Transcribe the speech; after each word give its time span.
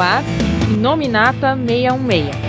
ar 0.00 0.22
Nominata 0.80 1.56
616. 1.56 2.47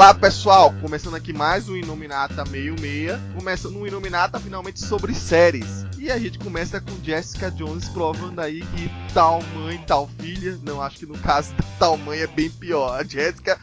Olá 0.00 0.14
pessoal, 0.14 0.72
começando 0.80 1.14
aqui 1.14 1.30
mais 1.30 1.68
um 1.68 1.76
Iluminata 1.76 2.42
meio 2.46 2.74
meia, 2.80 3.20
começando 3.36 3.76
um 3.76 3.86
Iluminata 3.86 4.40
finalmente 4.40 4.80
sobre 4.80 5.14
séries. 5.14 5.84
E 5.98 6.10
a 6.10 6.18
gente 6.18 6.38
começa 6.38 6.80
com 6.80 7.04
Jessica 7.04 7.50
Jones 7.50 7.86
provando 7.90 8.38
aí 8.38 8.62
que 8.62 8.90
tal 9.12 9.42
mãe, 9.54 9.76
tal 9.86 10.08
filha, 10.18 10.58
não 10.62 10.80
acho 10.80 11.00
que 11.00 11.04
no 11.04 11.18
caso 11.18 11.52
da 11.52 11.64
tal 11.78 11.98
mãe 11.98 12.20
é 12.20 12.26
bem 12.26 12.48
pior. 12.48 12.98
A 12.98 13.04
Jessica 13.04 13.58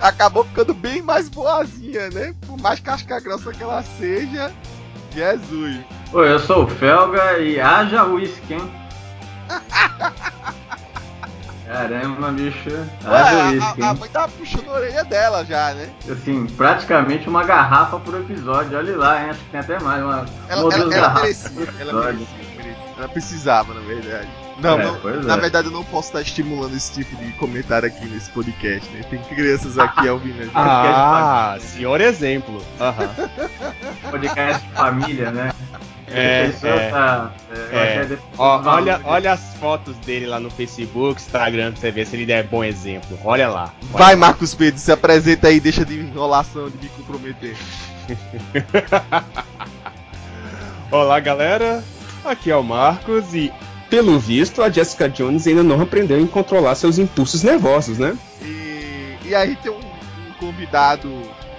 acabou 0.00 0.44
ficando 0.44 0.72
bem 0.72 1.02
mais 1.02 1.28
boazinha, 1.28 2.08
né? 2.08 2.34
Por 2.46 2.58
mais 2.58 2.80
casca 2.80 3.20
grossa 3.20 3.52
que 3.52 3.62
ela 3.62 3.82
seja, 3.82 4.50
Jesus. 5.14 5.76
Oi, 6.10 6.32
eu 6.32 6.38
sou 6.38 6.64
o 6.64 6.68
Felga 6.68 7.38
e 7.38 7.60
haja 7.60 8.06
uísque, 8.06 8.54
hein? 8.54 8.72
Caramba, 11.66 12.32
bicho. 12.32 12.70
Ué, 12.70 12.86
a, 13.04 13.86
a, 13.86 13.90
a, 13.90 13.94
mãe 13.94 14.08
tava 14.08 14.28
puxando 14.32 14.68
a 14.68 14.72
orelha 14.72 15.04
dela 15.04 15.44
já, 15.44 15.72
né? 15.74 15.90
Assim, 16.10 16.46
praticamente 16.46 17.28
uma 17.28 17.44
garrafa 17.44 17.98
por 18.00 18.14
episódio. 18.20 18.76
Olha 18.76 18.96
lá, 18.96 19.22
hein? 19.22 19.30
Acho 19.30 19.40
que 19.40 19.50
tem 19.50 19.60
até 19.60 19.78
mais. 19.80 20.02
Uma, 20.02 20.26
ela, 20.48 20.64
uma 20.64 20.74
ela, 20.74 20.94
ela 20.94 21.14
merecia, 21.14 21.68
ela 21.80 22.04
merecia, 22.04 22.26
Ela 22.96 23.08
precisava, 23.08 23.74
na 23.74 23.80
verdade. 23.80 24.28
Não, 24.60 24.78
é, 24.78 24.84
não 24.84 25.22
na 25.22 25.34
é. 25.34 25.40
verdade 25.40 25.68
eu 25.68 25.72
não 25.72 25.84
posso 25.84 26.08
estar 26.08 26.20
estimulando 26.20 26.76
esse 26.76 26.92
tipo 26.92 27.16
de 27.16 27.32
comentário 27.32 27.88
aqui 27.88 28.06
nesse 28.06 28.30
podcast, 28.30 28.88
né? 28.90 29.02
Tem 29.08 29.18
crianças 29.24 29.78
aqui 29.78 30.08
ouvindo 30.08 30.40
a 30.40 30.44
gente. 30.44 30.52
Ah, 30.54 31.56
senhor 31.60 32.00
exemplo. 32.00 32.62
Uhum. 32.78 34.10
podcast 34.10 34.62
de 34.62 34.72
família, 34.74 35.30
né? 35.30 35.52
É, 36.14 36.52
é, 36.62 36.90
tá, 36.90 37.32
é, 37.72 37.76
é. 37.76 38.18
Ó, 38.36 38.62
olha, 38.66 39.00
olha 39.04 39.32
as 39.32 39.54
fotos 39.54 39.96
dele 39.98 40.26
lá 40.26 40.38
no 40.38 40.50
Facebook, 40.50 41.20
Instagram, 41.20 41.72
pra 41.72 41.80
você 41.80 41.90
ver 41.90 42.06
se 42.06 42.16
ele 42.16 42.30
é 42.30 42.42
bom 42.42 42.62
exemplo. 42.62 43.18
Olha 43.24 43.48
lá. 43.48 43.72
Olha 43.94 44.04
Vai, 44.04 44.14
Marcos 44.14 44.54
Pedro, 44.54 44.78
se 44.78 44.92
apresenta 44.92 45.48
aí, 45.48 45.58
deixa 45.58 45.86
de 45.86 45.98
enrolação, 45.98 46.68
de 46.68 46.76
me 46.76 46.88
comprometer. 46.90 47.56
Olá, 50.90 51.18
galera. 51.18 51.82
Aqui 52.24 52.50
é 52.50 52.56
o 52.56 52.62
Marcos 52.62 53.34
e, 53.34 53.52
pelo 53.90 54.18
visto, 54.18 54.62
a 54.62 54.70
Jessica 54.70 55.08
Jones 55.08 55.46
ainda 55.46 55.62
não 55.62 55.80
aprendeu 55.80 56.22
a 56.22 56.28
controlar 56.28 56.74
seus 56.74 56.98
impulsos 56.98 57.42
nervosos, 57.42 57.98
né? 57.98 58.16
E, 58.40 59.16
e 59.26 59.34
aí 59.34 59.56
tem 59.56 59.72
um, 59.72 59.76
um 59.76 60.32
convidado, 60.38 61.10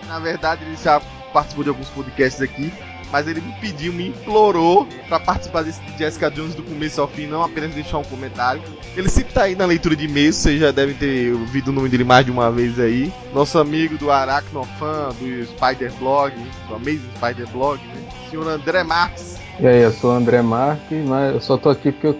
na 0.08 0.20
verdade 0.20 0.64
ele 0.64 0.78
já 0.82 1.02
participou 1.34 1.64
de 1.64 1.70
alguns 1.70 1.90
podcasts 1.90 2.42
aqui, 2.42 2.72
mas 3.12 3.28
ele 3.28 3.42
me 3.42 3.52
pediu, 3.60 3.94
me 3.94 4.08
implorou 4.08 4.88
para 5.08 5.20
participar 5.20 5.64
desse 5.64 5.82
de 5.82 5.98
Jessica 6.00 6.32
Jones 6.32 6.56
do 6.56 6.64
começo 6.64 7.00
ao 7.00 7.08
fim, 7.08 7.28
não 7.28 7.44
apenas 7.44 7.76
deixar 7.76 8.00
um 8.00 8.04
comentário. 8.04 8.62
Ele 8.96 9.10
sempre 9.10 9.34
tá 9.34 9.44
aí 9.44 9.56
na 9.56 9.66
leitura 9.66 9.96
de 9.96 10.06
e-mails, 10.06 10.38
vocês 10.38 10.60
já 10.60 10.72
devem 10.72 10.96
ter 10.96 11.32
ouvido 11.34 11.68
o 11.68 11.72
nome 11.72 11.90
dele 11.90 12.04
mais 12.04 12.26
de 12.26 12.32
uma 12.32 12.50
vez 12.50 12.80
aí. 12.80 13.14
Nosso 13.34 13.60
amigo 13.60 13.98
do 13.98 14.10
Aracnofan, 14.10 15.10
do 15.20 15.46
Spider 15.46 15.92
Blog, 16.00 16.34
do 16.68 16.76
Amazing 16.76 17.10
Spider 17.18 17.48
Blog, 17.50 17.80
né? 17.86 18.10
Senhor 18.32 18.48
André 18.48 18.84
Marques. 18.84 19.43
E 19.60 19.68
aí, 19.68 19.82
eu 19.82 19.92
sou 19.92 20.12
o 20.12 20.16
André 20.16 20.42
Marques, 20.42 21.06
mas 21.08 21.34
eu 21.34 21.42
só 21.42 21.58
tô 21.58 21.70
aqui 21.70 21.92
porque 21.92 22.08
o 22.08 22.14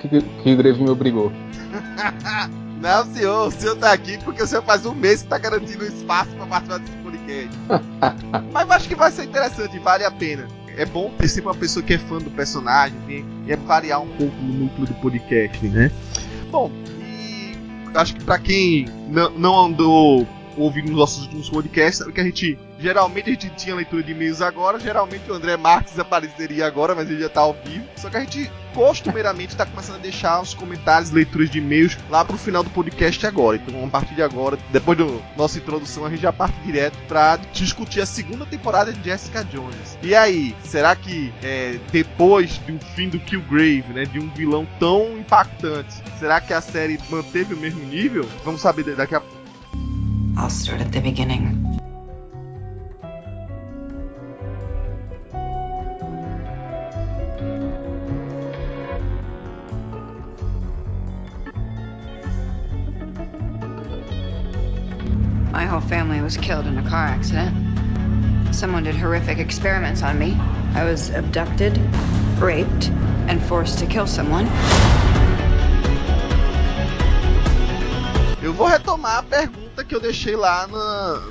Kilgrave 0.44 0.82
me 0.82 0.90
obrigou. 0.90 1.32
Não, 2.80 3.06
senhor, 3.06 3.48
o 3.48 3.52
senhor 3.52 3.78
tá 3.78 3.94
aqui 3.94 4.18
porque 4.24 4.44
o 4.44 4.48
senhor 4.48 4.64
faz 4.64 4.86
um 4.86 4.94
mês 4.94 5.24
que 5.24 5.30
tá 5.30 5.38
garantindo 5.38 5.86
espaço 5.86 6.32
para 6.32 6.46
participar 6.46 6.80
desse 6.80 6.98
podcast. 6.98 7.60
mas 8.52 8.68
eu 8.68 8.74
acho 8.74 8.88
que 8.90 8.96
vai 8.96 9.10
ser 9.10 9.24
interessante, 9.24 9.80
vale 9.80 10.04
a 10.04 10.12
pena 10.12 10.48
é 10.78 10.86
bom 10.86 11.12
ter 11.18 11.28
sempre 11.28 11.50
uma 11.50 11.56
pessoa 11.56 11.84
que 11.84 11.94
é 11.94 11.98
fã 11.98 12.18
do 12.18 12.32
personagem 12.32 12.98
e 13.08 13.52
é 13.52 13.56
variar 13.56 14.02
um 14.02 14.08
pouco 14.08 14.36
no 14.42 14.66
núcleo 14.66 14.88
do 14.88 14.94
podcast, 14.96 15.66
né? 15.68 15.92
Bom, 16.52 16.72
e 17.00 17.56
acho 17.96 18.16
que 18.16 18.24
para 18.24 18.40
quem 18.40 18.86
não 19.38 19.66
andou 19.66 20.28
ouvindo 20.58 20.90
os 20.90 20.96
nossos 20.96 21.24
últimos 21.24 21.50
podcasts, 21.50 21.98
sabe 21.98 22.12
que 22.12 22.22
a 22.22 22.24
gente 22.24 22.58
Geralmente 22.84 23.30
a 23.30 23.32
gente 23.32 23.50
tinha 23.52 23.74
leitura 23.74 24.04
de 24.04 24.12
e-mails 24.12 24.42
agora, 24.42 24.78
geralmente 24.78 25.32
o 25.32 25.34
André 25.34 25.56
Marques 25.56 25.98
apareceria 25.98 26.68
agora, 26.68 26.94
mas 26.94 27.10
ele 27.10 27.22
já 27.22 27.30
tá 27.30 27.40
ao 27.40 27.54
vivo. 27.54 27.86
Só 27.96 28.10
que 28.10 28.18
a 28.18 28.20
gente 28.20 28.52
costumeiramente 28.74 29.54
está 29.54 29.66
começando 29.66 29.96
a 29.96 30.00
deixar 30.00 30.42
os 30.42 30.54
comentários, 30.54 31.10
leituras 31.10 31.50
de 31.50 31.60
e-mails 31.60 31.98
lá 32.10 32.26
pro 32.26 32.38
final 32.38 32.62
do 32.62 32.70
podcast 32.70 33.26
agora. 33.26 33.56
Então, 33.56 33.86
a 33.86 33.88
partir 33.88 34.16
de 34.16 34.22
agora, 34.22 34.58
depois 34.70 34.98
da 34.98 35.06
nossa 35.38 35.60
introdução, 35.60 36.06
a 36.06 36.10
gente 36.10 36.24
já 36.24 36.34
parte 36.34 36.60
direto 36.60 36.98
para 37.08 37.38
discutir 37.54 38.02
a 38.02 38.06
segunda 38.06 38.46
temporada 38.46 38.92
de 38.92 39.02
Jessica 39.02 39.46
Jones. 39.46 39.98
E 40.02 40.14
aí, 40.14 40.54
será 40.66 40.94
que 40.94 41.34
é, 41.42 41.80
depois 41.90 42.58
do 42.58 42.78
fim 42.96 43.08
do 43.08 43.18
Killgrave, 43.18 43.94
né, 43.94 44.04
de 44.04 44.20
um 44.20 44.28
vilão 44.28 44.68
tão 44.78 45.18
impactante, 45.18 46.04
será 46.20 46.42
que 46.42 46.54
a 46.54 46.60
série 46.60 47.00
manteve 47.10 47.54
o 47.54 47.58
mesmo 47.58 47.86
nível? 47.86 48.28
Vamos 48.44 48.60
saber 48.60 48.84
daqui 48.94 49.16
a 49.16 49.22
pouco. 49.22 49.42
I'll 50.36 50.50
start 50.50 50.82
at 50.82 50.92
the 50.92 51.00
beginning. 51.00 51.73
My 65.54 65.66
whole 65.66 65.82
family 65.82 66.20
was 66.20 66.36
killed 66.36 66.66
in 66.66 66.80
a 66.80 66.90
car 66.90 67.06
accident. 67.06 67.54
Someone 68.56 68.86
did 68.86 68.96
horrific 68.96 69.38
experiments 69.38 70.02
on 70.02 70.18
me. 70.18 70.36
I 70.74 70.84
was 70.84 71.12
abducted, 71.12 71.78
raped, 72.40 72.90
and 73.28 73.40
forced 73.40 73.78
to 73.78 73.86
kill 73.86 74.08
someone. 74.08 74.48
Eu 78.42 78.52
vou 78.52 78.66
retomar 78.66 79.20
a 79.20 79.24
pergunta 79.24 79.86
que 79.86 79.94
eu 79.96 80.02
deixei 80.02 80.36
lá 80.36 80.66
na, 80.66 81.22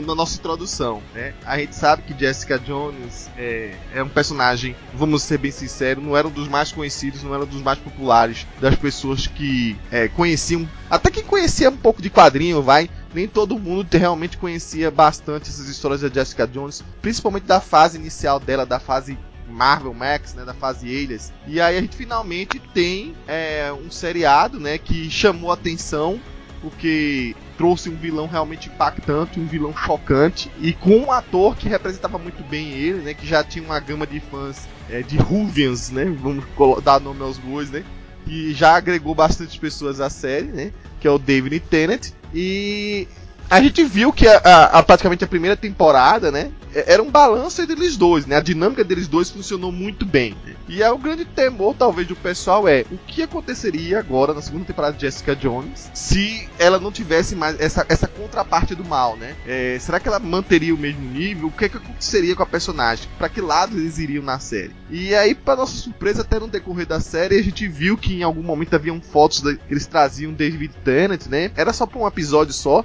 na 0.00 0.14
nossa 0.14 0.36
introdução, 0.38 1.02
né? 1.14 1.32
A 1.42 1.58
gente 1.58 1.74
sabe 1.74 2.02
que 2.02 2.18
Jessica 2.18 2.58
Jones 2.58 3.30
é, 3.38 3.74
é, 3.94 4.02
um 4.02 4.08
personagem, 4.08 4.76
vamos 4.92 5.22
ser 5.22 5.38
bem 5.38 5.50
sinceros, 5.50 6.04
não 6.04 6.14
era 6.14 6.28
um 6.28 6.30
dos 6.30 6.46
mais 6.46 6.70
conhecidos, 6.70 7.22
não 7.22 7.34
era 7.34 7.44
um 7.44 7.46
dos 7.46 7.62
mais 7.62 7.78
populares 7.78 8.46
das 8.60 8.76
pessoas 8.76 9.26
que 9.26 9.78
é, 9.90 10.08
conheciam, 10.08 10.68
até 10.90 11.10
que 11.10 11.22
conhecia 11.22 11.70
um 11.70 11.76
pouco 11.76 12.02
de 12.02 12.10
quadrinho, 12.10 12.62
vai. 12.62 12.90
Nem 13.14 13.28
todo 13.28 13.58
mundo 13.58 13.86
realmente 13.92 14.38
conhecia 14.38 14.90
bastante 14.90 15.50
essas 15.50 15.68
histórias 15.68 16.00
da 16.00 16.08
Jessica 16.08 16.46
Jones, 16.46 16.82
principalmente 17.00 17.44
da 17.44 17.60
fase 17.60 17.98
inicial 17.98 18.40
dela, 18.40 18.64
da 18.64 18.80
fase 18.80 19.18
Marvel 19.48 19.92
Max, 19.92 20.34
né, 20.34 20.44
da 20.44 20.54
fase 20.54 20.86
Alias. 20.86 21.32
E 21.46 21.60
aí 21.60 21.76
a 21.76 21.80
gente 21.80 21.96
finalmente 21.96 22.58
tem 22.72 23.14
é, 23.28 23.72
um 23.72 23.90
seriado, 23.90 24.58
né, 24.58 24.78
que 24.78 25.10
chamou 25.10 25.52
atenção 25.52 26.20
porque 26.62 27.34
trouxe 27.58 27.90
um 27.90 27.96
vilão 27.96 28.28
realmente 28.28 28.68
impactante, 28.68 29.40
um 29.40 29.46
vilão 29.46 29.76
chocante 29.76 30.50
e 30.60 30.72
com 30.72 30.96
um 30.98 31.12
ator 31.12 31.56
que 31.56 31.68
representava 31.68 32.18
muito 32.18 32.42
bem 32.44 32.70
ele, 32.70 33.02
né, 33.02 33.14
que 33.14 33.26
já 33.26 33.42
tinha 33.42 33.64
uma 33.64 33.80
gama 33.80 34.06
de 34.06 34.20
fãs 34.20 34.68
é, 34.88 35.02
de 35.02 35.16
Ruvians, 35.16 35.90
né, 35.90 36.04
vamos 36.04 36.44
dar 36.84 37.00
nome 37.00 37.20
aos 37.20 37.36
bois, 37.36 37.68
né, 37.68 37.84
e 38.26 38.52
já 38.52 38.76
agregou 38.76 39.14
bastante 39.14 39.58
pessoas 39.58 40.00
à 40.00 40.08
série, 40.08 40.48
né, 40.48 40.72
que 41.00 41.06
é 41.06 41.10
o 41.10 41.18
David 41.18 41.60
Tennant. 41.60 42.10
E 42.34 43.06
a 43.52 43.60
gente 43.60 43.84
viu 43.84 44.10
que 44.14 44.26
a, 44.26 44.38
a, 44.38 44.64
a, 44.78 44.82
praticamente 44.82 45.24
a 45.24 45.28
primeira 45.28 45.54
temporada, 45.54 46.32
né, 46.32 46.50
era 46.74 47.02
um 47.02 47.10
balanço 47.10 47.60
entre 47.60 47.74
eles 47.74 47.98
dois, 47.98 48.24
né? 48.24 48.36
A 48.36 48.40
dinâmica 48.40 48.82
deles 48.82 49.06
dois 49.06 49.30
funcionou 49.30 49.70
muito 49.70 50.06
bem. 50.06 50.34
E 50.68 50.82
é 50.82 50.90
o 50.90 50.96
grande 50.96 51.24
temor, 51.24 51.74
talvez, 51.78 52.08
do 52.08 52.16
pessoal 52.16 52.66
é 52.66 52.86
o 52.90 52.96
que 52.96 53.22
aconteceria 53.22 53.98
agora 53.98 54.32
na 54.32 54.40
segunda 54.40 54.64
temporada 54.64 54.96
de 54.96 55.02
Jessica 55.02 55.36
Jones 55.36 55.90
se 55.92 56.48
ela 56.58 56.78
não 56.78 56.90
tivesse 56.90 57.36
mais 57.36 57.60
essa, 57.60 57.84
essa 57.88 58.08
contraparte 58.08 58.74
do 58.74 58.84
mal, 58.84 59.16
né? 59.16 59.34
É, 59.46 59.76
será 59.78 60.00
que 60.00 60.08
ela 60.08 60.18
manteria 60.18 60.74
o 60.74 60.78
mesmo 60.78 61.02
nível? 61.02 61.48
O 61.48 61.50
que, 61.50 61.66
é 61.66 61.68
que 61.68 61.76
aconteceria 61.76 62.34
com 62.34 62.42
a 62.42 62.46
personagem? 62.46 63.06
Para 63.18 63.28
que 63.28 63.40
lado 63.40 63.76
eles 63.76 63.98
iriam 63.98 64.24
na 64.24 64.38
série? 64.38 64.74
E 64.88 65.14
aí, 65.14 65.34
para 65.34 65.56
nossa 65.56 65.76
surpresa, 65.76 66.22
até 66.22 66.38
no 66.38 66.48
decorrer 66.48 66.86
da 66.86 67.00
série, 67.00 67.38
a 67.38 67.42
gente 67.42 67.68
viu 67.68 67.98
que 67.98 68.14
em 68.14 68.22
algum 68.22 68.42
momento 68.42 68.74
haviam 68.74 69.00
fotos 69.00 69.40
que 69.40 69.58
eles 69.70 69.86
traziam 69.86 70.32
David 70.32 70.72
Tennant, 70.82 71.26
né? 71.26 71.50
Era 71.54 71.72
só 71.72 71.86
para 71.86 72.00
um 72.00 72.06
episódio 72.06 72.54
só, 72.54 72.84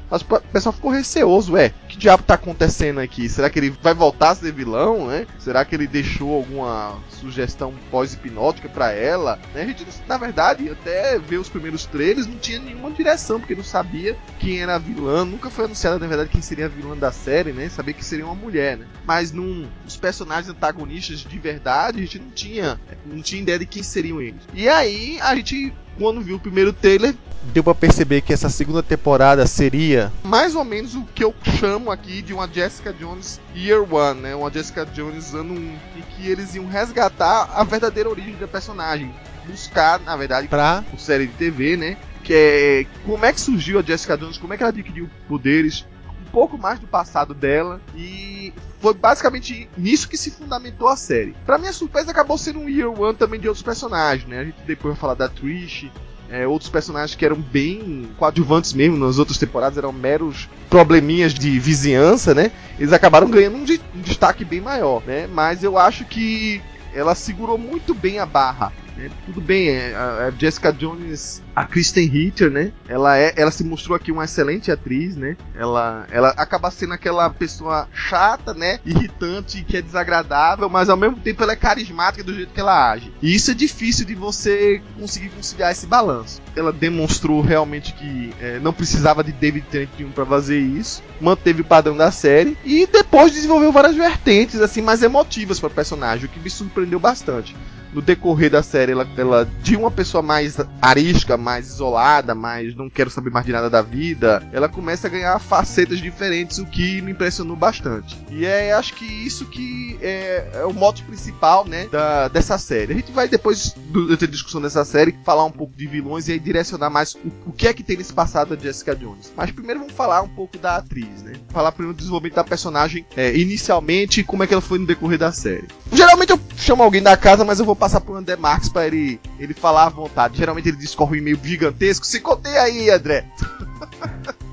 mas 0.51 0.56
pessoal 0.57 0.73
ficou 0.73 0.89
receoso, 0.89 1.53
ué, 1.53 1.71
que 1.87 1.97
diabo 1.97 2.23
tá 2.23 2.33
acontecendo 2.33 2.99
aqui? 2.99 3.29
Será 3.29 3.47
que 3.47 3.59
ele 3.59 3.69
vai 3.69 3.93
voltar 3.93 4.31
a 4.31 4.35
ser 4.35 4.51
vilão, 4.51 5.07
né? 5.07 5.27
Será 5.37 5.63
que 5.63 5.75
ele 5.75 5.85
deixou 5.85 6.33
alguma 6.33 6.97
sugestão 7.09 7.75
pós-hipnótica 7.91 8.67
para 8.67 8.91
ela? 8.91 9.39
Né? 9.53 9.61
A 9.61 9.65
gente, 9.67 9.85
na 10.07 10.17
verdade, 10.17 10.67
até 10.67 11.19
ver 11.19 11.37
os 11.37 11.47
primeiros 11.47 11.85
trailers, 11.85 12.25
não 12.25 12.37
tinha 12.37 12.59
nenhuma 12.59 12.89
direção, 12.89 13.39
porque 13.39 13.53
não 13.53 13.63
sabia 13.63 14.17
quem 14.39 14.59
era 14.59 14.75
a 14.75 14.79
vilã, 14.79 15.23
nunca 15.23 15.51
foi 15.51 15.65
anunciada, 15.65 15.99
na 15.99 16.07
verdade, 16.07 16.31
quem 16.31 16.41
seria 16.41 16.65
a 16.65 16.69
vilã 16.69 16.97
da 16.97 17.11
série, 17.11 17.51
né? 17.51 17.69
Sabia 17.69 17.93
que 17.93 18.03
seria 18.03 18.25
uma 18.25 18.33
mulher, 18.33 18.77
né? 18.77 18.87
Mas 19.05 19.31
num, 19.31 19.67
os 19.85 19.95
personagens 19.95 20.49
antagonistas 20.49 21.19
de 21.19 21.37
verdade, 21.37 21.99
a 21.99 22.01
gente 22.01 22.17
não 22.17 22.31
tinha, 22.31 22.81
não 23.05 23.21
tinha 23.21 23.43
ideia 23.43 23.59
de 23.59 23.67
quem 23.67 23.83
seriam 23.83 24.19
eles. 24.19 24.41
E 24.55 24.67
aí, 24.67 25.19
a 25.21 25.35
gente 25.35 25.71
quando 25.97 26.21
viu 26.21 26.35
o 26.37 26.39
primeiro 26.39 26.71
trailer, 26.71 27.15
deu 27.43 27.63
para 27.63 27.75
perceber 27.75 28.21
que 28.21 28.33
essa 28.33 28.49
segunda 28.49 28.83
temporada 28.83 29.45
seria 29.45 30.11
mais 30.23 30.55
ou 30.55 30.63
menos 30.63 30.95
o 30.95 31.03
que 31.03 31.23
eu 31.23 31.33
chamo 31.59 31.91
aqui 31.91 32.21
de 32.21 32.33
uma 32.33 32.47
Jessica 32.47 32.93
Jones 32.93 33.39
Year 33.55 33.81
One, 33.91 34.21
né? 34.21 34.35
Uma 34.35 34.51
Jessica 34.51 34.85
Jones 34.85 35.33
ano 35.33 35.53
1, 35.53 35.57
em 35.57 36.01
que 36.15 36.27
eles 36.29 36.55
iam 36.55 36.67
resgatar 36.67 37.49
a 37.53 37.63
verdadeira 37.63 38.09
origem 38.09 38.35
da 38.35 38.47
personagem, 38.47 39.13
buscar, 39.45 39.99
na 39.99 40.15
verdade, 40.15 40.47
para 40.47 40.83
série 40.97 41.27
de 41.27 41.33
TV, 41.33 41.77
né? 41.77 41.97
Que 42.23 42.33
é 42.33 42.85
como 43.05 43.25
é 43.25 43.31
que 43.31 43.39
surgiu 43.39 43.79
a 43.79 43.81
Jessica 43.81 44.17
Jones, 44.17 44.37
como 44.37 44.53
é 44.53 44.57
que 44.57 44.63
ela 44.63 44.71
adquiriu 44.71 45.09
poderes, 45.27 45.85
pouco 46.31 46.57
mais 46.57 46.79
do 46.79 46.87
passado 46.87 47.33
dela 47.33 47.81
e 47.95 48.53
foi 48.79 48.93
basicamente 48.93 49.69
nisso 49.77 50.07
que 50.07 50.17
se 50.17 50.31
fundamentou 50.31 50.87
a 50.87 50.95
série. 50.95 51.35
Para 51.45 51.57
minha 51.57 51.73
surpresa, 51.73 52.11
acabou 52.11 52.37
sendo 52.37 52.59
um 52.59 52.69
Year 52.69 52.89
One 52.89 53.15
também 53.15 53.39
de 53.39 53.47
outros 53.47 53.63
personagens, 53.63 54.27
né? 54.27 54.39
A 54.39 54.45
gente 54.45 54.57
depois 54.65 54.93
vai 54.93 55.01
falar 55.01 55.13
da 55.15 55.27
Trish, 55.27 55.89
é, 56.29 56.45
outros 56.47 56.69
personagens 56.69 57.15
que 57.15 57.25
eram 57.25 57.37
bem 57.37 58.09
coadjuvantes 58.17 58.73
mesmo 58.73 58.97
nas 58.97 59.17
outras 59.17 59.37
temporadas, 59.37 59.77
eram 59.77 59.91
meros 59.91 60.47
probleminhas 60.69 61.33
de 61.33 61.57
vizinhança, 61.59 62.33
né? 62.33 62.51
Eles 62.77 62.93
acabaram 62.93 63.29
ganhando 63.29 63.57
um, 63.57 63.63
de, 63.63 63.81
um 63.95 64.01
destaque 64.01 64.43
bem 64.43 64.61
maior, 64.61 65.01
né? 65.05 65.27
Mas 65.27 65.63
eu 65.63 65.77
acho 65.77 66.05
que 66.05 66.61
ela 66.93 67.15
segurou 67.15 67.57
muito 67.57 67.93
bem 67.93 68.19
a 68.19 68.25
barra 68.25 68.71
é, 68.99 69.09
tudo 69.25 69.39
bem, 69.39 69.69
é, 69.69 69.95
a, 69.95 70.31
Jessica 70.37 70.71
Jones, 70.73 71.41
a 71.55 71.65
Kristen 71.65 72.07
Ritter, 72.07 72.49
né? 72.49 72.71
Ela, 72.87 73.17
é, 73.17 73.33
ela 73.35 73.51
se 73.51 73.63
mostrou 73.63 73.95
aqui 73.95 74.11
uma 74.11 74.25
excelente 74.25 74.71
atriz, 74.71 75.15
né? 75.15 75.37
Ela, 75.55 76.07
ela 76.11 76.29
acaba 76.29 76.71
sendo 76.71 76.93
aquela 76.93 77.29
pessoa 77.29 77.87
chata, 77.93 78.53
né? 78.53 78.79
Irritante, 78.85 79.63
que 79.63 79.77
é 79.77 79.81
desagradável, 79.81 80.67
mas 80.69 80.89
ao 80.89 80.97
mesmo 80.97 81.17
tempo 81.17 81.43
ela 81.43 81.53
é 81.53 81.55
carismática 81.55 82.23
do 82.23 82.33
jeito 82.33 82.53
que 82.53 82.59
ela 82.59 82.91
age. 82.91 83.13
E 83.21 83.33
isso 83.33 83.51
é 83.51 83.53
difícil 83.53 84.05
de 84.05 84.15
você 84.15 84.81
conseguir 84.99 85.29
conciliar 85.29 85.71
esse 85.71 85.85
balanço. 85.85 86.41
Ela 86.55 86.73
demonstrou 86.73 87.41
realmente 87.41 87.93
que 87.93 88.33
é, 88.41 88.59
não 88.59 88.73
precisava 88.73 89.23
de 89.23 89.31
David 89.31 89.67
Tennant 89.69 89.87
para 90.13 90.25
fazer 90.25 90.59
isso, 90.59 91.03
manteve 91.21 91.61
o 91.61 91.65
padrão 91.65 91.95
da 91.95 92.11
série 92.11 92.57
e 92.65 92.87
depois 92.87 93.31
desenvolveu 93.31 93.71
várias 93.71 93.95
vertentes 93.95 94.59
assim 94.59 94.81
mais 94.81 95.03
emotivas 95.03 95.59
para 95.59 95.67
o 95.67 95.71
personagem, 95.71 96.25
o 96.25 96.29
que 96.29 96.39
me 96.39 96.49
surpreendeu 96.49 96.99
bastante 96.99 97.55
no 97.97 98.01
decorrer 98.03 98.51
da 98.51 98.61
série, 98.61 98.91
ela, 98.91 99.07
ela 99.17 99.49
de 99.63 99.75
uma 99.75 99.89
pessoa 99.89 100.21
mais 100.21 100.55
arisca, 100.79 101.35
mais 101.35 101.67
isolada, 101.67 102.35
mais 102.35 102.75
não 102.75 102.91
quero 102.91 103.09
saber 103.09 103.31
mais 103.31 103.43
de 103.43 103.51
nada 103.51 103.71
da 103.71 103.81
vida, 103.81 104.47
ela 104.53 104.69
começa 104.69 105.07
a 105.07 105.09
ganhar 105.09 105.39
facetas 105.39 105.97
diferentes, 105.97 106.59
o 106.59 106.65
que 106.67 107.01
me 107.01 107.11
impressionou 107.11 107.55
bastante. 107.55 108.15
E 108.29 108.45
é, 108.45 108.71
acho 108.71 108.93
que 108.93 109.03
isso 109.03 109.45
que 109.47 109.97
é, 109.99 110.47
é 110.53 110.65
o 110.65 110.73
mote 110.73 111.01
principal, 111.05 111.65
né, 111.65 111.87
da, 111.91 112.27
dessa 112.27 112.59
série. 112.59 112.93
A 112.93 112.95
gente 112.97 113.11
vai 113.11 113.27
depois 113.27 113.75
da 114.19 114.27
discussão 114.27 114.61
dessa 114.61 114.85
série 114.85 115.17
falar 115.25 115.45
um 115.45 115.51
pouco 115.51 115.75
de 115.75 115.87
vilões 115.87 116.27
e 116.27 116.33
aí 116.33 116.39
direcionar 116.39 116.91
mais 116.91 117.15
o, 117.15 117.31
o 117.47 117.51
que 117.51 117.67
é 117.67 117.73
que 117.73 117.81
tem 117.81 117.97
nesse 117.97 118.13
passado 118.13 118.55
da 118.55 118.61
Jessica 118.61 118.95
Jones. 118.95 119.33
Mas 119.35 119.49
primeiro 119.49 119.79
vamos 119.79 119.95
falar 119.95 120.21
um 120.21 120.29
pouco 120.29 120.59
da 120.59 120.75
atriz, 120.75 121.23
né? 121.23 121.33
Falar 121.49 121.71
primeiro 121.71 121.95
do 121.95 121.97
desenvolvimento 121.97 122.35
da 122.35 122.43
personagem 122.43 123.07
é, 123.15 123.35
inicialmente 123.35 124.21
e 124.21 124.23
como 124.23 124.43
é 124.43 124.47
que 124.47 124.53
ela 124.53 124.61
foi 124.61 124.77
no 124.77 124.85
decorrer 124.85 125.17
da 125.17 125.31
série. 125.31 125.67
Geralmente 125.91 126.29
eu 126.29 126.39
chamo 126.57 126.83
alguém 126.83 127.01
da 127.01 127.17
casa, 127.17 127.43
mas 127.43 127.59
eu 127.59 127.65
vou 127.65 127.75
passar 127.75 127.86
pro 128.01 128.15
André 128.15 128.35
Marques 128.35 128.69
pra 128.69 128.85
ele, 128.85 129.19
ele 129.39 129.53
falar 129.53 129.85
à 129.85 129.89
vontade. 129.89 130.37
Geralmente 130.37 130.69
ele 130.69 130.77
discorre 130.77 131.13
um 131.13 131.21
e-mail 131.21 131.39
gigantesco. 131.41 132.05
Se 132.05 132.19
contei 132.19 132.57
aí, 132.57 132.89
André! 132.89 133.25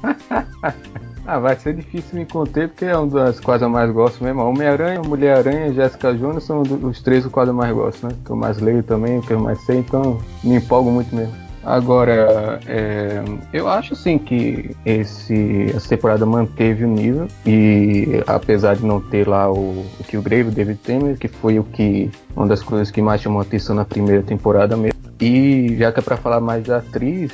ah, 1.26 1.38
vai 1.38 1.58
ser 1.58 1.74
difícil 1.74 2.18
me 2.18 2.26
conter, 2.26 2.68
porque 2.68 2.84
é 2.84 2.96
uma 2.96 3.24
das 3.24 3.40
quais 3.40 3.62
eu 3.62 3.68
mais 3.68 3.90
gosto 3.90 4.22
mesmo. 4.22 4.42
Homem-Aranha, 4.42 5.02
Mulher-Aranha 5.02 5.68
e 5.68 5.74
Jessica 5.74 6.14
Jones 6.14 6.44
são 6.44 6.62
os 6.62 7.02
três 7.02 7.26
quais 7.26 7.48
eu 7.48 7.54
mais 7.54 7.74
gosto, 7.74 8.06
né? 8.06 8.14
Que 8.24 8.30
eu 8.30 8.36
mais 8.36 8.58
leio 8.58 8.82
também, 8.82 9.20
que 9.20 9.32
eu 9.32 9.40
mais 9.40 9.60
sei, 9.64 9.78
então 9.78 10.20
me 10.42 10.56
empolgo 10.56 10.90
muito 10.90 11.14
mesmo. 11.14 11.43
Agora, 11.64 12.60
é, 12.66 13.22
eu 13.52 13.68
acho 13.68 13.96
sim 13.96 14.18
que 14.18 14.76
esse, 14.84 15.72
essa 15.74 15.88
temporada 15.88 16.26
manteve 16.26 16.84
o 16.84 16.88
nível 16.88 17.26
e 17.46 18.22
apesar 18.26 18.76
de 18.76 18.84
não 18.84 19.00
ter 19.00 19.26
lá 19.26 19.50
o, 19.50 19.84
o 19.98 20.04
que 20.06 20.16
o 20.16 20.22
Grave, 20.22 20.48
o 20.48 20.52
David 20.52 20.78
Temer, 20.80 21.18
que 21.18 21.28
foi 21.28 21.58
o 21.58 21.64
que 21.64 22.10
uma 22.36 22.46
das 22.46 22.62
coisas 22.62 22.90
que 22.90 23.00
mais 23.00 23.22
chamou 23.22 23.40
atenção 23.40 23.74
na 23.74 23.84
primeira 23.84 24.22
temporada 24.22 24.76
mesmo. 24.76 24.94
E 25.20 25.76
já 25.78 25.90
que 25.90 26.00
é 26.00 26.02
para 26.02 26.16
falar 26.16 26.40
mais 26.40 26.64
da 26.64 26.78
atriz, 26.78 27.32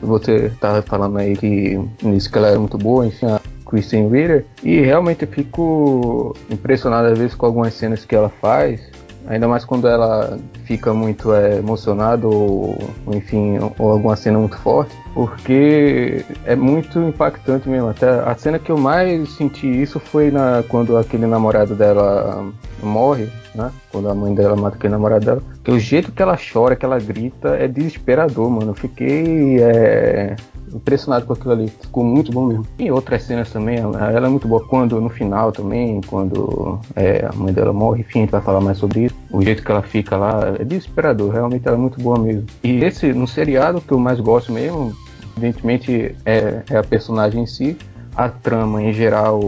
você 0.00 0.46
estava 0.46 0.80
falando 0.80 1.18
aí 1.18 1.36
que 1.36 1.78
nisso 2.02 2.30
que 2.30 2.38
ela 2.38 2.48
era 2.48 2.58
muito 2.58 2.78
boa, 2.78 3.06
enfim, 3.06 3.26
a 3.26 3.40
Kristen 3.68 4.08
Ritter, 4.08 4.46
e 4.62 4.80
realmente 4.80 5.22
eu 5.22 5.28
fico 5.28 6.34
impressionado 6.48 7.08
às 7.08 7.18
vezes 7.18 7.34
com 7.34 7.46
algumas 7.46 7.74
cenas 7.74 8.04
que 8.04 8.14
ela 8.14 8.28
faz 8.28 8.80
Ainda 9.28 9.48
mais 9.48 9.64
quando 9.64 9.88
ela 9.88 10.38
fica 10.64 10.94
muito 10.94 11.34
é, 11.34 11.58
emocionada 11.58 12.26
ou, 12.26 12.78
enfim, 13.08 13.58
ou 13.78 13.90
alguma 13.90 14.14
cena 14.14 14.38
muito 14.38 14.56
forte, 14.58 14.94
porque 15.14 16.24
é 16.44 16.54
muito 16.54 16.98
impactante 17.00 17.68
mesmo. 17.68 17.88
Até 17.88 18.08
a 18.08 18.34
cena 18.36 18.58
que 18.58 18.70
eu 18.70 18.78
mais 18.78 19.28
senti 19.30 19.66
isso 19.66 19.98
foi 19.98 20.30
na, 20.30 20.62
quando 20.68 20.96
aquele 20.96 21.26
namorado 21.26 21.74
dela 21.74 22.46
morre, 22.82 23.28
né? 23.54 23.72
Quando 23.90 24.08
a 24.08 24.14
mãe 24.14 24.34
dela 24.34 24.54
mata 24.54 24.76
aquele 24.76 24.92
namorado 24.92 25.24
dela. 25.24 25.42
Que 25.64 25.72
o 25.72 25.80
jeito 25.80 26.12
que 26.12 26.22
ela 26.22 26.36
chora, 26.36 26.76
que 26.76 26.84
ela 26.84 26.98
grita, 26.98 27.48
é 27.56 27.66
desesperador, 27.66 28.48
mano. 28.48 28.70
Eu 28.70 28.74
fiquei 28.74 29.60
é, 29.60 30.36
impressionado 30.76 31.26
com 31.26 31.32
aquilo 31.32 31.52
ali. 31.52 31.68
Ficou 31.68 32.04
muito 32.04 32.32
bom 32.32 32.46
mesmo. 32.46 32.66
E 32.78 32.90
outras 32.90 33.22
cenas 33.22 33.50
também, 33.50 33.78
ela 33.78 34.26
é 34.26 34.28
muito 34.28 34.46
boa. 34.46 34.64
Quando 34.66 35.00
no 35.00 35.08
final 35.08 35.52
também, 35.52 36.00
quando 36.06 36.78
é, 36.94 37.26
a 37.26 37.34
mãe 37.34 37.52
dela 37.52 37.72
morre, 37.72 38.00
enfim, 38.00 38.20
a 38.20 38.22
gente 38.22 38.30
vai 38.30 38.40
falar 38.40 38.60
mais 38.60 38.78
sobre 38.78 39.06
isso. 39.06 39.14
O 39.30 39.42
jeito 39.42 39.62
que 39.62 39.70
ela 39.70 39.82
fica 39.82 40.16
lá 40.16 40.54
é 40.58 40.64
desesperador. 40.64 41.32
Realmente 41.32 41.66
ela 41.66 41.76
é 41.76 41.80
muito 41.80 42.00
boa 42.00 42.18
mesmo. 42.18 42.44
E 42.62 42.84
esse, 42.84 43.12
no 43.12 43.26
seriado, 43.26 43.80
que 43.80 43.92
eu 43.92 43.98
mais 43.98 44.20
gosto 44.20 44.52
mesmo, 44.52 44.94
evidentemente, 45.36 46.14
é, 46.24 46.62
é 46.70 46.76
a 46.76 46.82
personagem 46.82 47.42
em 47.42 47.46
si 47.46 47.76
a 48.16 48.30
trama 48.30 48.82
em 48.82 48.92
geral 48.92 49.40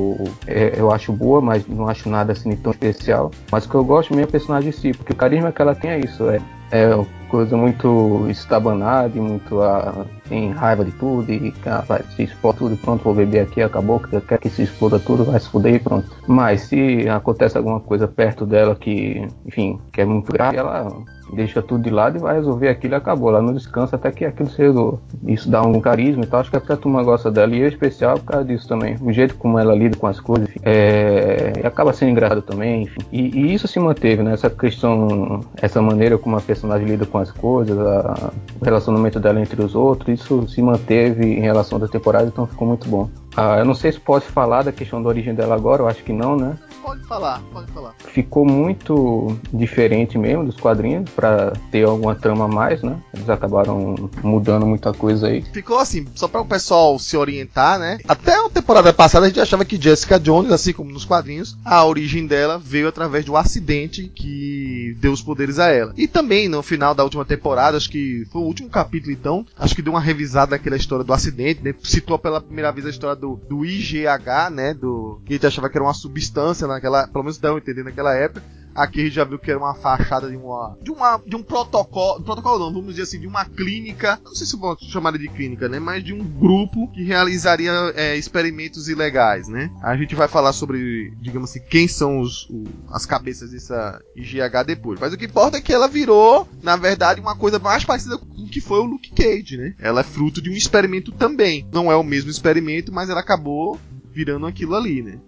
é, 0.47 0.75
eu 0.77 0.93
acho 0.93 1.11
boa, 1.11 1.41
mas 1.41 1.67
não 1.67 1.89
acho 1.89 2.09
nada 2.09 2.33
assim 2.33 2.55
tão 2.55 2.71
especial. 2.71 3.31
Mas 3.51 3.65
o 3.65 3.69
que 3.71 3.75
eu 3.75 3.85
gosto 3.85 4.11
mesmo 4.11 4.27
é 4.27 4.29
a 4.29 4.31
personagem 4.31 4.69
em 4.69 4.73
si, 4.73 4.93
porque 4.93 5.13
o 5.13 5.17
carisma 5.17 5.51
que 5.51 5.63
ela 5.63 5.75
tem 5.75 5.91
é 5.91 6.01
isso, 6.01 6.29
é, 6.29 6.41
é 6.71 6.95
coisa 7.29 7.57
muito 7.57 8.27
estabanada 8.29 9.17
e 9.17 9.21
muito 9.21 9.63
ah, 9.63 10.05
tem 10.29 10.51
raiva 10.51 10.85
de 10.85 10.93
tudo 10.93 11.33
e 11.33 11.53
ah, 11.67 11.85
vai 11.87 12.03
se 12.15 12.25
expor 12.25 12.55
tudo 12.55 12.77
pronto, 12.77 13.05
vou 13.05 13.15
beber 13.15 13.41
aqui, 13.41 13.63
acabou, 13.63 14.01
que 14.01 14.21
quer 14.21 14.39
que 14.39 14.51
se 14.51 14.63
exploda 14.63 14.99
tudo, 14.99 15.25
vai 15.25 15.39
se 15.39 15.49
fuder 15.49 15.75
e 15.75 15.79
pronto. 15.79 16.09
Mas 16.27 16.63
se 16.63 17.09
acontece 17.09 17.57
alguma 17.57 17.81
coisa 17.81 18.09
perto 18.09 18.45
dela 18.45 18.75
que, 18.75 19.27
enfim, 19.47 19.79
que 19.93 20.01
é 20.01 20.05
muito 20.05 20.33
grave, 20.33 20.57
ela 20.57 20.89
deixa 21.33 21.63
tudo 21.63 21.83
de 21.83 21.91
lado 21.91 22.17
e 22.17 22.21
vai 22.21 22.35
resolver 22.35 22.69
aquilo 22.69 22.95
e 22.95 22.97
acabou. 22.97 23.31
Ela 23.31 23.43
não 23.43 23.53
descansa 23.53 23.97
até 23.97 24.11
que 24.11 24.25
aquilo 24.25 24.49
se 24.49 24.59
resolva. 24.59 25.01
Isso 25.27 25.49
dá 25.51 25.63
um 25.63 25.81
carisma 25.81 26.25
e 26.25 26.27
tal. 26.27 26.41
Acho 26.41 26.51
que 26.51 26.57
até 26.57 26.73
a 26.75 26.77
turma 26.77 27.03
gosta 27.03 27.31
dela. 27.31 27.55
E 27.55 27.63
é 27.63 27.69
especial 27.69 28.19
por 28.19 28.27
causa 28.27 28.45
disso 28.45 28.69
também. 28.69 28.97
O 29.01 29.13
jeito 29.13 29.35
como 29.37 29.59
ela 29.59 29.75
lida 29.75 29.97
com 29.97 30.07
as 30.07 30.21
coisas 30.21 30.49
enfim, 30.49 30.61
é... 30.63 31.53
acaba 31.65 31.93
sendo 31.93 32.13
engraçado 32.13 32.43
também. 32.43 32.89
E, 33.13 33.39
e, 33.39 33.55
isso 33.55 33.69
se 33.69 33.79
manteve, 33.79 34.23
né? 34.23 34.33
Essa 34.33 34.51
questão, 34.51 35.41
essa 35.61 35.81
maneira 35.83 36.19
como 36.19 36.37
a 36.37 36.41
personagem 36.41 36.87
lida 36.87 37.07
com 37.07 37.18
as 37.19 37.31
coisas, 37.31 37.79
a... 37.79 38.33
o 38.61 38.65
relacionamento 38.65 39.19
dela 39.19 39.41
entre 39.41 39.63
os 39.63 39.75
outros, 39.75 40.21
isso 40.21 40.49
se 40.49 40.61
manteve 40.63 41.25
em 41.25 41.41
relação 41.41 41.79
da 41.79 41.89
temporada, 41.89 42.27
então 42.27 42.47
ficou 42.47 42.67
muito 42.67 42.89
bom. 42.89 43.09
Ah, 43.37 43.59
eu 43.59 43.65
não 43.65 43.75
sei 43.75 43.93
se 43.93 44.01
pode 44.01 44.25
falar 44.25 44.63
da 44.63 44.73
questão 44.73 45.03
da 45.03 45.09
origem 45.09 45.35
dela 45.35 45.55
agora, 45.55 45.83
eu 45.83 45.89
acho 45.89 46.03
que 46.03 46.13
não, 46.13 46.37
né? 46.37 46.57
Pode 46.89 47.05
falar, 47.05 47.43
pode 47.53 47.73
falar. 47.73 47.95
Ficou 47.99 48.45
muito 48.45 49.39
diferente 49.53 50.19
mesmo 50.19 50.45
dos 50.45 50.57
quadrinhos, 50.57 51.09
para 51.11 51.53
ter 51.71 51.85
alguma 51.85 52.15
trama 52.15 52.47
a 52.47 52.49
mais, 52.49 52.83
né? 52.83 53.01
Eles 53.15 53.29
acabaram 53.29 54.11
mudando 54.23 54.67
muita 54.67 54.93
coisa 54.93 55.29
aí. 55.29 55.43
Ficou 55.53 55.79
assim, 55.79 56.07
só 56.15 56.27
para 56.27 56.41
o 56.41 56.47
pessoal 56.47 56.99
se 56.99 57.17
orientar, 57.17 57.79
né? 57.79 57.99
Até 58.09 58.35
a 58.35 58.49
temporada 58.49 58.93
passada 58.93 59.27
a 59.27 59.29
gente 59.29 59.41
achava 59.41 59.65
que 59.65 59.81
Jessica 59.81 60.19
Jones, 60.19 60.51
assim 60.51 60.73
como 60.73 60.91
nos 60.91 61.05
quadrinhos, 61.05 61.57
a 61.65 61.85
origem 61.85 62.27
dela 62.27 62.59
veio 62.59 62.89
através 62.89 63.25
de 63.25 63.31
um 63.31 63.37
acidente 63.37 64.11
que 64.15 64.97
deu 64.99 65.13
os 65.13 65.23
poderes 65.23 65.59
a 65.59 65.69
ela. 65.69 65.93
E 65.97 66.09
também 66.09 66.49
no 66.49 66.63
final 66.63 66.95
da 66.95 67.05
última 67.05 67.25
temporada, 67.25 67.77
acho 67.77 67.91
que 67.91 68.27
foi 68.33 68.43
o 68.43 68.47
último 68.47 68.69
capítulo 68.69 69.13
então, 69.13 69.47
acho 69.57 69.75
que 69.75 69.83
deu 69.83 69.93
uma 69.93 70.01
revisada 70.01 70.53
naquela 70.53 70.77
história 70.77 71.05
do 71.05 71.13
acidente, 71.13 71.63
né? 71.63 71.75
Citou 71.83 72.19
pela 72.19 72.41
primeira 72.41 72.73
vez 72.73 72.87
a 72.87 72.91
história 72.91 73.15
do 73.15 73.29
do, 73.29 73.37
do 73.49 73.65
IGH, 73.65 74.51
né? 74.51 74.75
Do, 74.75 75.21
que 75.25 75.35
a 75.35 75.37
gente 75.37 75.47
achava 75.47 75.69
que 75.69 75.77
era 75.77 75.85
uma 75.85 75.95
substância 75.95 76.67
naquela. 76.79 77.07
Pelo 77.07 77.25
menos 77.25 77.43
a 77.43 77.53
entender 77.57 77.85
naquela 77.85 78.15
época. 78.15 78.43
Aqui 78.75 79.01
a 79.01 79.05
gente 79.05 79.15
já 79.15 79.25
viu 79.25 79.41
que 79.41 79.51
era 79.51 79.59
uma 79.59 79.75
fachada 79.75 80.31
de 80.31 80.37
uma. 80.37 80.79
de 80.81 80.91
uma. 80.93 81.21
de 81.27 81.35
um 81.35 81.43
protocolo. 81.43 82.23
Protocolo 82.23 82.61
não, 82.61 82.73
vamos 82.73 82.91
dizer 82.91 83.03
assim, 83.03 83.19
de 83.19 83.27
uma 83.27 83.45
clínica. 83.45 84.21
Não 84.25 84.33
sei 84.33 84.47
se 84.47 84.57
vou 84.57 84.77
chamar 84.79 85.19
de 85.19 85.29
clínica, 85.29 85.69
né? 85.69 85.81
Mas 85.81 86.05
de 86.05 86.13
um 86.13 86.23
grupo 86.23 86.87
que 86.93 87.03
realizaria 87.03 87.73
é, 87.97 88.17
experimentos 88.17 88.89
ilegais, 88.89 89.49
né? 89.49 89.69
A 89.83 89.97
gente 89.97 90.15
vai 90.15 90.29
falar 90.29 90.53
sobre, 90.53 91.13
digamos 91.21 91.51
assim, 91.51 91.61
quem 91.69 91.89
são 91.89 92.21
os, 92.21 92.49
o, 92.49 92.65
as 92.91 93.05
cabeças 93.05 93.51
dessa 93.51 94.01
IGH 94.15 94.65
depois. 94.65 95.01
Mas 95.01 95.13
o 95.13 95.17
que 95.17 95.25
importa 95.25 95.59
é 95.59 95.61
que 95.61 95.73
ela 95.73 95.89
virou, 95.89 96.49
na 96.63 96.77
verdade, 96.77 97.21
uma 97.21 97.35
coisa 97.35 97.59
mais 97.59 97.85
parecida 97.85 98.17
com 98.17 98.27
o 98.27 98.49
que 98.49 98.61
foi 98.61 98.79
o 98.79 98.85
Luke 98.85 99.11
Cage, 99.11 99.57
né? 99.57 99.75
Ela 99.81 100.03
é 100.03 100.05
fruto 100.05 100.41
de 100.41 100.51
um 100.51 100.55
experimento 100.55 101.11
também. 101.11 101.67
Não 101.73 101.91
é 101.91 101.97
o 101.97 102.05
mesmo 102.05 102.31
experimento, 102.31 102.93
mas 102.93 103.11
ela 103.11 103.21
acabou 103.21 103.77
virando 104.13 104.47
aquilo 104.47 104.75
ali, 104.77 105.03
né? 105.03 105.19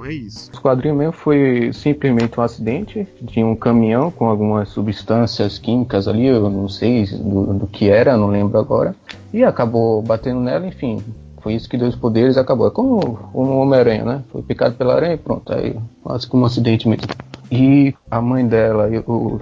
Então 0.00 0.06
é 0.06 0.14
isso. 0.14 0.50
Os 0.52 0.58
quadrinhos 0.58 0.96
mesmo 0.96 1.12
foi 1.12 1.72
simplesmente 1.72 2.40
um 2.40 2.42
acidente 2.42 3.06
de 3.20 3.44
um 3.44 3.54
caminhão 3.54 4.10
com 4.10 4.26
algumas 4.26 4.70
substâncias 4.70 5.58
químicas 5.58 6.08
ali, 6.08 6.26
eu 6.26 6.48
não 6.48 6.68
sei 6.68 7.04
do, 7.06 7.52
do 7.52 7.66
que 7.66 7.90
era, 7.90 8.16
não 8.16 8.28
lembro 8.28 8.58
agora, 8.58 8.96
e 9.32 9.44
acabou 9.44 10.00
batendo 10.00 10.40
nela, 10.40 10.66
enfim. 10.66 11.02
Foi 11.42 11.54
isso 11.54 11.68
que 11.68 11.76
deu 11.76 11.88
os 11.88 11.96
poderes 11.96 12.36
acabou. 12.36 12.66
É 12.66 12.70
como 12.70 13.18
o 13.32 13.60
Homem-Aranha, 13.60 14.04
né? 14.04 14.22
Foi 14.30 14.42
picado 14.42 14.74
pela 14.74 14.94
aranha 14.94 15.14
e 15.14 15.18
pronto. 15.18 15.50
Aí 15.52 15.74
quase 16.02 16.26
como 16.26 16.42
um 16.42 16.46
acidente 16.46 16.86
mesmo. 16.86 17.06
E 17.50 17.94
a 18.10 18.20
mãe 18.20 18.46
dela, 18.46 18.88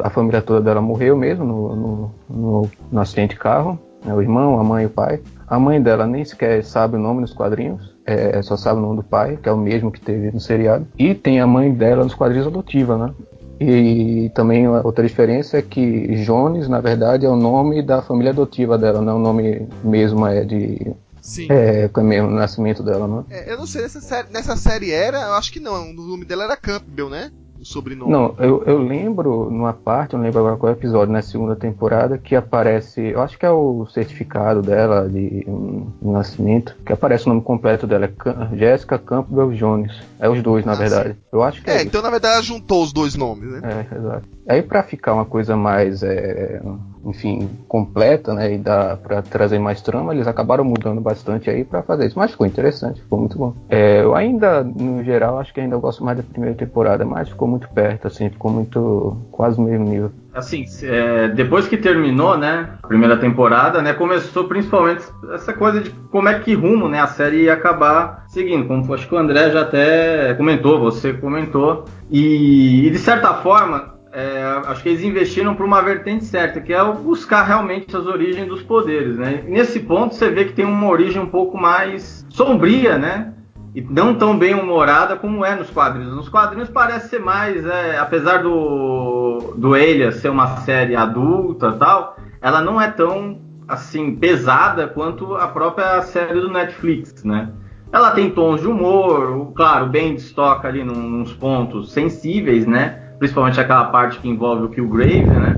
a 0.04 0.10
família 0.10 0.40
toda 0.40 0.60
dela 0.60 0.80
morreu 0.80 1.16
mesmo 1.16 1.44
no, 1.44 1.76
no, 1.76 2.10
no, 2.30 2.70
no 2.92 3.00
acidente 3.00 3.34
de 3.34 3.40
carro. 3.40 3.78
Né? 4.08 4.14
O 4.14 4.22
irmão, 4.22 4.58
a 4.58 4.64
mãe 4.64 4.84
e 4.84 4.86
o 4.86 4.90
pai. 4.90 5.20
A 5.46 5.58
mãe 5.58 5.80
dela 5.80 6.06
nem 6.06 6.24
sequer 6.24 6.64
sabe 6.64 6.96
o 6.96 6.98
nome 6.98 7.20
nos 7.20 7.32
quadrinhos, 7.32 7.94
é, 8.04 8.40
só 8.42 8.56
sabe 8.56 8.78
o 8.78 8.82
nome 8.82 8.96
do 8.96 9.02
pai, 9.02 9.38
que 9.42 9.48
é 9.48 9.52
o 9.52 9.56
mesmo 9.56 9.90
que 9.90 10.00
teve 10.00 10.30
no 10.30 10.40
seriado. 10.40 10.86
E 10.98 11.14
tem 11.14 11.40
a 11.40 11.46
mãe 11.46 11.72
dela 11.72 12.04
nos 12.04 12.14
quadrinhos 12.14 12.46
adotiva, 12.46 12.96
né? 12.98 13.14
E 13.60 14.30
também 14.34 14.68
outra 14.68 15.06
diferença 15.06 15.58
é 15.58 15.62
que 15.62 16.22
Jones, 16.24 16.68
na 16.68 16.80
verdade, 16.80 17.26
é 17.26 17.28
o 17.28 17.36
nome 17.36 17.82
da 17.82 18.00
família 18.00 18.30
adotiva 18.30 18.78
dela, 18.78 19.00
não 19.00 19.14
é 19.14 19.16
o 19.16 19.18
nome 19.18 19.68
mesmo 19.82 20.26
é 20.26 20.44
de 20.44 20.94
Sim. 21.20 21.46
É, 21.50 21.88
com 21.88 22.00
o 22.00 22.04
mesmo 22.04 22.30
nascimento 22.30 22.82
dela, 22.82 23.06
né? 23.06 23.24
É, 23.28 23.52
eu 23.52 23.58
não 23.58 23.66
sei, 23.66 23.82
nessa 23.82 24.00
série, 24.00 24.28
nessa 24.30 24.56
série 24.56 24.92
era, 24.92 25.20
eu 25.20 25.34
acho 25.34 25.52
que 25.52 25.60
não, 25.60 25.90
o 25.90 25.92
nome 25.92 26.24
dela 26.24 26.44
era 26.44 26.56
Campbell, 26.56 27.10
né? 27.10 27.30
O 27.60 27.64
sobrenome. 27.64 28.10
Não, 28.10 28.34
eu, 28.38 28.62
eu 28.64 28.78
lembro 28.78 29.50
numa 29.50 29.72
parte, 29.72 30.14
eu 30.14 30.18
não 30.18 30.24
lembro 30.24 30.40
agora 30.40 30.56
qual 30.56 30.70
é 30.70 30.72
episódio, 30.74 31.12
na 31.12 31.22
segunda 31.22 31.56
temporada, 31.56 32.18
que 32.18 32.36
aparece, 32.36 33.00
eu 33.00 33.20
acho 33.20 33.38
que 33.38 33.44
é 33.44 33.50
o 33.50 33.86
certificado 33.86 34.62
dela 34.62 35.08
de, 35.08 35.44
de 35.44 36.08
nascimento, 36.08 36.76
que 36.84 36.92
aparece 36.92 37.26
o 37.26 37.28
nome 37.30 37.42
completo 37.42 37.86
dela, 37.86 38.06
é 38.06 38.56
Jéssica 38.56 38.98
Campbell 38.98 39.50
Jones. 39.52 39.92
É 40.20 40.28
os 40.28 40.42
dois, 40.42 40.64
na 40.64 40.72
ah, 40.72 40.76
verdade. 40.76 41.10
Sim. 41.10 41.16
Eu 41.32 41.42
acho 41.42 41.62
que 41.62 41.70
é. 41.70 41.78
É, 41.78 41.82
então 41.82 42.02
na 42.02 42.10
verdade 42.10 42.34
ela 42.34 42.42
juntou 42.42 42.82
os 42.82 42.92
dois 42.92 43.14
nomes, 43.14 43.48
né? 43.50 43.60
É, 43.62 43.96
exato. 43.96 44.28
Aí 44.48 44.62
para 44.62 44.82
ficar 44.82 45.14
uma 45.14 45.24
coisa 45.24 45.56
mais, 45.56 46.02
é, 46.02 46.60
enfim, 47.04 47.48
completa, 47.68 48.34
né, 48.34 48.54
e 48.54 48.58
dá 48.58 48.96
para 48.96 49.22
trazer 49.22 49.58
mais 49.58 49.80
trama, 49.80 50.14
eles 50.14 50.26
acabaram 50.26 50.64
mudando 50.64 51.00
bastante 51.00 51.48
aí 51.48 51.64
para 51.64 51.82
fazer 51.82 52.06
isso. 52.06 52.18
Mas 52.18 52.32
ficou 52.32 52.46
interessante, 52.46 53.00
ficou 53.00 53.18
muito 53.18 53.38
bom. 53.38 53.54
É, 53.68 54.02
eu 54.02 54.14
ainda, 54.14 54.64
no 54.64 55.04
geral, 55.04 55.38
acho 55.38 55.52
que 55.54 55.60
ainda 55.60 55.76
gosto 55.76 56.04
mais 56.04 56.16
da 56.16 56.22
primeira 56.22 56.56
temporada, 56.56 57.04
mas 57.04 57.28
ficou 57.28 57.46
muito 57.46 57.68
perto, 57.68 58.08
assim, 58.08 58.28
ficou 58.28 58.50
muito 58.50 59.16
quase 59.30 59.60
no 59.60 59.66
mesmo 59.66 59.84
nível. 59.84 60.10
Assim, 60.34 60.64
é, 60.82 61.28
depois 61.28 61.66
que 61.66 61.76
terminou, 61.76 62.36
né, 62.36 62.74
a 62.82 62.86
primeira 62.86 63.16
temporada, 63.16 63.80
né, 63.80 63.92
começou 63.94 64.44
principalmente 64.44 65.04
essa 65.32 65.52
coisa 65.52 65.80
de 65.80 65.90
como 66.10 66.28
é 66.28 66.38
que 66.38 66.54
rumo, 66.54 66.88
né, 66.88 67.00
a 67.00 67.06
série 67.06 67.44
ia 67.44 67.54
acabar 67.54 68.24
seguindo, 68.28 68.66
como 68.66 68.92
acho 68.92 69.08
que 69.08 69.14
o 69.14 69.18
André 69.18 69.50
já 69.50 69.62
até 69.62 70.34
comentou, 70.34 70.78
você 70.78 71.14
comentou, 71.14 71.86
e, 72.10 72.86
e 72.86 72.90
de 72.90 72.98
certa 72.98 73.34
forma 73.34 73.98
é, 74.12 74.42
acho 74.66 74.82
que 74.82 74.88
eles 74.88 75.02
investiram 75.02 75.54
para 75.54 75.64
uma 75.64 75.82
vertente 75.82 76.24
certa, 76.24 76.60
que 76.60 76.72
é 76.72 76.84
buscar 76.92 77.44
realmente 77.44 77.96
as 77.96 78.06
origens 78.06 78.48
dos 78.48 78.62
poderes, 78.62 79.16
né? 79.16 79.44
Nesse 79.46 79.80
ponto 79.80 80.14
você 80.14 80.30
vê 80.30 80.44
que 80.44 80.54
tem 80.54 80.64
uma 80.64 80.88
origem 80.88 81.20
um 81.20 81.28
pouco 81.28 81.58
mais 81.58 82.26
sombria, 82.30 82.98
né? 82.98 83.34
E 83.74 83.80
não 83.82 84.14
tão 84.14 84.38
bem 84.38 84.54
humorada 84.54 85.16
como 85.16 85.44
é 85.44 85.54
nos 85.54 85.70
quadrinhos. 85.70 86.14
Nos 86.14 86.28
quadrinhos 86.28 86.68
parece 86.68 87.08
ser 87.08 87.20
mais, 87.20 87.64
é, 87.64 87.98
apesar 87.98 88.42
do 88.42 89.54
do 89.56 89.76
Elias 89.76 90.16
ser 90.16 90.30
uma 90.30 90.58
série 90.58 90.94
adulta, 90.94 91.72
tal, 91.72 92.16
ela 92.40 92.60
não 92.60 92.80
é 92.80 92.90
tão 92.90 93.38
assim 93.66 94.16
pesada 94.16 94.86
quanto 94.86 95.34
a 95.34 95.48
própria 95.48 96.00
série 96.02 96.40
do 96.40 96.50
Netflix, 96.50 97.24
né? 97.24 97.50
Ela 97.92 98.10
tem 98.12 98.30
tons 98.30 98.60
de 98.60 98.66
humor, 98.66 99.52
claro, 99.54 99.86
bem 99.86 100.14
destoca 100.14 100.68
ali 100.68 100.84
nos 100.84 101.32
pontos 101.32 101.92
sensíveis, 101.92 102.66
né? 102.66 103.08
principalmente 103.18 103.60
aquela 103.60 103.86
parte 103.86 104.18
que 104.20 104.28
envolve 104.28 104.64
o 104.64 104.68
Killgrave, 104.68 105.26
né? 105.26 105.56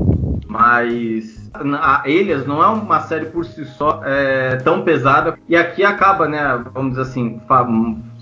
Mas 0.49 1.40
a 1.53 2.03
Elias 2.05 2.47
não 2.47 2.63
é 2.63 2.67
uma 2.69 3.01
série 3.01 3.27
por 3.27 3.45
si 3.45 3.65
só 3.65 4.01
é, 4.05 4.57
tão 4.57 4.83
pesada. 4.83 5.39
E 5.49 5.57
aqui 5.57 5.85
acaba, 5.85 6.29
né? 6.29 6.63
Vamos 6.73 6.91
dizer 6.91 7.03
assim, 7.03 7.41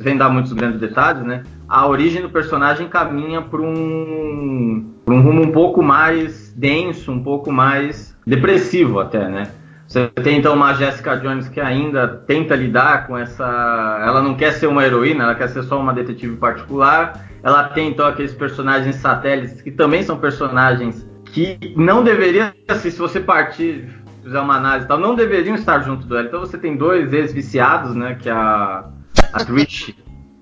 sem 0.03 0.17
dar 0.17 0.29
muitos 0.29 0.53
grandes 0.53 0.81
detalhes, 0.81 1.23
né? 1.23 1.45
A 1.69 1.87
origem 1.87 2.23
do 2.23 2.31
personagem 2.31 2.89
caminha 2.89 3.43
para 3.43 3.61
um, 3.61 4.95
um 5.07 5.21
rumo 5.21 5.43
um 5.43 5.53
pouco 5.53 5.83
mais 5.83 6.53
denso, 6.55 7.13
um 7.13 7.23
pouco 7.23 7.53
mais 7.53 8.17
depressivo 8.27 9.01
até, 9.01 9.29
né? 9.29 9.49
Você 9.87 10.07
tem 10.23 10.39
então 10.39 10.55
uma 10.55 10.75
Jessica 10.75 11.17
Jones 11.17 11.49
que 11.49 11.59
ainda 11.59 12.07
tenta 12.07 12.55
lidar 12.55 13.07
com 13.07 13.17
essa. 13.17 13.45
Ela 14.05 14.21
não 14.21 14.35
quer 14.35 14.53
ser 14.53 14.67
uma 14.67 14.85
heroína, 14.85 15.25
ela 15.25 15.35
quer 15.35 15.49
ser 15.49 15.63
só 15.63 15.81
uma 15.81 15.95
detetive 15.95 16.37
particular. 16.37 17.27
Ela 17.43 17.65
tem 17.65 17.89
então 17.89 18.07
aqueles 18.07 18.35
personagens 18.35 18.97
satélites 18.97 19.63
que 19.63 19.71
também 19.71 20.03
são 20.03 20.19
personagens 20.19 21.08
que 21.38 21.75
não 21.76 22.02
deveriam, 22.02 22.52
assim, 22.68 22.90
se 22.90 22.99
você 22.99 23.21
partir, 23.21 23.88
fizer 24.23 24.40
uma 24.40 24.57
análise 24.57 24.87
e 24.87 24.88
tal, 24.88 24.99
não 24.99 25.14
deveriam 25.14 25.54
estar 25.54 25.80
junto 25.80 26.07
dela. 26.07 26.25
Então 26.25 26.40
você 26.40 26.59
tem 26.59 26.76
dois 26.76 27.12
ex-viciados, 27.12 27.95
né? 27.95 28.16
Que 28.21 28.28
é 28.28 28.33
a, 28.33 28.88
a 29.33 29.45
Trish 29.45 29.95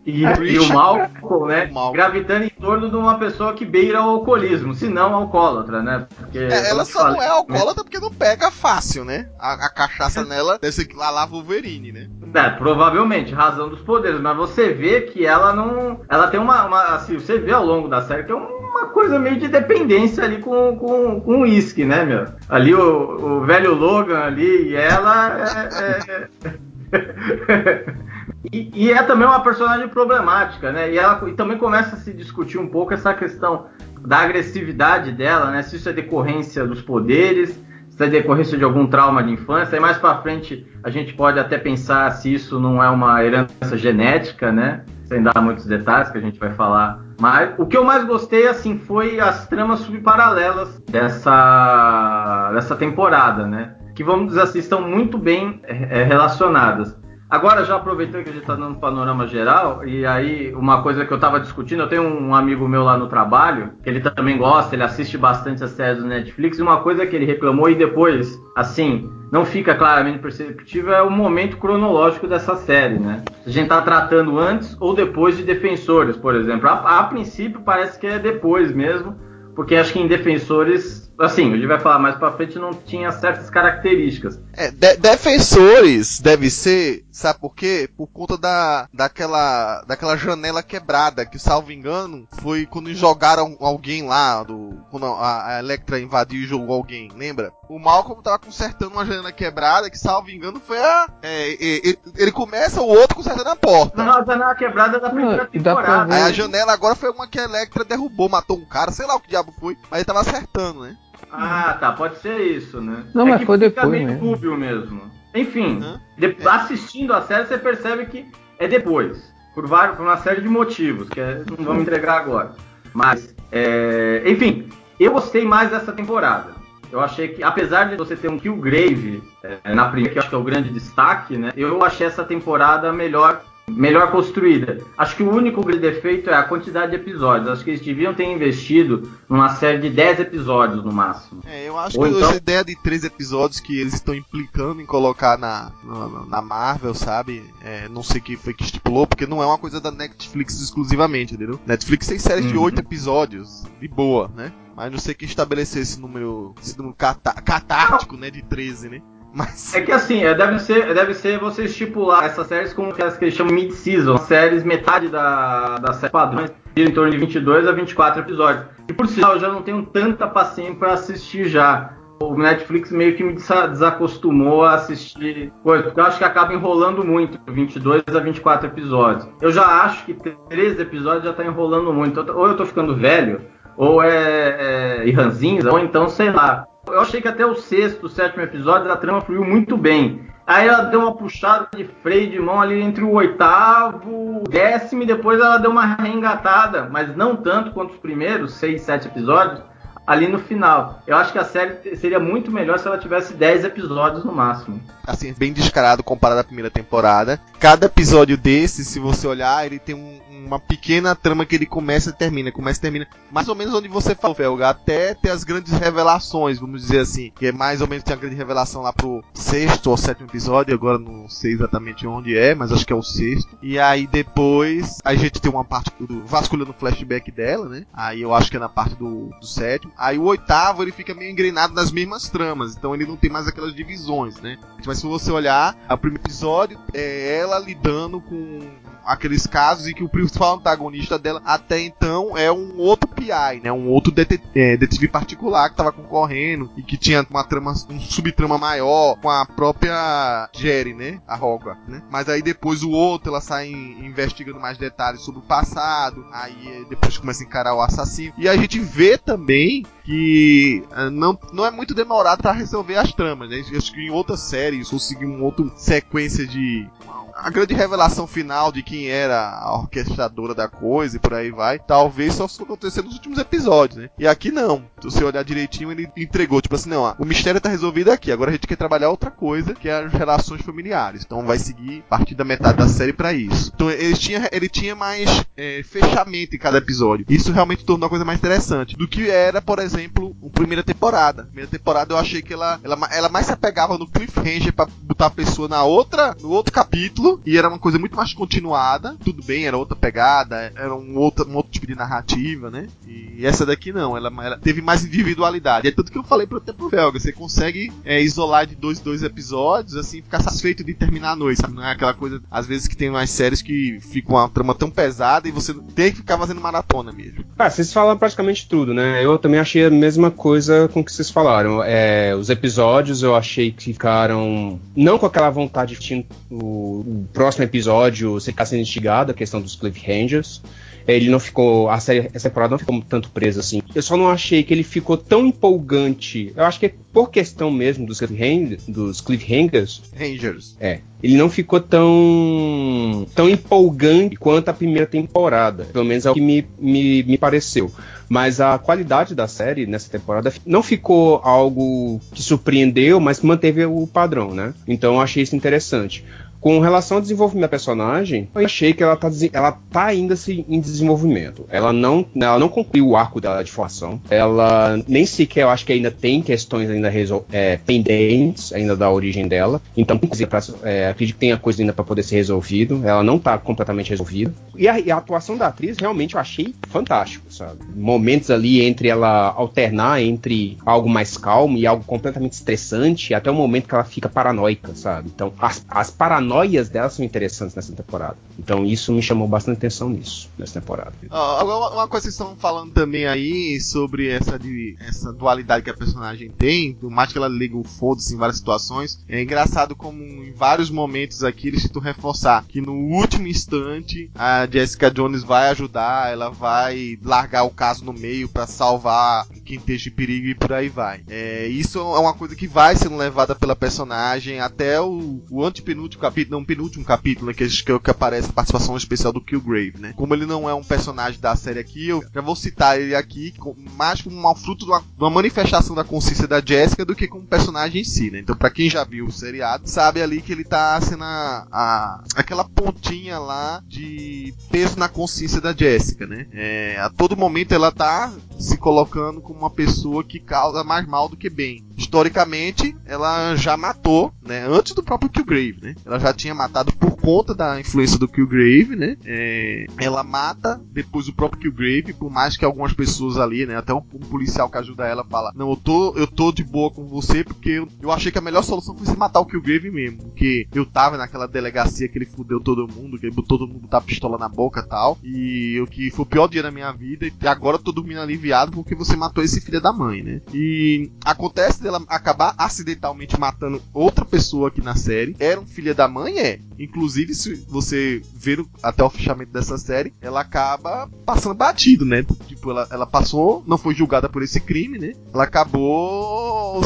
e, 0.07 0.23
e, 0.23 0.59
o 0.61 0.69
Malcolm, 0.69 1.49
né? 1.49 1.67
Malcolm. 1.67 1.93
Gravitando 1.93 2.45
em 2.45 2.51
torno 2.51 2.89
de 2.89 2.97
uma 2.97 3.19
pessoa 3.19 3.55
que 3.55 3.65
beira 3.65 4.01
o 4.01 4.11
alcoolismo, 4.11 4.73
se 4.73 4.89
não 4.89 5.13
alcoólatra, 5.13 5.83
né? 5.83 6.07
Porque, 6.17 6.39
é, 6.39 6.71
ela 6.71 6.85
só 6.85 7.11
não 7.11 7.21
é 7.21 7.27
alcoólatra 7.27 7.83
porque 7.83 7.99
não 7.99 8.13
pega 8.13 8.49
fácil, 8.53 9.05
né? 9.05 9.29
A, 9.37 9.67
a 9.67 9.69
cachaça 9.69 10.23
nela 10.25 10.61
deve 10.61 10.73
ser 10.73 10.89
lá, 10.95 11.11
lá 11.11 11.27
Wolverine, 11.27 11.91
né? 11.91 12.09
É, 12.33 12.51
provavelmente, 12.51 13.35
razão 13.35 13.69
dos 13.69 13.81
poderes, 13.81 14.21
mas 14.21 14.37
você 14.37 14.73
vê 14.73 15.01
que 15.01 15.27
ela 15.27 15.53
não. 15.53 16.01
Ela 16.09 16.29
tem 16.29 16.39
uma. 16.39 16.65
uma 16.65 16.83
assim, 16.95 17.19
você 17.19 17.39
vê 17.39 17.53
ao 17.53 17.67
longo 17.67 17.89
da 17.89 18.03
série 18.03 18.23
que 18.23 18.31
é 18.31 18.35
uma 18.35 18.87
coisa 18.89 19.19
meio 19.19 19.41
de 19.41 19.49
dependência 19.49 20.23
ali 20.23 20.39
com, 20.39 20.77
com, 20.77 21.21
com 21.21 21.41
uísque, 21.41 21.85
né, 21.85 22.05
meu? 22.05 22.27
Ali 22.49 22.73
o, 22.75 23.41
o 23.41 23.41
velho 23.41 23.75
Logan 23.75 24.21
ali 24.21 24.69
e 24.69 24.77
ela 24.77 25.49
é, 25.73 26.49
é... 26.49 26.67
E, 28.53 28.71
e, 28.75 28.93
é 28.93 29.03
também 29.03 29.27
uma 29.27 29.41
personagem 29.41 29.89
problemática, 29.89 30.71
né? 30.71 30.93
E, 30.93 30.99
ela, 30.99 31.29
e 31.29 31.33
também 31.33 31.59
começa 31.59 31.97
a 31.97 31.99
se 31.99 32.13
discutir 32.13 32.59
um 32.59 32.69
pouco 32.69 32.95
essa 32.95 33.13
questão 33.13 33.67
da 34.01 34.19
agressividade 34.19 35.13
dela, 35.13 35.51
né? 35.51 35.63
Se 35.63 35.77
isso 35.77 35.89
é 35.89 35.93
decorrência 35.93 36.65
dos 36.65 36.81
poderes, 36.81 37.61
se 37.89 38.05
é 38.05 38.09
decorrência 38.09 38.57
de 38.57 38.63
algum 38.63 38.87
trauma 38.87 39.23
de 39.23 39.33
infância. 39.33 39.77
E 39.77 39.81
mais 39.81 39.99
para 39.99 40.23
frente 40.23 40.67
a 40.85 40.91
gente 40.91 41.13
pode 41.15 41.39
até 41.39 41.59
pensar 41.59 42.11
se 42.13 42.33
isso 42.33 42.61
não 42.61 42.83
é 42.83 42.89
uma 42.89 43.23
herança 43.25 43.77
genética, 43.77 44.53
né? 44.53 44.85
Sem 45.05 45.23
dar 45.23 45.41
muitos 45.41 45.67
detalhes 45.67 46.11
que 46.11 46.19
a 46.19 46.21
gente 46.21 46.39
vai 46.39 46.53
falar. 46.53 47.05
Mas 47.21 47.55
o 47.59 47.67
que 47.67 47.77
eu 47.77 47.85
mais 47.85 48.05
gostei 48.05 48.47
assim 48.47 48.79
foi 48.79 49.19
as 49.19 49.49
tramas 49.49 49.81
subparalelas 49.81 50.79
dessa 50.89 52.51
dessa 52.53 52.77
temporada, 52.77 53.47
né? 53.47 53.75
Que 53.97 54.05
vamos 54.05 54.29
dizer 54.29 54.43
assim 54.43 54.59
estão 54.59 54.83
muito 54.83 55.19
bem 55.19 55.61
é, 55.65 56.05
relacionadas. 56.05 56.97
Agora, 57.29 57.65
já 57.65 57.75
aproveitando 57.75 58.23
que 58.23 58.31
a 58.31 58.33
gente 58.33 58.43
está 58.43 58.55
dando 58.55 58.77
um 58.77 58.79
panorama 58.79 59.27
geral, 59.27 59.85
e 59.85 60.07
aí 60.07 60.55
uma 60.55 60.81
coisa 60.81 61.05
que 61.05 61.13
eu 61.13 61.17
estava 61.17 61.41
discutindo, 61.41 61.83
eu 61.83 61.89
tenho 61.89 62.05
um 62.05 62.33
amigo 62.33 62.69
meu 62.69 62.85
lá 62.85 62.97
no 62.97 63.09
trabalho, 63.09 63.73
que 63.83 63.91
ele 63.91 64.01
também 64.01 64.39
gosta, 64.39 64.77
ele 64.77 64.85
assiste 64.85 65.19
bastante 65.19 65.65
as 65.65 65.71
séries 65.71 66.01
do 66.01 66.07
Netflix, 66.07 66.59
e 66.59 66.63
uma 66.63 66.83
coisa 66.83 67.05
que 67.05 67.17
ele 67.17 67.25
reclamou 67.25 67.69
e 67.69 67.75
depois, 67.75 68.39
assim, 68.55 69.11
não 69.33 69.45
fica 69.45 69.75
claramente 69.75 70.21
perceptível 70.21 70.93
é 70.93 71.03
o 71.03 71.11
momento 71.11 71.57
cronológico 71.57 72.29
dessa 72.29 72.55
série, 72.55 72.99
né? 72.99 73.23
A 73.45 73.51
gente 73.51 73.65
está 73.65 73.83
tratando 73.83 74.39
antes 74.39 74.77
ou 74.79 74.95
depois 74.95 75.37
de 75.37 75.43
Defensores, 75.43 76.17
por 76.17 76.37
exemplo. 76.37 76.69
A, 76.69 77.01
a 77.01 77.05
princípio 77.05 77.61
parece 77.63 77.99
que 77.99 78.07
é 78.07 78.21
depois 78.21 78.73
mesmo, 78.73 79.17
porque 79.57 79.75
acho 79.75 79.93
que 79.93 79.99
em 79.99 80.07
Defensores 80.07 81.06
assim, 81.19 81.53
a 81.53 81.57
gente 81.57 81.67
vai 81.67 81.79
falar 81.79 81.99
mais 81.99 82.17
pra 82.17 82.33
frente, 82.33 82.59
não 82.59 82.73
tinha 82.73 83.11
certas 83.13 83.51
características. 83.51 84.41
É, 84.53 84.71
de 84.71 84.97
defensores 84.97 86.21
deve 86.21 86.51
ser 86.51 87.07
Sabe 87.17 87.41
por 87.41 87.55
quê? 87.55 87.89
Por 87.97 88.07
conta 88.09 88.37
da, 88.37 88.87
daquela, 88.93 89.83
daquela 89.87 90.19
janela 90.19 90.63
quebrada, 90.63 91.25
que 91.25 91.39
salvo 91.39 91.73
engano, 91.73 92.29
foi 92.43 92.67
quando 92.67 92.93
jogaram 92.93 93.57
alguém 93.59 94.07
lá, 94.07 94.43
do, 94.43 94.77
quando 94.91 95.07
a, 95.07 95.47
a 95.47 95.59
Electra 95.59 95.99
invadiu 95.99 96.43
e 96.43 96.47
jogou 96.47 96.77
alguém, 96.77 97.11
lembra? 97.17 97.51
O 97.71 97.79
Malcolm 97.79 98.23
tava 98.23 98.39
consertando 98.39 98.93
uma 98.93 99.07
janela 99.07 99.33
quebrada, 99.33 99.89
que 99.89 99.99
salvo 99.99 100.31
engano 100.31 100.61
foi 100.61 100.77
a. 100.77 101.09
É, 101.23 101.49
ele, 101.59 101.99
ele 102.19 102.33
começa, 102.33 102.83
o 102.83 102.87
outro 102.87 103.17
consertando 103.17 103.49
a 103.49 103.57
porta. 103.57 104.05
Não, 104.05 104.19
a 104.19 104.23
janela 104.23 104.55
quebrada 104.55 105.01
da 105.01 105.09
primeira 105.09 105.47
temporada. 105.47 106.15
Aí 106.15 106.23
a 106.23 106.33
janela 106.33 106.75
agora 106.75 106.95
foi 106.95 107.11
uma 107.11 107.27
que 107.27 107.41
a 107.41 107.45
Electra 107.45 107.83
derrubou, 107.83 108.29
matou 108.29 108.59
um 108.59 108.67
cara, 108.67 108.93
sei 108.93 109.07
lá 109.07 109.15
o 109.15 109.21
que 109.21 109.31
diabo 109.31 109.55
foi, 109.59 109.75
mas 109.91 110.01
ele 110.01 110.05
tava 110.05 110.21
acertando, 110.21 110.83
né? 110.83 110.95
Ah, 111.31 111.77
tá, 111.79 111.93
pode 111.93 112.19
ser 112.19 112.39
isso, 112.41 112.81
né? 112.81 113.05
Não, 113.15 113.27
é 113.27 113.31
mas 113.31 113.41
que 113.41 113.47
foi 113.47 113.59
fica 113.59 113.69
depois 113.71 113.91
meio 113.91 114.07
mesmo. 114.07 114.21
dúbio 114.31 114.57
mesmo. 114.57 115.03
Enfim, 115.35 115.81
Hã? 115.83 116.01
de- 116.17 116.37
assistindo 116.49 117.13
a 117.13 117.23
série 117.23 117.47
você 117.47 117.59
percebe 117.59 118.07
que 118.07 118.27
é 118.59 118.67
depois. 118.69 119.35
Por, 119.55 119.67
vários, 119.67 119.97
por 119.97 120.05
uma 120.05 120.17
série 120.19 120.41
de 120.41 120.49
motivos, 120.49 121.09
que 121.09 121.19
é- 121.21 121.43
não 121.59 121.65
vamos 121.65 121.83
entregar 121.83 122.19
agora. 122.21 122.53
Mas, 122.93 123.35
é, 123.51 124.23
enfim, 124.27 124.69
eu 125.01 125.13
gostei 125.13 125.45
mais 125.45 125.71
dessa 125.71 125.93
temporada. 125.93 126.55
Eu 126.93 127.01
achei 127.01 127.29
que, 127.29 127.43
apesar 127.43 127.85
de 127.91 127.97
você 127.97 128.15
ter 128.15 128.29
um 128.31 128.39
Killgrave 128.39 129.23
é, 129.43 129.75
na 129.75 129.87
primeira, 129.89 130.13
que 130.13 130.19
eu 130.19 130.21
acho 130.21 130.29
que 130.29 130.35
é 130.35 130.39
o 130.39 130.43
grande 130.45 130.71
destaque, 130.71 131.37
né? 131.37 131.53
Eu 131.57 131.83
achei 131.85 132.07
essa 132.07 132.23
temporada 132.25 132.93
melhor, 132.93 133.43
melhor 133.71 134.11
construída. 134.11 134.81
Acho 134.97 135.17
que 135.17 135.23
o 135.23 135.31
único 135.35 135.61
grande 135.61 135.81
defeito 135.81 136.31
é 136.31 136.35
a 136.35 136.43
quantidade 136.45 136.91
de 136.93 136.97
episódios. 136.97 137.49
Acho 137.51 137.65
que 137.65 137.71
eles 137.71 137.81
deviam 137.81 138.15
ter 138.15 138.25
investido 138.25 139.11
numa 139.29 139.51
série 139.57 139.79
de 139.79 139.91
10 139.91 140.21
episódios 140.21 140.85
no 140.85 140.93
máximo. 140.93 141.41
É, 141.45 141.69
eu 141.69 141.79
acho 141.79 141.99
Ou 141.99 142.05
que 142.05 142.11
então- 142.11 142.29
essa 142.29 142.37
ideia 142.37 142.65
de 142.65 142.77
três 142.77 143.05
episódios 143.05 143.61
que 143.61 143.79
eles 143.81 143.95
estão 143.95 144.15
implicando 144.15 144.81
em 144.81 144.87
colocar 144.87 145.37
na, 145.39 145.73
na, 145.85 146.27
na 146.27 146.43
Marvel, 146.43 146.95
sabe? 146.95 147.45
É, 147.63 147.89
não 147.89 148.03
sei 148.03 148.21
quem 148.21 148.37
foi 148.37 148.55
que 148.55 148.63
estipulou, 148.65 149.07
porque 149.07 149.27
não 149.27 149.43
é 149.43 149.47
uma 149.47 149.59
coisa 149.59 149.81
da 149.81 149.91
Netflix 149.91 150.61
exclusivamente, 150.61 151.35
entendeu? 151.35 151.59
Netflix 151.67 152.07
tem 152.07 152.19
séries 152.19 152.47
de 152.47 152.57
Uhum. 152.57 152.65
oito 152.65 152.81
episódios, 152.81 153.65
de 153.81 153.89
boa, 153.89 154.31
né? 154.35 154.53
Mas 154.77 154.93
não 154.93 154.99
sei 154.99 155.15
quem 155.15 155.27
estabeleceu 155.27 155.81
esse 155.83 155.99
número, 155.99 156.55
esse 156.63 156.77
número 156.77 156.95
catá- 156.97 157.41
catártico, 157.41 158.17
né? 158.17 158.31
De 158.31 158.43
13, 158.43 158.89
né? 158.91 159.01
Mas. 159.37 159.75
É 159.75 159.83
que 159.83 159.93
assim, 159.93 160.25
é, 160.25 160.35
deve 160.35 160.59
ser, 160.59 160.95
deve 160.95 161.13
ser 161.13 161.39
você 161.39 161.65
estipular 161.65 162.25
essas 162.25 162.47
séries 162.47 162.73
como 162.73 162.91
aquelas 162.91 163.19
que 163.19 163.27
eles 163.27 163.35
chamam 163.35 163.53
mid-season, 163.53 164.17
séries 164.17 164.65
metade 164.65 165.09
da, 165.09 165.77
da 165.77 165.93
série 165.93 166.11
padrões, 166.11 166.51
em 166.75 166.91
torno 166.91 167.11
de 167.11 167.19
22 167.19 167.69
a 167.69 167.73
24 167.73 168.23
episódios. 168.23 168.65
E 168.89 168.95
por 168.95 169.07
sinal, 169.07 169.35
eu 169.35 169.41
já 169.41 169.49
não 169.49 169.61
tenho 169.61 169.83
tanta 169.85 170.27
paciência 170.27 170.77
para 170.77 170.95
assistir 170.95 171.45
já. 171.49 171.93
O 172.19 172.35
Netflix 172.35 172.91
meio 172.91 173.15
que 173.15 173.23
me 173.23 173.35
desa- 173.35 173.67
desacostumou 173.67 174.65
a 174.65 174.73
assistir 174.73 175.53
porque 175.63 176.01
eu 176.01 176.05
acho 176.07 176.17
que 176.17 176.25
acaba 176.25 176.55
enrolando 176.55 177.05
muito, 177.05 177.39
22 177.47 178.05
a 178.09 178.21
24 178.21 178.69
episódios. 178.69 179.29
Eu 179.39 179.53
já 179.53 179.67
acho 179.83 180.07
que 180.07 180.15
13 180.15 180.81
episódios 180.81 181.25
já 181.25 181.35
tá 181.35 181.45
enrolando 181.45 181.93
muito. 181.93 182.25
Ou 182.33 182.47
eu 182.47 182.57
tô 182.57 182.65
ficando 182.65 182.97
velho, 182.97 183.43
ou 183.77 184.03
é, 184.03 185.03
é 185.05 185.69
ou 185.71 185.79
então, 185.79 186.09
sei 186.09 186.31
lá. 186.31 186.65
Eu 186.87 187.01
achei 187.01 187.21
que 187.21 187.29
até 187.29 187.45
o 187.45 187.57
sexto, 187.57 188.09
sétimo 188.09 188.43
episódio 188.43 188.91
a 188.93 188.97
trama 188.97 189.21
fluiu 189.21 189.45
muito 189.45 189.77
bem. 189.77 190.27
Aí 190.47 190.69
ela 190.69 190.83
deu 190.85 191.01
uma 191.01 191.15
puxada 191.17 191.67
de 191.77 191.85
freio 192.03 192.31
de 192.31 192.39
mão 192.39 192.61
ali 192.61 192.81
entre 192.81 193.03
o 193.03 193.11
oitavo, 193.13 194.45
décimo, 194.49 195.03
e 195.03 195.07
depois 195.07 195.41
ela 195.41 195.59
deu 195.59 195.71
uma 195.73 195.97
reengatada, 195.97 196.89
mas 196.91 197.17
não 197.17 197.35
tanto 197.37 197.73
quanto 197.73 197.95
os 197.95 197.99
primeiros 197.99 198.55
seis, 198.55 198.83
sete 198.83 199.09
episódios, 199.09 199.61
ali 200.07 200.29
no 200.29 200.39
final. 200.39 201.03
Eu 201.05 201.17
acho 201.17 201.33
que 201.33 201.39
a 201.39 201.45
série 201.45 201.97
seria 201.97 202.21
muito 202.21 202.49
melhor 202.53 202.79
se 202.79 202.87
ela 202.87 202.97
tivesse 202.97 203.35
10 203.35 203.65
episódios 203.65 204.25
no 204.25 204.31
máximo. 204.33 204.81
assim, 205.05 205.33
bem 205.37 205.53
descarado 205.53 206.03
comparado 206.05 206.41
à 206.41 206.45
primeira 206.45 206.71
temporada. 206.71 207.41
Cada 207.59 207.87
episódio 207.87 208.37
desse, 208.37 208.85
se 208.85 209.01
você 209.01 209.27
olhar, 209.27 209.67
ele 209.67 209.79
tem 209.81 209.95
um- 209.97 210.21
uma 210.47 210.61
pequena 210.61 211.15
trama 211.15 211.45
que 211.45 211.55
ele 211.55 211.67
começa 211.67 212.11
e 212.11 212.13
termina, 212.13 212.53
começa 212.53 212.79
e 212.79 212.83
termina. 212.83 213.07
Mais 213.31 213.49
ou 213.49 213.55
menos 213.55 213.75
onde 213.75 213.89
você 213.89 214.15
falou, 214.15 214.37
Felga, 214.37 214.71
até 214.71 215.15
ter 215.15 215.31
as 215.31 215.45
grandes 215.45 215.73
revelações, 215.73 216.59
vamos 216.59 216.83
dizer 216.83 217.01
assim. 217.01 217.33
Que 217.35 217.47
é 217.47 217.53
mais 217.53 217.81
ou 217.81 217.89
menos 217.89 218.05
tem 218.05 218.15
a 218.15 218.19
grande 218.19 218.37
revelação 218.37 218.83
lá 218.83 218.93
pro 218.93 219.23
sexto 219.35 219.91
ou 219.91 219.97
sétimo 219.97 220.29
episódio, 220.29 220.75
agora 220.75 220.99
não 220.99 221.29
sei 221.29 221.53
exatamente 221.53 222.07
onde 222.07 222.37
é, 222.37 222.55
mas 222.55 222.73
acho 222.73 222.87
que 222.87 222.93
é 222.93 222.97
o 222.97 223.03
sexto. 223.03 223.59
E 223.63 223.79
aí 223.79 224.07
depois 224.07 224.99
a 225.05 225.15
gente 225.15 225.41
tem 225.41 225.51
uma 225.51 225.65
parte 225.65 225.93
do 226.01 226.25
vasculhando 226.25 226.71
o 226.71 226.75
flashback 226.75 227.31
dela, 227.31 227.69
né? 227.69 227.85
Aí 227.93 228.23
eu 228.23 228.35
acho 228.35 228.51
que 228.51 228.57
é 228.57 228.61
na 228.61 228.69
parte 228.69 228.95
do, 228.95 229.31
do 229.41 229.47
sétimo. 229.47 229.93
Aí 229.97 230.19
o 230.19 230.25
oitavo 230.25 230.83
ele 230.83 230.93
fica 230.93 231.15
meio 231.15 231.31
engrenado 231.31 231.75
nas 231.75 231.91
mesmas 231.91 232.29
tramas, 232.29 232.77
então 232.77 232.95
ele 232.95 233.07
não 233.07 233.17
tem 233.17 233.31
mais 233.31 233.49
aquelas 233.49 233.75
divisões, 233.75 234.41
né? 234.41 234.59
Mas 234.85 234.99
se 234.99 235.07
você 235.07 235.31
olhar, 235.31 235.77
o 235.91 235.99
primeiro 235.99 236.23
episódio 236.25 236.79
é 236.95 237.39
ela 237.39 237.59
lidando 237.59 238.21
com 238.21 238.61
aqueles 239.07 239.47
casos 239.47 239.87
em 239.87 239.95
que 239.95 240.05
o 240.05 240.09
principal 240.09 240.57
antagonista 240.57 241.19
dela 241.19 241.41
até 241.45 241.81
então 241.81 242.37
é 242.37 242.51
um 242.51 242.77
outro 242.79 243.09
PI, 243.09 243.61
né? 243.63 243.73
Um 243.73 243.89
outro 243.89 244.13
é, 244.55 244.77
detetive 244.77 245.09
particular 245.09 245.71
que 245.71 245.77
tava 245.77 245.93
concorrendo 245.93 246.71
e 246.77 246.83
que 246.83 246.97
tinha 246.97 247.25
uma 247.31 247.45
trama, 247.45 247.73
um 247.89 248.01
subtrama 248.01 248.59
maior 248.59 249.17
com 249.17 249.31
a 249.31 249.47
própria 249.47 250.49
Jerry, 250.53 250.95
né? 250.95 251.21
A 251.27 251.37
Roga, 251.37 251.77
né? 251.87 252.03
Mas 252.11 252.29
aí 252.29 252.43
depois 252.43 252.83
o 252.83 252.91
outro 252.91 253.31
ela 253.31 253.41
sai 253.41 253.69
investigando 253.69 254.61
mais 254.61 254.77
detalhes 254.77 255.23
sobre 255.23 255.41
o 255.41 255.45
passado, 255.45 256.27
aí 256.33 256.85
depois 256.89 257.17
começa 257.19 257.43
a 257.43 257.47
encarar 257.47 257.75
o 257.75 257.81
assassino. 257.81 258.35
E 258.37 258.49
a 258.49 258.57
gente 258.57 258.79
vê 258.81 259.17
também 259.17 259.85
que 260.05 260.85
ah, 260.93 261.11
não, 261.11 261.39
não 261.53 261.65
é 261.65 261.71
muito 261.71 261.95
demorado 261.95 262.43
pra 262.43 262.53
resolver 262.53 262.97
as 262.97 263.13
tramas, 263.13 263.51
né? 263.51 263.63
Acho 263.77 263.93
que 263.93 264.01
em 264.01 264.11
outras 264.11 264.41
séries 264.41 264.93
ou 264.93 264.99
seguir 264.99 265.27
uma 265.27 265.45
outra 265.45 265.67
sequência 265.77 266.47
de 266.47 266.89
a 267.37 267.51
grande 267.51 267.75
revelação 267.75 268.27
final 268.27 268.73
de 268.73 268.83
quem 268.83 269.09
era 269.09 269.51
a 269.51 269.77
orquestradora 269.77 270.55
da 270.55 270.69
coisa 270.69 271.17
e 271.17 271.21
por 271.21 271.35
aí 271.35 271.51
vai, 271.51 271.79
talvez 271.79 272.35
só 272.35 272.47
acontecer 272.61 273.03
nos 273.03 273.15
últimos 273.15 273.39
episódios, 273.39 273.99
né? 273.99 274.11
E 274.19 274.27
aqui 274.27 274.51
não. 274.51 274.85
Se 275.01 275.11
você 275.11 275.25
olhar 275.25 275.45
direitinho, 275.45 275.93
ele 275.93 276.09
entregou, 276.17 276.61
tipo 276.61 276.75
assim, 276.75 276.89
não, 276.89 277.03
ó, 277.03 277.15
o 277.19 277.25
mistério 277.25 277.61
tá 277.61 277.69
resolvido 277.69 278.11
aqui, 278.11 278.33
agora 278.33 278.51
a 278.51 278.53
gente 278.55 278.67
quer 278.67 278.77
trabalhar 278.77 279.11
outra 279.11 279.31
coisa, 279.31 279.75
que 279.75 279.89
é 279.89 280.05
as 280.05 280.13
relações 280.13 280.63
familiares. 280.63 281.23
Então 281.25 281.45
vai 281.45 281.59
seguir 281.59 282.03
a 282.07 282.17
partir 282.17 282.35
da 282.35 282.45
metade 282.45 282.79
da 282.79 282.89
série 282.89 283.13
pra 283.13 283.33
isso. 283.33 283.71
Então 283.75 283.91
ele 283.91 284.17
tinha, 284.17 284.49
ele 284.53 284.69
tinha 284.69 284.95
mais 284.95 285.45
é, 285.57 285.83
fechamento 285.83 286.57
em 286.57 286.59
cada 286.59 286.79
episódio. 286.79 287.27
Isso 287.29 287.53
realmente 287.53 287.85
tornou 287.85 288.07
a 288.07 288.11
coisa 288.11 288.25
mais 288.25 288.39
interessante 288.39 288.97
do 288.97 289.07
que 289.07 289.29
era, 289.29 289.61
por 289.61 289.79
exemplo, 289.79 290.35
a 290.45 290.51
primeira 290.51 290.83
temporada. 290.83 291.43
A 291.43 291.47
primeira 291.47 291.71
temporada 291.71 292.15
eu 292.15 292.19
achei 292.19 292.41
que 292.41 292.53
ela, 292.53 292.81
ela, 292.83 292.99
ela 293.13 293.29
mais 293.29 293.47
se 293.47 293.53
apegava 293.53 293.99
no 293.99 294.09
cliffhanger 294.09 294.73
pra 294.73 294.87
botar 295.03 295.27
a 295.27 295.31
pessoa 295.31 295.69
na 295.69 295.85
outra, 295.85 296.35
no 296.41 296.51
outro 296.51 296.73
capítulo 296.73 297.26
e 297.45 297.57
era 297.57 297.69
uma 297.69 297.79
coisa 297.79 297.99
muito 297.99 298.17
mais 298.17 298.33
continuada. 298.33 299.17
Tudo 299.25 299.43
bem, 299.43 299.67
era 299.67 299.77
outra 299.77 299.97
pegada, 299.97 300.73
era 300.75 300.95
um 300.95 301.17
outro, 301.17 301.49
um 301.49 301.57
outro 301.57 301.73
tipo 301.73 301.87
de 301.87 301.95
narrativa, 301.95 302.71
né? 302.71 302.89
E 303.07 303.45
essa 303.45 303.67
daqui 303.67 303.93
não, 303.93 304.17
ela, 304.17 304.33
ela 304.45 304.59
teve 304.59 304.81
mais 304.81 305.05
individualidade. 305.05 305.89
É 305.89 305.91
tudo 305.91 306.11
que 306.11 306.19
eu 306.19 306.25
falei 306.25 306.47
pro 306.47 306.61
tempo 306.61 306.89
Velga. 306.89 307.19
Você 307.19 307.33
consegue 307.33 307.93
é, 308.05 308.21
isolar 308.23 308.67
de 308.67 308.75
dois, 308.75 309.01
dois 309.01 309.23
episódios, 309.23 309.97
assim, 309.97 310.23
ficar 310.23 310.41
satisfeito 310.41 310.85
de 310.85 310.95
terminar 310.95 311.33
a 311.33 311.37
noite, 311.37 311.61
sabe? 311.61 311.75
Não 311.75 311.85
é 311.85 311.93
aquela 311.93 312.15
coisa, 312.15 312.41
às 312.51 312.67
vezes, 312.67 312.89
que 312.89 312.97
tem 312.97 313.11
umas 313.11 313.31
séries 313.31 313.63
que 313.63 313.99
ficam 314.01 314.37
uma 314.37 314.49
trama 314.49 314.75
tão 314.75 314.91
pesada 314.91 315.49
e 315.49 315.51
você 315.53 315.75
tem 315.95 316.11
que 316.11 316.19
ficar 316.19 316.39
fazendo 316.39 316.61
maratona 316.61 317.13
mesmo. 317.13 317.45
Ah, 317.59 317.71
vocês 317.71 317.93
falaram 317.93 318.19
praticamente 318.19 318.69
tudo, 318.69 318.93
né? 318.95 319.25
Eu 319.25 319.39
também 319.39 319.61
achei 319.61 319.85
a 319.85 319.91
mesma 319.91 320.31
coisa 320.31 320.89
com 320.89 321.01
o 321.01 321.05
que 321.05 321.13
vocês 321.13 321.31
falaram. 321.31 321.83
É, 321.83 322.35
os 322.35 322.51
episódios 322.51 323.23
eu 323.23 323.35
achei 323.35 323.73
que 323.73 323.85
ficaram 323.85 324.81
não 324.95 325.19
com 325.19 325.27
aquela 325.27 325.51
vontade 325.51 325.95
de 325.95 326.27
o, 326.51 327.16
o 327.17 327.29
próximo 327.33 327.65
episódio 327.65 328.33
você 328.33 328.51
ficar 328.53 328.67
sendo 328.67 328.81
instigado, 328.83 329.33
a 329.33 329.35
questão 329.35 329.61
dos 329.61 329.75
cliffhangers. 329.75 330.63
Ele 331.09 331.31
não 331.31 331.39
ficou. 331.39 331.89
A 331.89 332.01
série, 332.01 332.29
essa 332.35 332.51
temporada 332.51 332.73
não 332.73 332.79
ficou 332.81 333.01
tanto 333.09 333.31
presa 333.31 333.61
assim. 333.61 333.81
Eu 333.95 334.03
só 334.03 334.17
não 334.17 334.29
achei 334.29 334.65
que 334.65 334.75
ele 334.75 334.83
ficou 334.83 335.17
tão 335.17 335.47
empolgante. 335.47 336.53
Eu 336.57 336.65
acho 336.65 336.81
que 336.81 336.87
é 336.87 336.95
por 337.13 337.31
questão 337.31 337.71
mesmo 337.71 338.05
dos, 338.05 338.19
cliffhang- 338.19 338.77
dos 338.89 339.21
cliffhangers. 339.21 340.03
Rangers. 340.19 340.77
É. 340.81 340.99
Ele 341.23 341.37
não 341.37 341.49
ficou 341.49 341.81
tão. 341.81 343.25
tão 343.37 343.49
empolgante 343.49 344.35
quanto 344.37 344.69
a 344.69 344.73
primeira 344.73 345.07
temporada. 345.07 345.85
Pelo 345.85 346.05
menos 346.05 346.27
é 346.27 346.31
o 346.31 346.35
que 346.35 346.41
me, 346.41 346.67
me, 346.79 347.23
me 347.23 347.39
pareceu. 347.39 347.91
Mas 348.29 348.61
a 348.61 348.77
qualidade 348.77 349.33
da 349.35 349.47
série 349.47 349.87
nessa 349.87 350.11
temporada 350.11 350.53
não 350.67 350.83
ficou 350.83 351.41
algo 351.45 352.21
que 352.35 352.43
surpreendeu, 352.43 353.21
mas 353.21 353.41
manteve 353.41 353.87
o 353.87 354.07
padrão, 354.09 354.53
né? 354.53 354.75
Então 354.89 355.15
eu 355.15 355.21
achei 355.21 355.45
isso 355.45 355.55
interessante. 355.55 356.25
Com 356.67 356.81
relação 356.81 357.19
ao 357.19 357.21
desenvolvimento 357.21 357.63
da 357.63 357.69
personagem, 357.69 358.49
eu 358.53 358.65
achei 358.65 358.93
que 358.93 359.01
ela 359.01 359.15
tá, 359.15 359.31
ela 359.53 359.71
tá 359.89 360.07
ainda 360.07 360.35
se- 360.35 360.65
em 360.69 360.81
desenvolvimento. 360.81 361.65
Ela 361.71 361.93
não, 361.93 362.27
ela 362.35 362.59
não 362.59 362.69
concluiu 362.69 363.07
o 363.11 363.17
arco 363.17 363.41
dela 363.41 363.63
de 363.63 363.71
formação. 363.71 364.21
Ela 364.29 365.01
nem 365.07 365.25
sequer, 365.25 365.63
eu 365.63 365.69
acho 365.71 365.87
que 365.87 365.93
ainda 365.93 366.11
tem 366.11 366.43
questões 366.43 366.91
ainda 366.91 367.09
é, 367.53 367.77
pendentes 367.77 368.73
ainda 368.73 368.97
da 368.97 369.09
origem 369.09 369.47
dela. 369.47 369.81
Então, 369.97 370.19
pra- 370.19 370.61
é, 370.83 371.09
acredito 371.11 371.37
que 371.37 371.41
tenha 371.41 371.57
coisa 371.57 371.81
ainda 371.83 371.93
para 371.93 372.03
poder 372.05 372.25
ser 372.25 372.35
resolvido. 372.35 373.01
Ela 373.05 373.23
não 373.23 373.39
tá 373.39 373.57
completamente 373.59 374.11
resolvida. 374.11 374.53
E 374.77 374.89
a, 374.89 374.95
a 375.15 375.19
atuação 375.19 375.57
da 375.57 375.69
atriz 375.69 375.97
realmente 375.99 376.35
eu 376.35 376.41
achei 376.41 376.75
fantástico, 376.89 377.45
sabe? 377.49 377.79
Momentos 377.95 378.51
ali 378.51 378.83
entre 378.85 379.07
ela 379.07 379.55
alternar 379.57 380.21
entre 380.21 380.77
algo 380.85 381.09
mais 381.09 381.37
calmo 381.37 381.79
e 381.79 381.87
algo 381.87 382.03
completamente 382.03 382.55
estressante, 382.55 383.33
até 383.35 383.49
o 383.53 383.55
momento 383.55 383.87
que 383.87 383.95
ela 383.95 384.03
fica 384.03 384.29
paranoica, 384.29 384.97
sabe? 384.97 385.31
Então, 385.33 385.53
as, 385.61 385.87
as 385.89 386.11
paranoias 386.11 386.56
noias 386.57 386.89
dela 386.89 387.11
são 387.11 387.25
interessantes 387.25 387.75
nessa 387.75 387.93
temporada. 387.93 388.37
Então 388.59 388.85
isso 388.85 389.13
me 389.13 389.23
chamou 389.23 389.47
bastante 389.47 389.79
atenção 389.79 390.09
nisso, 390.09 390.49
nessa 390.59 390.81
temporada. 390.81 391.13
Ó, 391.31 391.61
agora, 391.61 391.95
uma 391.95 392.09
coisa 392.09 392.27
que 392.27 392.33
estão 392.33 392.57
falando 392.57 392.93
também 392.93 393.27
aí 393.27 393.81
sobre 393.81 394.29
essa, 394.29 394.59
de, 394.59 394.97
essa 395.01 395.33
dualidade 395.33 395.85
que 395.85 395.91
a 395.91 395.95
personagem 395.95 396.51
tem, 396.51 396.95
por 396.95 397.11
mais 397.11 397.31
que 397.31 397.39
ela 397.39 397.49
liga 397.49 397.77
o 397.77 397.85
foda-se 397.85 398.35
em 398.35 398.39
várias 398.39 398.57
situações, 398.57 399.19
é 399.29 399.43
engraçado 399.43 399.95
como 399.95 400.23
em 400.23 400.53
vários 400.53 400.91
momentos 400.91 401.45
aqui 401.45 401.69
eles 401.69 401.83
tentam 401.83 402.01
reforçar 402.01 402.65
que 402.67 402.81
no 402.81 402.95
último 402.95 403.47
instante 403.47 404.31
a 404.35 404.67
Jessica 404.71 405.11
Jones 405.11 405.43
vai 405.43 405.69
ajudar, 405.71 406.33
ela 406.33 406.51
vai 406.51 407.19
largar 407.23 407.65
o 407.65 407.71
caso 407.71 408.05
no 408.05 408.13
meio 408.13 408.49
para 408.49 408.67
salvar 408.67 409.47
quem 409.65 409.77
esteja 409.77 410.09
em 410.09 410.13
perigo 410.13 410.47
e 410.47 410.55
por 410.55 410.73
aí 410.73 410.89
vai. 410.89 411.23
É, 411.29 411.67
isso 411.67 411.99
é 411.99 412.19
uma 412.19 412.35
coisa 412.35 412.57
que 412.57 412.67
vai 412.67 412.97
sendo 412.97 413.17
levada 413.17 413.55
pela 413.55 413.77
personagem 413.77 414.61
até 414.61 415.01
o, 415.01 415.43
o 415.51 415.65
antepenúltimo 415.65 416.23
capítulo, 416.23 416.36
não, 416.45 416.65
penúltimo 416.65 417.05
capítulo, 417.05 417.47
né, 417.47 417.55
que, 417.55 417.67
que, 417.67 417.99
que 417.99 418.11
aparece 418.11 418.51
a 418.51 418.53
participação 418.53 418.97
especial 418.97 419.33
do 419.33 419.41
Killgrave, 419.41 419.95
né? 419.99 420.13
Como 420.17 420.35
ele 420.35 420.47
não 420.47 420.69
é 420.69 420.75
um 420.75 420.85
personagem 420.85 421.41
da 421.41 421.57
série 421.57 421.81
aqui, 421.81 422.09
eu 422.09 422.23
já 422.35 422.41
vou 422.41 422.57
citar 422.57 423.01
ele 423.01 423.15
aqui 423.15 423.55
mais 423.97 424.21
como 424.21 424.37
um 424.37 424.55
fruto 424.55 424.85
de 424.85 424.91
uma, 424.91 425.01
de 425.01 425.07
uma 425.19 425.31
manifestação 425.31 425.95
da 425.95 426.05
consciência 426.05 426.47
da 426.47 426.61
Jessica 426.61 427.05
do 427.05 427.15
que 427.15 427.27
como 427.27 427.47
personagem 427.47 428.03
em 428.03 428.05
si, 428.05 428.31
né? 428.31 428.41
Então, 428.41 428.57
para 428.57 428.71
quem 428.71 428.91
já 428.91 429.05
viu 429.05 429.27
o 429.27 429.33
seriado, 429.33 429.89
sabe 429.89 430.23
ali 430.23 430.41
que 430.41 430.53
ele 430.53 430.65
tá 430.65 431.01
sendo 431.01 431.25
a, 431.25 431.67
a, 431.71 432.25
aquela 432.35 432.65
pontinha 432.65 433.39
lá 433.39 433.83
de 433.87 434.55
peso 434.71 434.99
na 434.99 435.09
consciência 435.09 435.61
da 435.61 435.73
Jessica, 435.73 436.27
né? 436.27 436.47
É, 436.53 436.99
a 437.01 437.11
todo 437.11 437.37
momento 437.37 437.73
ela 437.73 437.93
tá 437.93 438.33
se 438.59 438.77
colocando 438.77 439.41
como 439.41 439.61
uma 439.61 439.71
pessoa 439.71 440.25
que 440.25 440.41
causa 440.41 440.85
mais 440.85 441.07
mal 441.07 441.29
do 441.29 441.37
que 441.37 441.51
bem. 441.51 441.85
Historicamente, 441.97 442.97
ela 443.05 443.55
já 443.57 443.77
matou, 443.77 444.33
né? 444.43 444.67
Antes 444.67 444.95
do 444.95 445.03
próprio 445.03 445.31
Killgrave, 445.31 445.79
né? 445.81 445.95
Ela 446.05 446.19
já 446.19 446.26
tinha 446.33 446.55
matado 446.55 446.93
por 446.93 447.17
conta 447.17 447.55
da 447.55 447.81
influência 447.81 448.19
do 448.19 448.29
Killgrave, 448.29 448.95
né? 448.97 449.17
É, 449.25 449.87
ela 449.99 450.23
mata 450.23 450.81
depois 450.93 451.29
o 451.29 451.33
próprio 451.33 451.61
Killgrave, 451.61 452.13
por 452.13 452.31
mais 452.31 452.57
que 452.57 452.65
algumas 452.65 452.93
pessoas 452.93 453.37
ali, 453.37 453.67
né? 453.67 453.77
Até 453.77 453.93
um, 453.93 454.03
um, 454.15 454.21
policial 454.21 454.71
que 454.71 454.79
ajuda 454.79 455.07
ela 455.07 455.25
fala: 455.25 455.53
Não, 455.55 455.71
eu 455.71 455.77
tô, 455.77 456.15
eu 456.17 456.27
tô 456.27 456.53
de 456.53 456.63
boa 456.63 456.91
com 456.91 457.07
você 457.07 457.43
porque 457.43 457.71
eu, 457.71 457.89
eu 458.01 458.13
achei 458.13 458.31
que 458.31 458.39
a 458.39 458.43
melhor 458.43 458.63
solução 458.63 458.97
fosse 458.97 459.17
matar 459.17 459.41
o 459.41 459.47
Killgrave 459.47 459.91
mesmo. 459.91 460.23
Porque 460.23 460.69
eu 460.75 460.87
tava 460.87 461.17
naquela 461.17 461.47
delegacia 461.47 462.09
que 462.09 462.19
ele 462.19 462.27
fudeu 462.27 462.61
todo 462.61 462.89
mundo, 462.89 463.19
que 463.19 463.27
ele 463.27 463.35
botou 463.35 463.59
todo 463.59 463.69
mundo 463.69 463.83
botar 463.83 464.01
pistola 464.01 464.39
na 464.39 464.49
boca 464.49 464.81
e 464.81 464.89
tal. 464.89 465.19
E 465.23 465.81
o 465.81 465.87
que 465.87 466.11
foi 466.11 466.25
o 466.25 466.29
pior 466.29 466.47
dia 466.49 466.63
da 466.63 466.71
minha 466.71 466.93
vida. 466.93 467.27
E 467.27 467.49
agora 467.49 467.77
eu 467.77 467.83
tô 467.83 467.93
dormindo 467.93 468.21
aliviado 468.21 468.73
porque 468.73 468.95
você 468.95 469.17
matou 469.17 469.43
esse 469.43 469.61
filho 469.61 469.81
da 469.81 469.93
mãe, 469.93 470.23
né? 470.23 470.41
E 470.53 471.11
acontece 471.25 471.83
dela 471.83 472.03
acabar 472.09 472.55
acidentalmente 472.59 473.39
matando 473.39 473.83
outra 473.93 474.25
pessoa 474.25 474.69
aqui 474.69 474.83
na 474.83 474.95
série. 474.95 475.37
Era 475.39 475.61
um 475.61 475.67
filho 475.67 475.95
da 475.95 476.07
mãe? 476.07 476.16
É. 476.25 476.66
Inclusive, 476.79 477.35
se 477.35 477.55
você 477.69 478.23
ver 478.35 478.65
até 478.83 479.03
o 479.03 479.11
fechamento 479.11 479.53
dessa 479.53 479.79
série, 479.79 480.13
ela 480.21 480.41
acaba 480.41 481.09
passando 481.25 481.55
batido, 481.55 482.05
né? 482.05 482.25
Tipo, 482.47 482.71
ela, 482.71 482.87
ela 482.91 483.07
passou, 483.07 483.63
não 483.67 483.79
foi 483.79 483.95
julgada 483.95 484.29
por 484.29 484.43
esse 484.43 484.61
crime, 484.61 484.99
né? 484.99 485.13
Ela 485.33 485.45
acabou 485.45 486.83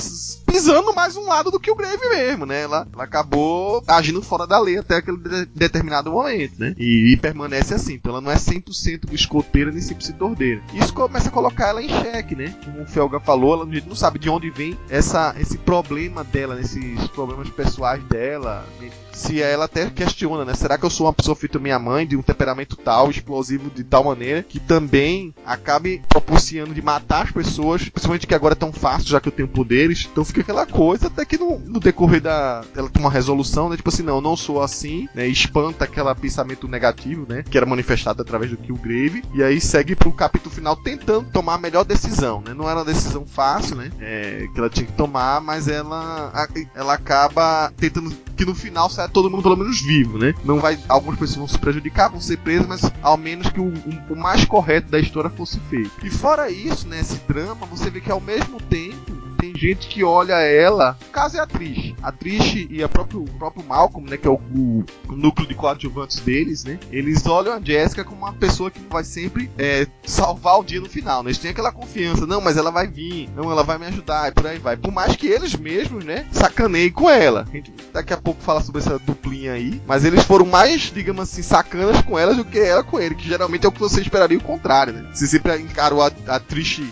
pisando 0.47 0.93
mais 0.95 1.17
um 1.17 1.27
lado 1.27 1.51
do 1.51 1.61
que 1.61 1.71
o 1.71 1.77
Grave 1.77 2.09
mesmo, 2.09 2.45
né? 2.45 2.63
Ela, 2.63 2.87
ela 2.93 3.05
acabou 3.05 3.83
agindo 3.87 4.21
fora 4.21 4.47
da 4.47 4.59
lei 4.59 4.79
até 4.79 4.97
aquele 4.97 5.17
de, 5.17 5.47
determinado 5.47 6.11
momento, 6.11 6.59
né? 6.59 6.75
E, 6.77 7.13
e, 7.13 7.17
permanece 7.17 7.73
assim. 7.75 7.95
Então 7.95 8.13
ela 8.13 8.21
não 8.21 8.31
é 8.31 8.37
100% 8.37 9.13
escoteira 9.13 9.71
nem 9.71 9.81
100% 9.81 10.21
ordeira. 10.21 10.61
Isso 10.75 10.93
começa 10.93 11.29
a 11.29 11.33
colocar 11.33 11.69
ela 11.69 11.83
em 11.83 11.89
xeque, 11.89 12.35
né? 12.35 12.55
Como 12.65 12.83
o 12.83 12.87
Felga 12.87 13.21
falou, 13.21 13.55
ela 13.55 13.83
não 13.87 13.95
sabe 13.95 14.19
de 14.19 14.29
onde 14.29 14.51
vem 14.51 14.77
essa, 14.89 15.35
esse 15.39 15.57
problema 15.59 16.25
dela, 16.25 16.61
esses 16.61 17.07
problemas 17.09 17.49
pessoais 17.51 18.03
dela. 18.05 18.67
Né? 18.81 18.91
Se 19.13 19.41
ela 19.41 19.67
até 19.67 19.80
questiona, 19.87 20.45
né? 20.45 20.55
Será 20.55 20.77
que 20.77 20.85
eu 20.85 20.91
sou 20.91 21.07
uma 21.07 21.13
pessoa 21.13 21.37
feita 21.37 21.59
minha 21.59 21.79
mãe, 21.79 22.07
de 22.07 22.17
um 22.17 22.23
temperamento 22.23 22.77
tal, 22.77 23.11
explosivo 23.11 23.71
de 23.71 23.85
tal 23.85 24.05
maneira, 24.05 24.43
que 24.43 24.61
também 24.61 25.35
acabe 25.45 26.03
propiciando 26.09 26.75
de 26.75 26.83
matar 26.83 27.25
as 27.25 27.31
pessoas, 27.31 27.89
principalmente 27.89 28.27
que 28.27 28.35
agora 28.35 28.55
é 28.55 28.57
tão 28.57 28.73
fácil, 28.73 29.09
já 29.09 29.21
que 29.21 29.29
eu 29.29 29.33
tenho 29.33 29.49
poderes. 29.49 30.09
Então 30.11 30.25
fica 30.25 30.41
aquela 30.41 30.67
coisa, 30.67 31.07
até 31.07 31.25
que 31.25 31.39
no, 31.39 31.59
no 31.59 31.81
decorrer 31.81 32.21
da. 32.21 32.65
Ela 32.77 32.89
toma 32.89 33.07
uma 33.07 33.13
resolução, 33.13 33.69
né? 33.69 33.77
Tipo 33.77 33.89
assim, 33.89 34.03
não, 34.03 34.17
eu 34.17 34.21
não 34.21 34.37
sou 34.37 34.63
assim, 34.63 35.09
né? 35.15 35.27
Espanta 35.27 35.85
aquele 35.85 36.15
pensamento 36.15 36.67
negativo, 36.67 37.27
né? 37.29 37.43
Que 37.49 37.57
era 37.57 37.67
manifestado 37.67 38.23
através 38.23 38.51
do 38.51 38.57
Killgrave. 38.57 39.23
E 39.35 39.43
aí 39.43 39.61
segue 39.61 39.95
pro 39.95 40.13
capítulo 40.13 40.55
final 40.55 40.77
tentando 40.77 41.31
tomar 41.31 41.55
a 41.55 41.59
melhor 41.59 41.85
decisão, 41.85 42.43
né? 42.45 42.55
Não 42.55 42.69
era 42.69 42.81
uma 42.81 42.85
decisão 42.85 43.27
fácil, 43.27 43.77
né? 43.77 43.91
É, 44.01 44.49
que 44.53 44.59
ela 44.59 44.71
tinha 44.71 44.87
que 44.87 44.93
tomar, 44.93 45.41
mas 45.41 45.69
ela, 45.69 46.33
ela 46.75 46.95
acaba 46.95 47.73
tentando 47.77 48.11
que 48.37 48.45
no 48.45 48.55
final 48.55 48.89
saia 48.89 49.09
todo 49.09 49.31
mundo 49.31 49.43
pelo 49.43 49.57
menos 49.57 49.70
vivo, 49.79 50.19
né? 50.19 50.35
Não 50.45 50.59
vai. 50.59 50.79
Algumas 50.89 51.19
pessoas 51.19 51.37
vão 51.37 51.49
se 51.49 51.59
prejudicar, 51.59 52.09
vão 52.09 52.21
ser 52.21 52.39
presas, 52.39 52.67
mas 52.67 52.93
ao 53.03 53.17
menos 53.17 53.49
que 53.51 53.61
o, 53.61 53.73
o, 54.09 54.17
mais 54.17 54.45
correto 54.45 54.91
da 54.91 54.99
história 54.99 55.31
fosse 55.31 55.61
feito. 55.69 55.91
E 56.03 56.11
fora 56.11 56.51
isso, 56.51 56.89
né? 56.89 57.01
Esse 57.01 57.21
drama, 57.29 57.67
você 57.67 57.91
vê 57.91 58.01
que 58.01 58.11
ao 58.11 58.21
mesmo 58.21 58.61
tempo 58.63 59.20
tem 59.20 59.20
gente 59.61 59.89
que 59.89 60.03
olha 60.03 60.35
ela. 60.35 60.97
Caso 61.13 61.37
é 61.37 61.41
a 61.41 61.47
Trish. 61.47 61.95
A 62.03 62.11
Trish 62.11 62.67
e 62.71 62.83
a 62.83 62.89
próprio, 62.89 63.23
o 63.23 63.31
próprio 63.39 63.65
Malcolm, 63.65 64.09
né? 64.09 64.17
Que 64.17 64.27
é 64.27 64.31
o, 64.31 64.35
o, 64.35 64.85
núcleo 65.13 65.47
de 65.47 65.55
coadjuvantes 65.55 66.21
deles, 66.21 66.65
né? 66.65 66.79
Eles 66.91 67.27
olham 67.27 67.53
a 67.53 67.61
Jessica 67.61 68.05
como 68.05 68.23
uma 68.23 68.33
pessoa 68.33 68.71
que 68.71 68.81
vai 68.89 69.05
sempre 69.05 69.51
é, 69.59 69.87
salvar 70.05 70.59
o 70.59 70.65
dia 70.65 70.81
no 70.81 70.89
final, 70.89 71.23
né? 71.23 71.29
Eles 71.29 71.39
têm 71.39 71.51
aquela 71.51 71.73
confiança. 71.73 72.27
Não, 72.27 72.41
mas 72.41 72.57
ela 72.57 72.71
vai 72.71 72.87
vir. 72.87 73.29
Não, 73.37 73.51
ela 73.51 73.63
vai 73.63 73.79
me 73.79 73.87
ajudar. 73.87 74.29
E 74.29 74.33
por 74.33 74.47
aí 74.47 74.59
vai. 74.59 74.77
Por 74.77 74.93
mais 74.93 75.15
que 75.17 75.27
eles 75.27 75.55
mesmos, 75.55 76.05
né? 76.05 76.27
Sacaneiem 76.33 76.91
com 76.91 77.11
ela. 77.11 77.47
A 77.49 77.53
gente 77.53 77.73
daqui 77.93 78.13
a 78.13 78.17
pouco 78.17 78.41
fala 78.43 78.63
sobre 78.63 78.81
essa 78.81 78.99
duplinha 78.99 79.53
aí. 79.53 79.81
Mas 79.87 80.05
eles 80.05 80.25
foram 80.25 80.47
mais, 80.47 80.91
digamos 80.93 81.23
assim, 81.23 81.43
sacanas 81.43 82.01
com 82.03 82.19
elas 82.19 82.37
do 82.37 82.45
que 82.45 82.59
ela 82.59 82.83
com 82.83 82.99
ele. 82.99 83.15
Que 83.15 83.29
geralmente 83.29 83.67
é 83.67 83.69
o 83.69 83.73
que 83.73 83.81
você 83.81 84.01
esperaria 84.01 84.39
o 84.39 84.43
contrário, 84.43 84.93
né? 84.93 85.07
Você 85.13 85.27
sempre 85.27 85.57
encarou 85.59 86.03
a, 86.03 86.07
a 86.07 86.41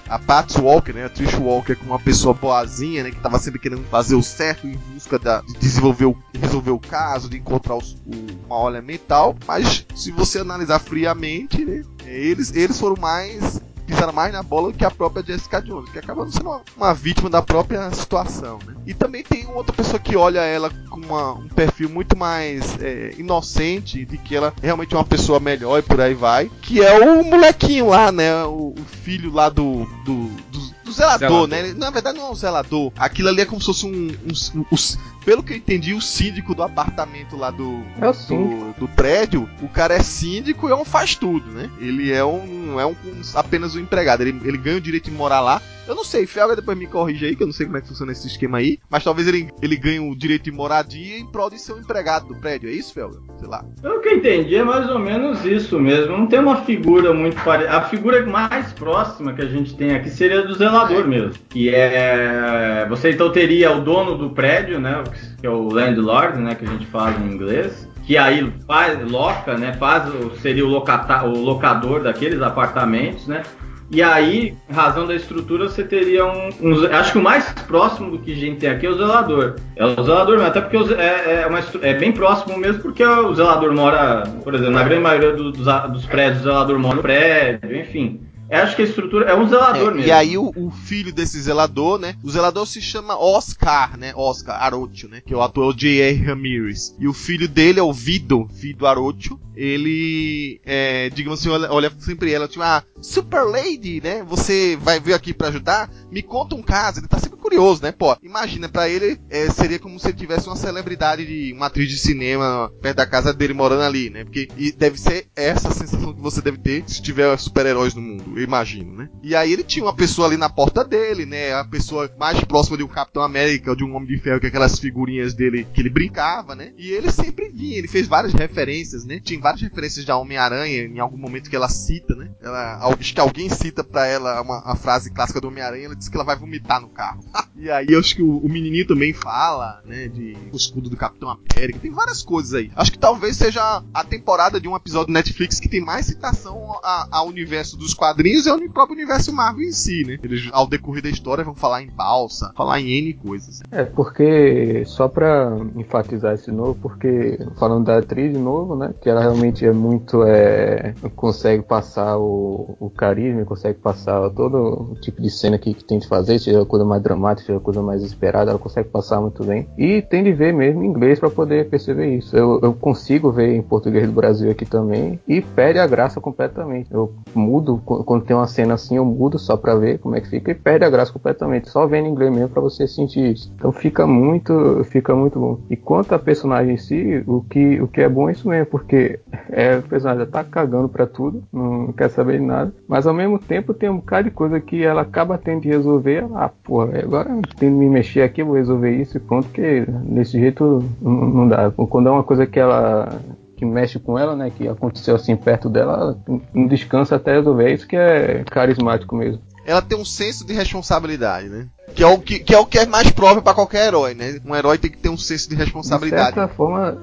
a 0.09 0.19
Pat 0.19 0.57
Walker, 0.59 0.93
né? 0.93 1.05
A 1.05 1.09
Trish 1.09 1.35
Walker 1.35 1.75
como 1.75 1.93
uma 1.93 1.99
pessoa 1.99 2.35
boazinha, 2.59 3.05
né? 3.05 3.11
Que 3.11 3.21
tava 3.21 3.39
sempre 3.39 3.61
querendo 3.61 3.85
fazer 3.85 4.15
o 4.15 4.23
certo 4.23 4.67
em 4.67 4.77
busca 4.93 5.19
da, 5.19 5.41
de 5.41 5.55
desenvolver 5.55 6.07
o, 6.07 6.17
resolver 6.39 6.71
o 6.71 6.79
caso, 6.79 7.29
de 7.29 7.39
encontrar 7.39 7.77
o, 7.77 7.79
o, 7.79 8.47
uma 8.47 8.57
olha 8.57 8.83
mental. 8.83 9.37
Mas 9.47 9.87
se 9.95 10.11
você 10.11 10.39
analisar 10.39 10.79
friamente, 10.79 11.65
né? 11.65 11.83
Eles, 12.05 12.55
eles 12.55 12.79
foram 12.79 12.97
mais 13.01 13.61
pisaram 13.87 14.13
mais 14.13 14.31
na 14.35 14.43
bola 14.43 14.71
do 14.71 14.77
que 14.77 14.85
a 14.85 14.91
própria 14.91 15.25
Jessica 15.25 15.63
Jones, 15.63 15.89
que 15.89 15.99
acaba 15.99 16.31
sendo 16.31 16.51
uma, 16.51 16.61
uma, 16.77 16.93
vítima 16.93 17.31
da 17.31 17.41
própria 17.41 17.91
situação, 17.91 18.59
né? 18.67 18.75
E 18.87 18.93
também 18.93 19.25
tem 19.25 19.47
outra 19.47 19.75
pessoa 19.75 19.99
que 19.99 20.15
olha 20.15 20.41
ela 20.41 20.71
com 20.91 21.01
uma, 21.01 21.33
um 21.33 21.49
perfil 21.49 21.89
muito 21.89 22.15
mais 22.15 22.79
é, 22.83 23.15
inocente, 23.17 24.05
de 24.05 24.19
que 24.19 24.37
ela 24.37 24.53
é 24.61 24.67
realmente 24.67 24.95
uma 24.95 25.05
pessoa 25.05 25.41
melhor 25.41 25.79
e 25.79 25.83
por 25.83 26.03
aí 26.03 26.13
vai, 26.13 26.51
que 26.61 26.85
é 26.85 26.99
o 26.99 27.25
molequinho 27.25 27.89
lá, 27.89 28.13
né? 28.13 28.45
O, 28.45 28.75
o 28.79 28.85
filho 29.03 29.33
lá 29.33 29.49
do, 29.49 29.87
do, 30.05 30.27
do 30.53 30.78
do 30.89 30.93
zelador, 30.93 31.29
zelador, 31.29 31.49
né? 31.49 31.75
Na 31.75 31.91
verdade 31.91 32.19
não 32.19 32.27
é 32.27 32.31
um 32.31 32.35
zelador. 32.35 32.93
Aquilo 32.97 33.29
ali 33.29 33.43
é 33.43 33.45
como 33.45 33.61
se 33.61 33.67
fosse 33.67 33.87
um, 33.87 34.09
um, 34.09 34.61
um, 34.61 34.65
um 34.73 34.77
pelo 35.25 35.43
que 35.43 35.53
eu 35.53 35.57
entendi, 35.57 35.95
o 35.95 36.01
síndico 36.01 36.55
do 36.55 36.63
apartamento 36.63 37.37
lá 37.37 37.51
do, 37.51 37.83
é 38.01 38.13
do, 38.29 38.81
do, 38.81 38.89
prédio, 38.89 39.49
o 39.63 39.69
cara 39.69 39.95
é 39.95 40.03
síndico 40.03 40.69
e 40.69 40.73
é 40.73 40.75
um 40.75 40.85
faz 40.85 41.15
tudo, 41.15 41.51
né? 41.51 41.71
Ele 41.81 42.13
é 42.13 42.25
um, 42.25 42.81
é 42.81 42.87
um, 42.87 42.95
apenas 43.35 43.75
um 43.75 43.81
empregado. 43.81 44.23
Ele, 44.23 44.41
ele 44.45 44.59
ganha 44.59 44.79
o 44.79 44.81
direito 44.81 45.11
de 45.11 45.17
morar 45.17 45.41
lá. 45.41 45.61
Eu 45.89 45.95
não 45.95 46.05
sei, 46.05 46.27
Felga 46.27 46.55
depois 46.55 46.77
me 46.77 46.87
corrige 46.87 47.25
aí, 47.25 47.35
que 47.35 47.43
eu 47.43 47.47
não 47.47 47.55
sei 47.55 47.65
como 47.65 47.79
é 47.79 47.81
que 47.81 47.89
funciona 47.89 48.13
esse 48.13 48.27
esquema 48.27 48.59
aí. 48.59 48.79
Mas 48.91 49.03
talvez 49.03 49.27
ele, 49.27 49.49
ele 49.63 49.75
ganhe 49.75 49.99
o 49.99 50.15
direito 50.15 50.45
de 50.45 50.53
moradia 50.53 51.19
em 51.19 51.25
prol 51.25 51.49
de 51.49 51.59
ser 51.59 51.73
um 51.73 51.79
empregado 51.79 52.29
do 52.29 52.37
prédio. 52.37 52.69
É 52.69 52.73
isso, 52.73 52.93
Felga? 52.93 53.19
Sei 53.39 53.49
lá. 53.49 53.65
Pelo 53.81 54.01
que 54.03 54.09
eu 54.09 54.17
entendi, 54.17 54.55
é 54.55 54.63
mais 54.63 54.87
ou 54.91 54.99
menos 54.99 55.47
isso 55.47 55.81
mesmo. 55.81 56.15
Não 56.15 56.27
tem 56.27 56.41
uma 56.41 56.63
figura 56.63 57.15
muito 57.15 57.43
parecida. 57.43 57.75
A 57.75 57.83
figura 57.83 58.25
mais 58.27 58.71
próxima 58.75 59.33
que 59.33 59.41
a 59.41 59.47
gente 59.47 59.75
tem 59.77 59.95
aqui 59.95 60.11
seria 60.11 60.43
do 60.43 60.55
zelador 60.55 61.05
é. 61.05 61.07
mesmo. 61.07 61.35
Que 61.49 61.75
é. 61.75 62.87
Você 62.91 63.13
então 63.13 63.33
teria 63.33 63.73
o 63.73 63.81
dono 63.81 64.19
do 64.19 64.29
prédio, 64.29 64.79
né? 64.79 65.03
Que 65.41 65.47
é 65.47 65.51
o 65.51 65.69
landlord, 65.69 66.39
né, 66.39 66.55
que 66.55 66.65
a 66.65 66.69
gente 66.69 66.87
fala 66.87 67.13
em 67.13 67.33
inglês, 67.33 67.89
que 68.05 68.17
aí 68.17 68.53
faz, 68.67 68.99
loca, 69.11 69.57
né, 69.57 69.73
faz, 69.75 70.11
seria 70.41 70.65
o, 70.65 70.69
locata, 70.69 71.25
o 71.25 71.43
locador 71.43 72.03
daqueles 72.03 72.41
apartamentos, 72.41 73.27
né, 73.27 73.43
e 73.91 74.03
aí, 74.03 74.55
razão 74.71 75.07
da 75.07 75.15
estrutura, 75.15 75.67
você 75.67 75.83
teria 75.83 76.27
um, 76.27 76.51
um, 76.61 76.87
Acho 76.93 77.13
que 77.13 77.19
o 77.19 77.23
mais 77.23 77.51
próximo 77.67 78.11
do 78.11 78.19
que 78.19 78.33
a 78.33 78.37
gente 78.37 78.59
tem 78.59 78.69
aqui 78.69 78.85
é 78.85 78.91
o 78.91 78.95
zelador. 78.95 79.55
É 79.77 79.87
o 79.87 80.05
zelador 80.05 80.35
mesmo, 80.35 80.47
até 80.47 80.61
porque 80.61 80.77
é, 80.95 81.43
é, 81.43 81.47
uma, 81.47 81.61
é 81.81 81.95
bem 81.95 82.13
próximo 82.13 82.59
mesmo, 82.59 82.83
porque 82.83 83.03
o 83.03 83.35
zelador 83.35 83.73
mora, 83.73 84.25
por 84.45 84.55
exemplo, 84.55 84.75
na 84.75 84.83
grande 84.83 85.03
maioria 85.03 85.33
dos, 85.33 85.53
dos 85.57 86.05
prédios, 86.05 86.43
o 86.43 86.45
zelador 86.45 86.79
mora 86.79 86.97
no 86.97 87.03
prédio, 87.03 87.77
enfim. 87.81 88.21
É, 88.51 88.59
acho 88.61 88.77
que 88.77 88.83
a 88.83 88.85
estrutura 88.85 89.27
é 89.31 89.35
um 89.35 89.47
zelador 89.49 89.93
É, 89.93 89.95
mesmo. 89.95 90.09
e 90.09 90.11
aí 90.11 90.39
o, 90.39 90.53
o 90.57 90.71
filho 90.71 91.13
desse 91.13 91.41
zelador, 91.41 91.99
né? 91.99 92.17
O 92.23 92.31
zelador 92.31 92.67
se 92.67 92.81
chama 92.81 93.19
Oscar, 93.19 93.99
né? 93.99 94.13
Oscar 94.17 94.63
Arocho, 94.63 95.09
né? 95.09 95.21
Que 95.25 95.35
é 95.35 95.37
o 95.37 95.43
ator 95.43 95.75
J.R. 95.75 96.25
Ramirez. 96.25 96.95
E 96.99 97.07
o 97.07 97.13
filho 97.13 97.49
dele 97.49 97.79
é 97.81 97.83
o 97.83 97.93
Vido, 97.93 98.49
filho 98.55 98.77
do 98.79 98.87
Arocho. 98.87 99.39
Ele, 99.55 100.61
é, 100.65 101.11
digamos 101.11 101.41
assim, 101.41 101.49
olha, 101.49 101.71
olha 101.73 101.93
sempre 101.99 102.33
ela, 102.33 102.47
tipo, 102.47 102.63
ah, 102.63 102.83
Super 103.03 103.43
Lady, 103.43 104.01
né? 104.03 104.23
Você 104.29 104.77
vai 104.81 105.01
vir 105.01 105.15
aqui 105.15 105.35
pra 105.35 105.49
ajudar? 105.49 105.91
Me 106.11 106.23
conta 106.23 106.55
um 106.55 106.63
caso. 106.63 107.01
Ele 107.01 107.09
tá 107.09 107.19
sempre 107.19 107.39
curioso, 107.39 107.83
né? 107.83 107.93
Pô, 107.93 108.17
imagina, 108.23 108.69
pra 108.69 108.89
ele 108.89 109.19
é, 109.29 109.51
seria 109.51 109.79
como 109.79 109.99
se 109.99 110.09
ele 110.09 110.17
tivesse 110.17 110.47
uma 110.47 110.57
celebridade 110.57 111.27
de 111.27 111.53
uma 111.53 111.67
atriz 111.67 111.89
de 111.89 111.99
cinema 111.99 112.71
perto 112.81 112.97
da 112.99 113.07
casa 113.07 113.33
dele 113.35 113.53
morando 113.53 113.83
ali, 113.83 114.11
né? 114.11 114.25
Porque 114.25 114.49
e 114.57 114.71
deve 114.73 114.99
ser 114.99 115.27
essa 115.37 115.69
a 115.69 115.73
sensação 115.73 116.13
que 116.15 116.21
você 116.21 116.41
deve 116.41 116.59
ter 116.59 116.85
se 116.87 117.03
tiver 117.03 117.37
super-heróis 117.39 117.95
no 117.95 118.01
mundo, 118.01 118.38
imagino, 118.43 118.95
né? 118.95 119.09
E 119.23 119.35
aí 119.35 119.53
ele 119.53 119.63
tinha 119.63 119.85
uma 119.85 119.95
pessoa 119.95 120.29
ali 120.29 120.37
na 120.37 120.49
porta 120.49 120.85
dele, 120.85 121.27
né? 121.27 121.53
A 121.55 121.65
pessoa 121.65 122.11
mais 122.19 122.43
próxima 122.45 122.77
de 122.77 122.85
um 122.85 122.89
Capitão 122.89 123.23
América 123.23 123.71
ou 123.71 123.77
de 123.77 123.85
um 123.85 123.95
Homem 123.95 124.09
de 124.09 124.19
Ferro, 124.19 124.41
que 124.41 124.47
é 124.47 124.49
aquelas 124.49 124.79
figurinhas 124.79 125.35
dele 125.35 125.67
que 125.73 125.81
ele 125.81 125.91
brincava, 125.91 126.55
né? 126.55 126.73
E 126.77 126.91
ele 126.91 127.11
sempre 127.11 127.49
vinha, 127.49 127.79
ele 127.79 127.89
fez 127.89 128.07
várias 128.07 128.33
referências, 128.33 129.05
né? 129.05 129.21
Tinha 129.21 129.41
várias 129.41 129.63
referências 129.63 130.05
da 130.05 130.17
Homem-Aranha 130.17 130.85
em 130.85 130.99
algum 130.99 131.19
momento 131.19 131.51
que 131.51 131.57
ela 131.57 131.69
cita, 131.69 132.15
né? 132.15 132.31
Ela, 132.43 132.79
acho 132.99 133.15
que 133.15 133.21
alguém 133.21 133.49
cita 133.49 133.83
pra 133.83 134.07
ela 134.07 134.41
uma, 134.41 134.65
uma 134.65 134.77
frase 134.77 135.11
clássica 135.11 135.41
do 135.41 135.49
Homem-Aranha, 135.49 135.87
ela 135.87 135.97
diz 135.97 136.09
que 136.09 136.17
ela 136.17 136.25
vai 136.25 136.37
vomitar 136.37 136.81
no 136.81 136.89
carro. 136.89 137.21
e 137.59 137.71
aí 137.71 137.87
eu 137.91 137.99
acho 137.99 138.15
que 138.15 138.23
o, 138.23 138.39
o 138.39 138.49
menininho 138.49 138.87
também 138.87 139.13
fala, 139.13 139.81
né? 139.85 140.09
De 140.09 140.37
o 140.53 140.57
escudo 140.57 140.89
do 140.89 140.97
Capitão 140.97 141.29
América, 141.29 141.79
tem 141.81 141.91
várias 141.91 142.23
coisas 142.23 142.55
aí. 142.55 142.71
Acho 142.77 142.93
que 142.93 142.99
talvez 142.99 143.37
seja 143.37 143.83
a 143.93 144.05
temporada 144.05 144.61
de 144.61 144.69
um 144.69 144.77
episódio 144.77 145.09
do 145.09 145.13
Netflix 145.13 145.59
que 145.59 145.69
tem 145.69 145.81
mais 145.81 146.07
citação 146.07 146.79
ao 146.83 147.27
universo 147.27 147.77
dos 147.77 147.95
quadrinhos 147.95 148.47
e 148.47 148.51
ao 148.51 148.59
próprio 148.71 148.97
universo 148.97 149.33
Marvel 149.33 149.67
em 149.67 149.73
si, 149.73 150.05
né? 150.05 150.19
Eles, 150.23 150.49
ao 150.53 150.67
decorrer 150.67 151.03
da 151.03 151.09
história, 151.09 151.45
vão 151.45 151.55
falar 151.55 151.83
em 151.83 151.91
balsa, 151.91 152.53
falar 152.57 152.81
em 152.81 152.99
N 152.99 153.15
coisas. 153.15 153.61
É, 153.71 153.85
porque, 153.85 154.85
só 154.87 155.09
pra 155.09 155.57
enfatizar 155.77 156.35
esse 156.35 156.51
novo, 156.51 156.79
porque, 156.81 157.39
falando 157.59 157.87
da 157.87 157.99
atriz 157.99 158.33
de 158.33 158.39
novo, 158.39 158.77
né, 158.77 158.95
que 159.01 159.09
ela 159.09 159.21
realmente 159.21 159.65
é 159.65 159.73
muito, 159.73 160.23
é, 160.23 160.95
consegue 161.17 161.63
passar 161.63 162.19
o, 162.19 162.77
o 162.79 162.91
carisma, 162.91 163.45
consegue 163.45 163.79
passar 163.79 164.31
todo 164.31 164.93
o 164.93 165.01
tipo 165.01 165.21
de 165.21 165.31
cena 165.31 165.59
que, 165.59 165.75
que 165.75 165.85
tem 165.85 165.99
de 165.99 166.07
fazer, 166.07 166.39
seja 166.39 166.65
coisa 166.65 166.85
mais 166.85 167.03
dramática, 167.03 167.48
seja 167.49 167.59
a 167.59 167.61
coisa 167.63 167.83
mais 167.83 168.03
esperada, 168.03 168.51
ela 168.51 168.59
consegue 168.59 168.89
passar 168.89 169.21
muito 169.21 169.43
bem. 169.45 169.67
E 169.77 170.03
tem 170.03 170.23
de 170.23 170.33
ver 170.33 170.53
mesmo 170.53 170.83
em 170.83 170.87
inglês 170.87 171.19
pra 171.19 171.31
poder 171.31 171.69
perceber 171.69 172.15
isso. 172.17 172.37
Eu, 172.37 172.61
eu 172.63 172.73
consigo 172.75 173.31
ver 173.33 173.55
em 173.55 173.63
português 173.63 174.07
do 174.07 174.13
Brasil 174.13 174.51
aqui 174.51 174.65
também, 174.65 175.19
e 175.27 175.41
perde 175.41 175.79
a 175.79 175.87
graça 175.87 176.21
completamente. 176.21 176.93
Eu 176.93 177.13
mudo, 177.35 177.81
qu- 177.85 178.05
quando 178.05 178.25
tem 178.25 178.37
uma 178.37 178.47
cena 178.47 178.75
assim, 178.75 178.97
eu 178.97 179.05
mudo 179.05 179.39
só 179.39 179.57
pra 179.57 179.75
ver 179.75 179.99
como 179.99 180.15
é 180.17 180.21
que 180.21 180.29
fica, 180.29 180.51
e 180.51 180.55
perde 180.55 180.85
a 180.85 180.91
graça 180.91 181.13
completamente. 181.13 181.71
Só 181.71 181.87
vendo 181.87 182.07
em 182.07 182.11
inglês 182.11 182.33
mesmo 182.33 182.49
pra 182.51 182.61
você 182.63 182.87
sentir 182.87 183.33
isso. 183.33 183.53
Então 183.57 183.73
fica 183.73 184.07
muito, 184.07 184.85
fica 184.85 185.15
muito 185.15 185.39
bom. 185.39 185.59
E 185.71 185.77
quanto 185.77 186.15
a 186.15 186.19
personagem 186.19 186.75
em 186.75 186.79
si, 186.79 187.23
o 187.27 187.41
que, 187.43 187.81
o 187.81 187.89
que 187.89 188.01
é 188.03 188.09
bom 188.09 188.29
é 188.29 188.33
isso 188.33 188.49
mesmo, 188.49 188.67
porque 188.67 189.19
é, 189.51 189.79
o 189.79 189.83
personagem 189.83 190.27
tá 190.27 190.45
cagando 190.45 190.89
pra 190.89 191.07
tudo, 191.07 191.43
não 191.53 191.93
quer 191.93 192.11
saber 192.11 192.39
de 192.39 192.45
nada, 192.45 192.73
mas 192.87 193.07
ao 193.07 193.15
mesmo 193.15 193.39
tempo 193.39 193.73
tem 193.73 193.89
um 193.89 193.97
bocado 193.97 194.29
de 194.29 194.35
coisa 194.35 194.61
que 194.61 194.83
ela 194.85 195.03
acaba 195.03 195.39
tendo 195.39 195.63
de 195.63 195.69
resolver. 195.69 196.25
Ah, 196.35 196.51
porra, 196.65 196.99
agora 196.99 197.38
que 197.43 197.65
me 197.67 197.89
mexer 197.89 198.23
aqui, 198.23 198.43
eu 198.43 198.47
vou 198.47 198.57
resolver 198.57 198.91
isso 198.91 199.17
e 199.17 199.21
pronto, 199.21 199.49
porque 199.49 199.85
desse 200.05 200.39
jeito 200.39 200.85
não, 201.01 201.49
dá. 201.49 201.71
Quando 201.71 202.09
é 202.09 202.13
uma 202.13 202.25
coisa 202.25 202.47
que 202.47 202.59
ela 202.59 203.21
que 203.57 203.65
mexe 203.67 203.99
com 203.99 204.17
ela, 204.17 204.37
né, 204.37 204.53
que 204.57 204.69
aconteceu 204.69 205.17
assim 205.17 205.35
perto 205.35 205.69
dela, 205.69 205.93
ela 205.95 206.41
não 206.55 206.67
descansa 206.69 207.17
até 207.17 207.33
resolver. 207.33 207.65
É 207.71 207.75
isso 207.75 207.89
que 207.89 207.97
é 207.97 208.45
carismático 208.45 209.17
mesmo. 209.17 209.41
Ela 209.67 209.83
tem 209.83 209.99
um 209.99 210.05
senso 210.05 210.47
de 210.47 210.53
responsabilidade, 210.55 211.49
né? 211.49 211.67
Que 211.95 212.03
é 212.03 212.07
o 212.07 212.19
que, 212.19 212.39
que 212.39 212.55
é 212.55 212.59
o 212.59 212.65
que 212.65 212.79
é 212.79 212.87
mais 212.87 213.11
próprio 213.11 213.43
pra 213.43 213.53
qualquer 213.53 213.89
herói, 213.89 214.15
né? 214.15 214.39
Um 214.47 214.55
herói 214.55 214.79
tem 214.79 214.91
que 214.91 214.97
ter 214.97 215.09
um 215.11 215.17
senso 215.19 215.49
de 215.51 215.57
De 215.57 215.63
responsabilidade. 215.63 216.35
certa 216.37 216.49
forma, 216.49 216.97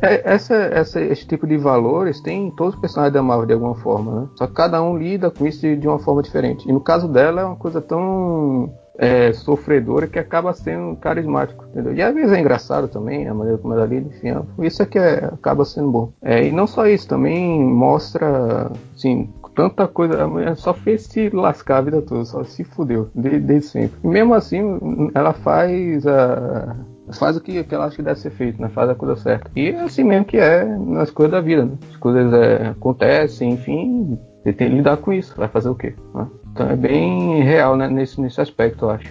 é- 0.00 0.22
essa, 0.32 0.54
essa, 0.54 1.00
esse 1.02 1.26
tipo 1.26 1.46
de 1.46 1.58
valores 1.58 2.20
tem 2.22 2.46
em 2.46 2.50
todos 2.50 2.74
os 2.76 2.80
personagens 2.80 3.12
da 3.12 3.22
Marvel 3.22 3.46
de 3.46 3.52
alguma 3.54 3.74
forma, 3.74 4.20
né? 4.22 4.28
Só 4.36 4.46
que 4.46 4.54
cada 4.54 4.80
um 4.82 4.96
lida 4.96 5.30
com 5.30 5.46
isso 5.46 5.60
de, 5.60 5.76
de 5.76 5.86
uma 5.88 5.98
forma 5.98 6.22
diferente. 6.22 6.66
E 6.66 6.72
no 6.72 6.80
caso 6.80 7.08
dela 7.08 7.40
é 7.42 7.44
uma 7.44 7.56
coisa 7.56 7.80
tão 7.82 8.72
é, 8.98 9.32
sofredora 9.32 10.08
que 10.08 10.18
acaba 10.18 10.52
sendo 10.52 10.96
carismático, 10.96 11.64
entendeu? 11.70 11.94
E 11.94 12.02
às 12.02 12.12
vezes 12.12 12.32
é 12.32 12.40
engraçado 12.40 12.88
também, 12.88 13.28
a 13.28 13.32
maneira 13.32 13.58
como 13.58 13.72
ela 13.72 13.86
lida, 13.86 14.08
enfim, 14.08 14.30
é- 14.30 14.66
isso 14.66 14.82
é 14.82 14.86
que 14.86 14.98
é- 14.98 15.24
acaba 15.32 15.64
sendo 15.64 15.90
bom. 15.90 16.12
É, 16.20 16.44
e 16.44 16.50
não 16.50 16.66
só 16.66 16.86
isso, 16.86 17.06
também 17.08 17.62
mostra, 17.62 18.70
assim, 18.94 19.30
tanta 19.54 19.86
coisa, 19.86 20.22
a 20.22 20.28
mulher 20.28 20.56
só 20.56 20.74
fez 20.74 21.02
se 21.02 21.30
lascar 21.30 21.78
a 21.78 21.82
vida 21.82 22.02
toda, 22.02 22.24
só 22.24 22.42
se 22.44 22.64
fudeu, 22.64 23.08
desde, 23.14 23.60
sempre. 23.60 23.98
E 24.02 24.06
mesmo 24.06 24.34
assim, 24.34 24.78
ela 25.14 25.32
faz 25.32 26.06
a 26.06 26.76
faz 27.18 27.36
o 27.38 27.40
que, 27.40 27.64
que 27.64 27.74
ela 27.74 27.86
acha 27.86 27.96
que 27.96 28.02
deve 28.02 28.20
ser 28.20 28.30
feito, 28.30 28.60
né? 28.60 28.68
Faz 28.68 28.90
a 28.90 28.94
coisa 28.94 29.16
certa. 29.16 29.50
E 29.56 29.70
é 29.70 29.80
assim 29.80 30.04
mesmo 30.04 30.26
que 30.26 30.36
é 30.36 30.64
nas 30.64 31.10
coisas 31.10 31.32
da 31.32 31.40
vida, 31.40 31.64
né? 31.64 31.72
As 31.90 31.96
coisas 31.96 32.32
é, 32.34 32.68
acontecem, 32.68 33.52
enfim, 33.52 34.18
você 34.42 34.52
tem 34.52 34.68
que 34.68 34.76
lidar 34.76 34.98
com 34.98 35.12
isso. 35.12 35.34
Vai 35.36 35.48
fazer 35.48 35.68
o 35.70 35.74
quê? 35.74 35.94
né? 36.14 36.26
Então 36.58 36.70
é 36.72 36.74
bem 36.74 37.40
real 37.44 37.76
né? 37.76 37.86
nesse, 37.86 38.20
nesse 38.20 38.40
aspecto, 38.40 38.86
eu 38.86 38.90
acho. 38.90 39.06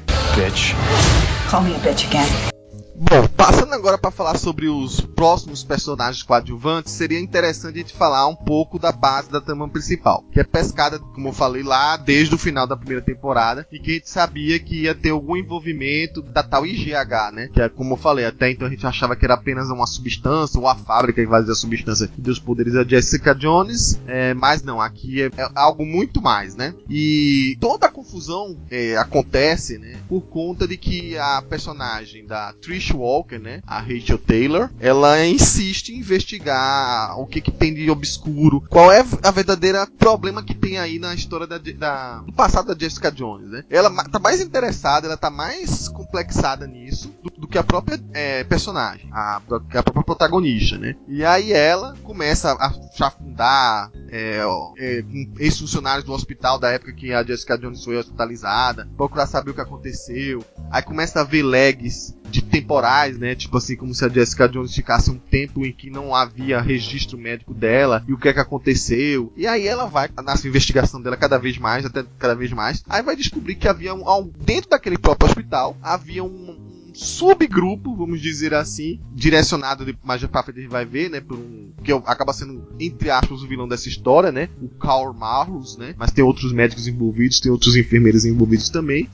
Call 1.49 1.61
me 1.61 1.73
a 1.73 1.79
bitch 1.79 2.05
again. 2.07 2.56
Bom, 2.99 3.27
passando 3.27 3.73
agora 3.73 3.95
para 3.95 4.09
falar 4.09 4.39
sobre 4.39 4.67
os 4.67 4.99
próximos 4.99 5.63
personagens 5.63 6.23
coadjuvantes, 6.23 6.93
seria 6.93 7.19
interessante 7.19 7.75
a 7.75 7.77
gente 7.77 7.93
falar 7.93 8.25
um 8.25 8.35
pouco 8.35 8.79
da 8.79 8.91
base 8.91 9.29
da 9.29 9.39
trama 9.39 9.69
principal, 9.69 10.25
que 10.31 10.39
é 10.39 10.43
pescada, 10.43 10.97
como 10.97 11.27
eu 11.27 11.33
falei 11.33 11.61
lá, 11.61 11.95
desde 11.95 12.33
o 12.33 12.39
final 12.39 12.65
da 12.65 12.75
primeira 12.75 13.03
temporada, 13.03 13.67
e 13.71 13.77
que 13.77 13.91
a 13.91 13.93
gente 13.93 14.09
sabia 14.09 14.57
que 14.59 14.85
ia 14.85 14.95
ter 14.95 15.11
algum 15.11 15.37
envolvimento 15.37 16.23
da 16.23 16.41
tal 16.41 16.65
IGH, 16.65 17.31
né? 17.31 17.49
Que 17.53 17.61
é 17.61 17.69
como 17.69 17.93
eu 17.93 17.97
falei, 17.97 18.25
até 18.25 18.49
então 18.49 18.65
a 18.65 18.69
gente 18.71 18.87
achava 18.87 19.15
que 19.15 19.23
era 19.23 19.35
apenas 19.35 19.69
uma 19.69 19.85
substância, 19.85 20.59
ou 20.59 20.67
a 20.67 20.73
fábrica 20.73 21.21
que 21.21 21.29
fazia 21.29 21.53
a 21.53 21.55
substância 21.55 22.07
que 22.07 22.19
deu 22.19 22.33
os 22.33 22.39
poderes 22.39 22.75
a 22.75 22.83
Jessica 22.83 23.35
Jones, 23.35 24.01
é, 24.07 24.33
mas 24.33 24.63
não, 24.63 24.81
aqui 24.81 25.21
é, 25.21 25.25
é 25.37 25.49
algo 25.53 25.85
muito 25.85 26.19
mais, 26.19 26.55
né? 26.55 26.73
E 26.89 27.55
toda 27.61 27.85
a 27.85 27.91
confusão 27.91 28.57
é, 28.71 28.97
acontece, 28.97 29.77
né? 29.77 29.97
Por 30.09 30.21
conta 30.21 30.67
de 30.67 30.77
que 30.77 31.15
a 31.15 31.43
personagem 31.43 32.25
da 32.25 32.53
Trish 32.53 32.86
Walker, 32.93 33.37
né? 33.39 33.61
A 33.65 33.79
Rachel 33.79 34.17
Taylor, 34.17 34.69
ela 34.79 35.25
insiste 35.25 35.89
em 35.89 35.97
investigar 35.99 37.19
o 37.19 37.25
que, 37.25 37.41
que 37.41 37.51
tem 37.51 37.73
de 37.73 37.89
obscuro, 37.89 38.61
qual 38.69 38.91
é 38.91 39.03
a 39.23 39.31
verdadeira 39.31 39.87
problema 39.97 40.43
que 40.43 40.53
tem 40.53 40.77
aí 40.77 40.99
na 40.99 41.13
história 41.13 41.47
da, 41.47 41.57
da- 41.57 42.19
do 42.19 42.33
passado 42.33 42.73
da 42.73 42.79
Jessica 42.79 43.11
Jones, 43.11 43.49
né? 43.49 43.63
Ela 43.69 43.89
tá 44.05 44.19
mais 44.19 44.41
interessada, 44.41 45.07
ela 45.07 45.17
tá 45.17 45.29
mais 45.29 45.87
complexada 45.89 46.67
nisso 46.67 47.13
do, 47.23 47.29
do 47.41 47.47
que 47.47 47.57
a 47.57 47.63
própria 47.63 47.99
é, 48.13 48.43
personagem, 48.43 49.09
a, 49.11 49.37
a 49.37 49.41
própria 49.83 50.03
protagonista, 50.03 50.77
né? 50.77 50.95
E 51.07 51.23
aí 51.23 51.51
ela 51.53 51.95
começa 52.03 52.51
a 52.53 52.73
chafundar 52.95 53.91
é, 54.09 54.41
é, 54.77 55.03
ex-funcionários 55.39 56.03
do 56.05 56.13
hospital 56.13 56.59
da 56.59 56.69
época 56.71 56.93
que 56.93 57.13
a 57.13 57.23
Jessica 57.23 57.57
Jones 57.57 57.83
foi 57.83 57.97
hospitalizada, 57.97 58.87
procurar 58.97 59.25
saber 59.27 59.51
o 59.51 59.53
que 59.53 59.61
aconteceu. 59.61 60.43
Aí 60.71 60.81
começa 60.81 61.21
a 61.21 61.23
ver 61.23 61.43
legs 61.43 62.15
de 62.29 62.41
temporais, 62.41 63.17
né? 63.17 63.35
Tipo 63.35 63.57
assim, 63.57 63.75
como 63.75 63.93
se 63.93 64.05
a 64.05 64.09
Jessica 64.09 64.47
Jones 64.47 64.73
ficasse 64.73 65.09
um 65.09 65.17
tempo 65.17 65.65
em 65.65 65.71
que 65.71 65.89
não 65.89 66.13
havia 66.13 66.61
registro 66.61 67.17
médico 67.17 67.53
dela 67.53 68.03
e 68.07 68.13
o 68.13 68.17
que 68.17 68.29
é 68.29 68.33
que 68.33 68.39
aconteceu. 68.39 69.31
E 69.35 69.47
aí 69.47 69.67
ela 69.67 69.85
vai 69.85 70.09
nessa 70.23 70.47
investigação 70.47 71.01
dela 71.01 71.17
cada 71.17 71.37
vez 71.37 71.57
mais, 71.57 71.85
até 71.85 72.03
cada 72.17 72.35
vez 72.35 72.51
mais. 72.51 72.83
Aí 72.89 73.01
vai 73.01 73.15
descobrir 73.15 73.55
que 73.55 73.67
havia 73.67 73.93
um, 73.93 74.31
dentro 74.39 74.69
daquele 74.69 74.97
próprio 74.97 75.27
hospital 75.29 75.77
havia 75.81 76.23
um 76.23 76.76
subgrupo, 76.97 77.95
vamos 77.95 78.19
dizer 78.19 78.55
assim, 78.55 78.99
direcionado 79.13 79.85
de, 79.85 79.95
mais 80.03 80.23
pra 80.25 80.41
frente 80.41 80.57
a 80.57 80.61
gente 80.63 80.71
vai 80.71 80.83
ver, 80.83 81.11
né, 81.11 81.21
por 81.21 81.37
um 81.37 81.71
que 81.83 81.91
acaba 81.91 82.33
sendo 82.33 82.67
entre 82.79 83.11
aspas 83.11 83.43
o 83.43 83.47
vilão 83.47 83.67
dessa 83.67 83.87
história, 83.87 84.31
né, 84.31 84.49
o 84.59 84.67
Karl 84.67 85.13
Marlos, 85.13 85.77
né, 85.77 85.93
mas 85.95 86.11
tem 86.11 86.23
outros 86.23 86.51
médicos 86.51 86.87
envolvidos, 86.87 87.39
tem 87.39 87.51
outros 87.51 87.75
enfermeiros 87.75 88.25
envolvidos 88.25 88.69
também, 88.69 89.07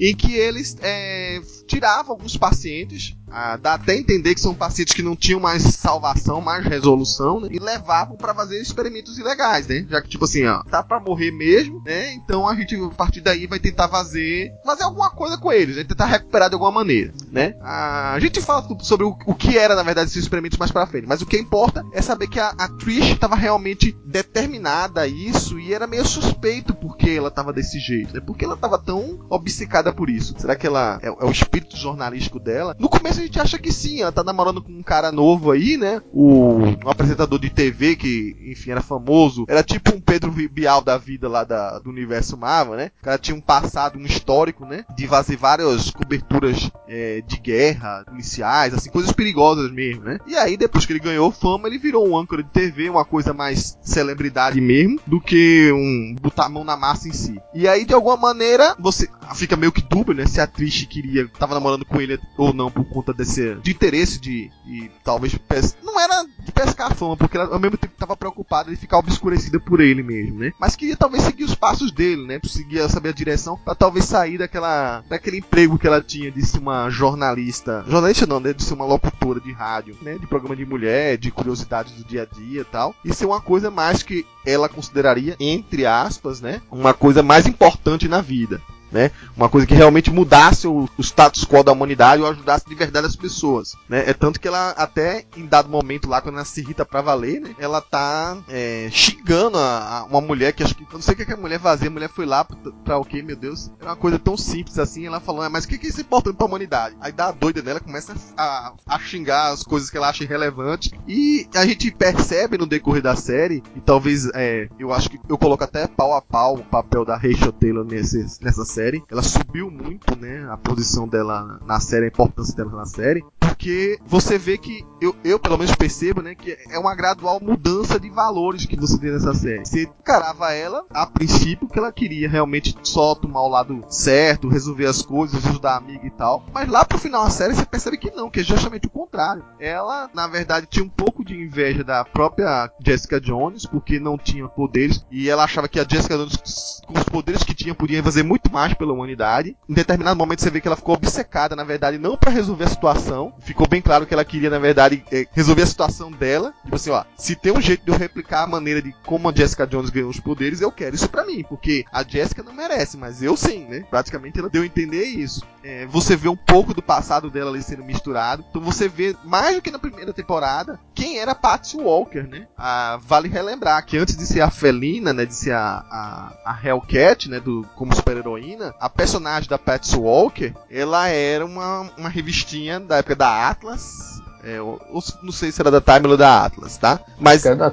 em 0.00 0.14
que 0.16 0.34
eles 0.34 0.76
é, 0.80 1.40
tiravam 1.68 2.12
alguns 2.12 2.36
pacientes, 2.36 3.16
ah, 3.30 3.56
dá 3.56 3.74
até 3.74 3.96
entender 3.96 4.34
que 4.34 4.40
são 4.40 4.54
pacientes 4.54 4.94
que 4.94 5.02
não 5.02 5.16
tinham 5.16 5.40
mais 5.40 5.62
salvação, 5.62 6.40
mais 6.40 6.64
resolução, 6.64 7.40
né, 7.40 7.48
e 7.50 7.58
levavam 7.58 8.16
pra 8.16 8.34
fazer 8.34 8.60
experimentos 8.60 9.18
ilegais, 9.18 9.66
né, 9.66 9.86
já 9.88 10.00
que 10.00 10.08
tipo 10.08 10.24
assim, 10.24 10.44
ó, 10.46 10.62
tá 10.64 10.82
pra 10.82 11.00
morrer 11.00 11.30
mesmo, 11.30 11.82
né, 11.84 12.12
então 12.12 12.48
a 12.48 12.54
gente 12.54 12.74
a 12.76 12.88
partir 12.90 13.20
daí 13.20 13.46
vai 13.46 13.58
tentar 13.58 13.88
fazer 13.88 14.52
fazer 14.64 14.84
alguma 14.84 15.10
coisa 15.10 15.36
com 15.36 15.52
eles, 15.52 15.76
né, 15.76 15.84
tentar 15.84 16.06
recuperar 16.06 16.48
de 16.48 16.54
alguma 16.54 16.72
maneira, 16.72 17.12
né. 17.30 17.54
Ah, 17.60 18.12
a 18.14 18.20
gente 18.20 18.40
fala 18.40 18.66
sobre 18.80 19.06
o, 19.06 19.16
o 19.26 19.34
que 19.34 19.56
era 19.56 19.74
na 19.74 19.82
verdade 19.82 20.10
esses 20.10 20.22
experimentos 20.22 20.58
mais 20.58 20.70
pra 20.70 20.86
frente, 20.86 21.06
mas 21.06 21.22
o 21.22 21.26
que 21.26 21.38
importa 21.38 21.84
é 21.92 22.02
saber 22.02 22.28
que 22.28 22.40
a, 22.40 22.48
a 22.58 22.68
Trish 22.68 23.12
estava 23.12 23.34
realmente 23.34 23.96
determinada 24.06 25.02
a 25.02 25.06
isso 25.06 25.58
e 25.58 25.72
era 25.72 25.86
meio 25.86 26.06
suspeito 26.06 26.74
porque 26.74 27.10
ela 27.10 27.30
tava 27.30 27.52
desse 27.52 27.78
jeito, 27.78 28.14
né? 28.14 28.20
Porque 28.24 28.44
ela 28.44 28.56
tava 28.56 28.78
tão 28.78 29.26
obcecada 29.28 29.92
por 29.92 30.08
isso. 30.10 30.34
Será 30.38 30.56
que 30.56 30.66
ela 30.66 30.98
é, 31.02 31.08
é, 31.08 31.24
o 31.24 31.30
espírito 31.30 31.76
jornalístico 31.76 32.38
dela? 32.38 32.76
No 32.78 32.88
começo 32.88 33.17
a 33.20 33.24
gente 33.24 33.40
acha 33.40 33.58
que 33.58 33.72
sim, 33.72 34.02
ela 34.02 34.12
tá 34.12 34.22
namorando 34.22 34.62
com 34.62 34.72
um 34.72 34.82
cara 34.82 35.10
novo 35.12 35.50
aí, 35.50 35.76
né? 35.76 36.00
O 36.12 36.58
um 36.58 36.90
apresentador 36.90 37.38
de 37.38 37.50
TV 37.50 37.96
que, 37.96 38.36
enfim, 38.50 38.70
era 38.70 38.80
famoso. 38.80 39.44
Era 39.48 39.62
tipo 39.62 39.94
um 39.94 40.00
Pedro 40.00 40.30
Bial 40.30 40.82
da 40.82 40.96
vida 40.96 41.28
lá 41.28 41.44
da, 41.44 41.78
do 41.78 41.90
universo 41.90 42.36
Marvel, 42.36 42.76
né? 42.76 42.90
O 43.00 43.04
cara 43.04 43.18
tinha 43.18 43.36
um 43.36 43.40
passado, 43.40 43.98
um 43.98 44.04
histórico, 44.04 44.64
né? 44.64 44.84
De 44.96 45.06
fazer 45.06 45.36
várias 45.36 45.90
coberturas 45.90 46.70
é, 46.88 47.22
de 47.26 47.38
guerra, 47.38 48.04
policiais, 48.06 48.74
assim, 48.74 48.90
coisas 48.90 49.12
perigosas 49.12 49.70
mesmo, 49.70 50.04
né? 50.04 50.18
E 50.26 50.36
aí, 50.36 50.56
depois 50.56 50.86
que 50.86 50.92
ele 50.92 51.00
ganhou 51.00 51.30
fama, 51.30 51.68
ele 51.68 51.78
virou 51.78 52.08
um 52.08 52.16
âncora 52.16 52.42
de 52.42 52.50
TV, 52.50 52.88
uma 52.88 53.04
coisa 53.04 53.32
mais 53.32 53.78
celebridade 53.82 54.60
mesmo, 54.60 55.00
do 55.06 55.20
que 55.20 55.70
um 55.72 56.16
botar 56.20 56.46
a 56.46 56.48
mão 56.48 56.64
na 56.64 56.76
massa 56.76 57.08
em 57.08 57.12
si. 57.12 57.40
E 57.54 57.66
aí, 57.68 57.84
de 57.84 57.94
alguma 57.94 58.16
maneira, 58.16 58.74
você 58.78 59.08
fica 59.34 59.56
meio 59.56 59.72
que 59.72 59.82
dúbio, 59.82 60.14
né? 60.14 60.26
Se 60.26 60.40
a 60.40 60.44
atriz 60.44 60.84
queria, 60.84 61.28
tava 61.38 61.54
namorando 61.54 61.84
com 61.84 62.00
ele 62.00 62.18
ou 62.36 62.52
não 62.52 62.70
por 62.70 62.84
conta 62.88 63.07
desse 63.12 63.54
de 63.56 63.70
interesse 63.70 64.20
de, 64.20 64.50
de 64.64 64.90
talvez 65.04 65.38
não 65.82 65.98
era 66.00 66.24
de 66.38 66.52
pescar 66.52 66.94
fama, 66.94 67.16
porque 67.16 67.36
ela 67.36 67.52
ao 67.52 67.58
mesmo 67.58 67.76
tempo 67.76 67.94
estava 67.94 68.16
preocupada 68.16 68.70
de 68.70 68.76
ficar 68.76 68.98
obscurecida 68.98 69.58
por 69.60 69.80
ele 69.80 70.02
mesmo, 70.02 70.38
né? 70.38 70.52
Mas 70.58 70.76
queria 70.76 70.96
talvez 70.96 71.22
seguir 71.24 71.44
os 71.44 71.54
passos 71.54 71.90
dele, 71.90 72.26
né? 72.26 72.40
Seguir 72.44 72.88
saber 72.88 73.10
a 73.10 73.12
direção 73.12 73.58
para 73.64 73.74
talvez 73.74 74.04
sair 74.04 74.38
daquela 74.38 75.02
daquele 75.08 75.38
emprego 75.38 75.78
que 75.78 75.86
ela 75.86 76.00
tinha 76.00 76.30
de 76.30 76.44
ser 76.44 76.58
uma 76.58 76.88
jornalista, 76.90 77.84
jornalista 77.88 78.26
não, 78.26 78.40
né? 78.40 78.52
De 78.52 78.62
ser 78.62 78.74
uma 78.74 78.84
locutora 78.84 79.40
de 79.40 79.52
rádio, 79.52 79.96
né? 80.02 80.16
De 80.18 80.26
programa 80.26 80.56
de 80.56 80.64
mulher, 80.64 81.16
de 81.16 81.30
curiosidades 81.30 81.92
do 81.92 82.04
dia 82.04 82.22
a 82.22 82.34
dia, 82.38 82.60
e 82.60 82.64
tal, 82.64 82.94
e 83.04 83.12
ser 83.12 83.26
uma 83.26 83.40
coisa 83.40 83.70
mais 83.70 84.02
que 84.02 84.26
ela 84.46 84.68
consideraria 84.68 85.36
entre 85.38 85.86
aspas, 85.86 86.40
né? 86.40 86.62
Uma 86.70 86.94
coisa 86.94 87.22
mais 87.22 87.46
importante 87.46 88.08
na 88.08 88.20
vida 88.20 88.60
né? 88.90 89.10
Uma 89.36 89.48
coisa 89.48 89.66
que 89.66 89.74
realmente 89.74 90.10
mudasse 90.10 90.66
o, 90.66 90.88
o, 90.96 91.02
status 91.02 91.44
quo 91.44 91.62
da 91.62 91.72
humanidade 91.72 92.22
ou 92.22 92.28
ajudasse 92.28 92.68
de 92.68 92.74
verdade 92.74 93.06
as 93.06 93.16
pessoas, 93.16 93.74
né? 93.88 94.04
É 94.06 94.12
tanto 94.12 94.40
que 94.40 94.48
ela 94.48 94.70
até 94.70 95.24
em 95.36 95.46
dado 95.46 95.68
momento 95.68 96.08
lá 96.08 96.20
quando 96.20 96.36
ela 96.36 96.44
se 96.44 96.60
irrita 96.60 96.84
para 96.84 97.02
valer, 97.02 97.40
né? 97.40 97.54
Ela 97.58 97.80
tá 97.80 98.38
é, 98.48 98.88
xingando 98.90 99.58
a, 99.58 99.98
a, 99.98 100.04
uma 100.04 100.20
mulher 100.20 100.52
que 100.52 100.62
acho 100.62 100.74
que 100.74 100.82
eu 100.82 100.88
não 100.92 101.02
sei 101.02 101.14
o 101.14 101.16
que, 101.16 101.26
que 101.26 101.32
a 101.32 101.36
mulher 101.36 101.60
fazia, 101.60 101.88
a 101.88 101.90
mulher 101.92 102.08
foi 102.08 102.26
lá 102.26 102.44
pra, 102.84 102.98
o 102.98 103.04
que, 103.04 103.22
meu 103.22 103.36
Deus? 103.36 103.70
Era 103.80 103.90
uma 103.90 103.96
coisa 103.96 104.18
tão 104.18 104.36
simples 104.36 104.78
assim, 104.78 105.06
ela 105.06 105.20
falou, 105.20 105.42
ah, 105.42 105.50
mas 105.50 105.64
o 105.64 105.68
que, 105.68 105.78
que 105.78 105.86
é 105.86 105.90
isso 105.90 106.00
importante 106.00 106.36
pra 106.36 106.46
humanidade? 106.46 106.96
Aí 107.00 107.12
dá 107.12 107.28
a 107.28 107.32
doida 107.32 107.62
dela, 107.62 107.80
começa 107.80 108.14
a, 108.36 108.72
a 108.86 108.98
xingar 108.98 109.52
as 109.52 109.62
coisas 109.62 109.90
que 109.90 109.96
ela 109.96 110.08
acha 110.08 110.24
irrelevantes 110.24 110.90
e 111.06 111.46
a 111.54 111.66
gente 111.66 111.90
percebe 111.90 112.58
no 112.58 112.66
decorrer 112.66 113.02
da 113.02 113.16
série 113.16 113.62
e 113.76 113.80
talvez 113.80 114.28
é, 114.34 114.68
eu 114.78 114.92
acho 114.92 115.10
que 115.10 115.18
eu 115.28 115.38
coloco 115.38 115.64
até 115.64 115.86
pau 115.86 116.14
a 116.14 116.22
pau 116.22 116.56
o 116.56 116.64
papel 116.64 117.04
da 117.04 117.16
Rachel 117.16 117.52
Taylor 117.52 117.84
nesse, 117.84 118.42
nessa 118.42 118.64
série 118.64 118.77
série. 118.78 119.02
Ela 119.10 119.22
subiu 119.22 119.70
muito, 119.70 120.16
né? 120.16 120.46
A 120.50 120.56
posição 120.56 121.08
dela 121.08 121.60
na 121.66 121.80
série, 121.80 122.04
a 122.04 122.08
importância 122.08 122.54
dela 122.54 122.70
na 122.70 122.86
série. 122.86 123.24
Porque 123.58 123.98
você 124.06 124.38
vê 124.38 124.56
que, 124.56 124.86
eu, 125.00 125.16
eu 125.24 125.36
pelo 125.36 125.58
menos 125.58 125.74
percebo, 125.74 126.22
né? 126.22 126.32
Que 126.32 126.56
é 126.70 126.78
uma 126.78 126.94
gradual 126.94 127.40
mudança 127.42 127.98
de 127.98 128.08
valores 128.08 128.64
que 128.64 128.76
você 128.76 128.96
tem 129.00 129.10
nessa 129.10 129.34
série. 129.34 129.66
Você 129.66 129.82
encarava 129.82 130.52
ela, 130.52 130.84
a 130.90 131.04
princípio, 131.04 131.66
que 131.66 131.76
ela 131.76 131.90
queria 131.90 132.28
realmente 132.28 132.76
só 132.84 133.16
tomar 133.16 133.42
o 133.42 133.48
lado 133.48 133.84
certo, 133.88 134.48
resolver 134.48 134.86
as 134.86 135.02
coisas, 135.02 135.44
ajudar 135.44 135.72
a 135.72 135.76
amiga 135.76 136.06
e 136.06 136.10
tal. 136.10 136.46
Mas 136.54 136.68
lá 136.68 136.84
pro 136.84 136.98
final 136.98 137.24
da 137.24 137.30
série 137.30 137.52
você 137.52 137.66
percebe 137.66 137.98
que 137.98 138.12
não, 138.12 138.30
que 138.30 138.38
é 138.40 138.44
justamente 138.44 138.86
o 138.86 138.90
contrário. 138.90 139.44
Ela, 139.58 140.08
na 140.14 140.28
verdade, 140.28 140.68
tinha 140.70 140.84
um 140.84 140.88
pouco 140.88 141.24
de 141.24 141.34
inveja 141.34 141.82
da 141.82 142.04
própria 142.04 142.70
Jessica 142.80 143.20
Jones, 143.20 143.66
porque 143.66 143.98
não 143.98 144.16
tinha 144.16 144.46
poderes. 144.46 145.04
E 145.10 145.28
ela 145.28 145.42
achava 145.42 145.66
que 145.66 145.80
a 145.80 145.86
Jessica 145.88 146.16
Jones, 146.16 146.80
com 146.86 146.96
os 146.96 147.04
poderes 147.04 147.42
que 147.42 147.54
tinha, 147.54 147.74
podia 147.74 148.04
fazer 148.04 148.22
muito 148.22 148.52
mais 148.52 148.72
pela 148.74 148.92
humanidade. 148.92 149.56
Em 149.68 149.74
determinado 149.74 150.16
momento 150.16 150.42
você 150.42 150.50
vê 150.50 150.60
que 150.60 150.68
ela 150.68 150.76
ficou 150.76 150.94
obcecada, 150.94 151.56
na 151.56 151.64
verdade, 151.64 151.98
não 151.98 152.16
para 152.16 152.30
resolver 152.30 152.62
a 152.62 152.68
situação. 152.68 153.34
Ficou 153.48 153.66
bem 153.66 153.80
claro 153.80 154.04
que 154.04 154.12
ela 154.12 154.26
queria, 154.26 154.50
na 154.50 154.58
verdade, 154.58 155.02
é, 155.10 155.26
resolver 155.32 155.62
a 155.62 155.66
situação 155.66 156.12
dela. 156.12 156.52
Tipo 156.64 156.76
assim, 156.76 156.90
ó, 156.90 157.02
se 157.16 157.34
tem 157.34 157.50
um 157.50 157.62
jeito 157.62 157.82
de 157.82 157.90
eu 157.90 157.96
replicar 157.96 158.42
a 158.42 158.46
maneira 158.46 158.82
de 158.82 158.94
como 159.06 159.26
a 159.26 159.32
Jessica 159.34 159.66
Jones 159.66 159.88
ganhou 159.88 160.10
os 160.10 160.20
poderes, 160.20 160.60
eu 160.60 160.70
quero 160.70 160.94
isso 160.94 161.08
para 161.08 161.24
mim, 161.24 161.42
porque 161.48 161.82
a 161.90 162.04
Jessica 162.04 162.42
não 162.42 162.52
merece, 162.52 162.98
mas 162.98 163.22
eu 163.22 163.38
sim, 163.38 163.64
né? 163.64 163.86
Praticamente 163.88 164.38
ela 164.38 164.50
deu 164.50 164.64
a 164.64 164.66
entender 164.66 165.02
isso. 165.02 165.46
É, 165.64 165.86
você 165.86 166.14
vê 166.14 166.28
um 166.28 166.36
pouco 166.36 166.74
do 166.74 166.82
passado 166.82 167.30
dela 167.30 167.50
ali 167.50 167.62
sendo 167.62 167.82
misturado. 167.82 168.44
Então 168.50 168.60
você 168.60 168.86
vê 168.86 169.16
mais 169.24 169.56
do 169.56 169.62
que 169.62 169.70
na 169.70 169.78
primeira 169.78 170.12
temporada 170.12 170.78
quem 170.94 171.18
era 171.18 171.34
Patsy 171.34 171.78
Walker, 171.78 172.24
né? 172.24 172.46
Ah, 172.56 172.98
vale 173.00 173.28
relembrar 173.28 173.84
que 173.86 173.96
antes 173.96 174.14
de 174.14 174.26
ser 174.26 174.42
a 174.42 174.50
Felina, 174.50 175.14
né, 175.14 175.24
de 175.24 175.34
ser 175.34 175.52
a, 175.52 175.84
a, 175.90 176.32
a 176.44 176.58
Hellcat, 176.62 177.30
né, 177.30 177.40
do, 177.40 177.66
como 177.74 177.94
super-heroína, 177.94 178.74
a 178.78 178.90
personagem 178.90 179.48
da 179.48 179.58
Patsy 179.58 179.96
Walker, 179.96 180.52
ela 180.70 181.08
era 181.08 181.46
uma, 181.46 181.90
uma 181.96 182.08
revistinha 182.08 182.78
da 182.78 182.98
época 182.98 183.16
da 183.16 183.37
Atlas. 183.38 184.22
É, 184.42 184.58
eu, 184.58 184.80
não 185.22 185.32
sei 185.32 185.50
se 185.50 185.60
era 185.60 185.70
da 185.70 185.80
Time 185.80 186.06
ou 186.08 186.16
da 186.16 186.44
Atlas, 186.44 186.76
tá? 186.76 187.00
Mas. 187.18 187.44
Era 187.44 187.56
da. 187.56 187.72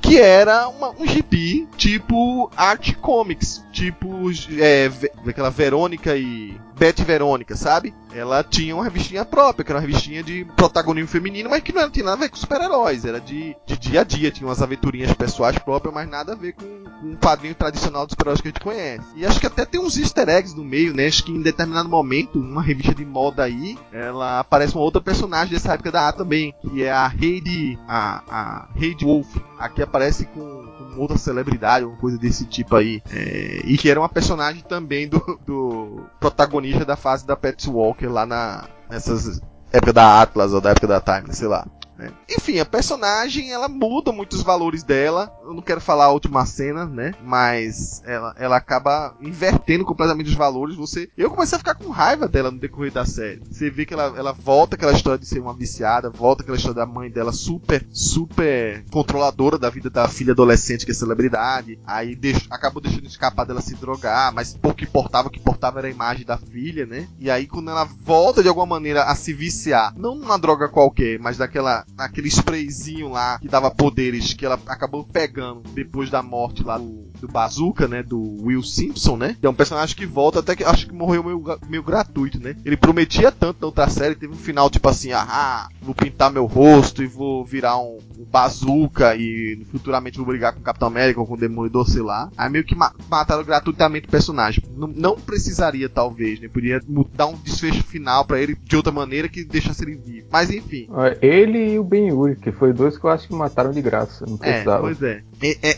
Que 0.00 0.18
era 0.18 0.68
uma, 0.68 0.90
um 0.90 1.06
gibi 1.06 1.68
tipo 1.76 2.50
Art 2.56 2.94
Comics, 2.96 3.64
tipo 3.72 4.30
é, 4.58 4.90
aquela 5.26 5.50
Verônica 5.50 6.16
e 6.16 6.58
Beth 6.80 7.04
Verônica, 7.04 7.54
sabe? 7.54 7.94
Ela 8.10 8.42
tinha 8.42 8.74
uma 8.74 8.84
revistinha 8.84 9.22
própria, 9.22 9.62
que 9.62 9.70
era 9.70 9.78
uma 9.78 9.86
revistinha 9.86 10.22
de 10.22 10.46
protagonismo 10.56 11.08
feminino, 11.08 11.50
mas 11.50 11.62
que 11.62 11.74
não 11.74 11.90
tinha 11.90 12.06
nada 12.06 12.16
a 12.16 12.20
ver 12.20 12.30
com 12.30 12.36
super-heróis, 12.36 13.04
era 13.04 13.20
de, 13.20 13.54
de 13.66 13.78
dia 13.78 14.00
a 14.00 14.04
dia, 14.04 14.30
tinha 14.30 14.48
umas 14.48 14.62
aventurinhas 14.62 15.12
pessoais 15.12 15.58
próprias, 15.58 15.94
mas 15.94 16.08
nada 16.08 16.32
a 16.32 16.34
ver 16.34 16.54
com, 16.54 16.64
com 16.64 17.06
um 17.06 17.16
quadrinho 17.16 17.54
tradicional 17.54 18.06
dos 18.06 18.12
super-heróis 18.12 18.40
que 18.40 18.48
a 18.48 18.50
gente 18.50 18.62
conhece. 18.62 19.04
E 19.14 19.26
acho 19.26 19.38
que 19.38 19.46
até 19.46 19.66
tem 19.66 19.78
uns 19.78 19.98
easter 19.98 20.26
eggs 20.30 20.56
no 20.56 20.64
meio, 20.64 20.94
né? 20.94 21.06
Acho 21.06 21.22
que 21.22 21.32
em 21.32 21.42
determinado 21.42 21.88
momento, 21.88 22.38
numa 22.38 22.62
revista 22.62 22.94
de 22.94 23.04
moda 23.04 23.44
aí, 23.44 23.78
ela 23.92 24.40
aparece 24.40 24.74
uma 24.74 24.82
outra 24.82 25.02
personagem 25.02 25.52
dessa 25.52 25.74
época 25.74 25.92
da 25.92 26.08
A 26.08 26.12
também, 26.12 26.54
que 26.62 26.82
é 26.82 26.90
a 26.90 27.12
Heidi, 27.14 27.78
a, 27.86 28.22
a 28.26 28.68
Heidi 28.74 29.04
Wolf. 29.04 29.36
Aqui 29.58 29.82
aparece 29.90 30.24
com, 30.26 30.40
com 30.40 31.00
outra 31.00 31.18
celebridade, 31.18 31.84
uma 31.84 31.96
coisa 31.96 32.16
desse 32.16 32.46
tipo 32.46 32.76
aí. 32.76 33.02
É, 33.12 33.60
e 33.64 33.76
que 33.76 33.90
era 33.90 34.00
uma 34.00 34.08
personagem 34.08 34.62
também 34.62 35.08
do, 35.08 35.18
do 35.44 36.06
protagonista 36.18 36.84
da 36.84 36.96
fase 36.96 37.26
da 37.26 37.36
Pet 37.36 37.68
Walker 37.68 38.06
lá 38.06 38.24
na, 38.24 38.68
nessas 38.88 39.42
época 39.72 39.92
da 39.92 40.22
Atlas 40.22 40.52
ou 40.52 40.60
da 40.60 40.70
época 40.70 40.86
da 40.86 41.00
Time, 41.00 41.34
sei 41.34 41.48
lá. 41.48 41.66
Né? 42.00 42.10
Enfim, 42.30 42.58
a 42.58 42.64
personagem 42.64 43.52
ela 43.52 43.68
muda 43.68 44.10
muitos 44.10 44.42
valores 44.42 44.82
dela. 44.82 45.30
Eu 45.44 45.52
não 45.52 45.60
quero 45.60 45.82
falar 45.82 46.06
a 46.06 46.12
última 46.12 46.46
cena, 46.46 46.86
né? 46.86 47.12
Mas 47.22 48.02
ela, 48.06 48.34
ela 48.38 48.56
acaba 48.56 49.14
invertendo 49.20 49.84
completamente 49.84 50.28
os 50.28 50.34
valores. 50.34 50.76
Você, 50.76 51.10
eu 51.16 51.30
comecei 51.30 51.56
a 51.56 51.58
ficar 51.58 51.74
com 51.74 51.90
raiva 51.90 52.26
dela 52.26 52.50
no 52.50 52.58
decorrer 52.58 52.90
da 52.90 53.04
série. 53.04 53.42
Você 53.50 53.68
vê 53.68 53.84
que 53.84 53.92
ela, 53.92 54.14
ela 54.16 54.32
volta 54.32 54.76
aquela 54.76 54.92
história 54.92 55.18
de 55.18 55.26
ser 55.26 55.40
uma 55.40 55.52
viciada, 55.52 56.08
volta 56.08 56.42
aquela 56.42 56.56
história 56.56 56.76
da 56.76 56.86
mãe 56.86 57.10
dela 57.10 57.32
super, 57.32 57.86
super 57.92 58.82
controladora 58.90 59.58
da 59.58 59.68
vida 59.68 59.90
da 59.90 60.08
filha 60.08 60.32
adolescente 60.32 60.86
que 60.86 60.92
é 60.92 60.94
celebridade. 60.94 61.78
Aí 61.86 62.16
deixo, 62.16 62.46
acabou 62.48 62.80
deixando 62.80 63.06
escapar 63.06 63.44
dela 63.44 63.60
se 63.60 63.74
drogar, 63.74 64.32
mas 64.32 64.56
pouco 64.56 64.82
importava, 64.82 65.28
o 65.28 65.30
que 65.30 65.38
importava 65.38 65.80
era 65.80 65.88
a 65.88 65.90
imagem 65.90 66.24
da 66.24 66.38
filha, 66.38 66.86
né? 66.86 67.06
E 67.18 67.30
aí 67.30 67.46
quando 67.46 67.70
ela 67.70 67.84
volta 67.84 68.42
de 68.42 68.48
alguma 68.48 68.66
maneira 68.66 69.04
a 69.04 69.14
se 69.14 69.34
viciar, 69.34 69.92
não 69.98 70.14
numa 70.14 70.38
droga 70.38 70.68
qualquer, 70.68 71.18
mas 71.18 71.36
daquela 71.36 71.84
aquele 71.96 72.28
sprayzinho 72.28 73.08
lá 73.08 73.38
que 73.38 73.48
dava 73.48 73.70
poderes 73.70 74.32
que 74.32 74.44
ela 74.44 74.60
acabou 74.66 75.04
pegando 75.04 75.62
depois 75.74 76.10
da 76.10 76.22
morte 76.22 76.62
lá 76.62 76.78
do, 76.78 77.09
do 77.20 77.28
Bazooka, 77.28 77.86
né? 77.86 78.02
Do 78.02 78.20
Will 78.42 78.62
Simpson, 78.62 79.16
né? 79.16 79.36
Que 79.40 79.46
é 79.46 79.50
um 79.50 79.54
personagem 79.54 79.94
que 79.96 80.06
volta 80.06 80.40
até 80.40 80.56
que 80.56 80.64
acho 80.64 80.86
que 80.86 80.94
morreu 80.94 81.22
meio, 81.22 81.58
meio 81.68 81.82
gratuito, 81.82 82.40
né? 82.40 82.56
Ele 82.64 82.76
prometia 82.76 83.30
tanto 83.30 83.60
na 83.60 83.66
outra 83.66 83.88
série, 83.88 84.14
teve 84.14 84.32
um 84.32 84.36
final 84.36 84.70
tipo 84.70 84.88
assim, 84.88 85.12
ah, 85.12 85.68
vou 85.82 85.94
pintar 85.94 86.32
meu 86.32 86.46
rosto 86.46 87.02
e 87.02 87.06
vou 87.06 87.44
virar 87.44 87.78
um, 87.78 87.98
um 88.18 88.24
Bazooka 88.24 89.14
e 89.16 89.64
futuramente 89.70 90.18
vou 90.18 90.26
brigar 90.26 90.52
com 90.52 90.60
o 90.60 90.62
Capitão 90.62 90.88
América 90.88 91.20
ou 91.20 91.26
com 91.26 91.34
o 91.34 91.38
Demolidor, 91.38 91.88
sei 91.88 92.02
lá. 92.02 92.30
Aí 92.36 92.50
meio 92.50 92.64
que 92.64 92.74
ma 92.74 92.92
mataram 93.08 93.44
gratuitamente 93.44 94.06
o 94.06 94.10
personagem. 94.10 94.62
Não, 94.76 94.88
não 94.88 95.16
precisaria, 95.16 95.88
talvez, 95.88 96.40
né? 96.40 96.48
Podia 96.48 96.80
dar 97.14 97.26
um 97.26 97.36
desfecho 97.36 97.82
final 97.82 98.24
para 98.24 98.40
ele 98.40 98.54
de 98.54 98.76
outra 98.76 98.92
maneira 98.92 99.28
que 99.28 99.44
deixasse 99.44 99.84
ele 99.84 99.96
vivo. 99.96 100.28
Mas 100.30 100.50
enfim. 100.50 100.88
Ele 101.20 101.74
e 101.74 101.78
o 101.78 101.84
Ben 101.84 102.08
Yuri, 102.08 102.36
que 102.36 102.52
foi 102.52 102.72
dois 102.72 102.96
que 102.96 103.04
eu 103.04 103.10
acho 103.10 103.28
que 103.28 103.34
mataram 103.34 103.70
de 103.72 103.82
graça. 103.82 104.24
Não 104.26 104.36
é, 104.36 104.38
precisava. 104.38 104.78
É, 104.78 104.80
pois 104.80 105.02
é. 105.02 105.22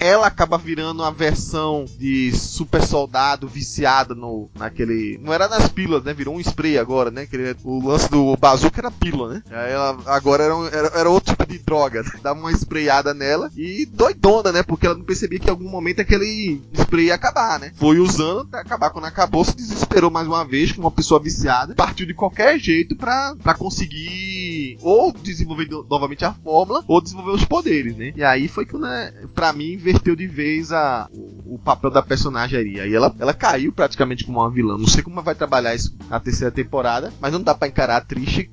Ela 0.00 0.26
acaba 0.26 0.58
virando 0.58 1.02
uma 1.02 1.12
versão 1.12 1.84
de 1.98 2.32
super 2.36 2.82
soldado 2.82 3.46
viciada 3.46 4.14
no, 4.14 4.50
naquele. 4.54 5.18
Não 5.22 5.32
era 5.32 5.48
nas 5.48 5.68
pílulas, 5.68 6.02
né? 6.02 6.12
Virou 6.12 6.34
um 6.34 6.40
spray 6.40 6.78
agora, 6.78 7.10
né? 7.10 7.22
Aquele, 7.22 7.56
o 7.62 7.86
lance 7.86 8.10
do 8.10 8.36
bazooka 8.36 8.80
era 8.80 8.90
pílula, 8.90 9.34
né? 9.34 9.42
Aí 9.50 9.72
ela 9.72 9.98
agora 10.06 10.44
era, 10.44 10.56
um, 10.56 10.66
era, 10.66 10.88
era, 10.88 11.10
outro 11.10 11.32
tipo 11.32 11.46
de 11.46 11.58
droga. 11.58 12.02
Né? 12.02 12.18
Dava 12.22 12.40
uma 12.40 12.50
sprayada 12.50 13.14
nela 13.14 13.50
e 13.56 13.86
doidona, 13.86 14.50
né? 14.50 14.62
Porque 14.62 14.86
ela 14.86 14.96
não 14.96 15.04
percebia 15.04 15.38
que 15.38 15.46
em 15.46 15.50
algum 15.50 15.68
momento 15.68 16.00
aquele 16.00 16.60
spray 16.74 17.06
ia 17.06 17.14
acabar, 17.14 17.60
né? 17.60 17.72
Foi 17.76 18.00
usando 18.00 18.40
até 18.40 18.58
acabar. 18.58 18.90
Quando 18.90 19.04
acabou, 19.04 19.44
se 19.44 19.54
desesperou 19.54 20.10
mais 20.10 20.26
uma 20.26 20.44
vez 20.44 20.72
com 20.72 20.80
uma 20.80 20.90
pessoa 20.90 21.20
viciada. 21.20 21.74
Partiu 21.74 22.06
de 22.06 22.14
qualquer 22.14 22.58
jeito 22.58 22.96
pra, 22.96 23.36
pra 23.40 23.54
conseguir 23.54 24.41
ou 24.80 25.12
desenvolver 25.12 25.68
novamente 25.88 26.24
a 26.24 26.32
fórmula, 26.32 26.84
ou 26.86 27.00
desenvolver 27.00 27.32
os 27.32 27.44
poderes, 27.44 27.96
né? 27.96 28.12
E 28.16 28.22
aí 28.22 28.48
foi 28.48 28.66
que, 28.66 28.76
né, 28.76 29.12
pra 29.34 29.52
mim, 29.52 29.72
inverteu 29.72 30.14
de 30.16 30.26
vez 30.26 30.72
a, 30.72 31.08
o, 31.12 31.54
o 31.54 31.58
papel 31.58 31.90
da 31.90 32.02
personagem 32.02 32.58
aí. 32.58 32.80
Aí 32.80 32.94
ela, 32.94 33.14
ela 33.18 33.34
caiu 33.34 33.72
praticamente 33.72 34.24
como 34.24 34.40
uma 34.40 34.50
vilã. 34.50 34.78
Não 34.78 34.86
sei 34.86 35.02
como 35.02 35.22
vai 35.22 35.34
trabalhar 35.34 35.74
isso 35.74 35.96
na 36.08 36.20
terceira 36.20 36.50
temporada, 36.50 37.12
mas 37.20 37.32
não 37.32 37.42
dá 37.42 37.54
pra 37.54 37.68
encarar 37.68 37.96
a 37.96 38.02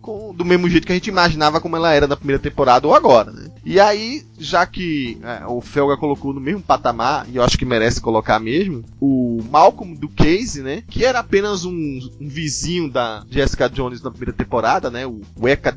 com, 0.01 0.34
do 0.34 0.45
mesmo 0.45 0.69
jeito 0.69 0.86
que 0.86 0.91
a 0.91 0.95
gente 0.95 1.10
imaginava 1.10 1.60
como 1.60 1.75
ela 1.75 1.93
era 1.93 2.08
na 2.08 2.15
primeira 2.15 2.41
temporada 2.41 2.88
ou 2.88 2.95
agora, 2.95 3.32
né? 3.32 3.49
E 3.65 3.79
aí, 3.79 4.25
já 4.38 4.65
que 4.65 5.19
é, 5.21 5.45
o 5.45 5.62
Felga 5.62 5.97
colocou 5.97 6.34
no 6.34 6.39
mesmo 6.39 6.62
patamar, 6.62 7.27
e 7.29 7.36
eu 7.36 7.43
acho 7.43 7.58
que 7.58 7.65
merece 7.65 8.01
colocar 8.01 8.39
mesmo, 8.39 8.84
o 8.99 9.43
Malcolm 9.49 9.95
do 9.95 10.08
Case, 10.08 10.62
né? 10.62 10.84
Que 10.89 11.05
era 11.05 11.19
apenas 11.19 11.65
um, 11.65 11.99
um 12.19 12.27
vizinho 12.27 12.89
da 12.89 13.23
Jessica 13.29 13.69
Jones 13.69 14.01
na 14.01 14.12
primeira 14.12 14.34
temporada, 14.34 14.89
né? 14.89 15.05
O, 15.05 15.21
Eka 15.47 15.71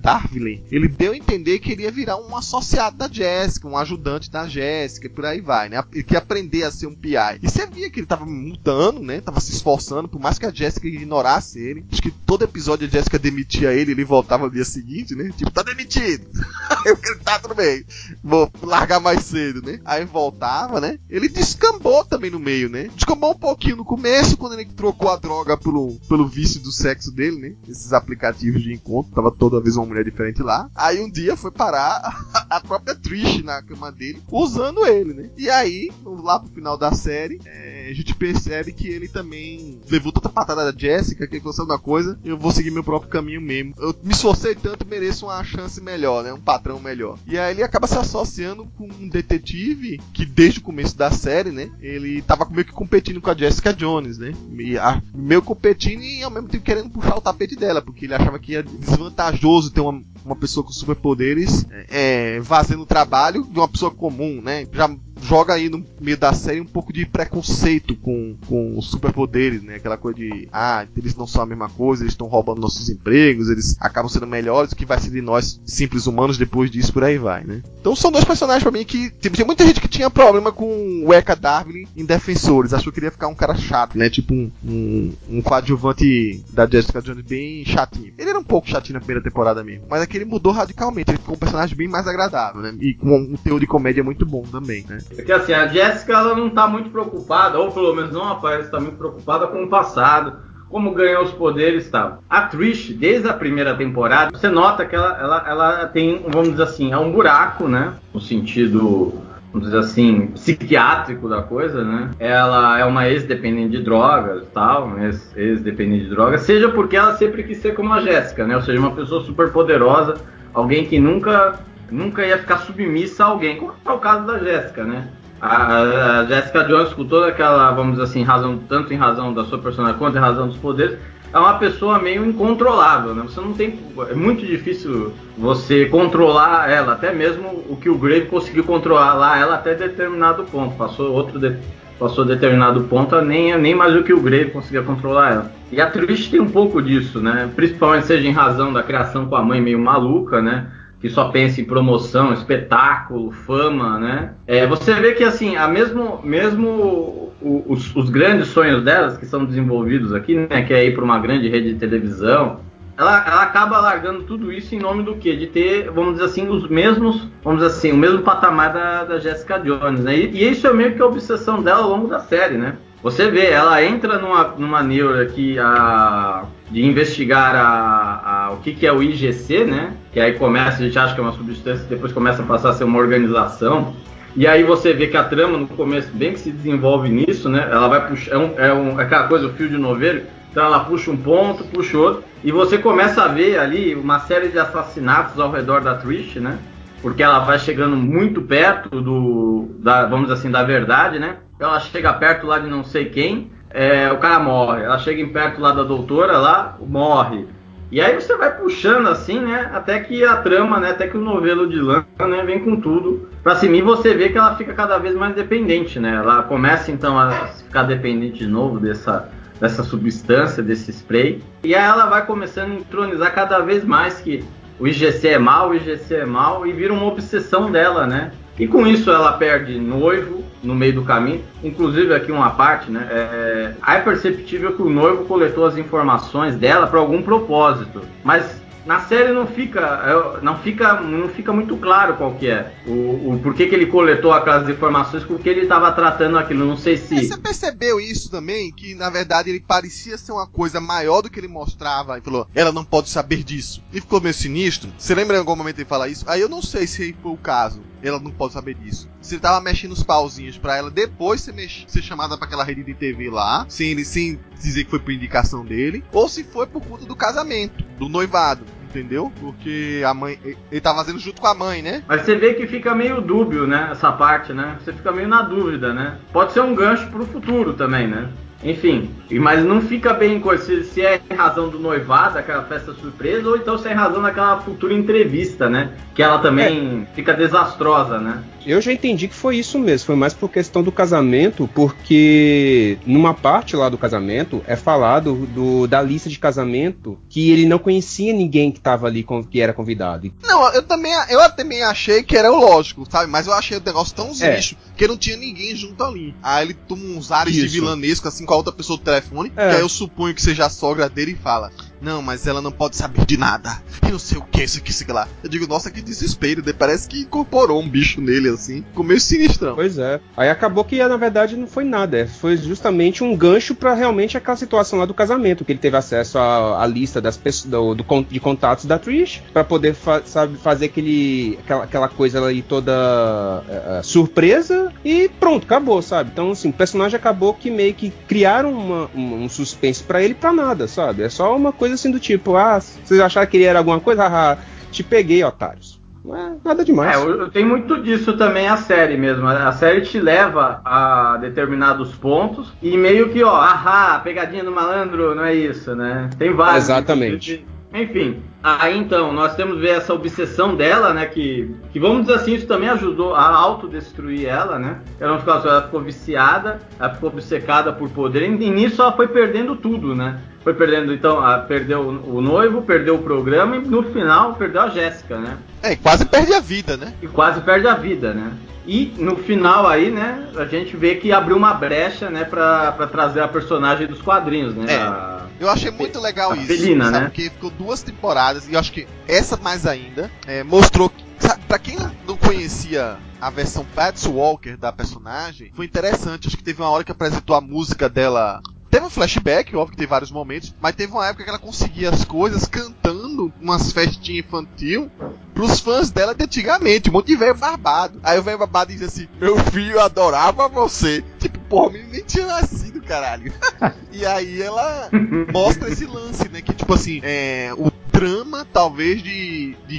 Ele 0.71 0.89
deu 0.89 1.13
a 1.13 1.17
entender 1.17 1.59
que 1.59 1.73
ele 1.73 1.83
ia 1.83 1.91
virar 1.91 2.17
um 2.17 2.37
associado 2.37 2.97
da 2.97 3.09
Jessica, 3.09 3.69
um 3.69 3.77
ajudante 3.77 4.31
da 4.31 4.47
Jessica, 4.47 5.07
e 5.07 5.11
por 5.11 5.25
aí 5.25 5.41
vai, 5.41 5.69
né? 5.69 5.83
Ele 5.93 6.03
queria 6.03 6.19
aprender 6.19 6.65
a 6.65 6.71
ser 6.71 6.87
um 6.87 6.95
PI. 6.95 7.41
E 7.43 7.51
você 7.51 7.67
via 7.67 7.91
que 7.91 8.01
ele 8.01 8.07
tava 8.07 8.27
mudando, 8.27 9.01
né? 9.01 9.21
Tava 9.21 9.41
se 9.41 9.53
esforçando, 9.53 10.09
por 10.09 10.21
mais 10.21 10.39
que 10.39 10.47
a 10.47 10.51
Jessica 10.51 10.87
ignorasse 10.87 11.59
ele. 11.59 11.85
Acho 11.91 12.03
que 12.03 12.11
todo 12.11 12.45
episódio 12.45 12.87
a 12.87 12.91
Jessica 12.91 13.19
demitia 13.19 13.73
ele, 13.73 13.93
ele 13.93 14.05
voltava 14.05 14.45
no 14.45 14.53
dia 14.53 14.65
seguinte, 14.65 15.15
né? 15.15 15.31
Tipo, 15.37 15.51
tá 15.51 15.63
demitido. 15.63 16.27
Eu 16.85 16.97
quero 16.97 17.21
tá 17.21 17.39
tudo 17.39 17.55
bem. 17.55 17.85
Vou 18.23 18.51
largar 18.63 19.01
mais 19.01 19.25
cedo, 19.25 19.63
né? 19.63 19.81
Aí 19.85 20.05
voltava, 20.05 20.81
né? 20.81 20.99
Ele 21.09 21.29
descambou 21.29 22.05
também 22.05 22.31
no 22.31 22.39
meio, 22.39 22.69
né? 22.69 22.89
Descambou 22.95 23.33
um 23.33 23.39
pouquinho 23.39 23.77
no 23.77 23.85
começo, 23.85 24.37
quando 24.37 24.55
ele 24.55 24.65
trocou 24.67 25.11
a 25.11 25.17
droga 25.17 25.57
pelo, 25.57 25.99
pelo 26.09 26.27
vício 26.27 26.61
do 26.61 26.73
sexo 26.73 27.13
dele, 27.13 27.37
né? 27.37 27.55
Esses 27.69 27.93
aplicativos 27.93 28.63
de 28.63 28.73
encontro, 28.73 29.13
tava 29.13 29.31
toda 29.31 29.61
vez 29.61 29.77
uma 29.77 29.87
mulher 29.87 30.05
diferente 30.05 30.22
lá. 30.43 30.69
Aí 30.75 31.01
um 31.03 31.11
dia 31.11 31.37
foi 31.37 31.51
parar 31.51 32.01
a 32.49 32.61
própria 32.61 32.95
Trish 32.95 33.43
na 33.43 33.63
cama 33.63 33.91
dele, 33.91 34.23
usando 34.31 34.87
ele, 34.87 35.13
né? 35.15 35.31
E 35.37 35.49
aí, 35.51 35.91
lá 36.05 36.39
pro 36.39 36.49
final 36.53 36.77
da 36.79 36.93
série, 36.93 37.41
é, 37.47 37.89
a 37.91 37.95
gente 37.95 38.15
percebe 38.15 38.73
que 38.73 38.87
ele 38.89 39.09
também 39.09 39.81
levou 39.91 40.13
tanta 40.13 40.29
patada 40.29 40.71
da 40.73 40.79
Jessica, 40.79 41.27
que 41.27 41.41
sabe 41.53 41.71
uma 41.71 41.79
coisa? 41.79 42.19
Eu 42.25 42.39
vou 42.39 42.53
seguir 42.53 42.71
meu 42.71 42.85
próprio 42.85 43.11
caminho 43.11 43.41
mesmo. 43.41 43.75
Eu 43.79 43.95
me 44.03 44.13
esforcei 44.13 44.55
tanto, 44.55 44.87
mereço 44.87 45.27
uma 45.27 45.43
chance 45.45 45.81
melhor, 45.81 46.23
né? 46.23 46.33
Um 46.33 46.41
patrão 46.41 46.79
melhor. 46.79 47.19
E 47.27 47.39
aí 47.39 47.53
ele 47.55 47.63
acaba 47.63 47.87
se 47.87 47.97
associando 47.99 48.65
com 48.77 48.85
um 48.87 49.09
detetive 49.09 50.01
que 50.13 50.25
desde 50.25 50.61
o 50.61 50.63
começo 50.63 50.97
da 50.97 51.11
série, 51.11 51.51
né? 51.51 51.71
Ele 51.81 52.23
tava 52.23 52.49
meio 52.51 52.65
que 52.65 52.73
competindo 52.73 53.21
com 53.21 53.31
a 53.31 53.35
Jessica 53.35 53.73
Jones, 53.73 54.19
né? 54.19 54.33
E 54.59 54.79
a- 54.79 55.03
meio 55.15 55.43
competindo 55.43 56.03
e 56.03 56.23
ao 56.23 56.31
mesmo 56.31 56.49
tempo 56.49 56.65
querendo 56.65 56.91
puxar 56.91 57.17
o 57.17 57.21
tapete 57.21 57.57
dela, 57.57 57.83
porque 57.83 58.05
ele 58.07 58.15
achava 58.15 58.39
que 58.39 58.53
ia 58.53 58.63
desvantajoso 58.63 59.71
ter 59.71 59.81
uma, 59.81 60.03
uma 60.25 60.37
pessoa 60.37 60.65
com 60.65 60.73
superpoderes 60.73 61.67
é, 61.91 62.41
fazendo 62.45 62.83
o 62.83 62.87
trabalho 62.87 63.45
de 63.45 63.59
uma 63.59 63.69
pessoa 63.69 63.91
comum, 63.91 64.41
né? 64.43 64.67
Já 64.73 64.89
joga 65.23 65.55
aí 65.55 65.69
no 65.69 65.85
meio 66.01 66.17
da 66.19 66.33
série 66.33 66.61
um 66.61 66.67
pouco 66.67 66.93
de 66.93 67.07
preconceito 67.07 67.95
com, 67.97 68.37
com 68.47 68.77
os 68.77 68.91
superpoderes, 68.91 69.63
né? 69.63 69.77
Aquela 69.77 69.97
coisa 69.97 70.19
de, 70.19 70.49
ah, 70.53 70.87
eles 70.97 71.15
não 71.15 71.27
são 71.27 71.43
a 71.43 71.47
mesma 71.47 71.69
coisa, 71.69 72.03
eles 72.03 72.13
estão 72.13 72.27
roubando 72.27 72.61
nossos 72.61 72.89
empregos, 72.89 73.49
eles 73.49 73.77
acabam 73.81 74.09
sendo 74.09 74.27
melhores 74.27 74.71
do 74.71 74.77
que 74.77 74.85
vai 74.85 74.99
ser 74.99 75.11
de 75.11 75.23
nós, 75.23 75.61
simples 75.65 76.07
humanos, 76.07 76.37
depois 76.39 76.71
disso, 76.71 76.93
por 76.93 77.05
aí 77.05 77.19
vai, 77.19 77.45
né? 77.45 77.63
Então 77.83 77.97
são 77.97 78.13
dois 78.13 78.25
personagens 78.25 78.63
pra 78.63 78.71
mim 78.71 78.85
que. 78.85 79.11
Tem, 79.11 79.33
tem 79.33 79.45
muita 79.45 79.67
gente 79.67 79.81
que 79.81 79.89
tinha 79.89 80.09
problema 80.09 80.53
com 80.53 81.05
o 81.05 81.13
Eka 81.13 81.35
Darwin 81.35 81.85
em 81.97 82.05
Defensores, 82.05 82.73
achou 82.73 82.93
que 82.93 83.01
ele 83.01 83.07
ia 83.07 83.11
ficar 83.11 83.27
um 83.27 83.35
cara 83.35 83.57
chato, 83.57 83.99
né? 83.99 84.09
Tipo 84.09 84.33
um, 84.33 84.53
um, 84.65 85.13
um 85.29 85.43
coadjuvante 85.43 86.45
da 86.53 86.65
Jessica 86.65 87.03
Jones 87.03 87.25
bem 87.25 87.65
chatinho. 87.65 88.15
Ele 88.17 88.31
era 88.31 88.39
um 88.39 88.45
pouco 88.45 88.69
chatinho 88.69 88.95
na 88.95 89.01
primeira 89.01 89.21
temporada 89.21 89.65
mesmo, 89.65 89.87
mas 89.91 90.01
aqui 90.01 90.17
ele 90.17 90.25
mudou 90.25 90.53
radicalmente, 90.53 91.11
ele 91.11 91.19
ficou 91.19 91.35
um 91.35 91.39
personagem 91.39 91.77
bem 91.77 91.89
mais 91.89 92.07
agradável, 92.07 92.63
né? 92.63 92.73
E 92.81 92.95
com 92.95 93.17
um 93.17 93.37
teor 93.37 93.59
de 93.59 93.67
comédia 93.67 94.05
muito 94.05 94.25
bom 94.25 94.43
também, 94.43 94.87
né? 94.89 94.99
Porque 95.09 95.33
assim, 95.33 95.53
a 95.53 95.67
Jessica 95.67 96.13
ela 96.13 96.37
não 96.37 96.51
tá 96.51 96.69
muito 96.69 96.89
preocupada, 96.89 97.59
ou 97.59 97.73
pelo 97.73 97.97
menos 97.97 98.13
não 98.13 98.29
aparece 98.29 98.71
tá 98.71 98.79
muito 98.79 98.97
preocupada 98.97 99.49
com 99.49 99.65
o 99.65 99.69
passado, 99.69 100.52
como 100.73 100.93
ganhou 100.93 101.23
os 101.23 101.31
poderes 101.31 101.89
tal. 101.91 102.25
A 102.29 102.43
Trish, 102.43 102.95
desde 102.95 103.29
a 103.29 103.35
primeira 103.35 103.75
temporada, 103.77 104.37
você 104.37 104.49
nota 104.49 104.87
que 104.87 104.97
ela, 104.97 105.19
ela, 105.21 105.45
ela 105.47 105.87
tem, 105.87 106.25
vamos 106.27 106.53
dizer 106.53 106.63
assim, 106.63 106.93
é 106.93 106.97
um 106.97 107.13
buraco, 107.13 107.69
né? 107.69 107.93
No 108.13 108.21
sentido, 108.21 109.13
vamos 109.53 109.69
dizer 109.69 109.81
assim, 109.81 110.29
psiquiátrico 110.29 111.29
da 111.29 111.43
coisa, 111.43 111.85
né? 111.85 112.11
Ela 112.19 112.79
é 112.79 112.85
uma 112.87 113.07
ex-dependente 113.07 113.77
de 113.77 113.83
drogas 113.85 114.45
tal, 114.55 114.99
ex-dependente 115.37 116.05
de 116.05 116.11
drogas, 116.11 116.41
seja 116.41 116.71
porque 116.71 116.97
ela 116.97 117.15
sempre 117.17 117.43
quis 117.43 117.59
ser 117.59 117.75
como 117.75 117.93
a 117.93 118.01
Jéssica, 118.01 118.47
né? 118.47 118.57
Ou 118.57 118.63
seja, 118.63 118.81
uma 118.81 118.93
pessoa 118.93 119.23
super 119.23 119.53
poderosa, 119.53 120.15
alguém 120.55 120.87
que 120.87 120.99
nunca 120.99 121.61
nunca 121.91 122.25
ia 122.27 122.39
ficar 122.39 122.57
submissa 122.61 123.23
a 123.23 123.27
alguém, 123.27 123.59
como 123.59 123.75
é 123.85 123.91
o 123.93 123.99
caso 123.99 124.27
da 124.27 124.39
Jéssica, 124.39 124.83
né? 124.83 125.09
A, 125.43 126.21
a 126.21 126.25
Jessica 126.27 126.63
Jones, 126.63 126.93
com 126.95 127.05
toda 127.05 127.27
aquela, 127.27 127.73
vamos 127.73 127.95
dizer 127.95 128.05
assim, 128.05 128.23
razão, 128.23 128.59
tanto 128.69 128.95
em 128.95 128.97
razão 128.97 129.35
da 129.35 129.45
sua 129.45 129.59
personalidade 129.59 129.99
quanto 129.99 130.17
em 130.17 130.21
razão 130.21 130.47
dos 130.47 130.57
poderes, 130.57 130.97
é 131.35 131.39
uma 131.39 131.55
pessoa 131.55 131.99
meio 131.99 132.25
incontrolável, 132.25 133.13
né? 133.13 133.23
Você 133.25 133.41
não 133.41 133.53
tem. 133.53 133.77
É 134.09 134.15
muito 134.15 134.47
difícil 134.47 135.13
você 135.37 135.87
controlar 135.87 136.71
ela, 136.71 136.93
até 136.93 137.13
mesmo 137.13 137.65
o 137.69 137.77
que 137.77 137.89
o 137.91 137.99
Grave 137.99 138.27
conseguiu 138.27 138.63
controlar 138.63 139.15
lá 139.15 139.37
ela 139.37 139.55
até 139.57 139.75
determinado 139.75 140.45
ponto. 140.45 140.77
Passou 140.77 141.11
outro 141.13 141.41
de- 141.41 141.57
passou 141.99 142.25
determinado 142.25 142.83
ponto, 142.85 143.21
nem, 143.23 143.57
nem 143.59 143.75
mais 143.75 143.97
o 143.97 144.03
que 144.05 144.13
o 144.13 144.21
Grave 144.21 144.51
conseguia 144.51 144.83
controlar 144.83 145.33
ela. 145.33 145.53
E 145.73 145.81
a 145.81 145.91
Trish 145.91 146.29
tem 146.29 146.41
um 146.41 146.51
pouco 146.51 146.81
disso, 146.81 147.21
né? 147.21 147.51
Principalmente 147.57 148.07
seja 148.07 148.29
em 148.29 148.33
razão 148.33 148.73
da 148.73 148.83
criação 148.83 149.27
com 149.27 149.35
a 149.35 149.43
mãe 149.43 149.61
meio 149.61 149.79
maluca, 149.79 150.41
né? 150.41 150.67
Que 151.03 151.11
só 151.11 151.31
pensa 151.31 151.61
em 151.61 151.65
promoção, 151.65 152.33
espetáculo, 152.33 153.33
fama, 153.33 153.99
né? 153.99 154.35
É, 154.47 154.65
você 154.69 154.95
vê 154.95 155.13
que 155.15 155.25
assim, 155.25 155.57
a 155.57 155.67
mesmo, 155.67 156.21
mesmo 156.23 157.33
os, 157.43 157.95
os 157.97 158.09
grandes 158.09 158.47
sonhos 158.49 158.85
delas 158.85 159.19
que 159.19 159.27
são 159.27 159.45
desenvolvidos 159.45 160.15
aqui, 160.15 160.37
né? 160.37 160.63
Que 160.63 160.73
é 160.73 160.87
ir 160.87 160.95
para 160.95 161.03
uma 161.03 161.19
grande 161.19 161.49
rede 161.49 161.73
de 161.73 161.79
televisão. 161.81 162.61
Ela, 162.97 163.27
ela 163.27 163.43
acaba 163.43 163.81
largando 163.81 164.23
tudo 164.23 164.53
isso 164.53 164.77
em 164.77 164.79
nome 164.79 165.03
do 165.03 165.17
quê? 165.17 165.35
De 165.35 165.49
ter, 165.49 165.91
vamos 165.91 166.13
dizer 166.13 166.27
assim, 166.27 166.49
os 166.49 166.69
mesmos, 166.69 167.29
vamos 167.43 167.65
assim, 167.65 167.91
o 167.91 167.97
mesmo 167.97 168.21
patamar 168.21 168.73
da, 168.73 169.03
da 169.03 169.19
Jessica 169.19 169.59
Jones, 169.59 170.05
né? 170.05 170.17
E, 170.17 170.31
e 170.31 170.51
isso 170.53 170.69
é 170.69 170.73
meio 170.73 170.95
que 170.95 171.03
a 171.03 171.07
obsessão 171.07 171.61
dela 171.61 171.83
ao 171.83 171.91
longo 171.91 172.07
da 172.07 172.21
série, 172.21 172.57
né? 172.57 172.77
Você 173.03 173.29
vê, 173.29 173.51
ela 173.51 173.83
entra 173.83 174.21
numa, 174.21 174.45
numa 174.57 174.83
neura 174.85 175.27
que 175.27 175.59
a, 175.59 176.45
de 176.73 176.85
investigar 176.85 177.55
a, 177.55 178.47
a- 178.47 178.51
o 178.53 178.57
que, 178.59 178.73
que 178.75 178.87
é 178.87 178.93
o 178.93 179.03
IGC, 179.03 179.65
né? 179.65 179.93
Que 180.13 180.19
aí 180.21 180.33
começa, 180.39 180.83
a 180.83 180.87
gente 180.87 180.99
acha 180.99 181.15
que 181.15 181.21
é 181.21 181.23
uma 181.23 181.33
substância, 181.33 181.85
depois 181.89 182.13
começa 182.13 182.43
a 182.43 182.47
passar 182.47 182.71
a 182.71 182.73
ser 182.73 182.85
uma 182.85 182.99
organização. 182.99 183.95
E 184.35 184.47
aí 184.47 184.63
você 184.63 184.95
vê 184.95 185.09
que 185.09 185.17
a 185.17 185.25
trama 185.25 185.59
no 185.59 185.67
começo 185.69 186.09
bem 186.15 186.33
que 186.33 186.41
se 186.41 186.51
desenvolve 186.51 187.09
nisso, 187.11 187.49
né? 187.49 187.69
Ela 187.71 187.89
vai 187.89 188.09
puxar, 188.09 188.33
é, 188.35 188.39
um, 188.39 188.55
é, 188.59 188.73
um, 188.73 189.01
é 189.01 189.05
aquela 189.05 189.29
coisa, 189.29 189.47
o 189.47 189.53
fio 189.53 189.69
de 189.69 189.77
novelo. 189.77 190.23
Então 190.51 190.65
ela 190.65 190.81
puxa 190.81 191.11
um 191.11 191.17
ponto, 191.17 191.65
puxa 191.65 191.99
outro. 191.99 192.25
E 192.43 192.51
você 192.51 192.79
começa 192.79 193.23
a 193.23 193.29
ver 193.29 193.59
ali 193.59 193.95
uma 193.95 194.21
série 194.21 194.49
de 194.49 194.59
assassinatos 194.59 195.39
ao 195.39 195.51
redor 195.51 195.81
da 195.83 195.95
Trish, 195.95 196.37
né? 196.37 196.59
porque 197.03 197.21
ela 197.21 197.41
vai 197.41 197.59
chegando 197.59 197.97
muito 197.97 198.43
perto 198.43 199.01
do, 199.03 199.69
da, 199.81 200.07
vamos 200.07 200.31
assim, 200.31 200.49
da 200.53 200.63
verdade, 200.63 201.19
né? 201.19 201.39
Ela 201.59 201.81
chega 201.81 202.13
perto 202.13 202.47
lá 202.47 202.61
de 202.61 202.69
não 202.71 202.85
sei 202.85 203.07
quem, 203.07 203.51
é, 203.73 204.11
o 204.13 204.19
cara 204.19 204.39
morre. 204.39 204.83
Ela 204.83 204.99
chega 204.99 205.21
em 205.21 205.29
perto 205.29 205.61
lá 205.61 205.73
da 205.73 205.83
doutora, 205.83 206.39
lá 206.39 206.77
morre. 206.81 207.47
E 207.91 208.01
aí 208.01 208.15
você 208.19 208.35
vai 208.37 208.57
puxando 208.57 209.09
assim, 209.09 209.39
né? 209.39 209.71
Até 209.75 210.01
que 210.01 210.25
a 210.25 210.37
trama, 210.39 210.81
né? 210.81 210.91
Até 210.91 211.09
que 211.09 211.17
o 211.17 211.21
novelo 211.21 211.69
de 211.69 211.77
lã, 211.77 212.05
né? 212.19 212.43
Vem 212.43 212.61
com 212.61 212.81
tudo 212.81 213.29
pra 213.43 213.55
cima. 213.57 213.77
E 213.77 213.83
você 213.83 214.15
vê 214.15 214.31
que 214.31 214.39
ela 214.39 214.57
fica 214.57 214.73
cada 214.73 214.97
vez 214.99 215.15
mais 215.15 215.35
dependente, 215.35 216.01
né? 216.01 216.17
Ela 216.17 216.43
começa 216.45 216.91
então 216.91 217.19
a 217.19 217.49
ficar 217.49 217.83
dependente 217.83 218.39
de 218.39 218.47
novo 218.47 218.81
dessa 218.81 219.29
dessa 219.61 219.85
substância, 219.85 220.61
desse 220.61 220.91
spray. 220.91 221.41
E 221.63 221.73
aí 221.73 221.85
ela 221.85 222.07
vai 222.07 222.27
começando 222.27 222.73
a 222.73 222.75
entronizar 222.75 223.33
cada 223.33 223.61
vez 223.61 223.85
mais 223.85 224.21
que 224.21 224.45
o 224.81 224.89
IGC 224.89 225.29
é 225.29 225.39
mal, 225.39 225.71
o 225.71 225.75
IGC 225.77 226.15
é 226.15 226.27
mal, 226.27 226.67
e 226.67 226.73
vira 226.73 226.93
uma 226.93 227.07
obsessão 227.07 227.71
dela, 227.71 228.05
né? 228.05 228.33
E 228.59 228.67
com 228.67 228.87
isso 228.87 229.11
ela 229.11 229.33
perde 229.33 229.79
noivo 229.79 230.45
no 230.63 230.75
meio 230.75 230.95
do 230.95 231.05
caminho. 231.05 231.43
Inclusive 231.63 232.15
aqui 232.15 232.31
uma 232.31 232.51
parte, 232.51 232.91
né? 232.91 233.07
É, 233.11 233.75
é 233.87 233.99
perceptível 234.01 234.75
que 234.75 234.83
o 234.83 234.91
noivo 234.91 235.25
coletou 235.25 235.67
as 235.67 235.77
informações 235.77 236.57
dela 236.57 236.87
para 236.87 237.01
algum 237.01 237.23
propósito, 237.23 238.03
mas 238.23 238.63
na 238.85 239.01
série 239.01 239.33
não 239.33 239.47
fica, 239.47 239.81
é, 239.81 240.45
não 240.45 240.59
fica, 240.59 241.01
não 241.01 241.29
fica 241.29 241.53
muito 241.53 241.77
claro 241.77 242.17
qual 242.17 242.35
que 242.35 242.49
é 242.49 242.73
o, 242.87 243.33
o 243.33 243.41
porquê 243.43 243.67
que 243.67 243.75
ele 243.75 243.87
coletou 243.87 244.33
aquelas 244.33 244.69
informações, 244.69 245.23
porque 245.23 245.49
ele 245.49 245.61
estava 245.63 245.93
tratando 245.93 246.37
aquilo. 246.37 246.65
Não 246.65 246.77
sei 246.77 246.97
se 246.97 247.29
Você 247.29 247.39
percebeu 247.39 248.01
isso 248.01 248.31
também? 248.31 248.73
Que 248.73 248.95
na 248.95 249.09
verdade 249.09 249.51
ele 249.51 249.61
parecia 249.61 250.19
ser 250.19 250.33
uma 250.33 250.47
coisa 250.47 250.81
maior 250.81 251.23
do 251.23 251.31
que 251.31 251.39
ele 251.39 251.49
mostrava. 251.49 252.19
E 252.19 252.21
falou, 252.21 252.47
ela 252.55 252.73
não 252.73 252.85
pode 252.85 253.09
saber 253.09 253.45
disso. 253.45 253.83
E 253.93 254.01
ficou 254.01 254.21
meio 254.21 254.35
sinistro. 254.35 254.91
Você 254.99 255.15
lembra 255.15 255.37
em 255.37 255.41
algum 255.41 255.55
momento 255.55 255.79
ele 255.79 255.89
falar 255.89 256.09
isso? 256.09 256.25
Aí 256.29 256.41
eu 256.41 256.49
não 256.49 256.61
sei 256.61 256.87
se 256.87 257.15
foi 257.23 257.33
o 257.33 257.37
caso. 257.37 257.81
Ela 258.03 258.19
não 258.19 258.31
pode 258.31 258.53
saber 258.53 258.75
disso. 258.75 259.09
Ele 259.31 259.41
tava 259.41 259.61
mexendo 259.61 259.93
os 259.93 260.03
pauzinhos 260.03 260.59
pra 260.59 260.77
ela 260.77 260.91
depois 260.91 261.41
ser, 261.41 261.53
mex... 261.53 261.85
ser 261.87 262.03
chamada 262.03 262.37
pra 262.37 262.47
aquela 262.47 262.65
rede 262.65 262.83
de 262.83 262.95
TV 262.95 263.31
lá, 263.31 263.65
sem 263.69 263.91
ele 263.91 264.05
sem 264.05 264.39
dizer 264.61 264.85
que 264.85 264.91
foi 264.91 264.99
por 264.99 265.13
indicação 265.13 265.65
dele, 265.65 266.05
ou 266.13 266.29
se 266.29 266.45
foi 266.45 266.67
por 266.67 266.83
conta 266.83 267.05
do 267.05 267.15
casamento, 267.17 267.85
do 267.99 268.09
noivado. 268.09 268.65
entendeu? 268.89 269.33
Porque 269.41 270.03
a 270.07 270.13
mãe. 270.13 270.39
Ele 270.71 270.81
tá 270.81 270.95
fazendo 270.95 271.19
junto 271.19 271.41
com 271.41 271.47
a 271.47 271.55
mãe, 271.55 271.81
né? 271.81 272.03
Mas 272.07 272.23
você 272.23 272.37
vê 272.37 272.55
que 272.55 272.67
fica 272.67 272.95
meio 272.95 273.21
dúbio, 273.21 273.67
né? 273.67 273.89
Essa 273.91 274.13
parte, 274.13 274.53
né? 274.53 274.79
Você 274.83 274.93
fica 274.93 275.11
meio 275.11 275.29
na 275.29 275.43
dúvida, 275.43 275.95
né? 275.95 276.19
Pode 276.33 276.53
ser 276.53 276.61
um 276.61 276.75
gancho 276.75 277.09
pro 277.11 277.27
futuro 277.27 277.73
também, 277.73 278.07
né? 278.07 278.31
Enfim, 278.63 279.11
mas 279.41 279.65
não 279.65 279.81
fica 279.81 280.13
bem 280.13 280.41
se, 280.59 280.85
se 280.85 281.03
é 281.03 281.21
em 281.31 281.35
razão 281.35 281.69
do 281.69 281.79
noivado, 281.79 282.39
aquela 282.39 282.63
festa 282.65 282.95
surpresa, 282.95 283.49
ou 283.49 283.57
então 283.57 283.77
se 283.77 283.89
é 283.89 283.93
em 283.93 283.97
razão 283.97 284.23
daquela 284.23 284.61
futura 284.61 284.95
entrevista, 284.95 285.69
né? 285.69 285.93
Que 286.15 286.23
ela 286.23 286.39
também 286.39 287.07
é. 287.11 287.15
fica 287.15 287.35
desastrosa, 287.35 288.19
né? 288.19 288.43
Eu 288.65 288.81
já 288.81 288.93
entendi 288.93 289.27
que 289.27 289.35
foi 289.35 289.57
isso 289.57 289.79
mesmo, 289.79 290.07
foi 290.07 290.17
mais 290.17 290.33
por 290.33 290.49
questão 290.49 290.83
do 290.83 290.93
casamento, 290.93 291.69
porque 291.75 292.97
numa 293.05 293.35
parte 293.35 293.75
lá 293.75 293.89
do 293.89 293.99
casamento 293.99 294.63
é 294.67 294.77
falado 294.77 295.47
do, 295.47 295.87
da 295.87 296.01
lista 296.01 296.29
de 296.29 296.39
casamento 296.39 297.19
que 297.29 297.51
ele 297.51 297.67
não 297.67 297.79
conhecia 297.79 298.33
ninguém 298.33 298.71
que 298.71 298.79
estava 298.79 299.07
ali 299.07 299.27
que 299.51 299.61
era 299.61 299.73
convidado. 299.73 300.33
Não, 300.45 300.73
eu 300.73 300.83
também, 300.83 301.13
eu 301.29 301.51
também 301.51 301.83
achei 301.83 302.23
que 302.23 302.37
era 302.37 302.53
o 302.53 302.57
lógico, 302.57 303.07
sabe? 303.11 303.31
Mas 303.31 303.47
eu 303.47 303.53
achei 303.53 303.79
o 303.79 303.83
negócio 303.85 304.15
tão 304.15 304.31
é. 304.41 304.55
lixo 304.55 304.77
que 304.97 305.09
não 305.09 305.17
tinha 305.17 305.37
ninguém 305.37 305.75
junto 305.75 306.03
ali. 306.05 306.35
Aí 306.43 306.67
ele 306.67 306.75
toma 306.75 307.03
uns 307.05 307.33
ares 307.33 307.57
isso. 307.57 307.67
de 307.67 307.81
vilanesco 307.81 308.29
assim 308.29 308.47
com 308.53 308.57
a 308.57 308.59
outra 308.59 308.73
pessoa 308.73 308.99
do 308.99 309.03
telefone, 309.03 309.51
é. 309.57 309.71
que 309.71 309.77
aí 309.77 309.81
eu 309.81 309.89
suponho 309.89 310.35
que 310.35 310.43
seja 310.43 310.67
a 310.67 310.69
sogra 310.69 311.09
dele 311.09 311.33
e 311.33 311.43
fala: 311.43 311.73
não, 312.03 312.21
mas 312.21 312.49
ela 312.49 312.61
não 312.61 312.73
pode 312.73 312.97
saber 312.97 313.25
de 313.25 313.37
nada. 313.37 313.81
E 314.07 314.11
não 314.11 314.19
sei 314.19 314.37
o 314.37 314.43
que, 314.43 314.65
isso 314.65 314.79
aqui, 314.79 314.91
isso 314.91 315.05
aqui 315.05 315.13
lá. 315.13 315.29
Eu 315.43 315.49
digo, 315.49 315.69
nossa, 315.69 315.91
que 315.91 316.03
desespero. 316.03 316.61
Né? 316.67 316.73
Parece 316.77 317.09
que 317.09 317.21
incorporou 317.21 317.81
um 317.81 317.89
bicho 317.89 318.21
nele, 318.21 318.49
assim. 318.49 318.83
Ficou 318.83 319.05
meio 319.05 319.21
sinistrão. 319.21 319.77
Pois 319.77 319.97
é. 319.99 320.21
Aí 320.37 320.51
acabou 320.51 320.85
que, 320.85 320.99
na 320.99 321.17
verdade, 321.17 321.57
não 321.57 321.69
foi 321.69 321.85
nada. 321.85 322.19
É, 322.19 322.27
foi 322.27 322.57
justamente 322.57 323.23
um 323.23 323.37
gancho 323.37 323.75
para 323.75 323.95
realmente 323.95 324.37
aquela 324.37 324.57
situação 324.57 324.99
lá 324.99 325.07
do 325.07 325.15
casamento, 325.15 325.65
que 325.65 325.71
ele 325.71 325.79
teve 325.79 325.97
acesso 325.97 326.39
à, 326.39 326.83
à 326.83 326.87
lista 326.87 327.21
das 327.21 327.37
pessoas, 327.37 327.71
do, 327.71 327.95
do, 327.95 328.25
de 328.29 328.41
contatos 328.41 328.85
da 328.85 328.99
Trish, 328.99 329.41
para 329.53 329.63
poder 329.63 329.95
fa 329.95 330.23
sabe, 330.25 330.59
fazer 330.59 330.87
aquele, 330.87 331.59
aquela, 331.63 331.85
aquela 331.85 332.09
coisa 332.09 332.45
ali 332.45 332.63
toda 332.63 332.93
uh, 332.93 334.05
surpresa. 334.05 334.93
E 335.05 335.29
pronto, 335.29 335.65
acabou, 335.65 336.03
sabe? 336.03 336.31
Então, 336.33 336.51
assim, 336.51 336.71
o 336.71 336.73
personagem 336.73 337.17
acabou 337.17 337.55
que 337.55 337.71
meio 337.71 337.95
que 337.95 338.11
criaram 338.43 338.73
uma, 338.73 339.09
uma, 339.15 339.37
um 339.37 339.49
suspense 339.49 340.03
para 340.03 340.21
ele 340.21 340.35
para 340.35 340.53
nada, 340.53 340.89
sabe? 340.89 341.23
É 341.23 341.29
só 341.29 341.57
uma 341.57 341.73
coisa 341.73 341.95
assim 341.95 342.11
do 342.11 342.19
tipo, 342.19 342.57
ah, 342.57 342.81
vocês 342.81 343.21
acharam 343.21 343.47
que 343.47 343.57
ele 343.57 343.65
era 343.65 343.79
alguma 343.79 344.01
coisa? 344.01 344.27
Haha, 344.27 344.59
te 344.91 345.05
peguei, 345.05 345.45
otários. 345.45 346.01
Não 346.25 346.37
é 346.37 346.53
nada 346.65 346.85
demais. 346.85 347.17
É, 347.17 347.51
tem 347.51 347.65
muito 347.65 348.03
disso 348.03 348.37
também 348.37 348.67
a 348.67 348.77
série 348.77 349.17
mesmo. 349.17 349.47
A 349.47 349.71
série 349.71 350.01
te 350.01 350.19
leva 350.19 350.81
a 350.85 351.37
determinados 351.37 352.15
pontos 352.15 352.73
e 352.83 352.97
meio 352.97 353.31
que, 353.31 353.45
ó, 353.45 353.55
ahá, 353.55 354.19
pegadinha 354.19 354.65
do 354.65 354.73
malandro, 354.73 355.37
não 355.37 355.45
é 355.45 355.55
isso, 355.55 355.95
né? 355.95 356.29
Tem 356.37 356.53
vários. 356.53 356.85
Exatamente. 356.85 357.65
Enfim, 357.95 358.43
aí 358.63 358.97
então, 358.97 359.33
nós 359.33 359.55
temos 359.55 359.79
ver 359.79 359.91
essa 359.91 360.15
obsessão 360.15 360.75
dela, 360.75 361.13
né? 361.13 361.27
Que, 361.27 361.75
que 361.93 362.01
vamos 362.01 362.23
dizer 362.23 362.35
assim, 362.35 362.55
isso 362.55 362.67
também 362.67 362.89
ajudou 362.89 363.35
a 363.35 363.47
autodestruir 363.47 364.49
ela, 364.49 364.79
né? 364.79 365.01
Ela, 365.21 365.33
não 365.33 365.39
ficou, 365.39 365.55
ela 365.55 365.83
ficou 365.83 366.01
viciada, 366.01 366.81
ela 366.99 367.15
ficou 367.15 367.29
obcecada 367.29 367.93
por 367.93 368.09
poder, 368.09 368.49
e 368.49 368.71
nisso 368.71 369.03
ela 369.03 369.13
foi 369.13 369.29
perdendo 369.29 369.77
tudo, 369.77 370.15
né? 370.15 370.39
Foi 370.65 370.73
perdendo, 370.73 371.13
então, 371.13 371.43
perdeu 371.67 372.01
o 372.01 372.41
noivo, 372.41 372.83
perdeu 372.83 373.17
o 373.17 373.23
programa 373.23 373.77
e 373.77 373.81
no 373.81 374.05
final 374.05 374.55
perdeu 374.55 374.83
a 374.83 374.89
Jéssica, 374.89 375.37
né? 375.39 375.59
É, 375.83 375.97
quase 375.97 376.25
perde 376.25 376.55
a 376.55 376.61
vida, 376.61 376.97
né? 376.97 377.13
E 377.21 377.27
quase 377.27 377.61
perde 377.61 377.89
a 377.89 377.95
vida, 377.95 378.33
né? 378.33 378.53
E 378.87 379.13
no 379.19 379.37
final 379.37 379.87
aí, 379.87 380.11
né, 380.11 380.49
a 380.57 380.65
gente 380.65 380.97
vê 380.97 381.15
que 381.17 381.33
abriu 381.33 381.57
uma 381.57 381.75
brecha, 381.75 382.31
né, 382.31 382.45
pra, 382.45 382.93
pra 382.93 383.07
trazer 383.07 383.41
a 383.41 383.49
personagem 383.49 384.07
dos 384.07 384.21
quadrinhos, 384.21 384.75
né? 384.75 384.87
É, 384.89 384.97
a... 384.97 385.43
eu 385.63 385.71
achei 385.71 385.91
muito 385.91 386.21
legal 386.21 386.53
a 386.53 386.57
isso, 386.57 386.67
Felina, 386.67 387.05
sabe? 387.07 387.19
Né? 387.19 387.25
Porque 387.27 387.43
ficou 387.45 387.71
duas 387.71 388.03
temporadas 388.03 388.69
e 388.69 388.73
eu 388.73 388.81
acho 388.81 388.93
que 388.93 389.07
essa 389.29 389.57
mais 389.57 389.87
ainda 389.87 390.31
é, 390.47 390.63
mostrou 390.63 391.09
que, 391.09 391.25
sabe, 391.39 391.63
pra 391.67 391.79
quem 391.79 391.97
não 392.27 392.37
conhecia 392.37 393.17
a 393.41 393.51
versão 393.51 393.85
Patsy 393.95 394.29
Walker 394.29 394.77
da 394.77 394.93
personagem, 394.93 395.73
foi 395.75 395.87
interessante. 395.87 396.49
Acho 396.49 396.57
que 396.57 396.63
teve 396.63 396.81
uma 396.83 396.91
hora 396.91 397.05
que 397.05 397.13
apresentou 397.13 397.57
a 397.57 397.61
música 397.61 398.09
dela 398.09 398.61
Teve 398.93 399.07
um 399.07 399.11
flashback, 399.11 399.75
óbvio 399.75 399.93
que 399.93 399.97
tem 399.97 400.07
vários 400.07 400.31
momentos, 400.31 400.75
mas 400.79 400.95
teve 400.95 401.11
uma 401.13 401.27
época 401.27 401.45
que 401.45 401.49
ela 401.49 401.59
conseguia 401.59 402.11
as 402.11 402.27
coisas 402.27 402.67
cantando 402.67 403.51
umas 403.59 403.91
festinhas 403.91 404.45
infantil 404.45 405.11
pros 405.55 405.81
fãs 405.81 406.11
dela 406.11 406.35
de 406.35 406.45
antigamente, 406.45 407.11
um 407.11 407.13
monte 407.13 407.29
de 407.29 407.37
velho 407.37 407.55
barbado. 407.55 408.19
Aí 408.23 408.39
o 408.39 408.43
velho 408.43 408.59
barbado 408.59 408.93
diz 408.93 409.03
assim: 409.03 409.29
Meu 409.41 409.59
filho 409.59 410.01
adorava 410.01 410.69
você. 410.69 411.25
Tipo, 411.39 411.59
porra, 411.61 411.89
o 411.89 411.93
menino 411.93 412.13
nem 412.13 412.23
tinha 412.23 412.47
nascido, 412.47 413.01
caralho. 413.03 413.53
e 414.13 414.25
aí 414.27 414.61
ela 414.61 415.09
mostra 415.53 415.89
esse 415.89 416.07
lance, 416.07 416.49
né? 416.49 416.61
Que 416.63 416.73
tipo 416.73 416.93
assim, 416.95 417.21
é, 417.23 417.73
o 417.77 417.91
drama, 418.13 418.67
talvez, 418.73 419.23
de, 419.23 419.75
de 419.87 419.99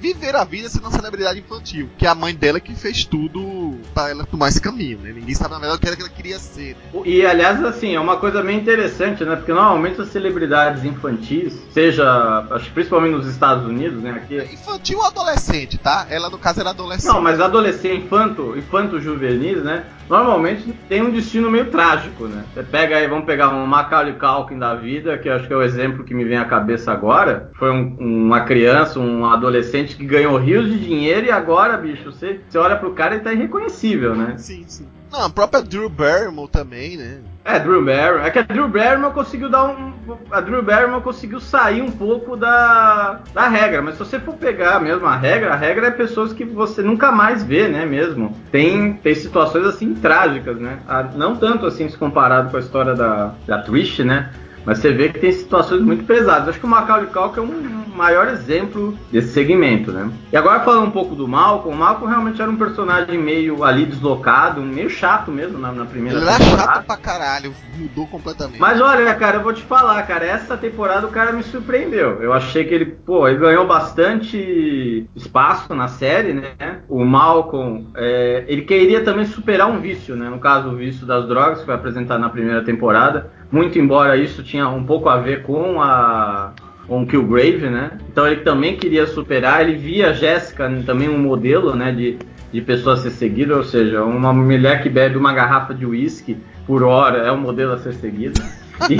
viver 0.00 0.34
a 0.34 0.44
vida 0.44 0.68
sendo 0.68 0.84
uma 0.84 0.90
celebridade 0.90 1.38
infantil. 1.38 1.88
Que 1.98 2.06
é 2.06 2.08
a 2.08 2.14
mãe 2.14 2.34
dela 2.34 2.60
que 2.60 2.74
fez 2.74 3.04
tudo 3.04 3.78
para 3.94 4.10
ela 4.10 4.24
tomar 4.24 4.48
esse 4.48 4.60
caminho, 4.60 4.98
né? 4.98 5.12
Ninguém 5.12 5.34
sabe 5.34 5.54
na 5.54 5.60
verdade 5.60 5.78
o 5.78 5.80
que 5.80 5.86
era 5.86 5.96
que 5.96 6.02
ela 6.02 6.10
queria 6.10 6.38
ser. 6.38 6.76
Né? 6.92 7.00
E 7.04 7.26
aliás, 7.26 7.62
assim, 7.64 7.94
é 7.94 8.00
uma 8.00 8.16
coisa 8.16 8.42
bem 8.42 8.58
interessante, 8.58 9.24
né? 9.24 9.36
Porque 9.36 9.52
normalmente 9.52 10.00
as 10.00 10.08
celebridades 10.08 10.84
infantis, 10.84 11.54
seja, 11.72 12.46
acho 12.50 12.66
que 12.66 12.72
principalmente 12.72 13.12
nos 13.14 13.26
Estados 13.26 13.66
Unidos, 13.66 14.02
né? 14.02 14.10
Aqui... 14.10 14.38
É 14.38 14.44
infantil 14.68 14.98
ou 14.98 15.04
adolescente, 15.06 15.78
tá? 15.78 16.06
Ela 16.10 16.28
no 16.28 16.38
caso 16.38 16.60
era 16.60 16.70
adolescente. 16.70 17.12
Não, 17.12 17.20
mas 17.20 17.40
adolescente, 17.40 18.04
infanto, 18.04 18.56
infanto 18.56 19.00
juvenis, 19.00 19.62
né? 19.62 19.86
Normalmente 20.08 20.72
tem 20.88 21.02
um 21.02 21.10
destino 21.10 21.50
meio 21.50 21.70
trágico, 21.70 22.26
né? 22.26 22.44
Você 22.54 22.62
pega 22.62 22.96
aí, 22.96 23.06
vamos 23.06 23.24
pegar 23.24 23.50
um 23.50 23.66
Macaulay 23.66 24.14
Culkin 24.14 24.58
da 24.58 24.74
vida, 24.74 25.18
que 25.18 25.28
acho 25.28 25.46
que 25.46 25.52
é 25.52 25.56
o 25.56 25.62
exemplo 25.62 26.04
que 26.04 26.14
me 26.14 26.24
vem 26.24 26.38
à 26.38 26.44
cabeça 26.44 26.92
agora. 26.92 27.50
Foi 27.58 27.70
um, 27.70 27.96
uma 27.98 28.42
criança, 28.42 28.98
um 28.98 29.26
adolescente 29.26 29.96
que 29.96 30.04
ganhou 30.04 30.36
rios 30.38 30.66
de 30.66 30.78
dinheiro 30.78 31.26
e 31.26 31.30
agora, 31.30 31.76
bicho, 31.76 32.12
você, 32.12 32.40
você 32.48 32.58
olha 32.58 32.76
pro 32.76 32.94
cara 32.94 33.16
e 33.16 33.20
tá 33.20 33.32
irreconhecível, 33.32 34.14
né? 34.14 34.34
Sim, 34.38 34.64
sim. 34.66 34.86
Não, 35.10 35.24
a 35.24 35.30
própria 35.30 35.62
Drew 35.62 35.88
Barrymore 35.88 36.50
também, 36.50 36.96
né? 36.96 37.20
É, 37.48 37.58
Drew 37.58 37.82
Barrymore. 37.82 38.26
É 38.26 38.30
que 38.30 38.38
a 38.38 38.42
Drew 38.42 38.68
Barrymore 38.68 39.14
conseguiu 39.14 39.48
dar 39.48 39.64
um... 39.64 39.94
A 40.30 40.40
Drew 40.42 40.62
Barrymore 40.62 41.02
conseguiu 41.02 41.40
sair 41.40 41.80
um 41.80 41.90
pouco 41.90 42.36
da, 42.36 43.20
da 43.32 43.48
regra. 43.48 43.80
Mas 43.80 43.94
se 43.94 44.00
você 44.00 44.20
for 44.20 44.34
pegar 44.34 44.78
mesmo 44.80 45.06
a 45.06 45.16
regra, 45.16 45.54
a 45.54 45.56
regra 45.56 45.86
é 45.86 45.90
pessoas 45.90 46.34
que 46.34 46.44
você 46.44 46.82
nunca 46.82 47.10
mais 47.10 47.42
vê, 47.42 47.66
né, 47.66 47.86
mesmo. 47.86 48.36
Tem, 48.52 48.92
tem 48.92 49.14
situações, 49.14 49.66
assim, 49.66 49.94
trágicas, 49.94 50.58
né? 50.58 50.78
Não 51.16 51.34
tanto, 51.36 51.64
assim, 51.64 51.88
se 51.88 51.96
comparado 51.96 52.50
com 52.50 52.58
a 52.58 52.60
história 52.60 52.94
da, 52.94 53.32
da 53.46 53.62
Trish, 53.62 54.00
né? 54.00 54.30
Mas 54.68 54.80
você 54.80 54.92
vê 54.92 55.08
que 55.08 55.18
tem 55.18 55.32
situações 55.32 55.80
muito 55.80 56.04
pesadas. 56.04 56.50
Acho 56.50 56.60
que 56.60 56.66
o 56.66 56.68
Macaulay 56.68 57.06
Culkin 57.06 57.40
é 57.40 57.42
um 57.42 57.96
maior 57.96 58.28
exemplo 58.28 58.94
desse 59.10 59.32
segmento, 59.32 59.90
né? 59.90 60.10
E 60.30 60.36
agora 60.36 60.60
falando 60.60 60.88
um 60.88 60.90
pouco 60.90 61.14
do 61.14 61.26
Malcolm, 61.26 61.74
o 61.74 61.78
Malcolm 61.78 62.06
realmente 62.06 62.42
era 62.42 62.50
um 62.50 62.56
personagem 62.56 63.16
meio 63.16 63.64
ali 63.64 63.86
deslocado, 63.86 64.60
meio 64.60 64.90
chato 64.90 65.30
mesmo 65.30 65.58
na, 65.58 65.72
na 65.72 65.86
primeira 65.86 66.18
Ele 66.18 66.26
temporada. 66.26 66.44
Ele 66.44 66.52
era 66.52 66.72
chato 66.74 66.84
pra 66.84 66.96
caralho, 66.98 67.54
mudou 67.78 68.06
completamente. 68.08 68.60
Mas 68.60 68.78
olha, 68.78 69.14
cara, 69.14 69.38
eu 69.38 69.42
vou 69.42 69.54
te 69.54 69.62
falar, 69.62 70.02
cara, 70.02 70.26
essa 70.26 70.54
temporada 70.54 71.06
o 71.06 71.10
cara 71.10 71.32
me 71.32 71.42
surpreendeu. 71.42 72.22
Eu 72.22 72.34
achei 72.34 72.64
que 72.64 72.74
ele, 72.74 72.84
pô, 72.84 73.26
ele 73.26 73.38
ganhou 73.38 73.66
bastante 73.66 75.08
espaço 75.16 75.74
na 75.74 75.88
série, 75.88 76.34
né? 76.34 76.82
O 76.90 77.06
Malcolm, 77.06 77.86
é, 77.96 78.44
ele 78.46 78.62
queria 78.62 79.02
também 79.02 79.24
superar 79.24 79.66
um 79.66 79.80
vício, 79.80 80.14
né? 80.14 80.28
No 80.28 80.38
caso, 80.38 80.68
o 80.68 80.76
vício 80.76 81.06
das 81.06 81.26
drogas, 81.26 81.60
que 81.60 81.64
foi 81.64 81.74
apresentado 81.74 82.20
na 82.20 82.28
primeira 82.28 82.62
temporada. 82.62 83.30
Muito 83.50 83.78
embora 83.78 84.16
isso 84.16 84.42
tinha 84.42 84.68
um 84.68 84.84
pouco 84.84 85.08
a 85.08 85.16
ver 85.18 85.42
com 85.42 85.80
a 85.80 86.52
com 86.86 87.06
Killgrave, 87.06 87.68
né? 87.68 87.98
Então 88.10 88.26
ele 88.26 88.40
também 88.40 88.76
queria 88.76 89.06
superar, 89.06 89.60
ele 89.60 89.76
via 89.76 90.08
a 90.08 90.12
Jéssica 90.14 90.70
também 90.86 91.08
um 91.08 91.18
modelo, 91.18 91.76
né, 91.76 91.92
de, 91.92 92.18
de 92.50 92.62
pessoa 92.62 92.94
a 92.94 92.96
ser 92.96 93.10
seguida, 93.10 93.54
ou 93.54 93.62
seja, 93.62 94.02
uma 94.02 94.32
mulher 94.32 94.82
que 94.82 94.88
bebe 94.88 95.18
uma 95.18 95.34
garrafa 95.34 95.74
de 95.74 95.84
uísque 95.84 96.38
por 96.66 96.82
hora 96.82 97.18
é 97.18 97.30
um 97.30 97.36
modelo 97.36 97.74
a 97.74 97.78
ser 97.78 97.94
seguido. 97.94 98.42
E... 98.88 98.96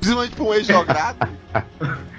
Principalmente 0.00 0.34
para 0.34 0.44
um 0.44 0.54
ex-jogado. 0.54 1.28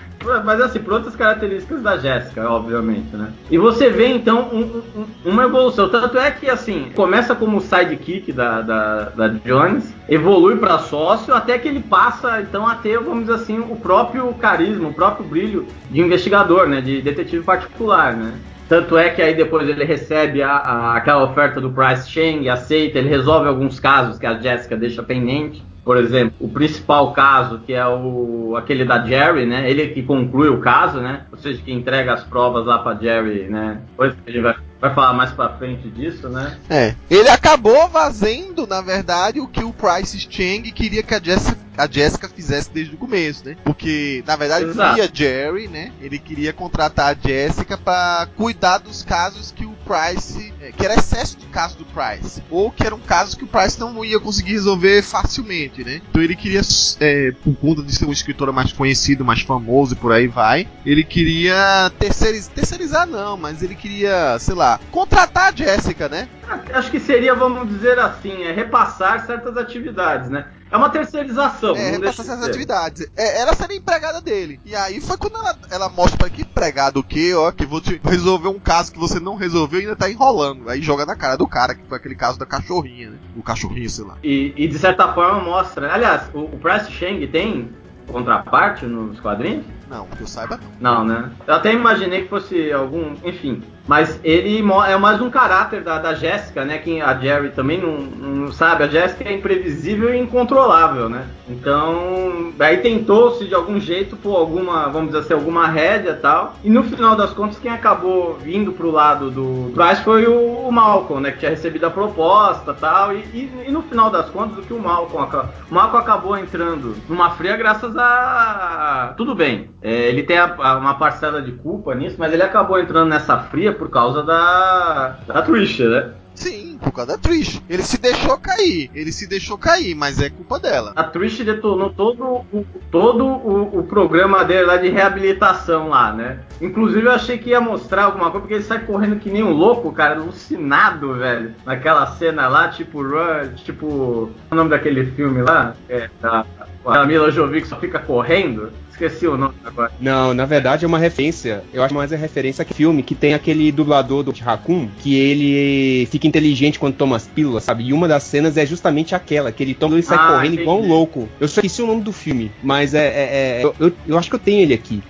Mas 0.44 0.62
assim, 0.62 0.80
por 0.80 0.94
outras 0.94 1.16
características 1.16 1.82
da 1.82 1.98
Jéssica, 1.98 2.50
obviamente, 2.50 3.16
né? 3.16 3.32
E 3.50 3.58
você 3.58 3.90
vê 3.90 4.08
então 4.08 4.50
um, 4.52 4.82
um, 5.00 5.06
uma 5.26 5.44
evolução. 5.44 5.90
Tanto 5.90 6.18
é 6.18 6.32
que 6.32 6.50
assim, 6.50 6.92
começa 6.96 7.36
como 7.36 7.62
sidekick 7.62 8.32
da, 8.32 8.62
da, 8.62 9.10
da 9.10 9.28
Jones, 9.28 9.94
evolui 10.08 10.56
para 10.58 10.80
sócio, 10.80 11.34
até 11.34 11.58
que 11.58 11.68
ele 11.68 11.82
passa 11.82 12.42
então 12.42 12.68
a 12.68 12.76
ter, 12.76 13.00
vamos 13.00 13.26
dizer 13.26 13.36
assim, 13.36 13.60
o 13.60 13.76
próprio 13.76 14.34
carisma, 14.36 14.90
o 14.90 14.94
próprio 14.94 15.26
brilho 15.26 15.68
de 15.90 16.02
investigador, 16.02 16.68
né? 16.68 16.82
De 16.82 17.02
detetive 17.02 17.44
particular, 17.44 18.16
né? 18.16 18.34
Tanto 18.68 18.98
é 18.98 19.10
que 19.10 19.22
aí 19.22 19.36
depois 19.36 19.68
ele 19.68 19.84
recebe 19.84 20.42
a, 20.42 20.52
a, 20.56 20.98
aquela 20.98 21.24
oferta 21.24 21.60
do 21.60 21.70
Price 21.70 22.10
Chang, 22.10 22.48
aceita, 22.50 22.98
ele 22.98 23.10
resolve 23.10 23.48
alguns 23.48 23.80
casos 23.80 24.18
que 24.18 24.26
a 24.26 24.40
Jéssica 24.40 24.78
deixa 24.78 25.04
pendente. 25.04 25.64
Por 25.84 25.98
exemplo, 25.98 26.36
o 26.40 26.48
principal 26.48 27.12
caso, 27.12 27.60
que 27.60 27.74
é 27.74 27.86
o 27.86 28.56
aquele 28.56 28.86
da 28.86 29.04
Jerry, 29.06 29.46
né? 29.46 29.70
Ele 29.70 29.90
que 29.90 30.02
conclui 30.04 30.48
o 30.50 30.60
caso, 30.60 31.00
né? 31.00 31.26
Ou 31.32 31.38
seja, 31.38 31.62
que 31.62 31.74
entrega 31.74 32.14
as 32.14 32.24
provas 32.24 32.66
lá 32.66 32.80
para 32.80 32.98
Jerry, 32.98 33.50
né? 33.50 33.82
Depois 33.90 34.14
a 34.26 34.30
gente 34.30 34.42
vai 34.42 34.56
vai 34.84 34.94
falar 34.94 35.14
mais 35.14 35.32
pra 35.32 35.48
frente 35.58 35.90
disso, 35.90 36.28
né? 36.28 36.58
É. 36.70 36.94
Ele 37.10 37.30
acabou 37.30 37.90
fazendo, 37.90 38.68
na 38.68 38.82
verdade, 38.82 39.40
o 39.40 39.48
que 39.48 39.64
o 39.64 39.72
Price 39.72 40.20
Chang 40.30 40.70
queria 40.74 41.02
que 41.02 41.16
a 41.16 41.22
Jessica, 41.24 41.58
a 41.78 41.88
Jessica 41.88 42.28
fizesse 42.28 42.70
desde 42.70 42.94
o 42.94 42.98
começo, 42.98 43.46
né? 43.46 43.56
Porque, 43.64 44.22
na 44.28 44.36
verdade, 44.36 44.66
Exato. 44.66 44.96
via 44.96 45.10
Jerry, 45.12 45.70
né? 45.70 45.94
Ele 46.02 46.20
queria 46.20 46.52
contratar 46.52 47.16
a 47.16 47.28
Jessica 47.28 47.78
pra 47.78 48.28
cuidar 48.36 48.80
dos 48.80 49.04
casos 49.04 49.54
que 49.54 49.66
o 49.66 49.73
Price. 49.84 50.54
é, 50.62 50.72
que 50.72 50.86
era 50.86 50.96
excesso 50.96 51.38
de 51.38 51.46
casos 51.48 51.76
do 51.76 51.86
Price. 51.86 52.42
Ou 52.50 52.72
que 52.72 52.86
eram 52.86 53.00
casos 53.00 53.36
que 53.36 53.44
o 53.44 53.48
Price 53.48 53.80
não 53.80 54.04
ia 54.04 54.20
conseguir 54.20 54.54
resolver 54.54 55.02
facilmente, 55.02 55.84
né? 55.84 56.02
Então 56.10 56.22
ele 56.22 56.36
queria, 56.36 56.62
é, 57.00 57.32
por 57.44 57.56
conta 57.56 57.84
de 57.84 57.94
ser 57.94 58.06
um 58.06 58.12
escritor 58.12 58.52
mais 58.52 58.72
conhecido, 58.72 59.26
mais 59.26 59.42
famoso 59.42 59.94
e 59.94 59.98
por 59.98 60.12
aí 60.12 60.28
vai, 60.28 60.68
ele 60.86 61.04
queria 61.04 61.92
terceirizar. 62.00 62.54
Terceirizar 62.54 63.08
não, 63.08 63.36
mas 63.38 63.62
ele 63.62 63.76
queria, 63.76 64.38
sei 64.40 64.56
lá, 64.56 64.80
contratar 64.92 65.52
a 65.52 65.56
Jessica, 65.56 66.08
né? 66.08 66.28
Acho 66.74 66.92
que 66.92 67.00
seria, 67.00 67.34
vamos 67.34 67.68
dizer 67.68 68.00
assim, 68.00 68.44
é 68.44 68.52
repassar 68.52 69.26
certas 69.26 69.58
atividades, 69.58 70.30
né? 70.30 70.46
É 70.74 70.78
uma 70.78 70.90
terceirização. 70.90 71.76
É, 71.76 71.92
repassar 71.92 72.26
essas 72.26 72.44
atividades. 72.44 73.08
É, 73.16 73.42
ela 73.42 73.54
seria 73.54 73.78
empregada 73.78 74.20
dele. 74.20 74.60
E 74.66 74.76
aí 74.76 75.00
foi 75.00 75.16
quando 75.18 75.38
ela, 75.38 75.56
ela 75.70 75.88
mostra 75.88 76.18
pra 76.18 76.30
que 76.32 76.42
empregado 76.42 77.00
o 77.00 77.04
quê, 77.04 77.32
ó, 77.36 77.52
que 77.52 77.64
vou 77.64 77.80
te 77.80 78.02
resolver 78.04 78.48
um 78.48 78.60
caso 78.60 78.92
que 78.92 78.98
você 78.98 79.20
não 79.20 79.36
resolveu 79.36 79.80
e 79.80 79.84
ainda 79.84 79.96
tá 79.96 80.10
enrolando. 80.10 80.68
Aí 80.68 80.82
joga 80.82 81.06
na 81.06 81.16
cara 81.16 81.38
do 81.38 81.48
cara, 81.48 81.76
que 81.76 81.88
foi 81.88 81.96
aquele 81.96 82.16
caso 82.16 82.40
da 82.40 82.46
cachorrinha, 82.48 83.12
né? 83.12 83.18
O 83.38 83.44
cachorrinho, 83.44 83.88
sei 83.88 84.04
lá. 84.04 84.18
E, 84.24 84.52
e, 84.58 84.68
de 84.68 84.80
certa 84.80 85.14
forma 85.14 85.44
mostra. 85.44 85.94
Aliás, 85.94 86.24
o, 86.34 86.40
o 86.40 86.58
Price 86.58 86.92
Chang 86.92 87.28
tem 87.28 87.70
contraparte 88.08 88.88
nos 88.88 89.20
quadrinhos? 89.20 89.66
Não, 89.90 90.06
que 90.08 90.22
eu 90.22 90.28
saiba 90.28 90.60
não. 90.80 91.06
Né? 91.06 91.30
Eu 91.48 91.54
até 91.56 91.74
imaginei 91.74 92.24
que 92.24 92.30
fosse 92.30 92.72
algum. 92.72 93.16
Enfim. 93.24 93.62
Mas 93.86 94.18
ele 94.24 94.64
é 94.88 94.98
mais 94.98 95.22
um 95.22 95.30
caráter 95.30 95.82
da, 95.82 96.00
da 96.00 96.14
Jéssica, 96.14 96.64
né? 96.64 96.78
Que 96.78 97.02
a 97.02 97.18
Jerry 97.18 97.50
também 97.50 97.82
não, 97.82 97.98
não 97.98 98.52
sabe. 98.52 98.84
A 98.84 98.88
Jéssica 98.88 99.26
é 99.26 99.34
imprevisível 99.34 100.14
e 100.14 100.20
incontrolável, 100.20 101.10
né? 101.10 101.26
Então. 101.50 102.54
Daí 102.56 102.78
tentou-se 102.78 103.46
de 103.46 103.54
algum 103.54 103.80
jeito 103.80 104.16
por 104.16 104.38
alguma, 104.38 104.88
vamos 104.88 105.08
dizer 105.08 105.20
assim, 105.20 105.34
alguma 105.34 105.68
rédea 105.68 106.12
e 106.12 106.16
tal. 106.16 106.56
E 106.64 106.70
no 106.70 106.84
final 106.84 107.16
das 107.16 107.34
contas, 107.34 107.60
quem 107.60 107.72
acabou 107.72 108.36
vindo 108.36 108.72
pro 108.72 108.92
lado 108.92 109.30
do 109.30 109.72
Price 109.74 110.02
foi 110.02 110.28
o, 110.28 110.68
o 110.68 110.72
Malcolm, 110.72 111.22
né? 111.22 111.32
Que 111.32 111.40
tinha 111.40 111.52
recebido 111.52 111.86
a 111.86 111.90
proposta 111.90 112.74
tal. 112.74 113.14
E, 113.14 113.20
e, 113.34 113.66
e 113.68 113.72
no 113.72 113.82
final 113.82 114.10
das 114.10 114.30
contas, 114.30 114.60
o 114.60 114.62
que 114.62 114.74
o 114.74 114.82
Malcolm, 114.82 115.28
o 115.70 115.74
Malcolm 115.74 116.04
acabou 116.04 116.38
entrando 116.38 116.96
numa 117.10 117.32
fria 117.32 117.58
graças 117.58 117.96
a. 117.98 119.14
Tudo 119.18 119.36
bem. 119.36 119.70
É, 119.84 120.08
ele 120.10 120.24
tem 120.24 120.38
a- 120.38 120.56
a- 120.58 120.78
uma 120.78 120.94
parcela 120.96 121.42
de 121.42 121.52
culpa 121.52 121.94
nisso, 121.94 122.16
mas 122.18 122.32
ele 122.34 122.42
acabou 122.44 122.80
entrando 122.80 123.10
nessa 123.10 123.38
fria 123.38 123.74
por 123.74 123.90
causa 123.90 124.24
da. 124.24 125.18
da 125.28 125.42
Trisha, 125.42 125.90
né? 125.90 126.10
Sim, 126.36 126.80
por 126.82 126.92
causa 126.92 127.12
da 127.12 127.18
Trish. 127.20 127.62
Ele 127.70 127.84
se 127.84 128.00
deixou 128.02 128.36
cair. 128.40 128.90
Ele 128.96 129.12
se 129.12 129.28
deixou 129.30 129.56
cair, 129.56 129.94
mas 129.94 130.20
é 130.20 130.32
culpa 130.32 130.58
dela. 130.60 130.92
A 130.96 131.04
Trish 131.04 131.44
detonou 131.46 131.92
todo, 131.92 132.24
o, 132.52 132.66
todo 132.90 133.24
o, 133.24 133.80
o 133.80 133.84
programa 133.84 134.44
dele 134.44 134.66
lá 134.66 134.78
de 134.78 134.90
reabilitação 134.90 135.90
lá, 135.90 136.12
né? 136.12 136.40
Inclusive 136.60 137.06
eu 137.06 137.12
achei 137.12 137.38
que 137.38 137.52
ia 137.52 137.62
mostrar 137.62 138.06
alguma 138.06 138.26
coisa, 138.32 138.40
porque 138.40 138.54
ele 138.56 138.64
sai 138.64 138.80
correndo 138.80 139.20
que 139.20 139.30
nem 139.30 139.44
um 139.44 139.52
louco, 139.52 139.92
cara, 139.92 140.16
alucinado, 140.16 141.14
velho. 141.14 141.54
Naquela 141.68 142.08
cena 142.08 142.48
lá, 142.48 142.68
tipo 142.70 143.04
Run, 143.04 143.54
tipo. 143.64 144.32
é 144.50 144.54
o 144.54 144.58
nome 144.58 144.72
daquele 144.72 145.06
filme 145.12 145.42
lá? 145.44 145.76
É, 145.88 146.10
da, 146.20 146.44
a 146.86 147.06
Mila 147.06 147.32
Jovic 147.32 147.68
só 147.68 147.78
fica 147.78 148.00
correndo. 148.00 148.72
Esqueci 148.92 149.26
o 149.28 149.36
nome 149.38 149.54
agora. 149.64 149.92
Não, 150.00 150.34
na 150.34 150.46
verdade 150.46 150.86
é 150.86 150.88
uma 150.88 151.00
referência. 151.00 151.64
Eu 151.74 151.84
acho 151.84 151.94
mais 151.96 152.12
é 152.12 152.16
referência 152.16 152.62
a 152.62 152.66
que 152.66 152.74
filme 152.74 153.02
que 153.02 153.16
tem 153.16 153.34
aquele 153.34 153.72
dublador 153.72 154.22
do 154.24 154.32
Raccoon 154.32 154.88
que 155.00 155.16
ele 155.18 156.06
fica 156.12 156.28
inteligente 156.28 156.78
quando 156.78 156.96
toma 156.96 157.16
as 157.16 157.26
pílulas, 157.28 157.64
sabe? 157.64 157.86
E 157.86 157.94
uma 157.94 158.08
das 158.08 158.24
cenas 158.24 158.56
é 158.56 158.66
justamente 158.66 159.16
aquela, 159.16 159.52
que 159.52 159.64
ele 159.64 159.74
toma 159.74 159.98
e 159.98 160.04
sai 160.04 160.18
Ah, 160.20 160.28
correndo 160.28 160.46
entendi. 160.54 160.62
igual 160.62 160.80
um 160.82 160.88
louco. 160.88 161.28
Eu 161.40 161.48
só 161.48 161.60
esqueci 161.62 161.82
o 161.82 161.88
nome 161.88 162.02
do 162.02 162.12
filme, 162.14 162.52
mas 162.62 162.94
é. 162.94 163.08
é- 163.08 163.60
é- 163.62 163.62
eu, 163.64 163.76
eu- 163.80 163.94
eu 164.08 164.18
acho 164.18 164.30
que 164.30 164.36
eu 164.36 164.40
tenho 164.40 164.62
ele 164.62 164.74
aqui. 164.74 165.02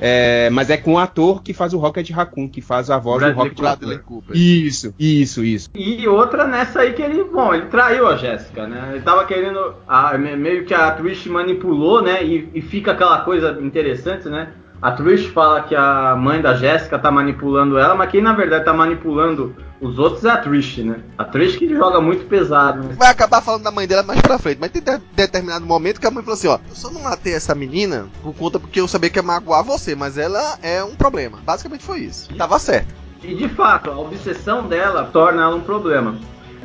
É, 0.00 0.50
mas 0.50 0.68
é 0.70 0.76
com 0.76 0.94
o 0.94 0.98
ator 0.98 1.42
que 1.42 1.54
faz 1.54 1.72
o 1.72 1.78
Rocket 1.78 2.10
Raccoon, 2.10 2.48
que 2.48 2.60
faz 2.60 2.90
a 2.90 2.98
voz 2.98 3.18
Bradley 3.18 3.34
do 3.34 3.42
Rocket 3.42 3.58
Bradley 3.58 3.96
Raccoon. 3.96 4.14
Cooper. 4.16 4.36
Isso, 4.36 4.94
isso, 4.98 5.44
isso. 5.44 5.68
E 5.74 6.06
outra 6.06 6.46
nessa 6.46 6.80
aí 6.80 6.92
que 6.92 7.02
ele, 7.02 7.24
bom, 7.24 7.54
ele 7.54 7.66
traiu 7.66 8.06
a 8.06 8.16
Jéssica, 8.16 8.66
né? 8.66 8.90
Ele 8.92 9.00
tava 9.00 9.24
querendo, 9.24 9.74
a- 9.88 10.16
me- 10.18 10.36
meio 10.36 10.64
que 10.64 10.74
a 10.74 10.90
Trish 10.90 11.26
manipulou, 11.26 12.02
né? 12.02 12.22
E, 12.24 12.50
e 12.54 12.60
fica 12.60 12.92
aquela 12.92 13.20
coisa 13.22 13.58
interessante, 13.60 14.28
né? 14.28 14.48
A 14.80 14.92
Trish 14.92 15.26
fala 15.28 15.62
que 15.62 15.74
a 15.74 16.14
mãe 16.16 16.40
da 16.40 16.54
Jéssica 16.54 16.98
tá 16.98 17.10
manipulando 17.10 17.78
ela, 17.78 17.94
mas 17.94 18.10
quem 18.10 18.20
na 18.22 18.32
verdade 18.34 18.64
tá 18.64 18.72
manipulando 18.72 19.56
os 19.80 19.98
outros 19.98 20.24
é 20.24 20.30
a 20.30 20.36
Trish, 20.36 20.78
né? 20.78 21.00
A 21.16 21.24
Trish 21.24 21.56
que 21.56 21.68
joga 21.68 22.00
muito 22.00 22.26
pesado, 22.26 22.82
né? 22.86 22.94
Vai 22.98 23.08
acabar 23.10 23.40
falando 23.40 23.62
da 23.62 23.70
mãe 23.70 23.86
dela 23.86 24.02
mais 24.02 24.20
pra 24.20 24.38
frente, 24.38 24.58
mas 24.60 24.70
tem 24.70 24.82
de- 24.82 25.00
determinado 25.14 25.64
momento 25.66 26.00
que 26.00 26.06
a 26.06 26.10
mãe 26.10 26.22
falou 26.22 26.34
assim: 26.34 26.48
ó, 26.48 26.58
eu 26.68 26.74
só 26.74 26.90
não 26.90 27.02
matei 27.02 27.34
essa 27.34 27.54
menina 27.54 28.06
por 28.22 28.34
conta 28.34 28.60
porque 28.60 28.80
eu 28.80 28.86
sabia 28.88 29.10
que 29.10 29.18
ia 29.18 29.22
magoar 29.22 29.64
você, 29.64 29.94
mas 29.94 30.18
ela 30.18 30.58
é 30.62 30.84
um 30.84 30.94
problema. 30.94 31.38
Basicamente 31.44 31.82
foi 31.84 32.00
isso. 32.00 32.28
Tava 32.36 32.58
certo. 32.58 32.94
E 33.22 33.34
de 33.34 33.48
fato, 33.48 33.90
a 33.90 33.98
obsessão 33.98 34.66
dela 34.68 35.08
torna 35.12 35.42
ela 35.42 35.56
um 35.56 35.60
problema. 35.60 36.16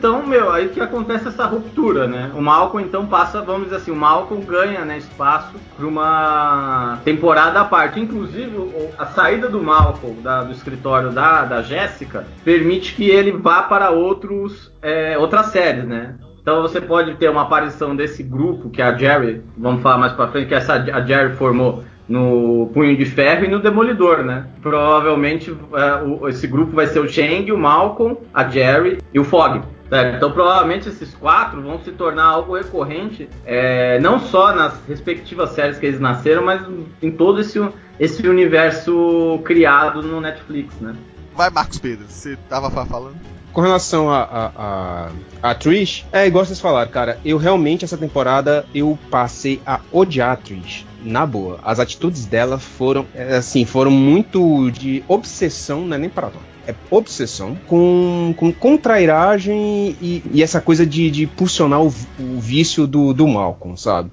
Então, 0.01 0.25
meu, 0.25 0.51
aí 0.51 0.69
que 0.69 0.81
acontece 0.81 1.27
essa 1.27 1.45
ruptura, 1.45 2.07
né? 2.07 2.31
O 2.33 2.41
Malcolm 2.41 2.83
então 2.83 3.05
passa, 3.05 3.39
vamos 3.43 3.65
dizer 3.65 3.75
assim, 3.75 3.91
o 3.91 3.95
Malcolm 3.95 4.43
ganha 4.43 4.83
né, 4.83 4.97
espaço 4.97 5.51
para 5.77 5.85
uma 5.85 6.97
temporada 7.05 7.61
à 7.61 7.65
parte. 7.65 7.99
Inclusive, 7.99 8.51
a 8.97 9.05
saída 9.05 9.47
do 9.47 9.61
Malcolm 9.61 10.19
da- 10.23 10.41
do 10.41 10.51
escritório 10.53 11.11
da, 11.11 11.43
da 11.45 11.61
Jéssica 11.61 12.25
permite 12.43 12.95
que 12.95 13.07
ele 13.11 13.31
vá 13.31 13.61
para 13.61 13.91
outros, 13.91 14.71
é, 14.81 15.15
outras 15.19 15.45
séries, 15.47 15.85
né? 15.85 16.15
Então 16.41 16.63
você 16.63 16.81
pode 16.81 17.13
ter 17.17 17.29
uma 17.29 17.43
aparição 17.43 17.95
desse 17.95 18.23
grupo 18.23 18.71
que 18.71 18.81
a 18.81 18.97
Jerry, 18.97 19.43
vamos 19.55 19.83
falar 19.83 19.99
mais 19.99 20.13
pra 20.13 20.29
frente, 20.29 20.47
que 20.47 20.55
essa, 20.55 20.73
a 20.77 21.01
Jerry 21.05 21.35
formou 21.35 21.83
no 22.09 22.71
Punho 22.73 22.97
de 22.97 23.05
Ferro 23.05 23.45
e 23.45 23.47
no 23.47 23.59
Demolidor, 23.59 24.23
né? 24.23 24.47
Provavelmente 24.63 25.55
é, 25.75 26.03
o- 26.03 26.27
esse 26.27 26.47
grupo 26.47 26.75
vai 26.75 26.87
ser 26.87 26.99
o 26.99 27.07
Chang, 27.07 27.51
o 27.51 27.57
Malcolm, 27.57 28.17
a 28.33 28.43
Jerry 28.49 28.97
e 29.13 29.19
o 29.19 29.23
Fog. 29.23 29.61
Certo? 29.91 30.15
Então 30.15 30.31
provavelmente 30.31 30.89
esses 30.89 31.13
quatro 31.13 31.61
vão 31.61 31.79
se 31.83 31.91
tornar 31.91 32.23
algo 32.25 32.55
recorrente, 32.55 33.29
é, 33.45 33.99
não 33.99 34.19
só 34.19 34.55
nas 34.55 34.73
respectivas 34.87 35.51
séries 35.51 35.77
que 35.77 35.85
eles 35.85 35.99
nasceram, 35.99 36.43
mas 36.43 36.61
em 37.01 37.11
todo 37.11 37.41
esse, 37.41 37.59
esse 37.99 38.27
universo 38.27 39.39
criado 39.43 40.01
no 40.01 40.19
Netflix, 40.21 40.73
né? 40.79 40.95
Vai, 41.35 41.49
Marcos 41.49 41.77
Pedro, 41.77 42.05
você 42.07 42.37
tava 42.49 42.69
fa- 42.71 42.85
falando? 42.85 43.15
Com 43.53 43.61
relação 43.61 44.09
a, 44.09 44.21
a, 44.21 44.51
a, 44.55 45.09
a 45.51 45.55
Trish, 45.55 46.05
é 46.11 46.25
igual 46.25 46.45
vocês 46.45 46.59
falaram, 46.61 46.89
cara. 46.89 47.19
Eu 47.25 47.37
realmente, 47.37 47.83
essa 47.83 47.97
temporada, 47.97 48.65
eu 48.73 48.97
passei 49.09 49.61
a 49.65 49.81
odiar 49.91 50.31
a 50.31 50.35
Trish. 50.37 50.85
Na 51.03 51.25
boa. 51.25 51.59
As 51.63 51.79
atitudes 51.79 52.25
dela 52.25 52.59
foram, 52.59 53.05
é, 53.13 53.37
assim, 53.37 53.65
foram 53.65 53.91
muito 53.91 54.69
de 54.71 55.03
obsessão, 55.07 55.81
não 55.81 55.95
é 55.95 55.99
nem 55.99 56.09
paratona. 56.09 56.45
É 56.67 56.75
obsessão 56.91 57.57
com, 57.67 58.35
com 58.37 58.51
contrairagem 58.53 59.95
e, 59.99 60.23
e 60.31 60.43
essa 60.43 60.61
coisa 60.61 60.85
de, 60.85 61.09
de 61.09 61.25
pulsionar 61.25 61.81
o, 61.81 61.87
o 62.19 62.39
vício 62.39 62.85
do, 62.85 63.13
do 63.13 63.27
Malcolm, 63.27 63.75
sabe? 63.75 64.11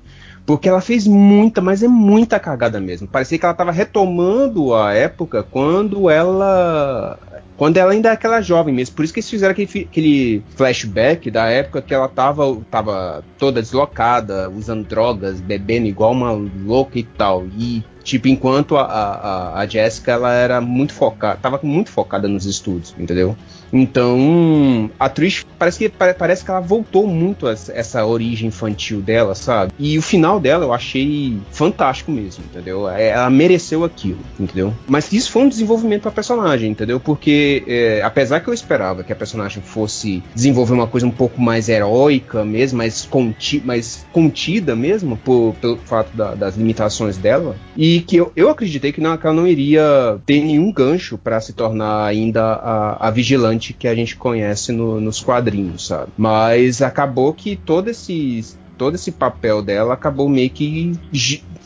Porque 0.49 0.67
ela 0.67 0.81
fez 0.81 1.07
muita, 1.07 1.61
mas 1.61 1.83
é 1.83 1.89
muita 1.89 2.41
cagada 2.41 2.81
mesmo. 2.81 3.07
Parecia 3.07 3.39
que 3.39 3.45
ela 3.45 3.53
tava 3.53 3.71
retomando 3.71 4.75
a 4.75 4.95
época 4.95 5.43
quando 5.43 6.09
ela. 6.09 7.19
Quando 7.59 7.77
ela 7.77 7.91
ainda 7.91 8.11
é 8.11 8.13
aquela 8.13 8.41
jovem 8.41 8.73
mesmo. 8.73 8.95
Por 8.95 9.05
isso 9.05 9.13
que 9.13 9.19
eles 9.19 9.29
fizeram 9.29 9.51
aquele, 9.51 9.89
aquele 9.91 10.43
flashback 10.55 11.29
da 11.29 11.47
época 11.51 11.83
que 11.83 11.93
ela 11.93 12.09
tava, 12.09 12.57
tava 12.71 13.25
toda 13.37 13.61
deslocada, 13.61 14.49
usando 14.49 14.87
drogas, 14.87 15.41
bebendo 15.41 15.89
igual 15.89 16.13
uma 16.13 16.31
louca 16.31 17.01
e 17.01 17.03
tal. 17.03 17.47
E, 17.59 17.83
tipo, 18.05 18.29
enquanto 18.29 18.77
a, 18.77 18.85
a, 18.85 19.59
a 19.59 19.67
Jessica 19.67 20.13
ela 20.13 20.33
era 20.33 20.61
muito 20.61 20.93
focada, 20.93 21.37
tava 21.43 21.59
muito 21.61 21.91
focada 21.91 22.29
nos 22.29 22.47
estudos, 22.47 22.95
entendeu? 22.97 23.37
Então, 23.73 24.89
a 24.99 25.09
Trish 25.09 25.45
parece 25.59 25.79
que, 25.79 25.89
pare- 25.89 26.15
parece 26.15 26.45
que 26.45 26.51
ela 26.51 26.61
voltou 26.61 27.07
muito 27.07 27.47
a 27.47 27.53
essa- 27.53 28.05
origem 28.07 28.49
infantil 28.49 29.01
dela, 29.01 29.35
sabe? 29.35 29.73
E 29.79 29.99
o 29.99 30.03
final 30.03 30.39
dela 30.41 30.65
eu 30.65 30.73
achei 30.73 31.37
fantástico 31.51 32.11
mesmo, 32.11 32.45
entendeu? 32.51 32.89
É, 32.89 33.09
Ela 33.09 33.29
mereceu 33.31 33.85
aquilo, 33.85 34.19
entendeu? 34.39 34.73
Mas 34.87 35.13
isso 35.13 35.31
foi 35.33 35.43
um 35.43 35.49
desenvolvimento 35.49 36.03
pra 36.03 36.11
personagem, 36.11 36.71
entendeu? 36.71 37.01
Porque, 37.01 37.65
é, 37.67 38.01
apesar 38.03 38.41
que 38.41 38.49
eu 38.49 38.55
esperava 38.55 39.03
que 39.03 39.13
a 39.13 39.17
personagem 39.17 39.63
fosse 39.63 40.23
desenvolver 40.35 40.75
uma 40.75 40.87
coisa 40.87 41.07
um 41.07 41.11
pouco 41.11 41.41
mais 41.41 41.69
heróica 41.69 42.45
mesmo, 42.45 42.79
mais, 42.79 43.05
conti 43.05 43.61
mais 43.65 44.07
contida 44.13 44.77
mesmo, 44.77 45.17
por- 45.17 45.55
pelo 45.61 45.77
fato 45.79 46.17
da- 46.17 46.35
das 46.35 46.57
limitações 46.57 47.17
dela, 47.17 47.57
e 47.77 48.01
que 48.01 48.17
eu, 48.17 48.33
eu 48.37 48.49
acreditei 48.51 48.93
que, 48.93 49.01
não, 49.01 49.17
que 49.17 49.27
ela 49.27 49.35
não 49.35 49.47
iria 49.47 50.19
ter 50.25 50.41
nenhum 50.43 50.71
gancho 50.73 51.19
pra 51.19 51.41
se 51.41 51.53
tornar 51.53 52.05
ainda 52.05 52.43
a, 52.45 53.09
a 53.09 53.11
vigilante 53.11 53.73
que 53.73 53.89
a 53.89 53.95
gente 53.95 54.17
conhece 54.17 54.71
no- 54.73 55.01
nos 55.01 55.21
quadrinhos, 55.21 55.48
sabe? 55.79 56.13
Mas 56.17 56.83
acabou 56.83 57.33
que 57.33 57.57
todo 57.57 57.89
esse 57.89 58.57
todo 58.77 58.95
esse 58.95 59.11
papel 59.11 59.61
dela 59.61 59.95
acabou 59.95 60.29
meio 60.29 60.51
que 60.51 60.93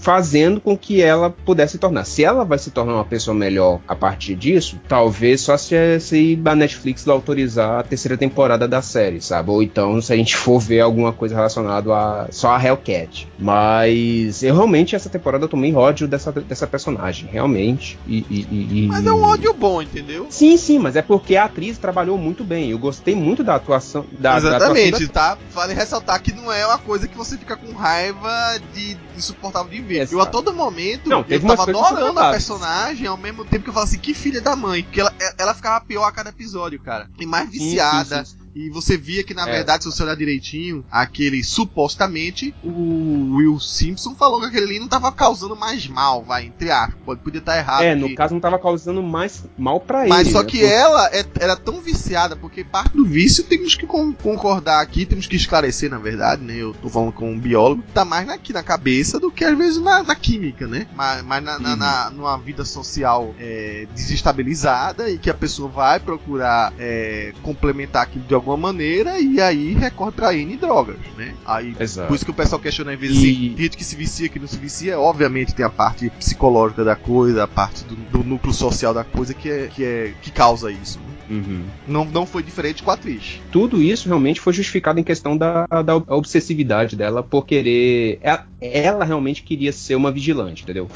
fazendo 0.03 0.61
com 0.61 0.77
que 0.77 1.01
ela 1.01 1.31
pudesse 1.31 1.73
se 1.73 1.79
tornar. 1.79 2.05
Se 2.05 2.25
ela 2.25 2.45
vai 2.45 2.59
se 2.59 2.73
tornar 2.73 2.95
uma 2.95 3.05
pessoa 3.05 3.35
melhor 3.35 3.81
a 3.87 3.95
partir 3.95 4.35
disso, 4.35 4.79
talvez 4.89 5.41
só 5.41 5.57
se, 5.57 6.01
se 6.01 6.43
a 6.45 6.55
Netflix 6.57 7.07
autorizar 7.07 7.79
a 7.79 7.83
terceira 7.85 8.17
temporada 8.17 8.67
da 8.67 8.83
série, 8.83 9.21
sabe? 9.21 9.51
Ou 9.51 9.63
então 9.63 10.03
se 10.03 10.13
a 10.13 10.17
gente 10.17 10.37
for 10.37 10.59
ver 10.59 10.81
alguma 10.81 11.13
coisa 11.13 11.37
relacionada 11.37 11.95
a 11.95 12.27
só 12.33 12.51
a 12.51 12.63
Hellcat. 12.63 13.29
Mas 13.39 14.43
eu 14.43 14.55
realmente 14.55 14.97
essa 14.97 15.09
temporada 15.09 15.45
eu 15.45 15.49
tomei 15.49 15.73
ódio 15.73 16.09
dessa, 16.09 16.33
dessa 16.33 16.67
personagem, 16.67 17.29
realmente. 17.31 17.97
E, 18.07 18.27
e, 18.29 18.49
e, 18.51 18.87
Mas 18.89 19.07
é 19.07 19.13
um 19.13 19.23
ódio 19.23 19.55
bom, 19.55 19.81
entendeu? 19.81 20.27
Sim, 20.31 20.57
sim, 20.57 20.81
mas 20.81 20.97
é 20.97 21.03
porque 21.03 21.37
a 21.37 21.45
atriz 21.45 21.79
trabalhou 21.79 22.19
muito 22.19 22.43
bem. 22.43 22.71
Eu 22.71 22.79
gostei 22.79 23.15
muito 23.15 23.45
da 23.45 23.55
atuação 23.55 24.05
da 24.19 24.37
Exatamente, 24.37 24.91
da 24.91 24.97
atuação 24.97 25.09
tá? 25.13 25.39
Vale 25.53 25.75
ressaltar 25.75 26.21
que 26.21 26.33
não 26.33 26.53
é 26.53 26.67
uma 26.67 26.79
coisa 26.79 27.07
que 27.07 27.17
você 27.17 27.39
fica 27.39 27.57
com 27.57 27.73
raiva 27.73 28.59
de 28.75 28.97
insuportável 29.17 29.71
de 29.71 29.77
Exato. 29.97 30.15
Eu 30.15 30.21
a 30.21 30.27
todo 30.27 30.53
momento 30.53 31.09
Não, 31.09 31.19
eu 31.19 31.25
teve 31.25 31.47
tava 31.47 31.63
adorando 31.63 32.19
a 32.19 32.31
personagem 32.31 33.07
ao 33.07 33.17
mesmo 33.17 33.45
tempo 33.45 33.65
que 33.65 33.71
eu 33.71 33.75
falo 33.75 33.85
assim, 33.85 33.99
que 33.99 34.15
filha 34.15 34.41
da 34.41 34.57
mãe. 34.57 34.83
Porque 34.83 35.01
ela, 35.01 35.15
ela 35.39 35.55
ficava 35.55 35.85
pior 35.85 36.05
a 36.05 36.13
cada 36.13 36.31
episódio, 36.31 36.81
cara. 36.81 37.09
E 37.19 37.27
mais 37.27 37.51
Sim, 37.51 37.59
viciada. 37.59 38.25
sim, 38.25 38.37
sim. 38.37 38.42
E 38.55 38.69
você 38.71 38.97
via 38.99 39.25
que, 39.25 39.33
na 39.33 39.49
É. 39.49 39.53
verdade, 39.53 39.85
se 39.85 39.91
você 39.91 40.03
olhar 40.03 40.15
direitinho, 40.15 40.85
aquele 40.91 41.43
supostamente, 41.43 42.55
o 42.63 43.37
Will 43.37 43.59
Simpson 43.59 44.15
falou 44.15 44.41
que 44.41 44.47
aquele 44.47 44.67
ali 44.67 44.79
não 44.79 44.89
tava 44.89 45.11
causando 45.11 45.57
mais 45.57 45.87
mal, 45.87 46.23
vai, 46.23 46.47
entre 46.47 46.71
aspas. 46.71 46.95
Pode, 47.05 47.21
podia 47.21 47.39
estar 47.39 47.57
errado. 47.57 47.83
É, 47.83 47.95
no 47.95 48.15
caso 48.15 48.35
não 48.35 48.41
tava 48.41 48.59
causando 48.59 49.03
mais 49.03 49.43
mal 49.57 49.81
pra 49.81 50.01
ele. 50.03 50.11
mas 50.11 50.29
só 50.29 50.41
né? 50.41 50.45
que 50.47 50.59
Por- 50.61 50.67
ela 50.69 51.07
é- 51.15 51.25
era 51.41 51.57
tão 51.57 51.81
viciada, 51.81 52.37
porque 52.37 52.63
parte 52.63 52.97
do 52.97 53.05
vício 53.07 53.43
temos 53.45 53.75
que 53.75 53.87
con- 53.87 54.13
concordar 54.13 54.81
aqui, 54.83 55.07
temos 55.07 55.27
que 55.27 55.37
esclarecer, 55.37 55.91
na 55.91 55.99
verdade, 55.99 56.43
né? 56.43 56.55
Eu 56.57 56.75
tô 56.75 56.89
falando 56.91 57.13
com 57.13 57.31
um 57.33 57.39
biólogo, 57.39 57.83
tá 57.95 58.05
mais 58.05 58.29
aqui 58.29 58.53
na 58.53 58.63
cabeça 58.63 59.19
do 59.19 59.31
que 59.31 59.45
às 59.45 59.57
vezes 59.57 59.81
na, 59.81 60.03
na 60.03 60.15
química, 60.15 60.67
né? 60.67 60.87
Mas, 60.95 61.23
mas 61.25 61.43
na, 61.43 61.59
na- 61.59 61.71
Uhum. 61.71 61.77
na- 61.77 62.11
numa 62.11 62.37
vida 62.39 62.65
social 62.65 63.35
é, 63.39 63.87
desestabilizada 63.95 65.11
e 65.11 65.19
que 65.19 65.31
a 65.31 65.35
pessoa 65.35 65.69
vai 65.69 65.99
procurar 65.99 66.73
é, 66.79 67.33
complementar 67.43 68.03
aquilo 68.03 68.25
de 68.25 68.35
alguma 68.43 68.57
maneira 68.57 69.19
e 69.21 69.41
aí 69.41 69.73
recorre 69.73 70.11
pra 70.13 70.35
N 70.35 70.57
drogas, 70.57 70.97
né? 71.17 71.35
Aí 71.47 71.75
Exato. 71.79 72.09
por 72.09 72.15
isso 72.17 72.25
que 72.25 72.31
o 72.31 72.35
pessoal 72.35 72.61
questiona 72.61 72.93
às 72.93 72.99
vezes 73.01 73.17
E- 73.17 73.21
assim, 73.21 73.55
tem 73.55 73.65
gente 73.65 73.77
que 73.77 73.85
se 73.85 73.97
vicia, 73.97 74.29
que 74.29 74.39
não 74.39 74.49
se 74.49 74.57
vicia, 74.57 74.99
obviamente 74.99 75.55
tem 75.55 75.65
a 75.65 75.71
parte 75.71 76.11
psicológica 76.19 76.85
da 76.85 76.97
coisa, 76.97 77.45
a 77.45 77.49
parte 77.49 77.85
do, 77.85 77.95
do 77.97 78.25
núcleo 78.25 78.53
social 78.53 78.93
da 78.93 79.05
coisa 79.05 79.33
que 79.33 79.49
é 79.49 79.67
que, 79.69 79.85
é, 79.85 80.13
que 80.21 80.31
causa 80.31 80.71
isso. 80.71 80.99
né? 80.99 81.12
Uhum. 81.33 81.65
Não, 81.87 82.05
não 82.05 82.27
foi 82.27 82.43
diferente 82.43 82.83
com 82.83 82.91
a 82.91 82.95
atriz. 82.95 83.41
Tudo 83.51 83.81
isso 83.83 84.07
realmente 84.07 84.39
foi 84.39 84.53
justificado 84.53 85.01
em 85.01 85.03
questão 85.03 85.37
da, 85.37 85.67
da 85.83 85.97
obsessividade 85.97 86.95
dela 86.95 87.23
por 87.23 87.47
querer. 87.47 88.21
Ela, 88.61 89.05
realmente 89.05 89.43
queria 89.43 89.73
ser 89.73 89.95
uma 89.95 90.13
vigilante, 90.13 90.63
entendeu? 90.63 90.89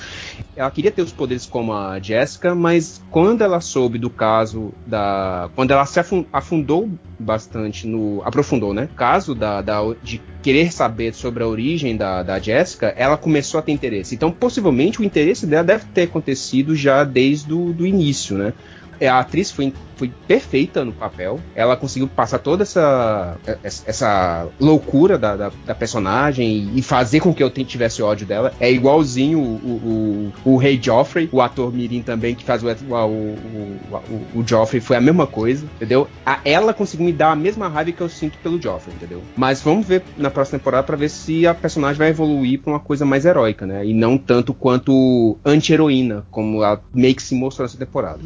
Ela 0.55 0.71
queria 0.71 0.91
ter 0.93 1.03
os 1.03 1.13
poderes 1.13 1.47
como 1.47 1.73
a 1.73 1.99
Jessica, 1.99 2.55
mas 2.55 3.03
quando 3.11 3.43
ela 3.43 3.61
soube 3.61 3.99
do 3.99 4.11
caso 4.11 4.73
da. 4.87 5.49
Quando 5.55 5.71
ela 5.71 5.87
se 5.87 5.99
afun- 5.99 6.27
afundou 6.33 6.89
bastante 7.19 7.87
no. 7.87 8.23
aprofundou, 8.25 8.75
né? 8.75 8.89
Caso 8.95 9.35
da, 9.35 9.63
da, 9.63 9.81
de 10.03 10.21
querer 10.43 10.71
saber 10.73 11.15
sobre 11.15 11.43
a 11.43 11.47
origem 11.47 11.97
da, 11.97 12.23
da 12.23 12.39
Jessica, 12.39 12.95
ela 12.97 13.17
começou 13.17 13.59
a 13.59 13.63
ter 13.63 13.73
interesse. 13.73 14.15
Então, 14.15 14.31
possivelmente, 14.31 15.01
o 15.01 15.05
interesse 15.05 15.47
dela 15.47 15.65
deve 15.65 15.87
ter 15.87 16.03
acontecido 16.03 16.77
já 16.77 17.03
desde 17.05 17.53
o 17.53 17.73
do 17.73 17.87
início, 17.87 18.37
né? 18.37 18.53
É, 19.01 19.09
A 19.09 19.19
atriz 19.21 19.51
foi, 19.51 19.73
foi 19.97 20.11
perfeita 20.27 20.85
no 20.85 20.93
papel. 20.93 21.41
Ela 21.55 21.77
conseguiu 21.77 22.09
passar 22.09 22.39
toda 22.39 22.63
essa, 22.63 23.37
essa 23.65 24.47
loucura 24.61 25.19
da, 25.19 25.37
da, 25.37 25.53
da 25.65 25.75
personagem 25.75 26.71
e 26.75 26.83
fazer 26.83 27.21
com 27.21 27.35
que 27.35 27.43
eu 27.43 27.51
tivesse 27.51 28.03
ódio 28.03 28.27
dela. 28.27 28.53
É 28.61 28.71
igualzinho 28.71 29.39
o, 29.39 30.33
o, 30.45 30.53
o 30.53 30.57
Rei 30.57 30.79
Joffrey, 30.81 31.29
o 31.33 31.41
ator 31.41 31.73
Mirim 31.73 32.03
também, 32.03 32.35
que 32.35 32.45
faz 32.45 32.63
o, 32.63 32.67
o, 32.69 32.95
o, 32.95 34.41
o, 34.41 34.47
Joffrey, 34.47 34.81
foi 34.81 34.97
a 34.97 35.01
mesma 35.01 35.27
coisa, 35.27 35.67
entendeu? 35.77 36.07
A, 36.25 36.41
ela 36.45 36.73
conseguiu 36.75 37.07
me 37.07 37.13
dar 37.13 37.33
a 37.33 37.37
mesma 37.37 37.69
raiva 37.69 37.93
que 37.93 38.01
eu 38.01 38.09
sinto 38.09 38.39
pelo 38.39 38.61
Joffrey, 38.61 38.95
entendeu? 38.95 39.23
Mas 39.37 39.61
vamos 39.61 39.87
ver 39.87 40.03
na 40.17 40.31
próxima 40.31 40.59
temporada 40.59 40.83
pra 40.83 40.97
ver 40.97 41.09
se 41.09 41.47
a 41.47 41.55
personagem 41.55 41.99
vai 41.99 42.09
evoluir 42.09 42.61
pra 42.61 42.73
uma 42.73 42.81
coisa 42.81 43.05
mais 43.05 43.25
heróica, 43.25 43.67
né? 43.67 43.85
E 43.87 43.95
não 43.95 44.19
tanto 44.19 44.53
quanto 44.53 45.39
anti-heroína, 45.45 46.27
como 46.31 46.63
ela 46.63 46.81
meio 46.93 47.15
que 47.15 47.23
se 47.23 47.35
mostrou 47.35 47.65
nessa 47.65 47.79
temporada. 47.79 48.21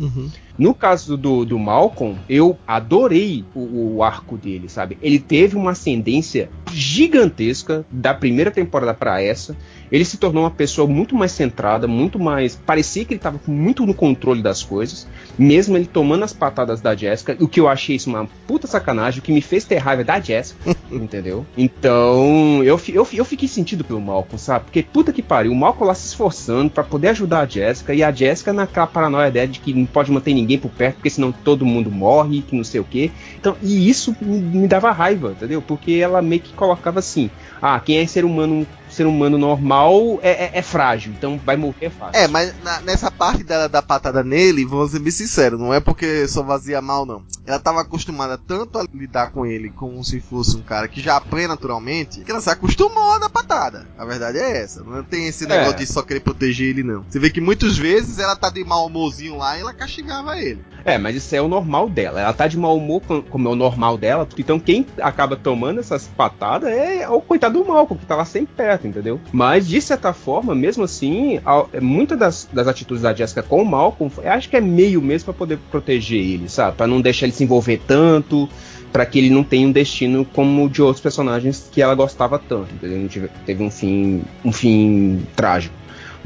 No 0.61 0.75
caso 0.75 1.17
do, 1.17 1.43
do 1.47 1.59
Malcolm, 1.59 2.19
eu 2.29 2.55
adorei 2.67 3.47
o, 3.55 3.95
o 3.97 4.03
arco 4.03 4.37
dele, 4.37 4.69
sabe? 4.69 4.99
Ele 5.01 5.19
teve 5.19 5.57
uma 5.57 5.71
ascendência 5.71 6.51
gigantesca 6.71 7.87
da 7.91 8.13
primeira 8.13 8.51
temporada 8.51 8.93
pra 8.93 9.23
essa. 9.23 9.57
Ele 9.91 10.05
se 10.05 10.17
tornou 10.17 10.45
uma 10.45 10.51
pessoa 10.51 10.87
muito 10.87 11.15
mais 11.15 11.33
centrada, 11.33 11.87
muito 11.87 12.19
mais. 12.19 12.55
Parecia 12.55 13.05
que 13.05 13.13
ele 13.13 13.19
estava 13.19 13.41
muito 13.47 13.85
no 13.85 13.95
controle 13.95 14.43
das 14.43 14.63
coisas, 14.63 15.07
mesmo 15.39 15.77
ele 15.77 15.87
tomando 15.87 16.25
as 16.25 16.33
patadas 16.33 16.81
da 16.81 16.95
Jessica, 16.95 17.37
o 17.41 17.49
que 17.49 17.61
eu 17.61 17.69
achei 17.69 17.97
isso 17.97 18.09
uma 18.09 18.29
puta 18.47 18.67
sacanagem, 18.67 19.21
o 19.21 19.23
que 19.23 19.33
me 19.33 19.41
fez 19.41 19.65
ter 19.65 19.77
raiva 19.77 20.05
da 20.05 20.21
Jessica, 20.21 20.77
entendeu? 20.91 21.45
Então, 21.57 22.63
eu, 22.63 22.81
eu, 22.89 23.07
eu 23.13 23.25
fiquei 23.25 23.49
sentido 23.49 23.85
pelo 23.85 24.01
Malcolm, 24.01 24.39
sabe? 24.39 24.67
Porque 24.67 24.83
puta 24.83 25.13
que 25.13 25.23
pariu, 25.23 25.53
o 25.53 25.57
Malcolm 25.57 25.89
lá 25.89 25.95
se 25.95 26.07
esforçando 26.07 26.71
pra 26.71 26.85
poder 26.85 27.09
ajudar 27.09 27.41
a 27.41 27.47
Jessica, 27.47 27.95
e 27.95 28.03
a 28.03 28.13
Jessica 28.13 28.53
naquela 28.53 28.87
paranoia 28.87 29.31
dela 29.31 29.49
de 29.49 29.61
que 29.61 29.73
não 29.73 29.87
pode 29.87 30.11
manter 30.11 30.35
ninguém 30.35 30.59
por 30.59 30.71
perto, 30.71 30.97
porque 30.97 31.11
senão 31.11 31.33
todo 31.33 31.67
mundo 31.67 31.91
morre, 31.91 32.43
que 32.43 32.55
não 32.55 32.65
sei 32.65 32.81
o 32.81 32.85
quê. 32.85 33.11
Então, 33.39 33.57
e 33.63 33.89
isso 33.89 34.17
me, 34.21 34.39
me 34.39 34.69
dava 34.69 34.91
raiva, 34.91 35.33
entendeu? 35.33 35.61
Porque 35.63 35.93
ela 35.93 36.23
meio 36.23 36.43
que 36.43 36.53
colocava 36.53 36.99
assim: 36.99 37.31
ah, 37.61 37.81
quem 37.81 37.99
é 37.99 38.07
ser 38.07 38.25
humano 38.25 38.67
ser 39.01 39.07
humano 39.07 39.39
normal 39.39 40.19
é, 40.23 40.31
é- 40.45 40.51
é 40.59 40.63
frágil, 40.63 41.13
então 41.17 41.41
vai 41.45 41.57
morrer 41.57 41.89
fácil. 41.91 42.21
É, 42.21 42.29
mas 42.29 42.53
na- 42.63 42.81
nessa 42.83 43.11
parte 43.11 43.43
dela 43.43 43.67
da 43.67 43.81
patada 43.81 44.23
nele, 44.23 44.65
vamos 44.67 44.91
ser 44.91 44.99
bem 44.99 45.11
sinceros, 45.11 45.59
não 45.59 45.73
é 45.73 45.81
porque 45.81 46.29
só 46.29 46.43
vazia 46.43 46.83
mal, 46.83 47.07
não. 47.07 47.23
Ela 47.47 47.59
tava 47.59 47.81
acostumada 47.81 48.37
tanto 48.37 48.79
a 48.79 48.85
lidar 48.93 49.31
com 49.31 49.47
ele 49.47 49.71
como 49.71 50.05
se 50.05 50.21
fosse 50.21 50.55
um 50.57 50.61
cara 50.63 50.87
que 50.87 51.01
já 51.01 51.17
apanha 51.17 51.49
naturalmente, 51.49 52.21
que 52.21 52.31
ela 52.31 52.41
se 52.43 52.51
acostumou 52.51 53.13
a 53.13 53.19
dar 53.19 53.31
patada. 53.31 53.87
A 53.99 54.05
verdade 54.05 54.39
é 54.39 54.59
essa. 54.63 54.83
Não 54.85 55.03
tem 55.03 55.27
esse 55.27 55.47
negócio 55.47 55.73
É. 55.73 55.77
de 55.77 55.87
só 55.87 56.03
querer 56.03 56.21
proteger 56.21 56.69
ele, 56.69 56.83
não. 56.83 57.03
Você 57.09 57.19
vê 57.19 57.31
que 57.31 57.41
muitas 57.41 57.79
vezes 57.79 58.19
ela 58.19 58.37
tá 58.37 58.51
de 58.51 58.63
mau 58.65 58.87
humorzinho 58.87 59.37
lá 59.39 59.57
e 59.57 59.61
ela 59.63 59.73
castigava 59.73 60.39
ele. 60.39 60.63
É, 60.85 60.97
mas 60.99 61.17
isso 61.17 61.35
é 61.35 61.41
o 61.41 61.49
normal 61.49 61.89
dela. 61.89 62.21
Ela 62.21 62.33
tá 62.33 62.47
de 62.47 62.57
mau 62.59 62.77
humor 62.77 63.01
com- 63.03 63.23
como 63.23 63.49
é 63.49 63.53
o 63.53 63.57
normal 63.57 63.97
dela. 63.99 64.29
Então 64.39 64.59
quem 64.61 64.87
acaba 65.01 65.37
tomando 65.37 65.81
essas 65.81 66.07
patadas 66.07 66.71
é 66.71 67.09
o 67.09 67.21
coitado 67.21 67.59
do 67.63 67.67
Malcolm, 67.69 67.99
que 68.01 68.07
tá 68.07 68.17
lá 68.17 68.25
sempre 68.25 68.55
perto, 68.55 68.87
entendeu? 68.91 69.21
Mas 69.33 69.67
de 69.67 69.81
certa 69.81 70.13
forma, 70.13 70.55
mesmo 70.55 70.85
assim, 70.85 71.41
a- 71.45 71.67
muitas 71.81 72.19
das, 72.19 72.49
das 72.53 72.69
atitudes 72.69 73.03
da 73.03 73.15
Jessica 73.15 73.43
com 73.43 73.63
o 73.63 73.65
Malcolm, 73.65 74.13
acho 74.25 74.49
que 74.49 74.57
é 74.57 74.61
meio 74.61 75.01
mesmo 75.01 75.27
pra 75.27 75.35
poder 75.35 75.59
proteger 75.71 76.19
ele, 76.21 76.49
sabe? 76.49 76.77
Pra 76.77 76.87
não 76.87 77.01
deixar 77.01 77.27
ele 77.27 77.33
se 77.35 77.45
envolver 77.45 77.81
tanto. 77.87 78.49
Pra 78.93 79.07
que 79.07 79.21
ele 79.21 79.31
não 79.31 79.45
tenha 79.45 79.69
um 79.69 79.71
destino 79.71 80.25
como 80.25 80.65
o 80.65 80.69
de 80.69 80.83
outros 80.83 81.01
personagens 81.01 81.69
que 81.71 81.81
ela 81.81 81.95
gostava 81.95 82.41
tanto, 82.41 82.75
entendeu? 82.75 83.09
Tive- 83.09 83.31
teve 83.47 83.63
um 83.63 83.71
fim, 83.71 84.21
um 84.45 84.51
fim 84.51 85.23
trágico. 85.37 85.73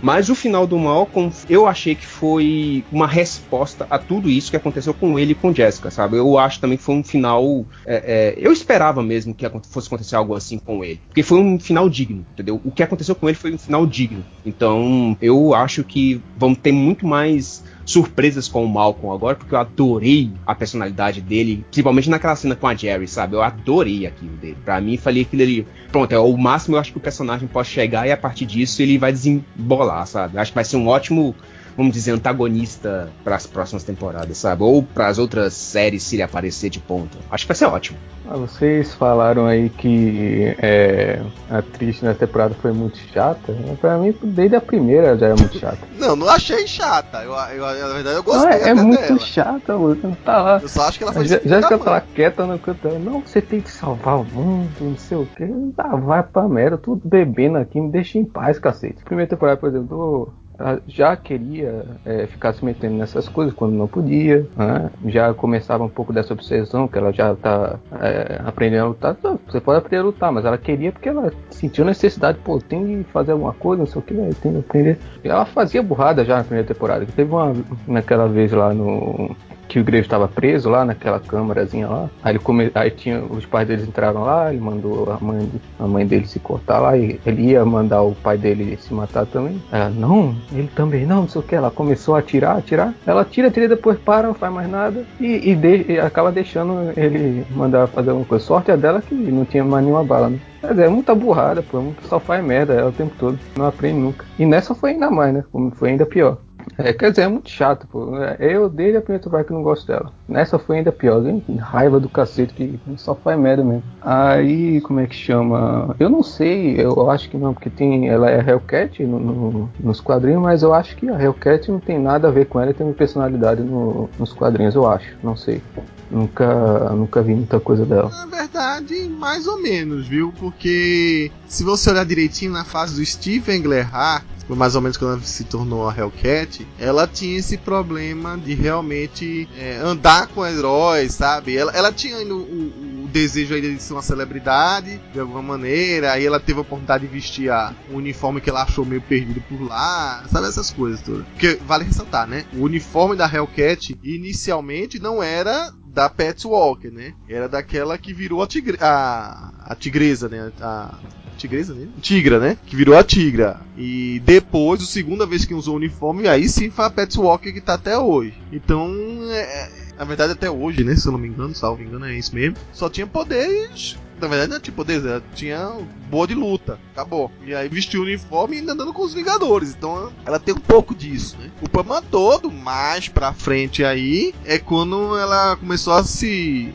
Mas 0.04 0.28
o 0.28 0.34
final 0.34 0.66
do 0.66 0.78
Malcolm, 0.78 1.32
eu 1.48 1.66
achei 1.66 1.94
que 1.94 2.06
foi 2.06 2.84
uma 2.92 3.06
resposta 3.06 3.86
a 3.88 3.98
tudo 3.98 4.28
isso 4.28 4.50
que 4.50 4.56
aconteceu 4.56 4.92
com 4.92 5.18
ele 5.18 5.32
e 5.32 5.34
com 5.34 5.50
Jessica, 5.50 5.90
sabe? 5.90 6.18
Eu 6.18 6.38
acho 6.38 6.60
também 6.60 6.76
que 6.76 6.84
foi 6.84 6.94
um 6.94 7.02
final. 7.02 7.64
é, 7.86 8.34
é, 8.34 8.34
eu 8.36 8.52
esperava 8.52 9.02
mesmo 9.02 9.34
que 9.34 9.48
fosse 9.70 9.86
acontecer 9.86 10.14
algo 10.14 10.34
assim 10.34 10.58
com 10.58 10.84
ele. 10.84 11.00
Porque 11.08 11.22
foi 11.22 11.38
um 11.38 11.58
final 11.58 11.88
digno, 11.88 12.26
entendeu? 12.34 12.60
O 12.62 12.70
que 12.70 12.82
aconteceu 12.82 13.14
com 13.14 13.30
ele 13.30 13.38
foi 13.38 13.54
um 13.54 13.58
final 13.58 13.86
digno. 13.86 14.22
Então, 14.44 15.16
eu 15.22 15.54
acho 15.54 15.82
que 15.82 16.20
vão 16.36 16.54
ter 16.54 16.72
muito 16.72 17.06
mais 17.06 17.64
surpresas 17.84 18.48
com 18.48 18.64
o 18.64 18.68
Malcolm 18.68 19.14
agora, 19.14 19.36
porque 19.36 19.54
eu 19.54 19.58
adorei 19.58 20.30
a 20.46 20.54
personalidade 20.54 21.20
dele, 21.20 21.64
principalmente 21.70 22.08
naquela 22.08 22.36
cena 22.36 22.56
com 22.56 22.66
a 22.66 22.74
Jerry, 22.74 23.06
sabe? 23.06 23.34
Eu 23.34 23.42
adorei 23.42 24.06
aquilo 24.06 24.36
dele. 24.36 24.56
Pra 24.64 24.80
mim, 24.80 24.96
falei 24.96 25.22
aquilo 25.22 25.42
ali. 25.42 25.66
Pronto, 25.90 26.12
é 26.12 26.18
o 26.18 26.36
máximo 26.36 26.76
eu 26.76 26.80
acho 26.80 26.92
que 26.92 26.98
o 26.98 27.00
personagem 27.00 27.46
pode 27.46 27.68
chegar 27.68 28.06
e 28.06 28.12
a 28.12 28.16
partir 28.16 28.46
disso 28.46 28.82
ele 28.82 28.98
vai 28.98 29.12
desembolar, 29.12 30.06
sabe? 30.06 30.36
Eu 30.36 30.40
acho 30.40 30.50
que 30.50 30.56
vai 30.56 30.64
ser 30.64 30.76
um 30.76 30.88
ótimo, 30.88 31.34
vamos 31.76 31.92
dizer, 31.92 32.12
antagonista 32.12 33.08
para 33.22 33.36
as 33.36 33.46
próximas 33.46 33.82
temporadas, 33.84 34.36
sabe? 34.38 34.62
Ou 34.62 34.82
para 34.82 35.08
as 35.08 35.18
outras 35.18 35.54
séries 35.54 36.02
se 36.02 36.16
ele 36.16 36.22
aparecer 36.22 36.70
de 36.70 36.78
ponta. 36.80 37.18
Acho 37.30 37.44
que 37.44 37.48
vai 37.48 37.56
ser 37.56 37.66
ótimo. 37.66 37.98
Ah, 38.26 38.36
vocês 38.36 38.94
falaram 38.94 39.44
aí 39.46 39.68
que 39.68 40.54
é, 40.58 41.20
a 41.50 41.58
atriz 41.58 42.00
nessa 42.00 42.18
temporada 42.20 42.54
foi 42.54 42.72
muito 42.72 42.96
chata. 43.12 43.54
Pra 43.80 43.98
mim, 43.98 44.14
desde 44.22 44.56
a 44.56 44.60
primeira 44.60 45.16
já 45.18 45.28
é 45.28 45.34
muito 45.34 45.58
chata. 45.58 45.78
Não, 45.98 46.16
não 46.16 46.28
achei 46.28 46.66
chata. 46.66 47.22
Eu, 47.22 47.32
eu- 47.32 47.88
na 47.88 47.94
verdade, 47.94 48.16
eu 48.16 48.22
Não, 48.22 48.22
gostei 48.22 48.50
é, 48.50 48.54
é 48.60 48.62
até 48.72 48.74
muito 48.74 49.00
dela. 49.00 49.18
chata, 49.18 49.74
Luca. 49.74 50.10
Tá 50.24 50.42
lá. 50.42 50.58
Eu 50.60 50.68
só 50.68 50.82
acho 50.88 50.98
que 50.98 51.04
ela 51.04 51.12
foi 51.12 51.26
Já, 51.26 51.38
já 51.44 51.62
que 51.66 51.72
eu 51.74 51.78
mãe. 51.78 51.84
tava 51.84 52.00
quieta 52.14 52.46
no 52.46 52.58
canto, 52.58 52.88
ela, 52.88 52.98
não, 52.98 53.20
você 53.20 53.40
tem 53.42 53.60
que 53.60 53.70
salvar 53.70 54.20
o 54.20 54.24
mundo, 54.24 54.70
não 54.80 54.96
sei 54.96 55.16
o 55.16 55.26
que. 55.26 55.44
Ah, 55.78 55.96
vai 55.96 56.22
pra 56.22 56.48
merda, 56.48 56.76
tudo 56.78 57.00
bebendo 57.06 57.58
aqui, 57.58 57.80
me 57.80 57.90
deixa 57.90 58.18
em 58.18 58.24
paz, 58.24 58.58
cacete. 58.58 59.02
Primeira 59.04 59.28
temporada, 59.30 59.58
por 59.58 59.68
exemplo, 59.68 59.86
do 59.88 60.28
ela 60.28 60.43
já 60.86 61.16
queria 61.16 61.84
é, 62.04 62.26
ficar 62.26 62.52
se 62.52 62.64
metendo 62.64 62.96
nessas 62.96 63.28
coisas 63.28 63.54
quando 63.54 63.72
não 63.72 63.86
podia, 63.86 64.46
né? 64.56 64.90
já 65.06 65.32
começava 65.34 65.84
um 65.84 65.88
pouco 65.88 66.12
dessa 66.12 66.32
obsessão 66.32 66.86
que 66.86 66.96
ela 66.96 67.12
já 67.12 67.34
tá 67.34 67.78
é, 68.00 68.40
aprendendo 68.44 68.84
a 68.84 68.88
lutar. 68.88 69.14
Tá, 69.14 69.36
você 69.46 69.60
pode 69.60 69.78
aprender 69.78 70.02
a 70.02 70.06
lutar, 70.06 70.32
mas 70.32 70.44
ela 70.44 70.58
queria 70.58 70.92
porque 70.92 71.08
ela 71.08 71.32
sentiu 71.50 71.84
necessidade, 71.84 72.38
pô, 72.44 72.58
tem 72.58 73.02
que 73.02 73.10
fazer 73.10 73.32
alguma 73.32 73.52
coisa, 73.52 73.82
não 73.82 73.86
sei 73.86 74.00
o 74.00 74.02
que, 74.02 74.14
né? 74.14 74.30
tem 74.40 74.52
que 74.52 74.58
aprender. 74.58 74.98
Ela 75.22 75.44
fazia 75.44 75.82
burrada 75.82 76.24
já 76.24 76.36
na 76.36 76.44
primeira 76.44 76.66
temporada. 76.66 77.06
Teve 77.06 77.30
uma 77.32 77.54
naquela 77.86 78.28
vez 78.28 78.52
lá 78.52 78.72
no 78.72 79.34
que 79.74 79.80
o 79.80 79.82
Graves 79.82 80.06
estava 80.06 80.28
preso 80.28 80.70
lá 80.70 80.84
naquela 80.84 81.18
câmarazinha 81.18 81.88
lá. 81.88 82.08
Aí, 82.22 82.30
ele 82.30 82.38
come... 82.38 82.70
aí 82.76 82.92
tinha 82.92 83.20
os 83.24 83.44
pais 83.44 83.66
deles 83.66 83.88
entraram 83.88 84.22
lá, 84.22 84.52
ele 84.52 84.60
mandou 84.60 85.10
a 85.10 85.18
mãe, 85.20 85.50
a 85.80 85.86
mãe 85.88 86.06
dele 86.06 86.28
se 86.28 86.38
cortar 86.38 86.78
lá 86.78 86.96
e 86.96 87.18
ele 87.26 87.42
ia 87.50 87.64
mandar 87.64 88.02
o 88.02 88.14
pai 88.14 88.38
dele 88.38 88.78
se 88.80 88.94
matar 88.94 89.26
também. 89.26 89.60
Ela, 89.72 89.90
não, 89.90 90.36
ele 90.52 90.70
também 90.76 91.04
não, 91.04 91.22
não 91.22 91.28
sei 91.28 91.40
o 91.40 91.44
que. 91.44 91.56
Ela 91.56 91.72
começou 91.72 92.14
a 92.14 92.20
atirar, 92.20 92.56
atirar. 92.56 92.94
Ela 93.04 93.24
tira, 93.24 93.50
tira, 93.50 93.66
depois 93.66 93.98
para, 93.98 94.28
não 94.28 94.34
faz 94.34 94.52
mais 94.52 94.70
nada 94.70 95.04
e, 95.18 95.50
e, 95.50 95.56
de... 95.56 95.92
e 95.94 95.98
acaba 95.98 96.30
deixando 96.30 96.92
ele 96.96 97.44
mandar 97.50 97.88
fazer 97.88 98.10
alguma 98.10 98.26
coisa. 98.26 98.44
Sorte 98.44 98.70
é 98.70 98.76
dela 98.76 99.02
que 99.02 99.12
não 99.12 99.44
tinha 99.44 99.64
mais 99.64 99.84
nenhuma 99.84 100.04
bala, 100.04 100.28
né? 100.28 100.38
Mas 100.62 100.78
é 100.78 100.88
muita 100.88 101.16
burrada, 101.16 101.62
pô. 101.62 101.82
Só 102.02 102.20
faz 102.20 102.44
merda 102.44 102.74
é, 102.74 102.84
o 102.84 102.92
tempo 102.92 103.12
todo. 103.18 103.38
Não 103.56 103.66
aprende 103.66 103.98
nunca. 103.98 104.24
E 104.38 104.46
nessa 104.46 104.72
foi 104.72 104.92
ainda 104.92 105.10
mais, 105.10 105.34
né? 105.34 105.44
Foi 105.74 105.90
ainda 105.90 106.06
pior. 106.06 106.38
É, 106.78 106.92
quer 106.92 107.10
dizer, 107.10 107.22
é 107.22 107.28
muito 107.28 107.50
chato, 107.50 107.86
pô. 107.86 108.16
É, 108.18 108.36
eu, 108.40 108.68
desde 108.68 108.96
a 108.96 109.00
primeira 109.00 109.22
temporada 109.22 109.46
que 109.46 109.52
não 109.52 109.62
gosto 109.62 109.86
dela. 109.86 110.12
Nessa 110.28 110.58
foi 110.58 110.78
ainda 110.78 110.90
pior, 110.90 111.24
hein? 111.26 111.42
Raiva 111.58 112.00
do 112.00 112.08
cacete, 112.08 112.54
que 112.54 112.80
só 112.96 113.14
faz 113.14 113.38
merda 113.38 113.62
mesmo. 113.62 113.82
Aí, 114.00 114.80
como 114.80 115.00
é 115.00 115.06
que 115.06 115.14
chama? 115.14 115.94
Eu 115.98 116.08
não 116.10 116.22
sei, 116.22 116.80
eu 116.80 117.10
acho 117.10 117.28
que 117.28 117.36
não, 117.36 117.54
porque 117.54 117.70
tem. 117.70 118.08
Ela 118.08 118.30
é 118.30 118.38
Hellcat 118.38 119.02
no, 119.04 119.18
no, 119.18 119.70
nos 119.80 120.00
quadrinhos, 120.00 120.42
mas 120.42 120.62
eu 120.62 120.74
acho 120.74 120.96
que 120.96 121.08
a 121.08 121.20
Hellcat 121.20 121.70
não 121.70 121.80
tem 121.80 121.98
nada 121.98 122.28
a 122.28 122.30
ver 122.30 122.46
com 122.46 122.60
ela 122.60 122.70
e 122.70 122.74
tem 122.74 122.86
uma 122.86 122.94
personalidade 122.94 123.62
no, 123.62 124.08
nos 124.18 124.32
quadrinhos, 124.32 124.74
eu 124.74 124.86
acho. 124.86 125.16
Não 125.22 125.36
sei. 125.36 125.62
Nunca, 126.10 126.90
nunca 126.90 127.22
vi 127.22 127.34
muita 127.34 127.58
coisa 127.58 127.84
dela. 127.84 128.10
Na 128.10 128.26
verdade, 128.26 129.08
mais 129.08 129.46
ou 129.46 129.60
menos, 129.60 130.06
viu? 130.06 130.32
Porque 130.38 131.30
se 131.46 131.64
você 131.64 131.90
olhar 131.90 132.04
direitinho 132.04 132.52
na 132.52 132.64
fase 132.64 132.96
do 132.96 133.04
Steve 133.04 133.56
Englehart, 133.56 134.24
mais 134.48 134.74
ou 134.74 134.82
menos 134.82 134.96
quando 134.96 135.14
ela 135.14 135.22
se 135.22 135.44
tornou 135.44 135.88
a 135.88 135.96
Hellcat, 135.96 136.66
ela 136.78 137.06
tinha 137.06 137.38
esse 137.38 137.56
problema 137.56 138.36
de 138.36 138.54
realmente 138.54 139.48
é, 139.58 139.76
andar 139.76 140.26
com 140.28 140.44
heróis, 140.44 141.14
sabe? 141.14 141.56
Ela, 141.56 141.72
ela 141.72 141.92
tinha 141.92 142.18
o, 142.18 142.36
o, 142.36 143.04
o, 143.04 143.08
desejo 143.08 143.54
ainda 143.54 143.72
de 143.72 143.80
ser 143.80 143.92
uma 143.92 144.02
celebridade, 144.02 145.00
de 145.12 145.20
alguma 145.20 145.40
maneira, 145.40 146.12
aí 146.12 146.26
ela 146.26 146.40
teve 146.40 146.58
a 146.58 146.62
oportunidade 146.62 147.06
de 147.06 147.12
vestir 147.12 147.50
a, 147.50 147.72
uniforme 147.90 148.40
que 148.40 148.50
ela 148.50 148.62
achou 148.62 148.84
meio 148.84 149.02
perdido 149.02 149.40
por 149.48 149.62
lá, 149.62 150.24
sabe? 150.30 150.48
Essas 150.48 150.70
coisas 150.70 151.00
todas. 151.00 151.24
Porque 151.28 151.58
vale 151.66 151.84
ressaltar, 151.84 152.26
né? 152.26 152.44
O 152.52 152.62
uniforme 152.64 153.16
da 153.16 153.30
Hellcat 153.32 153.96
inicialmente 154.02 154.98
não 154.98 155.22
era 155.22 155.72
da 155.86 156.10
Pets 156.10 156.44
Walker, 156.44 156.90
né? 156.90 157.14
Era 157.28 157.48
daquela 157.48 157.96
que 157.96 158.12
virou 158.12 158.42
a, 158.42 158.46
tigre, 158.46 158.76
a, 158.80 159.52
a 159.60 159.74
tigresa, 159.76 160.28
né? 160.28 160.52
A, 160.60 160.98
tigresa 161.44 161.74
né? 161.74 161.88
Tigra, 162.00 162.38
né? 162.38 162.56
Que 162.66 162.76
virou 162.76 162.96
a 162.96 163.04
tigra. 163.04 163.60
E 163.76 164.20
depois, 164.24 164.82
a 164.82 164.86
segunda 164.86 165.26
vez 165.26 165.44
que 165.44 165.54
usou 165.54 165.74
o 165.74 165.76
uniforme, 165.76 166.28
aí 166.28 166.48
sim 166.48 166.70
foi 166.70 166.84
a 166.84 166.90
Pets 166.90 167.16
Walker 167.16 167.52
que 167.52 167.60
tá 167.60 167.74
até 167.74 167.98
hoje. 167.98 168.34
Então, 168.52 168.90
é, 169.30 169.70
na 169.98 170.04
verdade 170.04 170.32
até 170.32 170.50
hoje, 170.50 170.82
né? 170.84 170.96
Se 170.96 171.06
eu 171.06 171.12
não 171.12 171.18
me 171.18 171.28
engano, 171.28 171.54
salvo 171.54 171.82
engano, 171.82 172.06
é 172.06 172.16
isso 172.16 172.34
mesmo. 172.34 172.56
Só 172.72 172.88
tinha 172.88 173.06
poderes 173.06 173.96
na 174.20 174.28
verdade 174.28 174.52
não 174.52 174.60
tinha 174.60 174.74
poderes, 174.74 175.04
ela 175.04 175.22
tinha 175.34 175.72
boa 176.10 176.26
de 176.26 176.34
luta, 176.34 176.78
acabou. 176.92 177.30
E 177.44 177.54
aí 177.54 177.68
vestiu 177.68 178.00
o 178.00 178.04
uniforme 178.04 178.56
e 178.56 178.58
ainda 178.60 178.72
andando 178.72 178.92
com 178.92 179.02
os 179.02 179.12
Vingadores. 179.12 179.74
Então 179.76 180.12
ela 180.24 180.38
tem 180.38 180.54
um 180.54 180.60
pouco 180.60 180.94
disso, 180.94 181.36
né? 181.38 181.50
O 181.60 181.68
problema 181.68 182.00
todo, 182.00 182.50
mais 182.50 183.08
pra 183.08 183.32
frente 183.32 183.84
aí, 183.84 184.34
é 184.44 184.58
quando 184.58 185.16
ela 185.18 185.56
começou 185.56 185.92
a 185.92 186.04
se 186.04 186.72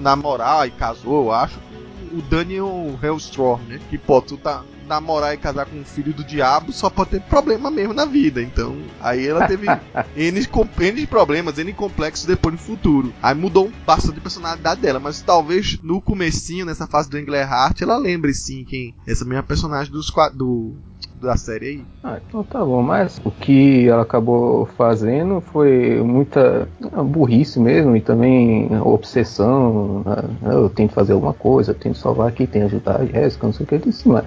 namorar 0.00 0.68
e 0.68 0.70
casou, 0.70 1.24
eu 1.24 1.32
acho, 1.32 1.58
o 2.12 2.22
Daniel 2.22 2.98
Hellstrom, 3.02 3.58
né? 3.68 3.80
Que, 3.90 3.98
pô, 3.98 4.20
tu 4.20 4.36
tá 4.36 4.62
namorar 4.86 5.32
e 5.32 5.38
casar 5.38 5.66
com 5.66 5.76
um 5.76 5.84
filho 5.84 6.12
do 6.12 6.24
diabo 6.24 6.72
só 6.72 6.90
pode 6.90 7.10
ter 7.10 7.20
problema 7.22 7.70
mesmo 7.70 7.94
na 7.94 8.04
vida. 8.04 8.42
Então, 8.42 8.76
aí 9.00 9.26
ela 9.26 9.46
teve 9.46 9.66
N, 10.16 10.46
N 10.80 11.06
problemas, 11.06 11.58
N 11.58 11.72
complexos 11.72 12.26
depois 12.26 12.54
no 12.54 12.60
futuro. 12.60 13.12
Aí 13.22 13.34
mudou 13.34 13.70
bastante 13.86 14.18
a 14.18 14.22
personalidade 14.22 14.80
dela, 14.80 15.00
mas 15.00 15.22
talvez 15.22 15.78
no 15.82 16.00
comecinho, 16.00 16.66
nessa 16.66 16.86
fase 16.86 17.08
do 17.08 17.18
Englehart, 17.18 17.80
ela 17.80 17.96
lembre 17.96 18.34
sim 18.34 18.64
quem 18.64 18.94
essa 19.06 19.24
mesma 19.24 19.42
personagem 19.42 19.92
dos 19.92 20.12
do 20.34 20.76
da 21.22 21.36
série 21.36 21.66
aí. 21.66 21.84
Ah, 22.02 22.18
então 22.26 22.42
tá 22.42 22.64
bom, 22.64 22.82
mas 22.82 23.20
o 23.24 23.30
que 23.30 23.88
ela 23.88 24.02
acabou 24.02 24.66
fazendo 24.76 25.40
foi 25.40 26.02
muita 26.02 26.68
burrice 27.04 27.58
mesmo 27.60 27.96
e 27.96 28.00
também 28.00 28.68
obsessão. 28.80 30.02
Né? 30.04 30.52
Eu 30.52 30.68
tenho 30.68 30.88
que 30.88 30.94
fazer 30.94 31.12
alguma 31.12 31.32
coisa, 31.32 31.70
eu 31.70 31.74
tenho 31.74 31.94
que 31.94 32.00
salvar 32.00 32.28
aqui, 32.28 32.46
tenho 32.46 32.68
que 32.68 32.74
ajudar 32.74 33.00
a 33.00 33.06
Jéssica, 33.06 33.46
não 33.46 33.54
sei 33.54 33.64
o 33.64 33.66
que. 33.66 33.74
Eu 33.76 33.78
disse, 33.78 34.08
mas 34.08 34.24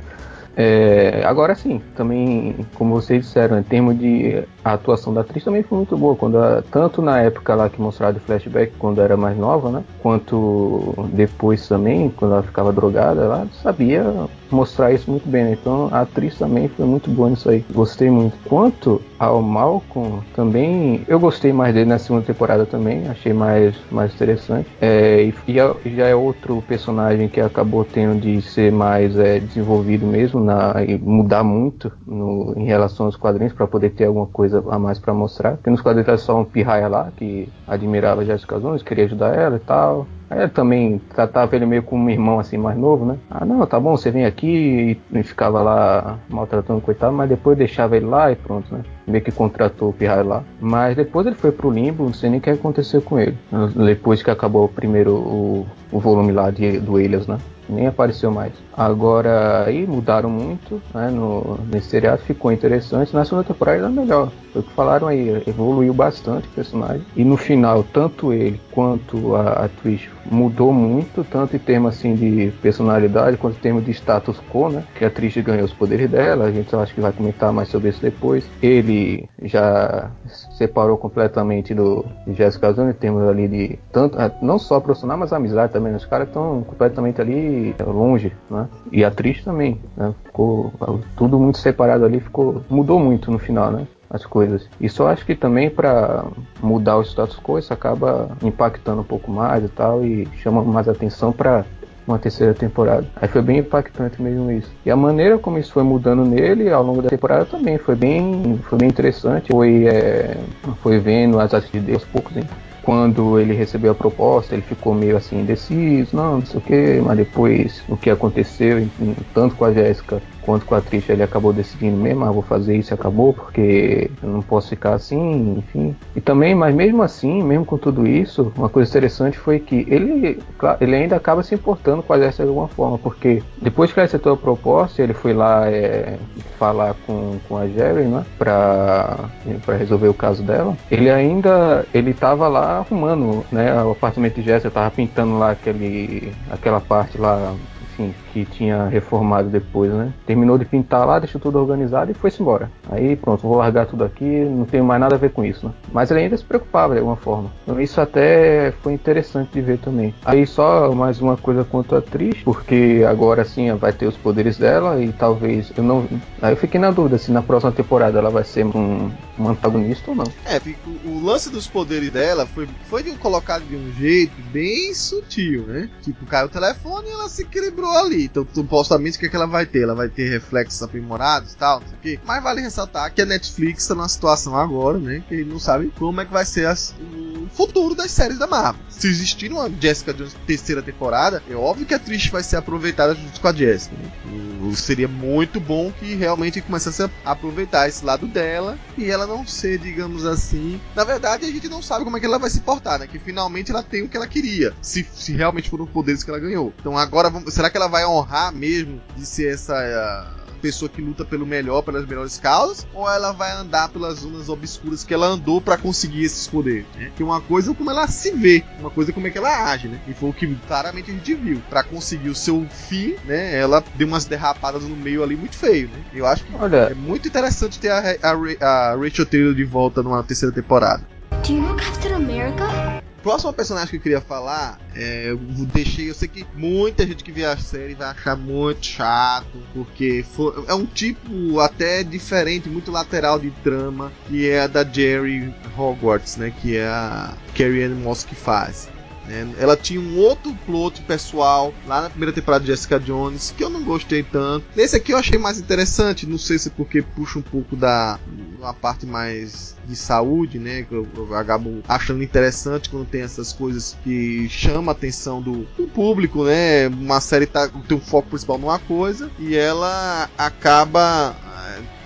é, 0.56 1.22
agora 1.26 1.54
sim, 1.56 1.82
também, 1.96 2.56
como 2.76 2.96
vocês 2.96 3.26
disseram, 3.26 3.60
em 3.60 3.64
termos 3.64 3.98
de 4.00 4.44
a 4.64 4.74
atuação 4.74 5.14
da 5.14 5.22
atriz 5.22 5.44
também 5.44 5.62
foi 5.62 5.78
muito 5.78 5.96
boa, 5.96 6.16
quando 6.16 6.40
a, 6.40 6.64
tanto 6.72 7.02
na 7.02 7.22
época 7.22 7.54
lá 7.54 7.70
que 7.70 7.80
mostrava 7.80 8.14
de 8.14 8.20
flashback, 8.22 8.74
quando 8.80 9.00
era 9.00 9.16
mais 9.16 9.38
nova, 9.38 9.70
né? 9.70 9.84
Quanto 10.02 10.96
depois 11.14 11.68
também, 11.68 12.10
quando 12.10 12.34
ela 12.34 12.44
ficava 12.44 12.74
drogada, 12.74 13.22
ela 13.22 13.48
sabia 13.62 14.04
mostrar 14.50 14.92
isso 14.92 15.10
muito 15.10 15.28
bem, 15.30 15.44
né? 15.44 15.58
Então 15.60 15.90
a 15.92 16.02
atriz 16.02 16.36
também 16.38 16.68
foi 16.68 16.86
muito 16.86 17.10
boa 17.10 17.30
nisso 17.30 17.50
aí. 17.50 17.64
Gostei 17.72 18.10
muito. 18.10 18.36
Quanto 18.46 19.02
ao 19.20 19.42
Malcolm, 19.42 20.22
também 20.36 21.04
eu 21.08 21.20
gostei 21.20 21.54
mais 21.54 21.74
dele 21.74 21.90
na 21.90 22.00
segunda 22.00 22.26
temporada 22.26 22.66
também, 22.66 23.08
achei 23.08 23.34
mais, 23.34 23.76
mais 23.92 24.14
interessante. 24.14 24.68
É, 24.82 25.24
e, 25.24 25.34
e, 25.48 25.96
já 25.96 26.08
é 26.08 26.16
outro 26.16 26.64
personagem 26.68 27.28
que 27.28 27.40
acabou 27.40 27.84
tendo 27.86 28.20
de 28.20 28.42
ser 28.42 28.72
mais 28.72 29.18
é, 29.18 29.40
desenvolvido 29.40 30.06
mesmo 30.06 30.40
na, 30.46 30.84
e 30.84 30.98
mudar 30.98 31.44
muito 31.44 31.92
no, 32.06 32.54
em 32.56 32.66
relação 32.66 33.08
aos 33.08 33.16
quadrinhos 33.16 33.54
para 33.54 33.68
poder 33.68 33.90
ter 33.92 34.06
alguma 34.06 34.28
coisa 34.28 34.64
a 34.70 34.80
mais 34.80 35.00
para 35.00 35.14
mostrar. 35.14 35.56
Porque 35.58 35.70
nos 35.70 35.82
quadrinhos 35.82 36.08
era 36.08 36.18
só 36.18 36.40
um 36.40 36.46
pirraia 36.46 36.88
lá 36.88 37.12
que 37.16 37.50
admirava 37.68 38.24
Jessica 38.24 38.60
Jones, 38.60 38.84
queria 38.84 39.06
ajudar 39.06 39.36
ela 39.36 39.58
e 39.58 39.60
tal. 39.60 40.08
Aí 40.30 40.48
também 40.48 41.00
tratava 41.14 41.56
ele 41.56 41.66
meio 41.66 41.84
como 41.84 42.06
um 42.06 42.10
irmão 42.10 42.40
assim 42.40 42.58
mais 42.58 42.78
novo, 42.78 43.06
né? 43.06 43.18
Ah, 43.30 43.46
não, 43.46 43.66
tá 43.66 43.80
bom, 43.80 43.96
você 43.96 44.10
vem 44.10 44.26
aqui 44.26 45.00
e 45.12 45.24
ficava 45.24 45.62
lá 45.62 46.18
maltratando 46.30 46.80
o 46.80 46.82
coitado, 46.82 47.14
mas 47.14 47.30
depois 47.30 47.58
deixava 47.58 47.96
ele 47.96 48.06
lá 48.06 48.32
e 48.32 48.36
pronto, 48.36 48.74
né? 48.74 48.82
Meio 49.08 49.24
que 49.24 49.32
contratou 49.32 49.90
o 49.90 49.94
Pirraia 49.94 50.24
lá. 50.24 50.44
Mas 50.60 50.96
depois 50.96 51.28
ele 51.28 51.36
foi 51.36 51.52
pro 51.52 51.70
limbo, 51.70 52.06
não 52.06 52.14
sei 52.14 52.30
nem 52.30 52.40
o 52.40 52.42
que 52.42 52.50
aconteceu 52.50 53.02
com 53.02 53.20
ele. 53.20 53.38
Depois 53.76 54.24
que 54.24 54.32
acabou 54.32 54.68
primeiro 54.68 55.14
o, 55.14 55.68
o 55.92 56.00
volume 56.00 56.32
lá 56.32 56.50
de, 56.50 56.80
do 56.80 57.00
Elias, 57.00 57.28
né? 57.28 57.38
nem 57.70 57.88
apareceu 57.88 58.32
mais. 58.32 58.54
Agora, 58.76 59.66
aí 59.66 59.86
mudaram 59.86 60.30
muito, 60.30 60.82
né, 60.94 61.10
no, 61.10 61.60
nesse 61.72 61.90
seriado, 61.90 62.22
ficou 62.22 62.52
interessante. 62.52 63.14
Na 63.14 63.26
segunda 63.26 63.44
temporada 63.44 63.80
era 63.80 63.90
melhor. 63.90 64.32
Foi 64.52 64.62
o 64.62 64.64
que 64.64 64.74
falaram 64.74 65.08
aí, 65.08 65.44
evoluiu 65.48 65.94
bastante 65.94 66.48
o 66.48 66.52
personagem. 66.52 67.04
E 67.16 67.24
no 67.24 67.38
final, 67.38 67.84
tanto 67.84 68.34
ele 68.34 68.60
quanto 68.72 69.36
a, 69.36 69.66
a 69.66 69.70
Trish 69.70 70.10
mudou 70.30 70.74
muito, 70.74 71.24
tanto 71.24 71.56
em 71.56 71.60
termos 71.60 71.96
assim 71.96 72.16
de 72.16 72.52
personalidade, 72.62 73.38
quanto 73.38 73.58
em 73.58 73.62
termos 73.62 73.86
de 73.86 73.92
status 73.92 74.42
quo, 74.52 74.70
né? 74.70 74.84
Que 74.96 75.06
a 75.06 75.10
Trish 75.10 75.38
ganhou 75.42 75.66
os 75.66 75.74
poderes 75.74 76.10
dela, 76.10 76.46
a 76.46 76.52
gente 76.52 76.76
acho 76.76 76.94
que 76.94 77.02
vai 77.02 77.12
comentar 77.12 77.52
mais 77.52 77.70
sobre 77.70 77.90
isso 77.90 78.02
depois. 78.02 78.46
Ele 78.62 78.95
já 79.42 80.12
separou 80.58 80.98
completamente 80.98 81.74
do 81.74 82.06
Jessica 82.28 82.74
Jones 82.74 82.96
em 82.96 83.00
termos 83.00 83.28
ali 83.28 83.48
de 83.48 83.80
tanto, 83.92 84.18
não 84.42 84.58
só 84.58 84.80
profissional, 84.80 85.18
mas 85.18 85.34
amizade 85.34 85.74
também. 85.74 85.94
Os 85.96 86.06
caras 86.06 86.28
estão 86.28 86.64
completamente 86.64 87.22
ali 87.22 87.76
longe, 87.86 88.32
né? 88.50 88.68
E 88.92 89.04
a 89.04 89.08
atriz 89.08 89.44
também, 89.44 89.80
né? 89.96 90.14
Ficou 90.26 90.72
tudo 91.16 91.40
muito 91.40 91.58
separado 91.58 92.06
ali, 92.06 92.20
ficou 92.20 92.64
mudou 92.70 93.00
muito 93.00 93.32
no 93.32 93.40
final, 93.40 93.72
né? 93.72 93.88
As 94.10 94.26
coisas. 94.26 94.70
Só 94.90 95.08
acho 95.08 95.26
que 95.26 95.36
também 95.36 95.70
para 95.70 96.26
mudar 96.62 96.98
o 96.98 97.02
status 97.02 97.40
quo 97.40 97.58
isso 97.58 97.74
acaba 97.74 98.30
impactando 98.42 99.02
um 99.02 99.06
pouco 99.06 99.32
mais 99.32 99.64
e 99.64 99.70
tal 99.70 100.06
e 100.06 100.28
chama 100.38 100.64
mais 100.64 100.88
atenção 100.88 101.32
para 101.32 101.66
uma 102.08 102.20
terceira 102.20 102.54
temporada. 102.54 103.06
Aí 103.16 103.28
foi 103.28 103.42
bem 103.42 103.60
impactante 103.60 104.22
mesmo 104.22 104.52
isso. 104.52 104.72
E 104.86 104.92
a 104.92 104.96
maneira 104.96 105.38
como 105.38 105.58
isso 105.58 105.72
foi 105.72 105.84
mudando 105.84 106.26
nele 106.26 106.70
ao 106.70 106.84
longo 106.84 107.02
da 107.02 107.10
temporada 107.10 107.46
também 107.46 107.78
foi 107.78 107.96
bem, 107.96 108.60
foi 108.70 108.78
bem 108.78 108.90
interessante. 108.90 109.52
Foi, 109.52 109.88
é, 109.88 110.38
foi 110.82 111.00
vendo 111.00 111.40
as 111.40 111.54
atitudes 111.54 111.94
aos 111.94 112.06
poucos, 112.06 112.38
hein? 112.38 112.44
quando 112.86 113.40
ele 113.40 113.56
recebeu 113.56 113.92
a 113.92 113.96
proposta, 113.96 114.54
ele 114.54 114.62
ficou 114.62 114.94
meio 114.94 115.18
assim 115.18 115.42
indeciso, 115.42 116.16
não, 116.16 116.36
não 116.36 116.46
sei 116.46 116.60
o 116.60 116.62
que, 116.62 117.02
mas 117.04 117.18
depois 117.18 117.84
o 117.90 117.98
que 117.98 118.12
aconteceu, 118.12 118.88
tanto 119.34 119.56
com 119.56 119.66
a 119.66 119.74
Jéssica 119.74 120.22
enquanto 120.46 120.66
com 120.66 120.76
a 120.76 120.82
Trisha 120.82 121.12
ele 121.12 121.24
acabou 121.24 121.52
decidindo 121.52 121.98
mesmo, 121.98 122.24
ah, 122.24 122.32
vou 122.32 122.44
fazer 122.44 122.78
isso 122.78 122.94
acabou, 122.94 123.34
porque 123.34 124.12
eu 124.22 124.30
não 124.30 124.42
posso 124.42 124.70
ficar 124.70 124.94
assim, 124.94 125.58
enfim. 125.58 125.96
E 126.16 126.22
também, 126.22 126.54
mas 126.54 126.74
mesmo 126.74 127.02
assim, 127.02 127.42
mesmo 127.44 127.66
com 127.66 127.78
tudo 127.78 128.06
isso, 128.06 128.54
uma 128.56 128.70
coisa 128.70 128.90
interessante 128.90 129.38
foi 129.38 129.60
que 129.60 129.88
ele, 129.90 130.40
ele 130.80 130.96
ainda 130.96 131.16
acaba 131.16 131.42
se 131.42 131.56
importando 131.56 132.04
com 132.04 132.14
a 132.14 132.20
Jessica 132.20 132.44
de 132.44 132.50
alguma 132.50 132.68
forma, 132.68 132.98
porque 133.00 133.42
depois 133.60 133.92
que 133.92 134.00
ela 134.00 134.06
aceitou 134.06 134.34
a 134.34 134.38
proposta, 134.38 135.02
ele 135.02 135.14
foi 135.14 135.34
lá 135.34 135.68
é, 135.68 136.18
falar 136.60 136.96
com, 137.08 137.38
com 137.48 137.58
a 137.58 137.68
Jerry, 137.68 138.04
né, 138.04 138.24
pra, 138.38 139.18
pra 139.66 139.76
resolver 139.76 140.10
o 140.10 140.14
caso 140.14 140.44
dela, 140.44 140.78
ele 140.92 141.10
ainda, 141.10 141.86
ele 141.92 142.14
tava 142.14 142.48
lá 142.48 142.78
arrumando, 142.78 143.44
né, 143.52 143.84
o 143.84 143.92
apartamento 143.92 144.36
de 144.36 144.44
Jessica, 144.44 144.70
tava 144.70 144.92
pintando 144.92 145.40
lá 145.40 145.52
aquele, 145.52 146.32
aquela 146.52 146.80
parte 146.80 147.18
lá 147.18 147.56
enfim, 147.96 148.14
que 148.34 148.46
tinha 148.46 148.88
reformado 148.88 149.50
depois, 149.50 149.92
né? 149.92 150.14
Terminou 150.26 150.58
de 150.58 150.66
pintar 150.66 151.06
lá, 151.06 151.20
deixou 151.20 151.40
tudo 151.40 151.60
organizado 151.60 152.12
e 152.12 152.14
foi-se 152.14 152.42
embora. 152.42 152.70
Aí 152.90 153.16
pronto, 153.16 153.42
vou 153.42 153.58
largar 153.58 153.86
tudo 153.86 154.04
aqui, 154.04 154.26
não 154.26 154.66
tenho 154.66 154.84
mais 154.84 155.00
nada 155.00 155.16
a 155.16 155.18
ver 155.18 155.32
com 155.32 155.44
isso, 155.44 155.68
né? 155.68 155.74
Mas 155.92 156.12
ele 156.12 156.22
ainda 156.22 156.38
se 156.38 156.44
preocupava 156.44 156.94
de 156.94 157.00
alguma 157.00 157.16
forma. 157.16 157.52
Então 157.64 157.80
isso 157.80 158.00
até 158.00 158.72
foi 158.82 158.94
interessante 158.94 159.52
de 159.54 159.62
ver 159.62 159.78
também. 159.80 160.14
Aí 160.24 160.46
só 160.46 160.92
mais 160.94 161.22
uma 161.22 161.38
coisa 161.38 161.64
quanto 161.64 161.96
a 161.96 162.00
atriz, 162.00 162.42
porque 162.44 163.06
agora 163.08 163.46
sim 163.46 163.74
vai 163.76 163.94
ter 163.94 164.08
os 164.08 164.18
poderes 164.18 164.58
dela 164.58 165.02
e 165.02 165.12
talvez 165.12 165.72
eu 165.78 165.84
não. 165.84 166.08
Aí 166.42 166.54
eu 166.54 166.58
fiquei 166.58 166.80
na 166.80 166.92
dúvida 166.92 167.18
se 167.18 167.32
na 167.32 167.42
próxima 167.42 167.72
temporada 167.72 168.20
ela 168.20 168.30
vai 168.30 168.44
ser 168.44 168.66
um, 168.66 169.12
um 169.40 169.48
antagonista 169.48 170.12
ou 170.12 170.16
não. 170.16 170.26
É, 170.46 170.62
o 171.06 171.24
lance 171.24 171.50
dos 171.50 171.68
poderes 171.68 172.12
dela 172.12 172.46
foi, 172.46 172.68
foi 172.90 173.04
colocado 173.16 173.64
de 173.64 173.76
um 173.76 173.92
jeito 173.94 174.34
bem 174.52 174.94
sutil, 174.94 175.64
né? 175.64 175.90
Tipo, 176.02 176.26
caiu 176.26 176.48
o 176.48 176.50
telefone 176.50 177.08
e 177.08 177.12
ela 177.12 177.30
se 177.30 177.44
equilibrou 177.44 177.85
ali. 177.92 178.26
Então, 178.26 178.48
supostamente, 178.54 179.18
o 179.18 179.20
que, 179.20 179.26
é 179.28 179.30
que 179.30 179.36
ela 179.36 179.48
vai 179.48 179.66
ter? 179.66 179.84
Ela 179.84 179.96
vai 179.96 180.10
ter 180.10 180.30
reflexos 180.30 180.82
aprimorados 180.82 181.54
e 181.54 181.58
tal, 181.58 181.80
não 181.80 181.88
sei 181.88 181.98
o 181.98 182.02
quê. 182.02 182.20
Mas 182.26 182.44
vale 182.44 182.62
ressaltar 182.62 183.14
que 183.14 183.22
a 183.22 183.26
Netflix 183.26 183.88
tá 183.88 183.96
numa 183.96 184.10
situação 184.10 184.56
agora, 184.56 184.98
né? 184.98 185.24
Que 185.28 185.44
não 185.44 185.60
sabe 185.60 185.92
como 185.98 186.22
é 186.22 186.26
que 186.26 186.32
vai 186.32 186.46
ser 186.46 186.68
as, 186.68 186.94
o 187.00 187.48
futuro 187.54 187.96
das 187.96 188.12
séries 188.12 188.38
da 188.38 188.48
Marvel. 188.48 188.82
Se 188.90 189.08
existir 189.08 189.52
uma 189.52 189.70
Jessica 189.70 190.14
Jones 190.14 190.36
terceira 190.46 190.82
temporada, 190.82 191.44
é 191.50 191.56
óbvio 191.56 191.86
que 191.86 191.94
a 191.94 192.00
Trish 192.00 192.30
vai 192.30 192.44
ser 192.44 192.58
aproveitada 192.58 193.16
junto 193.16 193.40
com 193.40 193.48
a 193.48 193.54
Jessica. 193.54 193.96
Né? 193.96 194.76
Seria 194.76 195.08
muito 195.08 195.60
bom 195.60 195.92
que 195.92 196.16
realmente 196.16 196.62
começasse 196.62 197.04
a 197.04 197.10
aproveitar 197.24 197.88
esse 197.88 198.04
lado 198.04 198.28
dela 198.28 198.78
e 198.98 199.10
ela 199.10 199.28
não 199.28 199.46
ser, 199.46 199.78
digamos 199.78 200.26
assim. 200.26 200.82
Na 200.96 201.04
verdade, 201.04 201.46
a 201.46 201.52
gente 201.52 201.70
não 201.70 201.82
sabe 201.82 202.04
como 202.04 202.18
é 202.18 202.20
que 202.20 202.26
ela 202.26 202.40
vai 202.40 202.50
se 202.50 202.62
portar, 202.62 203.00
né? 203.00 203.08
Que 203.08 203.20
finalmente 203.20 203.72
ela 203.72 203.84
tem 203.84 204.04
o 204.04 204.10
que 204.10 204.18
ela 204.18 204.28
queria. 204.28 204.74
Se, 204.82 205.06
se 205.16 205.34
realmente 205.34 205.70
foram 205.70 205.86
poderes 205.86 206.24
que 206.24 206.30
ela 206.30 206.40
ganhou. 206.40 206.74
Então 206.80 206.98
agora, 206.98 207.32
será 207.50 207.70
que 207.70 207.75
que 207.76 207.78
ela 207.78 207.90
vai 207.90 208.06
honrar 208.06 208.54
mesmo 208.54 209.02
de 209.18 209.26
ser 209.26 209.54
essa 209.54 209.76
uh, 209.76 210.54
pessoa 210.62 210.88
que 210.88 211.02
luta 211.02 211.26
pelo 211.26 211.46
melhor, 211.46 211.82
pelas 211.82 212.06
melhores 212.06 212.40
causas, 212.40 212.88
ou 212.94 213.10
ela 213.10 213.34
vai 213.34 213.52
andar 213.52 213.90
pelas 213.90 214.20
zonas 214.20 214.48
obscuras 214.48 215.04
que 215.04 215.14
ela 215.14 215.28
andou 215.28 215.60
para 215.60 215.78
conseguir 215.78 216.24
esses 216.24 216.48
poderes, 216.48 216.86
né? 216.96 217.12
Que 217.18 217.22
uma 217.22 217.42
coisa 217.42 217.72
é 217.72 217.76
como 217.76 217.92
ela 217.92 218.08
se 218.08 218.32
vê, 218.32 218.64
uma 218.80 218.90
coisa 218.90 219.12
é 219.12 219.14
como 219.14 219.28
é 219.28 219.30
que 219.30 219.38
ela 219.38 219.72
age, 219.74 219.90
né? 219.90 220.00
E 220.08 220.14
foi 220.14 220.30
o 220.30 220.34
que 220.34 220.56
claramente 220.66 221.12
a 221.12 221.14
gente 221.14 221.34
viu. 221.34 221.62
Para 221.70 221.84
conseguir 221.84 222.30
o 222.30 222.36
seu 222.36 222.66
fim, 222.70 223.16
né? 223.26 223.60
Ela 223.60 223.84
deu 223.96 224.08
umas 224.08 224.24
derrapadas 224.24 224.84
no 224.84 224.96
meio 224.96 225.22
ali 225.22 225.36
muito 225.36 225.58
feio, 225.58 225.90
né? 225.90 226.02
Eu 226.14 226.26
acho 226.26 226.46
que 226.46 226.56
Olha, 226.56 226.78
é 226.78 226.94
muito 226.94 227.28
interessante 227.28 227.78
ter 227.78 227.90
a, 227.90 228.16
a, 228.24 228.92
a 228.92 228.96
Rachel 228.96 229.26
Taylor 229.26 229.54
de 229.54 229.66
volta 229.66 230.02
numa 230.02 230.24
terceira 230.24 230.56
temporada. 230.56 231.06
Do 231.46 231.52
you 231.52 231.62
know 231.62 231.76
Captain 231.76 232.14
America? 232.14 232.85
Próximo 233.26 233.52
personagem 233.52 233.90
que 233.90 233.96
eu 233.96 234.02
queria 234.02 234.22
falar, 234.22 234.80
é, 234.96 235.32
eu 235.32 235.38
deixei. 235.74 236.12
Eu 236.12 236.14
sei 236.14 236.28
que 236.28 236.46
muita 236.54 237.08
gente 237.08 237.24
que 237.24 237.32
vê 237.32 237.44
a 237.44 237.58
série 237.58 237.96
vai 237.96 238.10
achar 238.10 238.38
muito 238.38 238.86
chato, 238.86 239.58
porque 239.74 240.24
foi, 240.36 240.54
é 240.68 240.76
um 240.76 240.86
tipo 240.86 241.60
até 241.60 242.04
diferente, 242.04 242.70
muito 242.70 242.92
lateral 242.92 243.40
de 243.40 243.50
trama, 243.64 244.12
que 244.28 244.48
é 244.48 244.62
a 244.62 244.68
da 244.68 244.84
Jerry 244.84 245.52
Hogwarts, 245.76 246.38
né? 246.38 246.54
Que 246.62 246.78
é 246.78 246.86
a 246.86 247.34
Carrie 247.58 247.82
Ann 247.82 247.96
Moss 247.96 248.24
que 248.24 248.36
faz. 248.36 248.88
Né? 249.28 249.54
Ela 249.60 249.76
tinha 249.76 250.00
um 250.00 250.18
outro 250.18 250.54
plot 250.66 251.02
pessoal 251.02 251.74
lá 251.86 252.02
na 252.02 252.10
primeira 252.10 252.34
temporada 252.34 252.64
de 252.64 252.72
Jessica 252.72 253.00
Jones 253.00 253.54
que 253.56 253.64
eu 253.64 253.70
não 253.70 253.84
gostei 253.84 254.24
tanto. 254.24 254.66
Nesse 254.76 254.96
aqui 254.96 255.12
eu 255.12 255.18
achei 255.18 255.38
mais 255.38 255.60
interessante, 255.60 256.28
não 256.28 256.38
sei 256.38 256.58
se 256.58 256.70
é 256.70 256.72
porque 256.76 257.02
puxa 257.02 257.40
um 257.40 257.42
pouco 257.42 257.76
da 257.76 258.20
uma 258.60 258.74
parte 258.74 259.06
mais 259.06 259.76
de 259.86 259.96
saúde, 259.96 260.58
né? 260.58 260.84
Que 260.84 260.94
eu, 260.94 261.08
eu 261.16 261.36
acabo 261.36 261.84
achando 261.88 262.24
interessante 262.24 262.90
quando 262.90 263.06
tem 263.06 263.22
essas 263.22 263.54
coisas 263.54 263.96
que 264.04 264.48
chama 264.50 264.92
a 264.92 264.94
atenção 264.94 265.42
do, 265.42 265.66
do 265.78 265.88
público, 265.88 266.44
né? 266.44 266.88
Uma 266.88 267.22
série 267.22 267.46
tá, 267.46 267.70
tem 267.88 267.98
um 267.98 268.02
foco 268.02 268.30
principal 268.30 268.58
numa 268.58 268.80
coisa 268.80 269.30
e 269.38 269.56
ela 269.56 270.30
acaba 270.38 271.36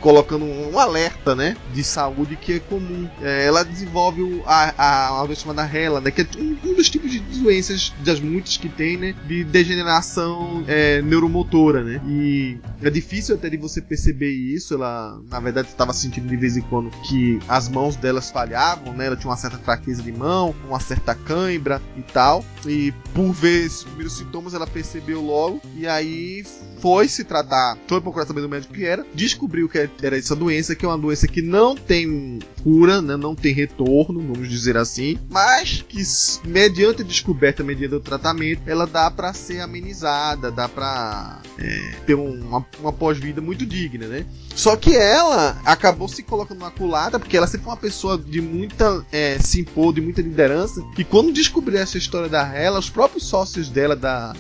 colocando 0.02 0.46
um 0.46 0.78
alerta, 0.80 1.36
né, 1.36 1.56
de 1.74 1.84
saúde 1.84 2.36
que 2.36 2.54
é 2.54 2.60
comum. 2.60 3.10
É, 3.22 3.46
ela 3.46 3.64
desenvolve 3.64 4.42
a, 4.46 4.74
a, 4.78 5.22
a 5.22 5.26
doença 5.26 5.42
chamada 5.42 5.64
HeLa, 5.64 6.02
né, 6.02 6.12
que 6.12 6.22
é 6.22 6.28
um, 6.38 6.58
um, 6.64 6.74
dos 6.74 6.90
tipos 6.90 7.12
de 7.12 7.20
doenças 7.20 7.94
das 8.04 8.20
muitas 8.20 8.58
que 8.58 8.70
tem, 8.70 8.98
né, 8.98 9.16
de 9.28 9.44
degeneração 9.44 10.64
é, 10.68 11.02
neuromotora, 11.02 11.84
né. 11.84 12.02
E 12.08 12.58
é 12.82 12.90
difícil 12.90 13.36
até 13.36 13.50
de 13.50 13.58
você 13.58 13.82
perceber 13.82 14.32
isso. 14.32 14.74
Ela, 14.74 15.20
na 15.30 15.40
verdade, 15.40 15.68
estava 15.70 15.94
sentindo 15.94 16.28
de 16.28 16.38
vez 16.38 16.58
em 16.58 16.62
quando 16.62 16.90
que 17.08 17.40
as 17.48 17.70
mãos 17.70 17.96
delas 17.96 18.30
falhavam, 18.30 18.94
né. 18.94 19.08
Ela 19.08 19.16
tinha 19.16 19.30
uma 19.30 19.38
certa 19.38 19.58
fraqueza 19.58 20.02
de 20.02 20.12
mão, 20.12 20.56
uma 20.68 20.80
certa 20.80 21.16
cãibra 21.16 21.82
e 21.98 22.02
tal. 22.02 22.44
E 22.66 22.94
por 23.14 23.32
ver 23.32 23.68
os 23.68 23.84
primeiros 23.84 24.18
sintomas, 24.18 24.54
ela 24.54 24.68
percebeu 24.68 25.22
logo 25.22 25.62
e 25.76 25.88
aí 25.88 26.44
foi 26.80 27.08
se 27.08 27.24
tratar, 27.24 27.78
foi 27.88 28.02
procurar 28.02 28.26
saber 28.26 28.42
do 28.42 28.50
médico 28.50 28.74
que 28.74 28.86
era, 28.86 29.06
descobriu 29.14 29.68
que 29.68 29.78
era 29.78 29.89
essa 30.02 30.36
doença, 30.36 30.76
que 30.76 30.86
é 30.86 30.88
uma 30.88 30.98
doença 30.98 31.28
que 31.28 31.42
não 31.42 31.76
tem 31.76 32.40
cura, 32.64 33.02
né, 33.02 33.16
não 33.16 33.36
tem 33.36 33.54
retorno, 33.54 34.20
vamos 34.20 34.50
dizer 34.50 34.78
assim, 34.78 35.18
mas 35.30 35.84
que 35.88 36.02
mediante 36.48 37.02
a 37.02 37.06
descoberta, 37.06 37.64
mediante 37.64 37.96
o 37.96 38.00
tratamento, 38.00 38.62
ela 38.66 38.86
dá 38.86 39.10
para 39.10 39.34
ser 39.34 39.62
amenizada, 39.62 40.52
dá 40.52 40.68
para 40.68 41.42
é, 41.58 41.96
ter 42.06 42.16
uma, 42.16 42.66
uma 42.80 42.92
pós-vida 42.92 43.42
muito 43.42 43.66
digna, 43.66 44.08
né? 44.08 44.26
Só 44.56 44.76
que 44.76 44.96
ela 44.96 45.60
acabou 45.66 46.08
se 46.08 46.24
colocando 46.24 46.60
na 46.60 46.72
culata, 46.72 47.20
porque 47.20 47.38
ela 47.38 47.48
sempre 47.48 47.66
foi 47.66 47.74
uma 47.74 47.80
pessoa 47.80 48.18
de 48.18 48.42
muita 48.42 49.06
é, 49.12 49.38
se 49.40 49.62
impor, 49.62 49.94
de 49.94 50.02
muita 50.02 50.22
liderança, 50.22 50.84
e 50.98 51.04
quando 51.04 51.32
descobriu 51.32 51.80
essa 51.80 51.98
história 51.98 52.28
da 52.28 52.54
ela, 52.54 52.80
os 52.80 52.90
próprios 52.90 53.26
sócios 53.26 53.70
dela 53.70 53.96
da 53.96 54.36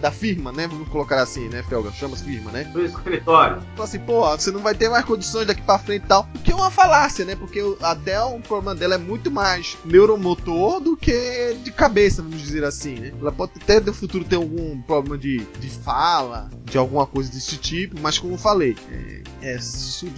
da 0.00 0.10
firma, 0.10 0.52
né? 0.52 0.66
Vamos 0.66 0.88
colocar 0.88 1.22
assim, 1.22 1.48
né, 1.48 1.62
Felga? 1.62 1.90
Chama-se 1.92 2.24
firma, 2.24 2.50
né? 2.50 2.64
Do 2.64 2.84
escritório. 2.84 3.62
Então 3.72 3.84
assim, 3.84 3.98
pô, 3.98 4.28
você 4.30 4.50
não 4.50 4.60
vai 4.60 4.74
ter 4.74 4.88
mais 4.88 5.04
condições 5.04 5.46
daqui 5.46 5.62
pra 5.62 5.78
frente 5.78 6.04
e 6.04 6.06
tal. 6.06 6.28
O 6.34 6.38
que 6.38 6.52
é 6.52 6.54
uma 6.54 6.70
falácia, 6.70 7.24
né? 7.24 7.34
Porque 7.36 7.60
até 7.82 8.20
o 8.22 8.40
problema 8.40 8.74
dela 8.74 8.94
é 8.94 8.98
muito 8.98 9.30
mais 9.30 9.76
neuromotor 9.84 10.80
do 10.80 10.96
que 10.96 11.56
de 11.62 11.70
cabeça, 11.72 12.22
vamos 12.22 12.40
dizer 12.40 12.64
assim, 12.64 12.94
né? 12.96 13.12
Ela 13.20 13.32
pode 13.32 13.52
até 13.56 13.80
no 13.80 13.92
futuro 13.92 14.24
ter 14.24 14.36
algum 14.36 14.80
problema 14.82 15.18
de, 15.18 15.38
de 15.58 15.70
fala, 15.70 16.50
de 16.64 16.78
alguma 16.78 17.06
coisa 17.06 17.30
desse 17.30 17.56
tipo, 17.56 18.00
mas 18.00 18.18
como 18.18 18.34
eu 18.34 18.38
falei, 18.38 18.76
é, 18.90 19.22
é, 19.46 19.58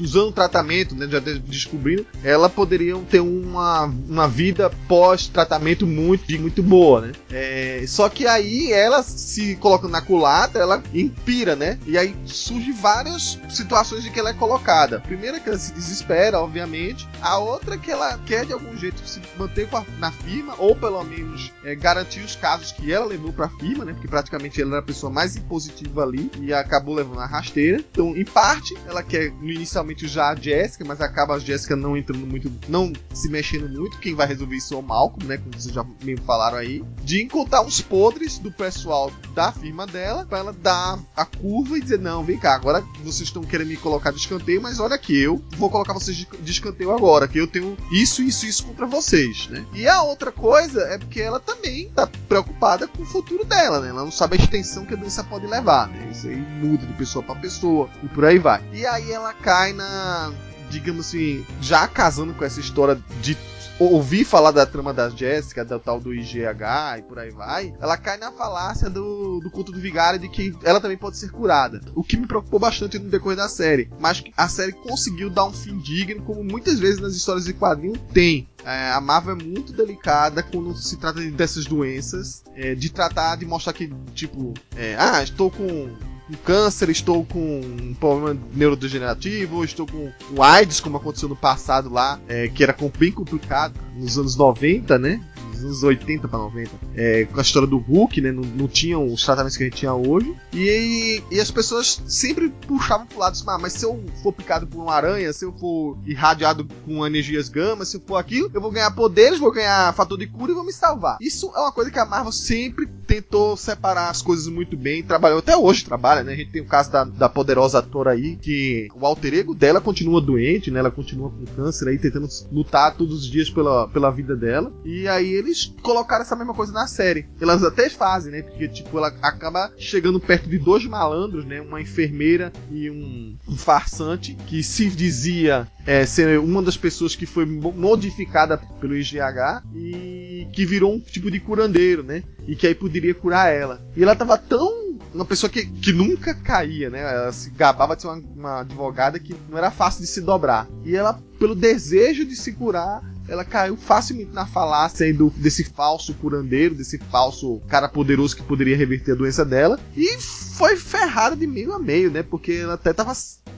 usando 0.01 0.33
tratamento, 0.33 0.95
né, 0.95 1.07
já 1.07 1.18
descobrindo, 1.18 2.07
ela 2.24 2.49
poderia 2.49 2.97
ter 3.11 3.20
uma, 3.20 3.85
uma 3.85 4.26
vida 4.26 4.70
pós-tratamento 4.89 5.87
muito, 5.87 6.31
muito 6.41 6.62
boa, 6.62 7.03
né? 7.03 7.12
É, 7.31 7.85
só 7.87 8.09
que 8.09 8.26
aí 8.26 8.72
ela 8.72 9.03
se 9.03 9.57
colocando 9.57 9.91
na 9.91 10.01
culata, 10.01 10.59
ela 10.59 10.83
inspira, 10.95 11.55
né? 11.55 11.79
E 11.87 11.99
aí 11.99 12.16
surge 12.24 12.72
várias 12.72 13.39
situações 13.51 14.03
de 14.03 14.11
que 14.11 14.18
ela 14.18 14.31
é 14.31 14.35
colocada. 14.35 14.97
A 14.97 15.01
primeira 15.01 15.39
que 15.39 15.49
ela 15.49 15.59
se 15.59 15.72
desespera, 15.72 16.41
obviamente. 16.41 17.07
A 17.20 17.39
outra 17.39 17.74
é 17.74 17.79
que 17.79 17.91
ela 17.91 18.18
quer 18.24 18.47
de 18.47 18.53
algum 18.53 18.76
jeito 18.76 19.01
se 19.07 19.20
manter 19.37 19.68
a, 19.72 19.85
na 19.99 20.11
firma, 20.11 20.55
ou 20.59 20.74
pelo 20.74 21.03
menos 21.05 21.53
é, 21.64 21.74
garantir 21.74 22.20
os 22.20 22.35
casos 22.35 22.72
que 22.72 22.93
ela 22.93 23.05
levou 23.05 23.33
pra 23.33 23.49
firma, 23.49 23.85
né? 23.85 23.93
Porque 23.93 24.09
praticamente 24.09 24.61
ela 24.61 24.72
era 24.72 24.81
a 24.81 24.83
pessoa 24.83 25.12
mais 25.12 25.37
impositiva 25.37 26.03
ali 26.03 26.31
e 26.41 26.53
acabou 26.53 26.95
levando 26.95 27.20
a 27.20 27.26
rasteira. 27.26 27.85
Então, 27.91 28.16
em 28.16 28.24
parte, 28.24 28.76
ela 28.87 29.03
quer 29.03 29.18
inicialmente 29.27 30.07
já 30.09 30.31
a 30.31 30.35
Jessica, 30.35 30.85
mas 30.85 31.01
acaba 31.01 31.35
a 31.35 31.39
Jessica 31.39 31.77
não 31.77 31.97
entrando 31.97 32.27
muito, 32.27 32.53
não 32.69 32.93
se 33.12 33.29
mexendo 33.29 33.69
muito. 33.69 33.99
Quem 33.99 34.14
vai 34.14 34.27
resolver 34.27 34.57
isso 34.57 34.75
é 34.75 34.77
o 34.77 34.83
Malcolm, 34.83 35.27
né? 35.27 35.37
Como 35.39 35.53
vocês 35.53 35.75
já 35.75 35.85
me 36.03 36.16
falaram 36.19 36.59
aí. 36.59 36.85
De 37.03 37.23
encontrar 37.23 37.62
os 37.62 37.81
podres 37.81 38.39
do 38.39 38.51
pessoal 38.51 39.11
da 39.35 39.53
firma 39.53 39.87
dela, 39.87 40.25
para 40.27 40.39
ela 40.39 40.53
dar 40.53 40.99
a 41.16 41.25
curva 41.25 41.79
e 41.79 41.81
dizer: 41.81 41.99
Não, 41.99 42.25
vem 42.25 42.39
cá, 42.39 42.55
agora 42.55 42.85
vocês 43.03 43.29
estão 43.29 43.43
querendo 43.43 43.69
me 43.69 43.77
colocar 43.77 44.11
de 44.11 44.19
escanteio, 44.19 44.61
mas 44.61 44.81
olha 44.81 44.95
aqui, 44.95 45.19
eu 45.19 45.43
vou 45.57 45.71
colocar 45.71 45.93
vocês 45.93 46.16
de 46.16 46.51
escanteio 46.51 46.93
agora, 46.93 47.29
que 47.29 47.39
eu 47.39 47.47
tenho 47.47 47.77
isso, 47.91 48.23
isso, 48.23 48.47
isso 48.47 48.66
contra 48.66 48.87
vocês, 48.87 49.49
né? 49.49 49.64
E 49.75 49.87
a 49.87 50.03
outra 50.03 50.33
coisa 50.33 50.83
é 50.83 50.99
porque 50.99 51.21
ela 51.21 51.41
também 51.41 51.91
tá 51.91 52.07
preocupada 52.29 52.87
com 52.87 53.03
o 53.03 53.07
futuro 53.07 53.45
dela, 53.45 53.81
né? 53.81 53.89
Ela 53.89 54.05
não 54.05 54.11
sabe 54.11 54.37
a 54.37 54.41
extensão 54.41 54.85
que 54.85 54.95
a 54.95 54.97
doença 54.97 55.25
pode 55.25 55.47
levar, 55.47 55.89
né? 55.89 56.09
Isso 56.11 56.27
aí 56.27 56.37
muda 56.37 56.87
de 56.87 56.93
pessoa 56.95 57.23
para 57.23 57.35
pessoa 57.37 57.89
e 58.03 58.09
por 58.09 58.25
aí 58.25 58.39
vai. 58.39 58.62
E 58.73 58.87
aí 58.87 59.07
ela 59.11 59.32
cai 59.32 59.72
na 59.72 60.32
digamos 60.70 61.06
assim, 61.06 61.46
já 61.61 61.88
casando 61.88 62.34
com 62.34 62.44
essa 62.44 62.61
história 62.61 63.02
de 63.22 63.36
ouvir 63.78 64.24
falar 64.24 64.50
da 64.50 64.66
trama 64.66 64.92
da 64.92 65.09
Jéssica, 65.09 65.64
da 65.64 65.78
tal 65.78 66.00
do 66.00 66.12
IGH 66.12 66.98
e 66.98 67.02
por 67.02 67.18
aí 67.18 67.30
vai, 67.30 67.74
ela 67.80 67.96
cai 67.96 68.16
na 68.16 68.32
falácia 68.32 68.90
do, 68.90 69.40
do 69.40 69.50
culto 69.50 69.70
do 69.70 69.80
vigário 69.80 70.18
de 70.18 70.28
que 70.28 70.52
ela 70.64 70.80
também 70.80 70.96
pode 70.96 71.16
ser 71.16 71.30
curada. 71.30 71.80
O 71.94 72.02
que 72.02 72.16
me 72.16 72.26
preocupou 72.26 72.59
bastante 72.59 72.98
no 72.98 73.09
decorrer 73.09 73.36
da 73.36 73.48
série. 73.48 73.88
Mas 74.00 74.22
a 74.36 74.48
série 74.48 74.72
conseguiu 74.72 75.30
dar 75.30 75.44
um 75.44 75.52
fim 75.52 75.78
digno, 75.78 76.22
como 76.22 76.42
muitas 76.42 76.78
vezes 76.78 76.98
nas 76.98 77.14
histórias 77.14 77.44
de 77.44 77.54
quadrinho 77.54 77.96
tem. 78.12 78.48
É, 78.64 78.90
a 78.90 79.00
Marvel 79.00 79.38
é 79.38 79.42
muito 79.42 79.72
delicada 79.72 80.42
quando 80.42 80.76
se 80.76 80.96
trata 80.96 81.20
dessas 81.30 81.64
doenças, 81.64 82.42
é, 82.56 82.74
de 82.74 82.90
tratar 82.90 83.36
de 83.36 83.46
mostrar 83.46 83.72
que, 83.72 83.92
tipo, 84.12 84.52
é, 84.74 84.96
ah, 84.98 85.22
estou 85.22 85.50
com 85.50 85.88
um 86.31 86.35
câncer, 86.35 86.91
estou 86.91 87.24
com 87.24 87.61
um 87.61 87.95
problema 87.95 88.39
neurodegenerativo, 88.55 89.64
estou 89.64 89.87
com 89.87 90.12
o 90.35 90.43
AIDS, 90.43 90.81
como 90.81 90.97
aconteceu 90.97 91.29
no 91.29 91.37
passado 91.37 91.91
lá, 91.91 92.20
é, 92.29 92.49
que 92.49 92.62
era 92.62 92.76
bem 92.99 93.11
complicado, 93.11 93.74
nos 93.97 94.18
anos 94.18 94.37
90, 94.37 94.99
né? 94.99 95.20
Nos 95.59 95.82
anos 95.82 95.82
80 95.82 96.28
para 96.28 96.38
90. 96.38 96.70
É, 96.94 97.24
com 97.24 97.38
a 97.38 97.42
história 97.42 97.68
do 97.68 97.78
Hulk, 97.78 98.20
né? 98.20 98.32
Não, 98.32 98.42
não 98.42 98.68
tinham 98.68 99.06
os 99.06 99.24
tratamentos 99.24 99.56
que 99.56 99.64
a 99.64 99.66
gente 99.66 99.76
tinha 99.76 99.94
hoje. 99.94 100.34
E, 100.52 101.22
e 101.30 101.40
as 101.40 101.50
pessoas 101.50 102.02
sempre 102.06 102.50
puxavam 102.66 103.06
pro 103.06 103.18
lado 103.18 103.32
assim, 103.32 103.44
ah, 103.46 103.59
mas 103.59 103.72
se 103.72 103.84
eu 103.84 104.02
for 104.22 104.32
picado 104.32 104.66
por 104.66 104.82
uma 104.82 104.94
aranha, 104.94 105.32
se 105.32 105.44
eu 105.44 105.52
for 105.52 105.98
irradiado 106.06 106.66
com 106.84 107.06
energias 107.06 107.48
gama, 107.48 107.84
se 107.84 107.96
eu 107.96 108.02
for 108.06 108.16
aquilo, 108.16 108.50
eu 108.52 108.61
vou 108.61 108.70
ganhar 108.70 108.90
poderes, 108.92 109.38
vou 109.38 109.52
ganhar 109.52 109.94
fator 109.94 110.18
de 110.18 110.26
cura 110.26 110.52
e 110.52 110.54
vou 110.54 110.64
me 110.64 110.72
salvar. 110.72 111.18
Isso 111.20 111.50
é 111.54 111.61
uma 111.61 111.72
coisa 111.72 111.90
que 111.90 111.98
a 111.98 112.06
Marvel 112.06 112.32
sempre 112.32 112.86
tentou 113.06 113.56
separar 113.56 114.11
as 114.11 114.20
coisas 114.20 114.46
muito 114.48 114.76
bem, 114.76 115.02
trabalhou 115.02 115.38
até 115.38 115.56
hoje, 115.56 115.84
trabalha, 115.84 116.22
né? 116.22 116.32
A 116.32 116.36
gente 116.36 116.50
tem 116.50 116.62
o 116.62 116.66
caso 116.66 116.92
da, 116.92 117.04
da 117.04 117.28
poderosa 117.28 117.78
ator 117.78 118.06
aí, 118.06 118.36
que 118.36 118.88
o 118.94 119.06
alter 119.06 119.34
ego 119.34 119.54
dela 119.54 119.80
continua 119.80 120.20
doente, 120.20 120.70
né? 120.70 120.80
Ela 120.80 120.90
continua 120.90 121.30
com 121.30 121.44
câncer 121.56 121.88
aí, 121.88 121.98
tentando 121.98 122.28
lutar 122.52 122.94
todos 122.94 123.22
os 123.22 123.30
dias 123.30 123.48
pela, 123.50 123.88
pela 123.88 124.11
vida 124.11 124.36
dela. 124.36 124.72
E 124.84 125.09
aí 125.09 125.32
eles 125.49 125.72
colocaram 125.82 126.22
essa 126.22 126.36
mesma 126.36 126.55
coisa 126.55 126.72
na 126.72 126.86
série. 126.86 127.26
Elas 127.40 127.62
até 127.64 127.88
fazem, 127.88 128.32
né? 128.32 128.42
Porque, 128.42 128.68
tipo, 128.68 128.96
ela 128.99 129.09
acaba 129.22 129.72
chegando 129.76 130.20
perto 130.20 130.49
de 130.49 130.59
dois 130.59 130.84
malandros, 130.84 131.44
né? 131.44 131.61
Uma 131.61 131.80
enfermeira 131.80 132.53
e 132.70 132.90
um, 132.90 133.36
um 133.49 133.57
farsante, 133.57 134.34
que 134.46 134.62
se 134.62 134.88
dizia 134.88 135.66
é, 135.86 136.05
ser 136.07 136.38
uma 136.38 136.62
das 136.62 136.76
pessoas 136.76 137.16
que 137.16 137.26
foi 137.26 137.46
modificada 137.46 138.59
pelo 138.80 138.96
IGH 138.96 139.62
e 139.74 140.46
que 140.53 140.64
virou 140.64 140.94
um 140.94 141.01
tipo 141.01 141.30
de 141.30 141.40
curandeiro, 141.40 142.03
né? 142.03 142.22
E 142.46 142.55
que 142.55 142.66
aí 142.66 142.74
poderia 142.74 143.14
curar 143.14 143.53
ela. 143.53 143.80
E 143.96 144.03
ela 144.03 144.14
tava 144.14 144.38
tão 144.38 144.88
uma 145.14 145.24
pessoa 145.24 145.49
que, 145.49 145.64
que 145.64 145.92
nunca 145.92 146.34
caía, 146.34 146.90
né? 146.90 147.01
Ela 147.01 147.32
se 147.32 147.51
gabava 147.51 147.96
de 147.96 148.03
ser 148.03 148.09
uma, 148.09 148.22
uma 148.36 148.61
advogada 148.61 149.18
que 149.18 149.34
não 149.49 149.59
era 149.59 149.70
fácil 149.70 150.03
de 150.03 150.07
se 150.07 150.20
dobrar. 150.20 150.68
E 150.84 150.94
ela, 150.94 151.20
pelo 151.38 151.55
desejo 151.55 152.24
de 152.24 152.36
se 152.36 152.53
curar, 152.53 153.03
ela 153.29 153.45
caiu 153.45 153.76
facilmente 153.76 154.33
na 154.33 154.47
falácia 154.47 155.12
do, 155.12 155.31
desse 155.31 155.64
falso 155.64 156.14
curandeiro, 156.14 156.74
desse 156.74 156.99
falso 156.99 157.61
cara 157.68 157.89
poderoso 157.89 158.35
que 158.35 158.43
poderia 158.43 158.76
reverter 158.76 159.12
a 159.12 159.16
doença 159.16 159.45
dela. 159.45 159.79
E 159.97 160.18
foi 160.20 160.76
ferrada 160.76 161.37
de 161.37 161.47
meio 161.47 161.72
a 161.72 161.79
meio, 161.79 162.11
né? 162.11 162.22
Porque 162.22 162.53
ela 162.53 162.74
até 162.74 162.93
tava 162.93 163.12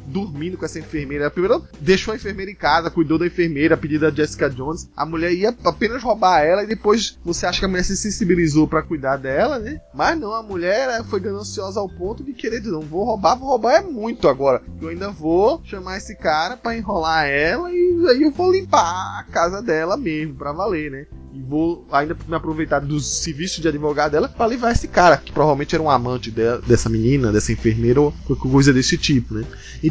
dormindo 0.06 0.56
com 0.56 0.64
essa 0.64 0.78
enfermeira. 0.78 1.30
Primeiro 1.30 1.64
deixou 1.80 2.12
a 2.12 2.16
enfermeira 2.16 2.50
em 2.50 2.54
casa, 2.54 2.90
cuidou 2.90 3.18
da 3.18 3.26
enfermeira, 3.26 3.74
a 3.74 3.78
pedido 3.78 4.02
da 4.02 4.10
Jessica 4.10 4.50
Jones. 4.50 4.88
A 4.96 5.06
mulher 5.06 5.32
ia 5.32 5.54
apenas 5.64 6.02
roubar 6.02 6.42
ela 6.42 6.62
e 6.62 6.66
depois 6.66 7.18
você 7.24 7.46
acha 7.46 7.58
que 7.58 7.64
a 7.64 7.68
mulher 7.68 7.84
se 7.84 7.96
sensibilizou 7.96 8.66
para 8.66 8.82
cuidar 8.82 9.16
dela, 9.16 9.58
né? 9.58 9.80
Mas 9.94 10.18
não, 10.18 10.32
a 10.32 10.42
mulher 10.42 11.02
foi 11.04 11.20
gananciosa 11.20 11.80
ao 11.80 11.88
ponto 11.88 12.24
de 12.24 12.32
querer 12.32 12.60
dizer, 12.60 12.72
não 12.72 12.80
vou 12.80 13.04
roubar, 13.04 13.36
vou 13.36 13.48
roubar 13.48 13.76
é 13.76 13.82
muito 13.82 14.28
agora. 14.28 14.62
Eu 14.80 14.88
ainda 14.88 15.10
vou 15.10 15.60
chamar 15.64 15.98
esse 15.98 16.16
cara 16.16 16.56
para 16.56 16.76
enrolar 16.76 17.26
ela 17.26 17.70
e 17.70 18.06
aí 18.08 18.22
eu 18.22 18.30
vou 18.30 18.52
limpar 18.52 19.20
a 19.20 19.24
casa 19.30 19.62
dela 19.62 19.96
mesmo, 19.96 20.34
para 20.34 20.52
valer, 20.52 20.90
né? 20.90 21.06
E 21.32 21.40
vou 21.40 21.86
ainda 21.92 22.16
me 22.26 22.34
aproveitar 22.34 22.80
do 22.80 22.98
serviço 22.98 23.60
de 23.60 23.68
advogado 23.68 24.12
dela 24.12 24.28
para 24.28 24.46
levar 24.46 24.72
esse 24.72 24.88
cara, 24.88 25.16
que 25.16 25.30
provavelmente 25.30 25.74
era 25.74 25.82
um 25.82 25.90
amante 25.90 26.30
de, 26.30 26.58
dessa 26.66 26.88
menina, 26.88 27.30
dessa 27.30 27.52
enfermeira 27.52 28.00
ou 28.00 28.12
coisa 28.40 28.72
desse 28.72 28.98
tipo, 28.98 29.34
né? 29.34 29.44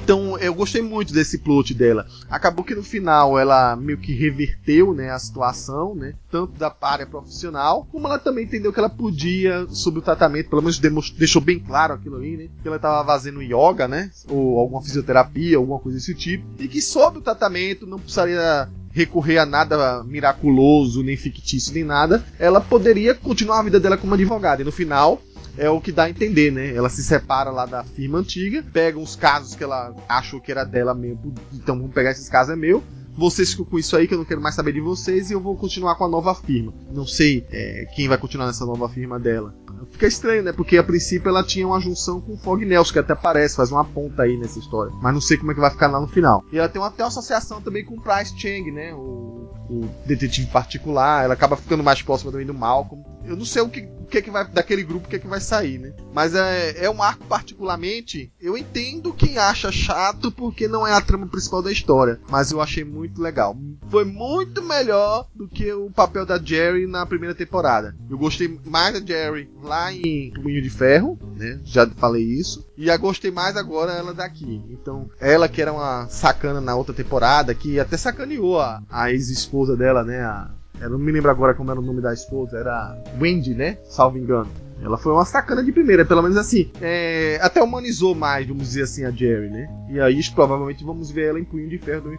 Então 0.03 0.37
eu 0.39 0.53
gostei 0.53 0.81
muito 0.81 1.13
desse 1.13 1.39
plot 1.39 1.73
dela. 1.73 2.05
Acabou 2.29 2.63
que 2.63 2.73
no 2.73 2.83
final 2.83 3.37
ela 3.37 3.75
meio 3.75 3.97
que 3.97 4.13
reverteu, 4.13 4.93
né, 4.93 5.11
a 5.11 5.19
situação, 5.19 5.93
né? 5.93 6.13
Tanto 6.31 6.53
da 6.53 6.73
área 6.81 7.05
profissional, 7.05 7.87
como 7.91 8.07
ela 8.07 8.17
também 8.17 8.45
entendeu 8.45 8.71
que 8.71 8.79
ela 8.79 8.89
podia, 8.89 9.67
sobre 9.69 9.99
o 9.99 10.03
tratamento, 10.03 10.49
pelo 10.49 10.61
menos 10.61 10.79
deixou 10.79 11.41
bem 11.41 11.59
claro 11.59 11.93
aquilo 11.93 12.15
ali, 12.15 12.37
né? 12.37 12.47
Que 12.61 12.67
ela 12.67 12.77
estava 12.77 13.05
fazendo 13.05 13.41
yoga, 13.41 13.87
né? 13.87 14.09
Ou 14.27 14.57
alguma 14.57 14.81
fisioterapia, 14.81 15.57
alguma 15.57 15.79
coisa 15.79 15.97
desse 15.97 16.15
tipo. 16.15 16.45
E 16.57 16.67
que 16.67 16.81
sobre 16.81 17.19
o 17.19 17.23
tratamento 17.23 17.85
não 17.85 17.99
precisaria 17.99 18.69
recorrer 18.91 19.37
a 19.37 19.45
nada 19.45 20.03
miraculoso, 20.03 21.03
nem 21.03 21.15
fictício, 21.15 21.73
nem 21.73 21.83
nada, 21.83 22.23
ela 22.37 22.59
poderia 22.59 23.13
continuar 23.13 23.59
a 23.59 23.63
vida 23.63 23.79
dela 23.79 23.97
como 23.97 24.13
advogada. 24.13 24.61
E 24.61 24.65
no 24.65 24.71
final, 24.71 25.21
é 25.57 25.69
o 25.69 25.81
que 25.81 25.91
dá 25.91 26.03
a 26.03 26.09
entender, 26.09 26.51
né? 26.51 26.73
Ela 26.73 26.89
se 26.89 27.03
separa 27.03 27.49
lá 27.49 27.65
da 27.65 27.83
firma 27.83 28.19
antiga, 28.19 28.63
pega 28.73 28.97
uns 28.97 29.15
casos 29.15 29.55
que 29.55 29.63
ela 29.63 29.95
achou 30.07 30.39
que 30.39 30.51
era 30.51 30.63
dela 30.63 30.93
mesmo, 30.93 31.33
então 31.53 31.77
vamos 31.77 31.93
pegar 31.93 32.11
esses 32.11 32.29
casos, 32.29 32.53
é 32.53 32.55
meu. 32.55 32.83
Vocês 33.19 33.51
ficam 33.51 33.65
com 33.65 33.77
isso 33.77 33.97
aí 33.97 34.07
que 34.07 34.13
eu 34.13 34.17
não 34.17 34.23
quero 34.23 34.39
mais 34.39 34.55
saber 34.55 34.71
de 34.71 34.79
vocês 34.79 35.29
e 35.29 35.33
eu 35.33 35.41
vou 35.41 35.57
continuar 35.57 35.95
com 35.95 36.05
a 36.05 36.07
nova 36.07 36.33
firma. 36.33 36.73
Não 36.89 37.05
sei 37.05 37.45
é, 37.51 37.85
quem 37.93 38.07
vai 38.07 38.17
continuar 38.17 38.47
nessa 38.47 38.65
nova 38.65 38.87
firma 38.87 39.19
dela. 39.19 39.53
Fica 39.91 40.07
estranho, 40.07 40.43
né? 40.43 40.53
Porque 40.53 40.77
a 40.77 40.83
princípio 40.83 41.27
ela 41.27 41.43
tinha 41.43 41.67
uma 41.67 41.81
junção 41.81 42.21
com 42.21 42.33
o 42.33 42.37
Fog 42.37 42.63
Nelson, 42.63 42.93
que 42.93 42.99
até 42.99 43.11
aparece, 43.13 43.57
faz 43.57 43.71
uma 43.71 43.83
ponta 43.83 44.23
aí 44.23 44.37
nessa 44.37 44.59
história. 44.59 44.93
Mas 45.01 45.13
não 45.13 45.19
sei 45.19 45.37
como 45.37 45.51
é 45.51 45.53
que 45.53 45.59
vai 45.59 45.69
ficar 45.69 45.87
lá 45.87 45.99
no 45.99 46.07
final. 46.07 46.43
E 46.51 46.57
ela 46.57 46.69
tem 46.69 46.81
até 46.81 47.03
uma 47.03 47.09
associação 47.09 47.61
também 47.61 47.83
com 47.83 47.95
o 47.95 48.01
Price 48.01 48.33
Chang, 48.37 48.71
né? 48.71 48.93
O, 48.93 49.49
o 49.69 49.89
detetive 50.05 50.47
particular. 50.47 51.25
Ela 51.25 51.33
acaba 51.33 51.57
ficando 51.57 51.83
mais 51.83 52.01
próxima 52.01 52.31
também 52.31 52.47
do 52.47 52.53
Malcolm. 52.53 53.03
Eu 53.25 53.35
não 53.35 53.45
sei 53.45 53.61
o 53.61 53.69
que, 53.69 53.87
que, 54.09 54.17
é 54.17 54.21
que 54.21 54.31
vai 54.31 54.45
daquele 54.47 54.83
grupo 54.83 55.05
o 55.05 55.09
que, 55.09 55.15
é 55.15 55.19
que 55.19 55.27
vai 55.27 55.39
sair, 55.39 55.77
né? 55.77 55.93
Mas 56.13 56.35
é, 56.35 56.85
é 56.85 56.89
um 56.89 57.01
arco 57.01 57.25
particularmente. 57.25 58.31
Eu 58.41 58.57
entendo 58.57 59.13
quem 59.13 59.37
acha 59.37 59.71
chato 59.71 60.31
porque 60.31 60.67
não 60.67 60.85
é 60.85 60.93
a 60.93 61.01
trama 61.01 61.27
principal 61.27 61.61
da 61.61 61.71
história, 61.71 62.19
mas 62.29 62.51
eu 62.51 62.61
achei 62.61 62.83
muito 62.83 63.21
legal. 63.21 63.57
Foi 63.89 64.05
muito 64.05 64.61
melhor 64.61 65.27
do 65.33 65.47
que 65.47 65.71
o 65.71 65.89
papel 65.89 66.25
da 66.25 66.37
Jerry 66.37 66.87
na 66.87 67.05
primeira 67.05 67.35
temporada. 67.35 67.95
Eu 68.09 68.17
gostei 68.17 68.59
mais 68.65 68.93
da 68.93 69.05
Jerry 69.05 69.49
lá 69.61 69.93
em 69.93 70.31
Punho 70.31 70.61
de 70.61 70.69
Ferro, 70.69 71.17
né? 71.35 71.59
Já 71.63 71.87
falei 71.87 72.23
isso. 72.23 72.67
E 72.77 72.89
a 72.89 72.97
gostei 72.97 73.31
mais 73.31 73.57
agora 73.57 73.93
ela 73.93 74.13
daqui. 74.13 74.61
Então, 74.69 75.09
ela 75.19 75.47
que 75.47 75.61
era 75.61 75.73
uma 75.73 76.07
sacana 76.07 76.61
na 76.61 76.75
outra 76.75 76.93
temporada, 76.93 77.53
que 77.53 77.79
até 77.79 77.97
sacaneou 77.97 78.59
a, 78.59 78.81
a 78.89 79.11
ex-esposa 79.11 79.75
dela, 79.75 80.03
né? 80.03 80.21
A, 80.21 80.51
eu 80.81 80.89
não 80.89 80.97
me 80.97 81.11
lembro 81.11 81.29
agora 81.29 81.53
como 81.53 81.71
era 81.71 81.79
o 81.79 81.83
nome 81.83 82.01
da 82.01 82.13
esposa, 82.13 82.57
era 82.57 82.97
Wendy, 83.19 83.53
né? 83.53 83.77
Salvo 83.83 84.17
engano. 84.17 84.49
Ela 84.81 84.97
foi 84.97 85.11
uma 85.11 85.25
sacana 85.25 85.63
de 85.63 85.71
primeira, 85.71 86.05
pelo 86.05 86.21
menos 86.21 86.37
assim. 86.37 86.71
É, 86.81 87.37
até 87.41 87.61
humanizou 87.61 88.15
mais, 88.15 88.47
vamos 88.47 88.63
dizer 88.63 88.83
assim, 88.83 89.03
a 89.03 89.11
Jerry, 89.11 89.49
né? 89.49 89.69
E 89.89 89.99
aí 89.99 90.19
provavelmente 90.33 90.83
vamos 90.83 91.11
ver 91.11 91.29
ela 91.29 91.39
em 91.39 91.43
Punho 91.43 91.69
de 91.69 91.77
Ferro 91.77 92.17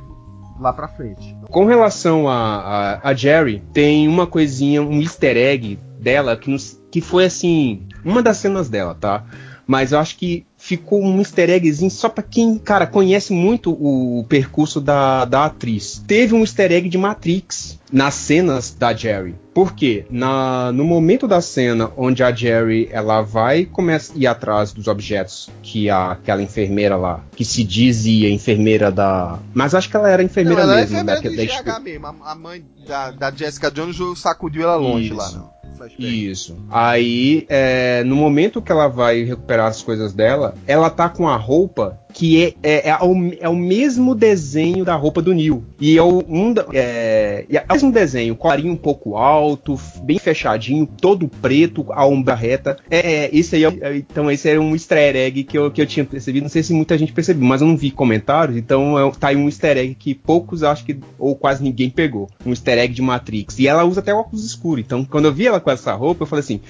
lá 0.60 0.72
pra 0.72 0.88
frente. 0.88 1.34
Com 1.48 1.64
relação 1.64 2.28
a, 2.28 2.34
a, 2.34 3.10
a, 3.10 3.14
Jerry, 3.14 3.62
tem 3.72 4.06
uma 4.06 4.26
coisinha, 4.26 4.82
um 4.82 5.00
easter 5.00 5.36
egg 5.36 5.78
dela 5.98 6.36
que, 6.36 6.50
nos, 6.50 6.78
que 6.90 7.00
foi 7.00 7.24
assim, 7.24 7.88
uma 8.04 8.22
das 8.22 8.36
cenas 8.36 8.68
dela, 8.68 8.94
tá? 8.94 9.24
Mas 9.66 9.92
eu 9.92 9.98
acho 9.98 10.18
que 10.18 10.46
ficou 10.60 11.02
um 11.02 11.18
easter 11.18 11.48
eggzinho 11.48 11.90
só 11.90 12.08
para 12.08 12.22
quem, 12.22 12.58
cara, 12.58 12.86
conhece 12.86 13.32
muito 13.32 13.72
o 13.72 14.24
percurso 14.28 14.80
da, 14.80 15.24
da 15.24 15.46
atriz. 15.46 16.04
Teve 16.06 16.34
um 16.34 16.40
easter 16.40 16.70
egg 16.70 16.88
de 16.88 16.98
Matrix 16.98 17.80
nas 17.90 18.14
cenas 18.14 18.72
da 18.78 18.94
Jerry. 18.94 19.34
Por 19.54 19.74
quê? 19.74 20.04
Na, 20.10 20.70
no 20.70 20.84
momento 20.84 21.26
da 21.26 21.40
cena 21.40 21.90
onde 21.96 22.22
a 22.22 22.30
Jerry 22.30 22.88
ela 22.92 23.22
vai 23.22 23.60
e 23.60 23.66
começa 23.66 24.12
a 24.12 24.16
ir 24.16 24.26
atrás 24.26 24.72
dos 24.72 24.86
objetos 24.86 25.50
que 25.62 25.88
a, 25.88 26.12
aquela 26.12 26.42
enfermeira 26.42 26.96
lá, 26.96 27.24
que 27.34 27.44
se 27.44 27.64
dizia 27.64 28.30
enfermeira 28.30 28.92
da. 28.92 29.38
Mas 29.52 29.74
acho 29.74 29.88
que 29.88 29.96
ela 29.96 30.08
era 30.08 30.22
enfermeira 30.22 30.64
não, 30.64 30.72
ela 30.72 30.80
mesmo. 30.82 30.96
É 30.96 31.00
enfermeira 31.00 31.54
da, 31.64 31.72
da 31.72 31.80
mesmo. 31.80 32.06
A, 32.06 32.32
a 32.32 32.34
mãe 32.34 32.64
da, 32.86 33.10
da 33.10 33.30
Jessica 33.30 33.70
Jones 33.70 33.96
sacudiu 34.16 34.62
ela 34.62 34.76
longe 34.76 35.06
Isso. 35.06 35.16
lá, 35.16 35.30
não 35.32 35.59
flashback. 35.80 36.30
Isso. 36.30 36.56
Aí, 36.70 37.46
é, 37.48 38.04
no 38.04 38.16
momento 38.16 38.60
que 38.60 38.70
ela 38.70 38.88
vai 38.88 39.22
recuperar 39.22 39.68
as 39.68 39.82
coisas 39.82 40.12
dela, 40.12 40.54
ela 40.66 40.90
tá 40.90 41.08
com 41.08 41.26
a 41.26 41.36
roupa 41.36 41.98
que 42.12 42.42
é, 42.42 42.54
é, 42.62 42.88
é, 42.90 42.98
o, 43.02 43.32
é 43.40 43.48
o 43.48 43.56
mesmo 43.56 44.14
desenho 44.14 44.84
da 44.84 44.94
roupa 44.94 45.22
do 45.22 45.32
Neil. 45.32 45.64
E 45.80 45.96
é 45.96 46.02
o, 46.02 46.24
um, 46.28 46.54
é, 46.72 47.44
é 47.48 47.62
o 47.68 47.72
mesmo 47.72 47.92
desenho, 47.92 48.36
colarinho 48.36 48.72
um 48.72 48.76
pouco 48.76 49.16
alto, 49.16 49.78
bem 50.02 50.18
fechadinho, 50.18 50.86
todo 50.86 51.28
preto, 51.28 51.86
a 51.90 52.06
ombra 52.06 52.34
reta. 52.34 52.76
É, 52.90 53.24
é 53.24 53.30
esse 53.32 53.56
aí 53.56 53.64
é, 53.64 53.96
então 53.96 54.30
esse 54.30 54.48
era 54.48 54.60
um 54.60 54.72
easter 54.72 55.16
egg 55.16 55.44
que 55.44 55.56
eu, 55.56 55.70
que 55.70 55.80
eu 55.80 55.86
tinha 55.86 56.04
percebido. 56.04 56.44
Não 56.44 56.50
sei 56.50 56.62
se 56.62 56.72
muita 56.72 56.98
gente 56.98 57.12
percebeu, 57.12 57.46
mas 57.46 57.60
eu 57.60 57.66
não 57.66 57.76
vi 57.76 57.90
comentários, 57.90 58.56
então 58.56 58.98
é, 58.98 59.12
tá 59.12 59.28
aí 59.28 59.36
um 59.36 59.46
easter 59.46 59.76
egg 59.76 59.94
que 59.94 60.14
poucos 60.14 60.62
acho 60.62 60.84
que, 60.84 60.98
ou 61.18 61.34
quase 61.34 61.62
ninguém 61.62 61.90
pegou. 61.90 62.28
Um 62.44 62.50
easter 62.50 62.78
egg 62.78 62.94
de 62.94 63.02
Matrix. 63.02 63.58
E 63.58 63.68
ela 63.68 63.84
usa 63.84 64.00
até 64.00 64.12
óculos 64.12 64.44
escuros. 64.44 64.84
Então, 64.84 65.04
quando 65.04 65.26
eu 65.26 65.32
vi 65.32 65.46
ela 65.46 65.60
com 65.60 65.69
essa 65.72 65.94
roupa, 65.94 66.22
eu 66.22 66.26
falei 66.26 66.40
assim. 66.40 66.60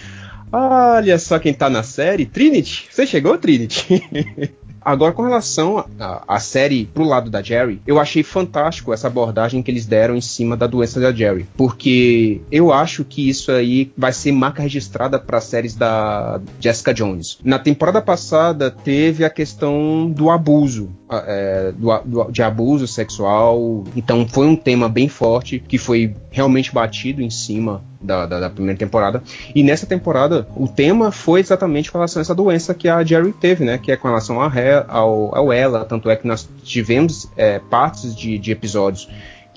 Olha 0.53 1.16
só 1.18 1.38
quem 1.38 1.55
tá 1.55 1.70
na 1.70 1.82
série, 1.82 2.26
Trinity. 2.26 2.88
Você 2.90 3.07
chegou, 3.07 3.38
Trinity? 3.38 4.03
Agora, 4.82 5.12
com 5.12 5.22
relação 5.22 5.84
à 6.26 6.40
série 6.40 6.86
pro 6.86 7.05
lado 7.05 7.30
da 7.30 7.42
Jerry, 7.42 7.80
eu 7.86 8.01
achei 8.01 8.22
fantástico 8.22 8.92
essa 8.92 9.09
abordagem 9.09 9.62
que 9.62 9.70
eles 9.70 9.84
deram 9.84 10.16
em 10.16 10.20
cima 10.20 10.57
da 10.57 10.66
doença 10.66 10.98
da 10.98 11.12
Jerry. 11.12 11.46
Porque 11.57 12.40
eu 12.51 12.72
acho 12.72 13.05
que 13.05 13.28
isso 13.28 13.53
aí 13.53 13.92
vai 13.96 14.12
ser 14.12 14.32
marca 14.32 14.62
registrada 14.62 15.18
para 15.18 15.40
séries 15.40 15.74
da 15.74 16.40
Jessica 16.59 16.94
Jones. 16.94 17.38
Na 17.44 17.59
temporada 17.59 18.01
passada 18.01 18.70
teve 18.70 19.24
a 19.24 19.30
questão 19.30 20.11
do 20.11 20.30
abuso, 20.30 20.90
é, 21.11 21.72
do, 21.72 21.98
do, 22.04 22.30
de 22.30 22.42
abuso 22.42 22.86
sexual. 22.86 23.84
Então 23.96 24.26
foi 24.28 24.46
um 24.46 24.56
tema 24.56 24.88
bem 24.88 25.08
forte 25.08 25.58
que 25.58 25.78
foi 25.78 26.14
realmente 26.30 26.72
batido 26.72 27.20
em 27.22 27.30
cima 27.30 27.82
da, 28.00 28.26
da, 28.26 28.40
da, 28.40 28.50
primeira 28.50 28.78
temporada. 28.78 29.22
E 29.54 29.62
nessa 29.62 29.86
temporada, 29.86 30.46
o 30.56 30.66
tema 30.66 31.11
foi 31.11 31.40
exatamente 31.40 31.90
com 31.90 31.98
relação 31.98 32.20
a 32.20 32.22
essa 32.22 32.34
doença 32.34 32.72
que 32.74 32.88
a 32.88 33.04
Jerry 33.04 33.32
teve, 33.32 33.64
né? 33.64 33.78
Que 33.78 33.92
é 33.92 33.96
com 33.96 34.08
relação 34.08 34.40
a, 34.40 34.50
ao, 34.88 35.34
ao 35.34 35.52
ela. 35.52 35.84
Tanto 35.84 36.08
é 36.08 36.16
que 36.16 36.26
nós 36.26 36.48
tivemos 36.62 37.28
é, 37.36 37.58
partes 37.58 38.14
de, 38.14 38.38
de 38.38 38.52
episódios 38.52 39.08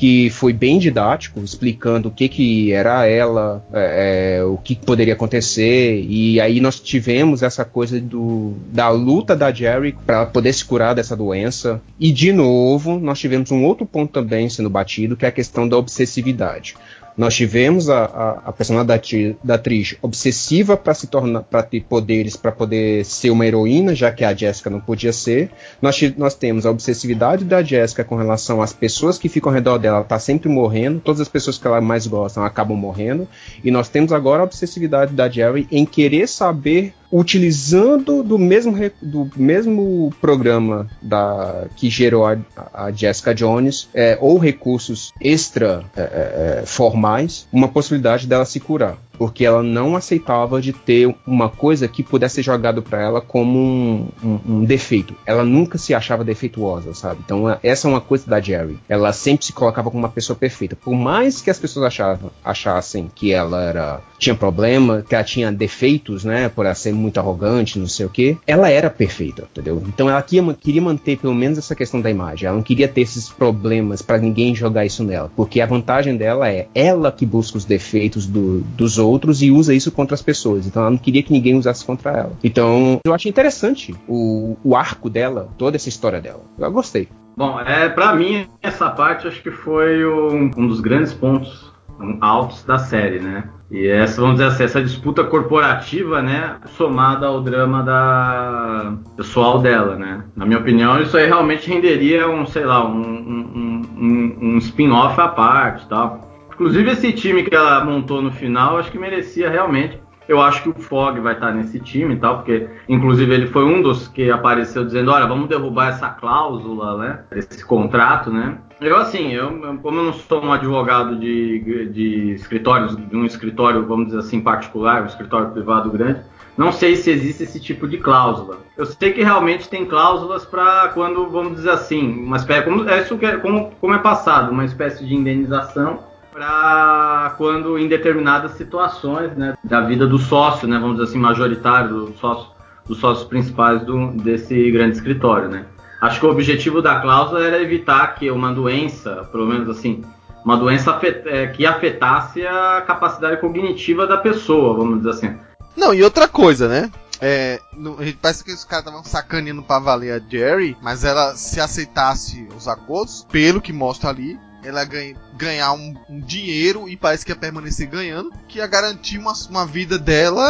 que 0.04 0.30
foi 0.30 0.52
bem 0.52 0.80
didático, 0.80 1.40
explicando 1.40 2.10
o 2.10 2.12
que, 2.12 2.28
que 2.28 2.74
era 2.74 3.08
ela, 3.08 3.66
é, 3.72 4.40
é, 4.40 4.44
o 4.44 4.58
que 4.58 4.76
poderia 4.76 5.14
acontecer, 5.14 6.06
e 6.10 6.42
aí 6.42 6.60
nós 6.60 6.78
tivemos 6.78 7.42
essa 7.42 7.64
coisa 7.64 8.02
do, 8.02 8.52
da 8.70 8.90
luta 8.90 9.34
da 9.34 9.50
Jerry 9.50 9.96
para 10.06 10.26
poder 10.26 10.52
se 10.52 10.66
curar 10.66 10.94
dessa 10.94 11.16
doença. 11.16 11.82
E 11.98 12.12
de 12.12 12.34
novo, 12.34 13.00
nós 13.00 13.18
tivemos 13.18 13.50
um 13.50 13.64
outro 13.64 13.86
ponto 13.86 14.12
também 14.12 14.50
sendo 14.50 14.70
batido, 14.70 15.16
que 15.16 15.24
é 15.24 15.30
a 15.30 15.32
questão 15.32 15.70
da 15.70 15.78
obsessividade. 15.78 16.76
Nós 17.18 17.36
tivemos 17.36 17.90
a, 17.90 18.06
a, 18.06 18.30
a 18.46 18.52
personalidade 18.52 19.34
da, 19.34 19.38
da 19.44 19.56
atriz 19.56 19.96
obsessiva 20.02 20.76
para 20.76 20.94
se 20.94 21.08
tornar, 21.08 21.44
para 21.44 21.64
ter 21.64 21.82
poderes, 21.82 22.36
para 22.36 22.52
poder 22.52 23.06
ser 23.06 23.30
uma 23.30 23.46
heroína, 23.46 23.94
já 23.94 24.12
que 24.12 24.24
a 24.24 24.34
Jessica 24.34 24.70
não 24.70 24.80
podia 24.80 25.14
ser. 25.14 25.52
Nós, 25.82 26.00
nós 26.18 26.34
temos 26.36 26.66
a 26.66 26.72
obsessividade 26.72 27.46
da 27.46 27.62
Jessica 27.62 28.04
com 28.04 28.16
relação 28.16 28.62
às 28.62 28.74
pessoas 28.74 29.18
que 29.18 29.30
ficam 29.30 29.52
ao 29.52 29.56
redor 29.56 29.78
dela, 29.78 29.98
ela 29.98 30.06
tá 30.06 30.18
sempre 30.18 30.50
morrendo. 30.50 31.00
Todas 31.00 31.22
as 31.22 31.28
pessoas 31.28 31.58
que 31.58 31.68
ela 31.68 31.80
mais 31.80 32.08
gosta 32.08 32.44
acabam 32.44 32.78
morrendo. 32.78 33.28
E 33.64 33.70
nós 33.70 33.90
temos 33.90 34.12
agora 34.12 34.42
a 34.42 34.46
obsessividade 34.46 35.14
da 35.14 35.30
Jerry 35.30 35.68
em 35.72 35.86
querer 35.86 36.28
saber 36.28 36.94
utilizando 37.14 38.24
do 38.24 38.40
mesmo, 38.40 38.76
do 39.00 39.30
mesmo 39.36 40.12
programa 40.20 40.90
da, 41.00 41.68
que 41.76 41.88
gerou 41.88 42.26
a, 42.26 42.38
a 42.74 42.92
Jessica 42.92 43.36
Jones, 43.36 43.88
é, 43.94 44.18
ou 44.20 44.40
recursos 44.40 45.14
extra 45.22 45.86
é, 45.96 46.02
é, 46.02 46.60
é 46.62 46.66
formais, 46.66 47.48
uma 47.54 47.68
possibilidade 47.68 48.26
dela 48.26 48.46
se 48.46 48.60
curar 48.60 48.98
porque 49.18 49.46
ela 49.46 49.64
não 49.64 49.96
aceitava 49.96 50.62
de 50.62 50.74
ter 50.74 51.14
uma 51.26 51.50
coisa 51.50 51.88
que 51.88 52.04
pudesse 52.04 52.36
ser 52.36 52.44
jogado 52.44 52.82
para 52.82 53.02
ela 53.02 53.22
como 53.22 53.60
um, 53.60 54.08
um, 54.24 54.40
um, 54.46 54.66
defeito. 54.66 55.16
Ela 55.26 55.44
nunca 55.44 55.78
se 55.78 55.94
achava 55.94 56.24
defeituosa, 56.24 56.94
sabe? 56.94 57.22
Então 57.24 57.58
essa 57.62 57.88
é 57.88 57.90
uma 57.90 58.02
coisa 58.02 58.28
da 58.28 58.42
Jerry. 58.42 58.78
Ela 58.90 59.14
sempre 59.14 59.46
se 59.46 59.54
colocava 59.54 59.90
como 59.90 60.04
uma 60.04 60.10
pessoa 60.10 60.36
perfeita. 60.36 60.76
Por 60.76 60.96
mais 60.96 61.42
que 61.42 61.50
as 61.50 61.60
pessoas 61.60 61.86
achavam, 61.86 62.32
achassem 62.44 63.10
que 63.14 63.32
ela 63.32 63.62
era 63.64 64.02
tinha 64.18 64.36
problema, 64.36 65.04
que 65.08 65.14
ela 65.14 65.24
tinha 65.24 65.52
defeitos, 65.52 66.24
né? 66.24 66.50
Por 66.50 66.66
ela 66.66 66.76
ser 66.76 66.94
muito 66.94 67.20
arrogante, 67.20 67.78
não 67.78 67.88
sei 67.88 68.06
o 68.06 68.10
que. 68.10 68.38
Ela 68.48 68.70
era 68.70 68.90
perfeita, 68.90 69.48
entendeu? 69.52 69.84
Então 69.88 70.10
ela 70.10 70.22
queria, 70.22 70.54
queria 70.54 70.82
manter 70.82 71.18
pelo 71.18 71.36
menos 71.36 71.58
essa 71.58 71.76
questão 71.76 72.02
da 72.02 72.10
imagem. 72.10 72.48
Ela 72.48 72.56
não 72.56 72.64
queria 72.64 72.88
ter 72.88 73.02
esses 73.02 73.30
problemas 73.30 74.02
para 74.02 74.18
ninguém 74.18 74.56
jogar 74.56 74.86
isso 74.86 75.04
nela, 75.04 75.30
porque 75.36 75.60
a 75.60 75.66
vantagem 75.66 76.16
dela 76.16 76.50
é 76.50 76.68
ela 76.74 77.12
que 77.12 77.26
busca 77.26 77.58
os 77.58 77.66
defeitos 77.66 78.26
do, 78.26 78.62
dos 78.62 78.98
outros 78.98 79.13
e 79.42 79.52
usa 79.52 79.74
isso 79.74 79.92
contra 79.92 80.16
as 80.16 80.22
pessoas. 80.22 80.68
Então 80.68 80.82
ela 80.82 80.92
não 80.92 80.98
queria 80.98 81.24
que 81.24 81.32
ninguém 81.32 81.56
usasse 81.56 81.86
contra 81.86 82.12
ela. 82.12 82.32
Então 82.44 83.00
eu 83.06 83.14
achei 83.14 83.30
interessante 83.30 83.96
o, 84.08 84.58
o 84.64 84.76
arco 84.76 85.10
dela, 85.10 85.50
toda 85.58 85.76
essa 85.76 85.90
história 85.90 86.22
dela. 86.22 86.42
Eu 86.58 86.72
gostei. 86.72 87.08
Bom, 87.36 87.60
é, 87.60 87.90
para 87.90 88.14
mim, 88.14 88.48
essa 88.62 88.90
parte 88.92 89.28
acho 89.28 89.42
que 89.42 89.50
foi 89.50 90.06
um, 90.06 90.52
um 90.56 90.68
dos 90.68 90.80
grandes 90.80 91.14
pontos 91.14 91.74
altos 92.22 92.64
da 92.64 92.78
série, 92.80 93.20
né? 93.20 93.46
E 93.72 93.88
essa, 93.88 94.22
vamos 94.22 94.38
dizer 94.38 94.50
assim, 94.50 94.64
essa 94.64 94.84
disputa 94.84 95.24
corporativa, 95.24 96.22
né, 96.22 96.58
somada 96.78 97.26
ao 97.26 97.42
drama 97.42 97.82
da 97.82 98.94
pessoal 99.16 99.60
dela, 99.60 99.96
né? 99.96 100.24
Na 100.36 100.46
minha 100.46 100.60
opinião, 100.60 101.02
isso 101.02 101.18
aí 101.18 101.26
realmente 101.26 101.68
renderia 101.70 102.30
um, 102.30 102.46
sei 102.46 102.66
lá, 102.66 102.86
um, 102.86 103.02
um, 103.02 103.82
um, 103.98 104.38
um 104.42 104.58
spin-off 104.58 105.20
à 105.20 105.28
parte, 105.28 105.88
tal. 105.88 106.33
Inclusive 106.64 106.92
esse 106.92 107.12
time 107.12 107.44
que 107.44 107.54
ela 107.54 107.84
montou 107.84 108.22
no 108.22 108.32
final, 108.32 108.78
acho 108.78 108.90
que 108.90 108.98
merecia 108.98 109.50
realmente. 109.50 110.00
Eu 110.30 110.42
acho 110.42 110.64
que 110.64 110.70
o 110.70 110.74
Fog 110.74 111.20
vai 111.20 111.34
estar 111.34 111.52
nesse 111.52 111.78
time 111.78 112.14
e 112.14 112.18
tal, 112.18 112.38
porque 112.38 112.70
inclusive 112.88 113.34
ele 113.34 113.48
foi 113.48 113.66
um 113.66 113.82
dos 113.82 114.08
que 114.08 114.32
apareceu 114.32 114.86
dizendo, 114.86 115.12
olha, 115.12 115.28
vamos 115.28 115.50
derrubar 115.50 115.90
essa 115.90 116.08
cláusula, 116.08 116.98
né? 116.98 117.20
Esse 117.34 117.66
contrato, 117.66 118.32
né? 118.32 118.58
Eu 118.80 118.96
assim, 118.96 119.34
eu, 119.34 119.50
como 119.82 120.00
eu 120.00 120.06
não 120.06 120.14
sou 120.14 120.42
um 120.42 120.54
advogado 120.54 121.20
de, 121.20 121.90
de 121.92 122.32
escritórios, 122.32 122.96
de 122.96 123.14
um 123.14 123.26
escritório, 123.26 123.86
vamos 123.86 124.06
dizer 124.06 124.20
assim, 124.20 124.40
particular, 124.40 125.04
um 125.04 125.08
escritório 125.08 125.52
privado 125.52 125.92
grande, 125.92 126.22
não 126.56 126.72
sei 126.72 126.96
se 126.96 127.12
existe 127.12 127.44
esse 127.44 127.60
tipo 127.60 127.90
de 127.90 127.98
cláusula. 127.98 128.60
Eu 128.78 128.86
sei 128.86 129.12
que 129.12 129.22
realmente 129.22 129.68
tem 129.68 129.86
cláusulas 129.86 130.46
para 130.46 130.88
quando, 130.94 131.28
vamos 131.30 131.56
dizer 131.56 131.72
assim, 131.72 132.24
uma 132.24 132.38
espécie, 132.38 132.64
como, 132.64 132.90
é 132.90 133.00
é, 133.00 133.38
como, 133.38 133.72
como 133.82 133.94
é 133.94 134.00
passado, 134.00 134.52
uma 134.52 134.64
espécie 134.64 135.06
de 135.06 135.14
indenização 135.14 136.13
para 136.34 137.36
quando 137.38 137.78
em 137.78 137.88
determinadas 137.88 138.54
situações 138.54 139.38
né, 139.38 139.56
da 139.64 139.82
vida 139.82 140.08
do 140.08 140.18
sócio, 140.18 140.68
né, 140.68 140.80
vamos 140.80 140.98
dizer 140.98 141.10
assim, 141.10 141.20
majoritário, 141.20 141.90
do 141.90 142.18
sócio, 142.18 142.48
dos 142.86 142.98
sócios 142.98 143.28
principais 143.28 143.86
do, 143.86 144.08
desse 144.08 144.72
grande 144.72 144.98
escritório. 144.98 145.48
Né. 145.48 145.66
Acho 146.02 146.20
que 146.20 146.26
o 146.26 146.32
objetivo 146.32 146.82
da 146.82 147.00
cláusula 147.00 147.46
era 147.46 147.62
evitar 147.62 148.16
que 148.16 148.30
uma 148.32 148.52
doença, 148.52 149.30
pelo 149.32 149.46
menos 149.46 149.70
assim, 149.70 150.04
uma 150.44 150.58
doença 150.58 150.92
afet, 150.92 151.22
é, 151.26 151.48
que 151.48 151.66
afetasse 151.66 152.46
a 152.46 152.84
capacidade 152.86 153.40
cognitiva 153.40 154.06
da 154.06 154.18
pessoa, 154.18 154.76
vamos 154.76 154.98
dizer 154.98 155.12
assim. 155.12 155.38
Não, 155.78 155.94
e 155.94 156.04
outra 156.04 156.28
coisa, 156.28 156.68
né? 156.68 156.92
É, 157.22 157.62
no, 157.72 157.96
parece 158.22 158.44
que 158.44 158.52
os 158.52 158.66
caras 158.66 158.86
estavam 158.86 159.04
sacaneando 159.06 159.64
pra 159.64 159.80
valer 159.80 160.12
a 160.12 160.20
Jerry, 160.20 160.76
mas 160.82 161.06
ela 161.06 161.36
se 161.36 161.62
aceitasse 161.62 162.46
os 162.58 162.68
acordos, 162.68 163.26
pelo 163.32 163.62
que 163.62 163.72
mostra 163.72 164.10
ali, 164.10 164.38
ela 164.64 164.84
ganha, 164.86 165.16
ganhar 165.36 165.74
um, 165.74 165.96
um, 166.10 166.20
dinheiro 166.20 166.88
e 166.88 166.96
parece 166.96 167.26
que 167.26 167.32
ia 167.32 167.36
permanecer 167.36 167.88
ganhando, 167.88 168.32
que 168.48 168.60
ia 168.60 168.68
garantir 168.68 169.18
uma, 169.18 169.34
uma 169.50 169.66
vida 169.66 169.98
dela 169.98 170.44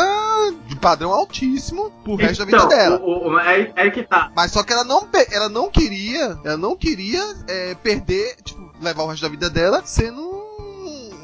de 0.68 0.76
padrão 0.76 1.12
altíssimo 1.12 1.92
pro 2.04 2.16
resto 2.16 2.40
da 2.40 2.46
vida 2.46 2.58
então, 2.58 2.68
dela. 2.68 3.00
O, 3.02 3.30
o, 3.30 3.40
é, 3.40 3.72
é, 3.76 3.90
que 3.90 4.04
tá. 4.04 4.32
Mas 4.36 4.52
só 4.52 4.64
que 4.64 4.74
ela 4.74 4.84
não, 4.84 5.08
ela 5.32 5.50
não 5.50 5.70
queria, 5.70 6.38
ela 6.44 6.58
não 6.58 6.76
queria 6.76 7.24
é, 7.48 7.76
perder, 7.76 8.36
tipo, 8.44 8.72
levar 8.82 9.04
o 9.04 9.08
resto 9.08 9.24
da 9.24 9.30
vida 9.30 9.50
dela 9.50 9.82
sendo 9.86 10.33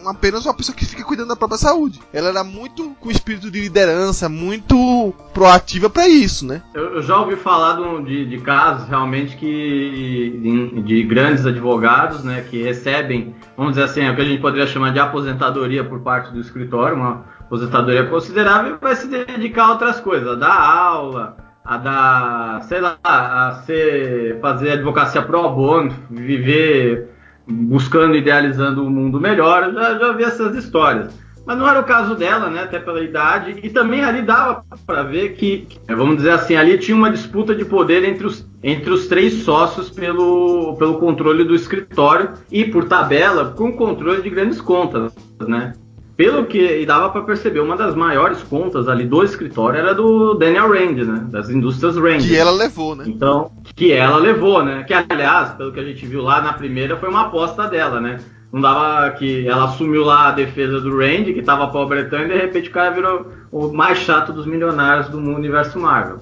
apenas 0.10 0.46
uma 0.46 0.54
pessoa 0.54 0.76
que 0.76 0.86
fica 0.86 1.04
cuidando 1.04 1.30
da 1.30 1.36
própria 1.36 1.58
saúde. 1.58 2.00
Ela 2.14 2.30
era 2.30 2.44
muito 2.44 2.96
com 3.00 3.12
espírito 3.12 3.50
de 3.50 3.62
liderança, 3.62 4.30
muito 4.30 5.14
proativa 5.34 5.90
para 5.90 6.08
isso, 6.08 6.46
né? 6.46 6.62
Eu, 6.74 6.96
eu, 6.96 7.02
já 7.02 7.18
ouvi 7.18 7.36
falar 7.36 7.78
de, 8.04 8.26
de 8.26 8.38
casos 8.40 8.88
realmente 8.88 9.36
que 9.38 10.40
de, 10.42 10.82
de, 10.82 11.04
grandes 11.04 11.46
advogados, 11.46 12.24
né, 12.24 12.46
que 12.50 12.62
recebem, 12.62 13.36
vamos 13.56 13.74
dizer 13.74 13.86
assim, 13.86 14.10
o 14.10 14.16
que 14.16 14.22
a 14.22 14.26
gente 14.26 14.42
poderia 14.42 14.68
chamar 14.68 14.92
de 14.92 15.00
aposentadoria 15.00 15.84
por 15.84 16.00
parte 16.02 16.32
do 16.32 16.40
escritório, 16.40 16.96
uma 16.96 17.26
aposentadoria 17.40 18.06
considerável, 18.06 18.78
vai 18.82 18.96
se 18.96 19.08
dedicar 19.08 19.66
a 19.66 19.72
outras 19.72 20.00
coisas, 20.00 20.28
a 20.28 20.36
dar 20.36 20.60
aula, 20.60 21.38
a 21.64 21.78
dar, 21.78 22.64
sei 22.64 22.82
lá, 22.82 22.98
a 23.04 23.62
ser, 23.66 24.40
fazer 24.42 24.72
advocacia 24.72 25.22
pro 25.22 25.50
bono, 25.50 25.94
viver 26.10 27.10
buscando, 27.50 28.16
idealizando 28.16 28.84
um 28.84 28.90
mundo 28.90 29.20
melhor, 29.20 29.74
já, 29.74 29.98
já 29.98 30.12
vi 30.14 30.24
essas 30.24 30.56
histórias. 30.56 31.14
Mas 31.46 31.58
não 31.58 31.68
era 31.68 31.80
o 31.80 31.84
caso 31.84 32.14
dela, 32.14 32.48
né? 32.50 32.62
Até 32.62 32.78
pela 32.78 33.02
idade. 33.02 33.56
E 33.64 33.70
também 33.70 34.04
ali 34.04 34.22
dava 34.22 34.64
para 34.86 35.02
ver 35.02 35.34
que, 35.34 35.68
vamos 35.88 36.18
dizer 36.18 36.32
assim, 36.32 36.56
ali 36.56 36.78
tinha 36.78 36.96
uma 36.96 37.10
disputa 37.10 37.56
de 37.56 37.66
poder 37.66 38.04
entre 38.04 38.28
os, 38.28 38.48
entre 38.62 38.92
os 38.92 39.08
três 39.08 39.34
sócios 39.44 39.90
pelo, 39.90 40.76
pelo 40.78 41.00
controle 41.00 41.44
do 41.44 41.56
escritório 41.56 42.34
e, 42.52 42.66
por 42.66 42.86
tabela, 42.86 43.54
com 43.58 43.72
controle 43.72 44.22
de 44.22 44.30
grandes 44.30 44.62
contas, 44.62 45.12
né? 45.40 45.74
pelo 46.20 46.46
que 46.46 46.86
dava 46.86 47.10
para 47.12 47.22
perceber, 47.22 47.62
uma 47.62 47.78
das 47.78 47.96
maiores 47.96 48.44
contas 48.44 48.90
ali 48.90 49.06
do 49.06 49.24
escritório 49.24 49.80
era 49.80 49.96
do 49.96 50.34
Daniel 50.34 50.68
Rand, 50.68 50.98
né? 51.06 51.26
Das 51.30 51.50
indústrias 51.50 51.96
Rand. 51.96 52.18
Que 52.18 52.36
ela 52.36 52.52
levou, 52.52 52.94
né? 52.94 53.06
Então, 53.08 53.50
que 53.80 53.94
ela 53.94 54.18
levou, 54.18 54.62
né? 54.62 54.84
Que 54.84 54.94
aliás, 54.94 55.52
pelo 55.52 55.72
que 55.72 55.80
a 55.80 55.86
gente 55.86 56.06
viu 56.06 56.22
lá 56.22 56.42
na 56.42 56.52
primeira, 56.52 56.98
foi 56.98 57.08
uma 57.08 57.28
aposta 57.28 57.66
dela, 57.66 58.02
né? 58.02 58.20
Não 58.52 58.60
dava 58.60 59.10
que 59.12 59.48
ela 59.48 59.64
assumiu 59.64 60.04
lá 60.04 60.28
a 60.28 60.32
defesa 60.32 60.82
do 60.82 60.98
Rand, 60.98 61.24
que 61.24 61.42
tava 61.42 61.70
pobretão, 61.70 62.20
e 62.24 62.28
de 62.28 62.36
repente 62.36 62.70
o 62.70 62.74
cara 62.74 62.92
virou 62.92 63.32
o 63.50 63.72
mais 63.72 64.00
chato 64.00 64.34
dos 64.34 64.46
milionários 64.46 65.08
do 65.08 65.18
universo 65.18 65.80
Marvel. 65.80 66.20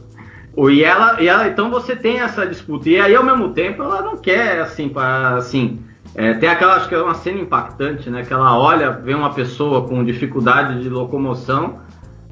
E 0.69 0.83
ela, 0.83 1.19
e 1.19 1.27
ela, 1.27 1.47
então 1.47 1.71
você 1.71 1.95
tem 1.95 2.19
essa 2.19 2.45
disputa. 2.45 2.89
E 2.89 3.01
aí, 3.01 3.15
ao 3.15 3.23
mesmo 3.23 3.49
tempo, 3.49 3.81
ela 3.81 4.03
não 4.03 4.17
quer, 4.17 4.59
assim, 4.59 4.87
para 4.87 5.37
assim, 5.37 5.79
é, 6.13 6.35
tem 6.35 6.49
aquela, 6.49 6.75
acho 6.75 6.87
que 6.87 6.93
é 6.93 7.01
uma 7.01 7.15
cena 7.15 7.39
impactante, 7.39 8.07
né? 8.07 8.23
Que 8.23 8.33
ela 8.33 8.55
olha, 8.55 8.91
vê 8.91 9.15
uma 9.15 9.33
pessoa 9.33 9.87
com 9.87 10.03
dificuldade 10.03 10.83
de 10.83 10.89
locomoção 10.89 11.79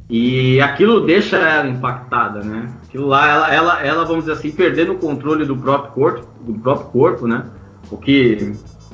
E 0.10 0.62
aquilo 0.62 1.02
deixa 1.02 1.38
ela 1.38 1.68
impactada, 1.68 2.42
né? 2.42 2.72
Aquilo 2.88 3.08
lá, 3.08 3.28
ela, 3.28 3.54
ela, 3.54 3.86
ela, 3.86 4.06
vamos 4.06 4.26
dizer 4.26 4.34
assim, 4.34 4.52
perdendo 4.52 4.94
o 4.94 4.98
controle 4.98 5.46
do 5.46 5.58
próprio 5.58 5.94
corpo, 5.94 6.28
do 6.42 6.54
próprio 6.60 6.90
corpo, 6.90 7.28
né? 7.28 7.46
O 7.90 7.98
que, 7.98 8.54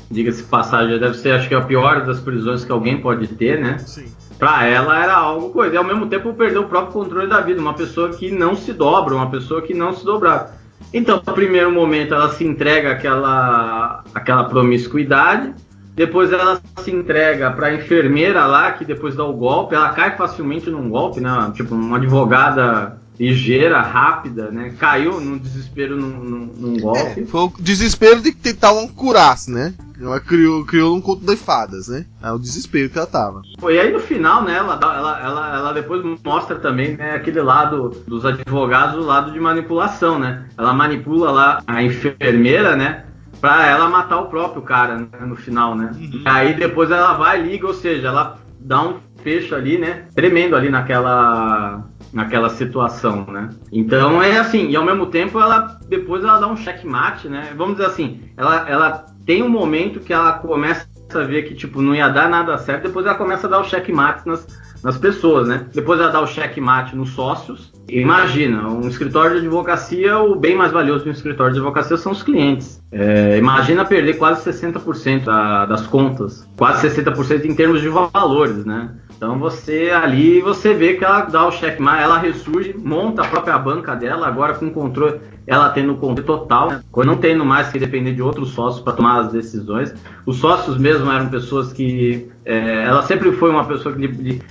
diga-se 0.10 0.44
passagem, 0.44 0.98
deve 1.00 1.16
ser, 1.18 1.34
acho 1.34 1.50
que 1.50 1.56
a 1.56 1.62
pior 1.62 2.06
das 2.06 2.20
prisões 2.20 2.64
que 2.64 2.72
alguém 2.72 3.02
pode 3.02 3.28
ter, 3.28 3.60
né? 3.60 3.78
Sim. 3.80 4.06
Pra 4.40 4.66
ela 4.66 5.04
era 5.04 5.16
algo 5.16 5.50
coisa. 5.50 5.76
E 5.76 5.78
ao 5.78 5.84
mesmo 5.84 6.08
tempo 6.08 6.34
perder 6.34 6.58
o 6.58 6.68
próprio 6.68 6.94
controle 6.94 7.28
da 7.28 7.42
vida. 7.42 7.62
Uma 7.62 7.76
pessoa 7.76 8.10
que 8.10 8.32
não 8.32 8.56
se 8.56 8.74
dobra, 8.74 9.14
uma 9.14 9.30
pessoa 9.30 9.62
que 9.62 9.74
não 9.74 9.94
se 9.94 10.04
dobrava. 10.04 10.50
Então, 10.94 11.22
no 11.26 11.34
primeiro 11.34 11.72
momento, 11.72 12.14
ela 12.14 12.30
se 12.30 12.44
entrega 12.44 12.92
àquela, 12.92 14.04
àquela 14.16 14.46
promiscuidade. 14.46 15.54
Depois 15.96 16.32
ela 16.32 16.62
se 16.84 16.92
entrega 16.92 17.52
para 17.52 17.68
a 17.68 17.76
enfermeira 17.76 18.46
lá, 18.46 18.72
que 18.72 18.86
depois 18.86 19.16
dá 19.16 19.26
o 19.26 19.34
golpe. 19.34 19.76
Ela 19.76 19.90
cai 19.90 20.16
facilmente 20.16 20.70
num 20.70 20.90
golpe, 20.90 21.20
né? 21.20 21.52
Tipo, 21.54 21.76
uma 21.76 21.98
advogada 21.98 23.00
ligeira, 23.20 23.82
rápida, 23.82 24.50
né? 24.50 24.74
Caiu 24.80 25.22
no 25.22 25.38
desespero 25.38 25.96
num, 25.96 26.10
num, 26.10 26.46
num 26.58 26.80
golpe. 26.80 27.22
É, 27.22 27.26
foi 27.26 27.42
o 27.42 27.54
desespero 27.60 28.20
de 28.20 28.32
tentar 28.32 28.72
um 28.72 28.88
curasse, 28.88 29.52
né? 29.52 29.74
Ela 30.02 30.20
criou, 30.20 30.66
criou 30.66 30.96
um 30.96 31.02
conto 31.02 31.24
de 31.24 31.36
fadas, 31.36 31.88
né? 31.88 32.06
É 32.24 32.32
o 32.32 32.40
desespero 32.40 32.90
que 32.90 32.98
ela 32.98 33.06
tava. 33.06 33.44
E 33.70 33.80
aí 33.80 33.94
no 33.94 34.00
final, 34.00 34.44
né, 34.44 34.58
ela, 34.58 34.80
ela, 34.82 35.22
ela, 35.22 35.56
ela 35.56 35.74
depois 35.74 36.04
mostra 36.24 36.58
também 36.58 36.98
né, 36.98 37.14
aquele 37.14 37.40
lado 37.42 37.90
dos 38.08 38.26
advogados, 38.26 38.96
o 38.96 39.06
lado 39.06 39.32
de 39.32 39.40
manipulação, 39.40 40.18
né? 40.18 40.46
Ela 40.58 40.74
manipula 40.74 41.30
lá 41.30 41.64
a 41.68 41.84
enfermeira, 41.84 42.76
né? 42.76 43.06
Pra 43.40 43.68
ela 43.68 43.90
matar 43.90 44.20
o 44.20 44.28
próprio 44.28 44.62
cara 44.62 44.98
né, 44.98 45.08
no 45.22 45.36
final, 45.36 45.76
né? 45.76 45.92
Uhum. 45.96 46.22
E 46.26 46.30
aí 46.30 46.54
depois 46.54 46.92
ela 46.92 47.14
vai 47.14 47.42
e 47.42 47.50
liga, 47.50 47.66
ou 47.66 47.74
seja, 47.74 48.10
ela 48.10 48.38
dá 48.60 48.84
um 48.84 49.00
fecho 49.24 49.56
ali, 49.56 49.78
né? 49.78 50.06
Tremendo 50.16 50.56
ali 50.56 50.70
naquela 50.70 51.84
naquela 52.14 52.50
situação, 52.50 53.26
né? 53.28 53.50
Então 53.72 54.22
é 54.22 54.38
assim, 54.38 54.70
e 54.70 54.76
ao 54.76 54.84
mesmo 54.84 55.06
tempo 55.06 55.40
ela 55.40 55.80
depois 55.88 56.24
ela 56.24 56.40
dá 56.40 56.48
um 56.48 56.58
checkmate, 56.58 57.30
né? 57.30 57.54
Vamos 57.56 57.78
dizer 57.78 57.88
assim, 57.88 58.22
ela, 58.36 58.70
ela 58.70 59.06
tem 59.26 59.42
um 59.42 59.50
momento 59.50 60.00
que 60.02 60.12
ela 60.12 60.34
começa 60.34 60.88
a 61.14 61.24
ver 61.24 61.44
que 61.44 61.56
tipo 61.56 61.82
não 61.82 61.96
ia 61.96 62.10
dar 62.10 62.30
nada 62.30 62.58
certo, 62.58 62.84
depois 62.84 63.06
ela 63.06 63.16
começa 63.16 63.48
a 63.48 63.50
dar 63.50 63.60
o 63.60 63.64
checkmate 63.64 64.28
nas, 64.28 64.46
nas 64.84 64.98
pessoas, 64.98 65.48
né? 65.48 65.66
Depois 65.74 66.00
ela 66.00 66.12
dá 66.12 66.22
o 66.22 66.28
checkmate 66.28 66.96
nos 66.96 67.10
sócios. 67.12 67.72
Imagina, 67.90 68.68
um 68.68 68.88
escritório 68.88 69.40
de 69.40 69.48
advocacia, 69.48 70.18
o 70.20 70.36
bem 70.36 70.56
mais 70.56 70.72
valioso 70.72 71.04
de 71.04 71.10
um 71.10 71.14
escritório 71.14 71.54
de 71.54 71.60
advocacia 71.60 71.98
são 71.98 72.12
os 72.12 72.24
clientes. 72.24 72.82
É, 72.92 73.38
imagina 73.38 73.86
perder 73.86 74.16
quase 74.16 74.50
60% 74.50 75.26
da, 75.26 75.66
das 75.66 75.86
contas, 75.88 76.48
quase 76.58 76.88
60% 76.88 77.46
em 77.46 77.54
termos 77.54 77.82
de 77.82 77.90
valores, 77.90 78.66
né? 78.66 78.90
Então 79.22 79.38
você 79.38 79.92
ali 79.92 80.42
você 80.42 80.74
vê 80.74 80.96
que 80.96 81.06
ela 81.06 81.22
dá 81.22 81.46
o 81.48 81.52
checkmate, 81.52 82.02
ela 82.02 82.18
ressurge, 82.18 82.74
monta 82.76 83.22
a 83.22 83.28
própria 83.28 83.56
banca 83.56 83.96
dela, 83.96 84.28
agora 84.28 84.56
com 84.56 84.72
controle, 84.72 85.22
ela 85.46 85.70
tendo 85.70 85.94
controle 85.98 86.26
total, 86.26 86.72
né? 86.72 86.82
não 87.06 87.16
tendo 87.18 87.46
mais 87.46 87.70
que 87.70 87.78
depender 87.78 88.16
de 88.16 88.22
outros 88.24 88.50
sócios 88.50 88.84
para 88.84 88.94
tomar 88.94 89.20
as 89.20 89.32
decisões. 89.32 89.94
Os 90.26 90.38
sócios 90.38 90.80
mesmo 90.80 91.12
eram 91.12 91.30
pessoas 91.30 91.72
que 91.72 92.32
é, 92.44 92.84
ela 92.84 93.04
sempre 93.04 93.32
foi 93.34 93.52
uma 93.52 93.64
pessoa 93.64 93.96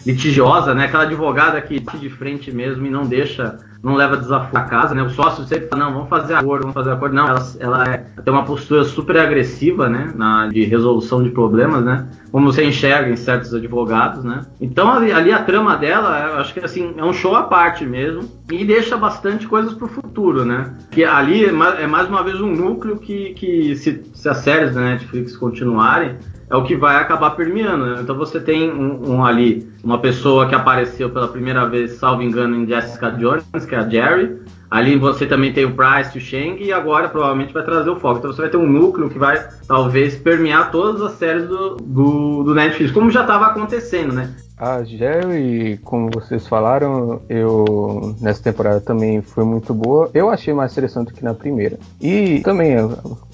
litigiosa, 0.07 0.73
né? 0.73 0.85
Aquela 0.85 1.03
advogada 1.03 1.61
que 1.61 1.81
bate 1.81 1.99
de 1.99 2.09
frente 2.09 2.53
mesmo 2.53 2.87
e 2.87 2.91
não 2.91 3.03
deixa, 3.03 3.59
não 3.83 3.95
leva 3.95 4.17
desafio 4.17 4.59
a 4.59 4.63
casa, 4.63 4.95
né? 4.95 5.03
O 5.03 5.11
sócio 5.11 5.45
sempre 5.45 5.69
fala, 5.69 5.87
não, 5.87 5.95
vamos 5.95 6.09
fazer 6.09 6.35
acordo, 6.35 6.63
vamos 6.63 6.75
fazer 6.75 6.93
acordo. 6.93 7.15
Não, 7.15 7.27
ela, 7.27 7.47
ela 7.59 7.85
é, 7.85 7.97
tem 8.23 8.33
uma 8.33 8.45
postura 8.45 8.85
super 8.85 9.17
agressiva, 9.19 9.89
né? 9.89 10.13
Na, 10.15 10.49
de 10.49 10.65
resolução 10.65 11.23
de 11.23 11.31
problemas, 11.31 11.83
né? 11.83 12.07
Como 12.31 12.53
você 12.53 12.63
enxerga 12.63 13.11
em 13.11 13.17
certos 13.17 13.55
advogados, 13.55 14.23
né? 14.23 14.43
Então 14.61 14.93
ali, 14.93 15.11
ali 15.11 15.33
a 15.33 15.43
trama 15.43 15.77
dela, 15.77 16.41
acho 16.41 16.53
que 16.53 16.61
assim, 16.61 16.95
é 16.97 17.05
um 17.05 17.13
show 17.13 17.35
à 17.35 17.45
parte 17.45 17.87
mesmo 17.87 18.29
e 18.51 18.65
deixa 18.65 18.97
bastante 18.97 19.49
coisas 19.49 19.73
pro 19.73 19.89
futuro, 19.89 20.45
né? 20.45 20.75
Que 20.91 21.03
ali 21.05 21.47
é 21.47 21.53
mais, 21.53 21.81
é 21.81 21.87
mais 21.87 22.09
uma 22.09 22.23
vez 22.23 22.41
um 22.41 22.55
núcleo 22.55 22.99
que, 22.99 23.33
que 23.33 23.75
se, 23.77 24.05
se 24.13 24.29
as 24.29 24.39
séries 24.39 24.75
da 24.75 24.83
Netflix 24.83 25.37
continuarem, 25.37 26.17
é 26.51 26.57
o 26.57 26.65
que 26.65 26.77
vai 26.77 26.97
acabar 26.97 27.31
permeando. 27.31 27.87
Né? 27.87 28.01
Então 28.03 28.17
você 28.17 28.41
tem 28.41 28.71
um, 28.71 29.15
um, 29.15 29.25
ali 29.25 29.70
uma 29.83 29.99
pessoa 29.99 30.49
que 30.49 30.55
apareceu 30.55 31.11
pela 31.11 31.29
primeira 31.29 31.67
vez, 31.67 31.93
salvo 31.93 32.23
engano, 32.23 32.57
em 32.57 32.67
Jessica 32.67 33.11
Jones, 33.11 33.45
que 33.69 33.75
é 33.75 33.79
a 33.79 33.89
Jerry. 33.89 34.41
Ali 34.71 34.97
você 34.97 35.27
também 35.27 35.53
tem 35.53 35.65
o 35.65 35.75
Price, 35.75 36.17
o 36.17 36.21
Shang 36.21 36.63
e 36.63 36.73
agora 36.73 37.09
provavelmente 37.09 37.53
vai 37.53 37.65
trazer 37.65 37.91
o 37.91 37.99
foco. 37.99 38.19
Então 38.19 38.33
você 38.33 38.43
vai 38.43 38.51
ter 38.51 38.57
um 38.57 38.69
núcleo 38.69 39.11
que 39.11 39.19
vai 39.19 39.45
talvez 39.67 40.15
permear 40.17 40.71
todas 40.71 41.03
as 41.03 41.13
séries 41.13 41.49
do, 41.49 41.77
do, 41.77 42.45
do 42.45 42.55
Netflix, 42.55 42.93
como 42.93 43.11
já 43.11 43.23
estava 43.23 43.47
acontecendo, 43.47 44.13
né? 44.13 44.33
A 44.57 44.85
Jerry, 44.85 45.81
como 45.83 46.11
vocês 46.13 46.47
falaram, 46.47 47.23
eu 47.31 48.15
nessa 48.21 48.43
temporada 48.43 48.79
também 48.79 49.23
foi 49.23 49.43
muito 49.43 49.73
boa. 49.73 50.11
Eu 50.13 50.29
achei 50.29 50.53
mais 50.53 50.73
interessante 50.73 51.15
que 51.15 51.25
na 51.25 51.33
primeira. 51.33 51.79
E 51.99 52.41
também, 52.41 52.77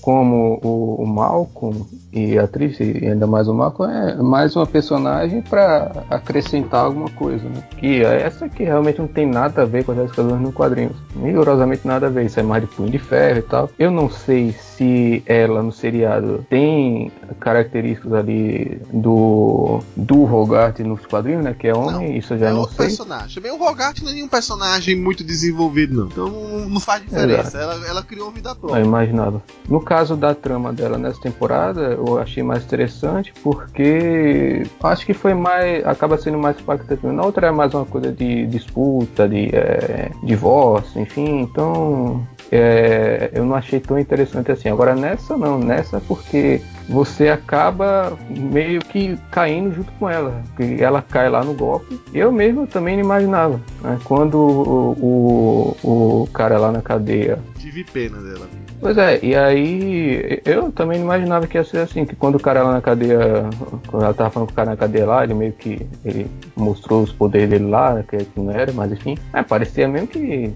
como 0.07 0.61
o, 0.63 1.03
o 1.03 1.05
Malcolm 1.07 1.85
e 2.13 2.39
a 2.39 2.45
atriz, 2.45 2.79
e 2.79 3.05
ainda 3.09 3.27
mais 3.27 3.49
o 3.49 3.53
Malcolm, 3.53 3.93
é 3.93 4.15
mais 4.23 4.55
uma 4.55 4.65
personagem 4.65 5.43
para 5.43 6.05
acrescentar 6.09 6.85
alguma 6.85 7.11
coisa, 7.11 7.43
né? 7.49 7.61
Que 7.77 8.05
é 8.05 8.23
essa 8.23 8.49
que 8.49 8.63
realmente 8.63 9.01
não 9.01 9.09
tem 9.09 9.27
nada 9.27 9.63
a 9.63 9.65
ver 9.65 9.85
com 9.85 9.91
as 9.91 10.13
Jones 10.13 10.41
no 10.41 10.53
quadrinhos. 10.53 10.95
Rigorosamente 11.21 11.85
nada 11.85 12.07
a 12.07 12.09
ver. 12.09 12.25
Isso 12.27 12.39
é 12.39 12.43
mais 12.45 12.63
de 12.63 12.69
punho 12.69 12.89
de 12.89 13.01
ferro 13.01 13.39
e 13.41 13.43
tal. 13.43 13.69
Eu 13.77 13.91
não 13.91 14.09
sei 14.09 14.53
se 14.53 15.25
ela 15.27 15.61
no 15.61 15.73
seriado 15.73 16.47
tem 16.49 17.11
características 17.41 18.13
ali 18.13 18.81
do 18.93 19.81
do 19.97 20.23
Rogart 20.23 20.79
nos 20.81 21.05
quadrinhos, 21.05 21.43
né? 21.43 21.53
Que 21.59 21.67
é 21.67 21.75
homem, 21.75 22.11
Não, 22.11 22.17
isso 22.17 22.35
eu 22.35 22.39
já 22.39 22.51
é 22.51 22.53
não 22.53 22.69
sei. 22.69 22.87
personagem. 22.87 23.35
Também 23.35 23.51
o 23.51 23.57
Rogart 23.59 24.01
não 24.03 24.11
é 24.11 24.15
nenhum 24.15 24.29
personagem 24.29 24.95
muito 24.95 25.25
desenvolvido, 25.25 25.97
não. 25.97 26.07
Então 26.07 26.69
não, 26.69 26.81
faz 26.81 27.03
diferença. 27.03 27.59
Exato. 27.59 27.59
Ela, 27.59 27.89
ela 27.89 28.03
criou 28.05 28.31
vida 28.31 28.51
Eu 28.51 28.55
própria. 28.55 28.83
imaginava. 28.85 29.43
No 29.69 29.81
caso 29.81 29.96
da 30.05 30.35
trama 30.35 30.73
dela 30.73 30.99
nessa 30.99 31.21
temporada, 31.21 31.81
eu 31.81 32.19
achei 32.19 32.43
mais 32.43 32.65
interessante 32.65 33.33
porque 33.43 34.63
acho 34.83 35.07
que 35.07 35.15
foi 35.15 35.35
mais. 35.35 35.85
acaba 35.87 36.19
sendo 36.19 36.39
mais 36.39 36.59
impactante. 36.61 37.07
Na 37.07 37.25
outra 37.25 37.49
é 37.49 37.51
mais 37.51 37.73
uma 37.75 37.85
coisa 37.85 38.13
de 38.13 38.47
disputa, 38.47 39.29
de 39.29 39.51
é, 39.55 40.11
divórcio, 40.23 41.01
enfim. 41.01 41.41
Então 41.41 42.27
é, 42.53 43.31
eu 43.33 43.45
não 43.45 43.55
achei 43.55 43.81
tão 43.81 43.99
interessante 43.99 44.53
assim. 44.53 44.69
Agora 44.69 44.95
nessa 44.95 45.37
não, 45.37 45.59
nessa 45.59 46.01
porque 46.01 46.61
você 46.89 47.29
acaba 47.29 48.17
meio 48.31 48.81
que 48.81 49.19
caindo 49.31 49.75
junto 49.75 49.91
com 49.93 50.09
ela. 50.09 50.43
Que 50.57 50.83
ela 50.83 51.03
cai 51.03 51.29
lá 51.29 51.43
no 51.43 51.55
golpe. 51.55 51.99
Eu 52.13 52.31
mesmo 52.31 52.67
também 52.67 52.97
não 52.97 53.05
imaginava. 53.05 53.61
né? 53.83 53.99
Quando 54.05 54.39
o, 54.39 55.77
o, 55.83 56.23
o 56.23 56.29
cara 56.33 56.59
lá 56.59 56.71
na 56.71 56.83
cadeia 56.83 57.39
Tive 57.59 57.83
pena 57.85 58.19
dela. 58.21 58.47
Pois 58.81 58.97
é, 58.99 59.19
e 59.25 59.35
aí 59.35 60.41
eu 60.45 60.71
também 60.71 60.99
não 60.99 61.07
imaginava 61.07 61.47
que 61.47 61.57
ia 61.57 61.65
ser 61.65 61.79
assim, 61.79 62.05
que 62.05 62.15
quando 62.15 62.37
o 62.37 62.41
cara 62.41 62.63
lá 62.63 62.73
na 62.73 62.81
cadeia, 62.81 63.49
quando 63.87 64.05
ela 64.05 64.15
tava 64.15 64.31
falando 64.31 64.49
com 64.49 64.53
o 64.53 64.57
cara 64.57 64.71
na 64.71 64.77
cadeia 64.77 65.07
lá, 65.07 65.25
ele 65.25 65.35
meio 65.35 65.53
que 65.53 65.87
ele 66.05 66.31
mostrou 66.55 67.03
os 67.03 67.13
poderes 67.13 67.49
dele 67.49 67.67
lá, 67.67 68.03
que 68.03 68.29
não 68.37 68.51
era, 68.51 68.73
mas 68.73 68.93
enfim, 68.93 69.17
é, 69.33 69.43
parecia 69.43 69.89
mesmo 69.89 70.07
que, 70.07 70.53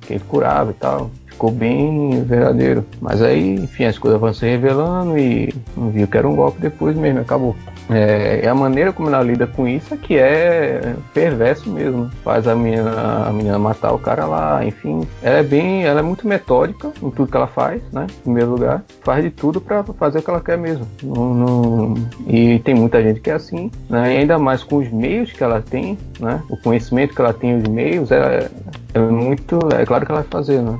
que 0.00 0.14
ele 0.14 0.24
curava 0.28 0.70
e 0.70 0.74
tal. 0.74 1.10
Ficou 1.42 1.50
bem 1.58 2.22
verdadeiro. 2.22 2.84
Mas 3.00 3.20
aí, 3.20 3.56
enfim, 3.56 3.84
as 3.84 3.98
coisas 3.98 4.20
vão 4.20 4.32
se 4.32 4.46
revelando 4.46 5.18
e 5.18 5.52
viu 5.92 6.06
que 6.06 6.16
era 6.16 6.28
um 6.28 6.36
golpe 6.36 6.60
depois 6.60 6.94
mesmo, 6.96 7.18
acabou. 7.18 7.56
É, 7.90 8.42
e 8.44 8.46
a 8.46 8.54
maneira 8.54 8.92
como 8.92 9.08
ela 9.08 9.20
lida 9.24 9.44
com 9.44 9.66
isso 9.66 9.92
é 9.92 9.96
que 9.96 10.16
é 10.16 10.94
perverso 11.12 11.68
mesmo. 11.68 12.08
Faz 12.22 12.46
a 12.46 12.54
menina, 12.54 13.26
a 13.26 13.32
menina 13.32 13.58
matar 13.58 13.92
o 13.92 13.98
cara 13.98 14.24
lá, 14.24 14.64
enfim. 14.64 15.00
Ela 15.20 15.38
é 15.38 15.42
bem, 15.42 15.82
ela 15.84 15.98
é 15.98 16.02
muito 16.02 16.28
metódica 16.28 16.92
em 17.02 17.10
tudo 17.10 17.28
que 17.28 17.36
ela 17.36 17.48
faz, 17.48 17.82
né? 17.92 18.06
Em 18.20 18.22
primeiro 18.22 18.50
lugar, 18.50 18.84
faz 19.02 19.24
de 19.24 19.30
tudo 19.30 19.60
pra 19.60 19.82
fazer 19.82 20.20
o 20.20 20.22
que 20.22 20.30
ela 20.30 20.40
quer 20.40 20.56
mesmo. 20.56 20.86
Não- 21.02 21.34
não- 21.34 21.94
E 22.28 22.60
tem 22.60 22.72
muita 22.76 23.02
gente 23.02 23.18
que 23.18 23.30
é 23.30 23.34
assim, 23.34 23.68
né? 23.90 24.14
E 24.14 24.18
ainda 24.18 24.38
mais 24.38 24.62
com 24.62 24.76
os 24.76 24.88
meios 24.92 25.32
que 25.32 25.42
ela 25.42 25.60
tem, 25.60 25.98
né? 26.20 26.40
O 26.48 26.56
conhecimento 26.56 27.16
que 27.16 27.20
ela 27.20 27.32
tem, 27.34 27.56
os 27.56 27.64
meios, 27.68 28.12
é, 28.12 28.48
é 28.94 28.98
muito, 29.00 29.58
é 29.76 29.84
claro 29.84 30.06
que 30.06 30.12
ela 30.12 30.20
vai 30.20 30.30
fazer, 30.30 30.62
né? 30.62 30.78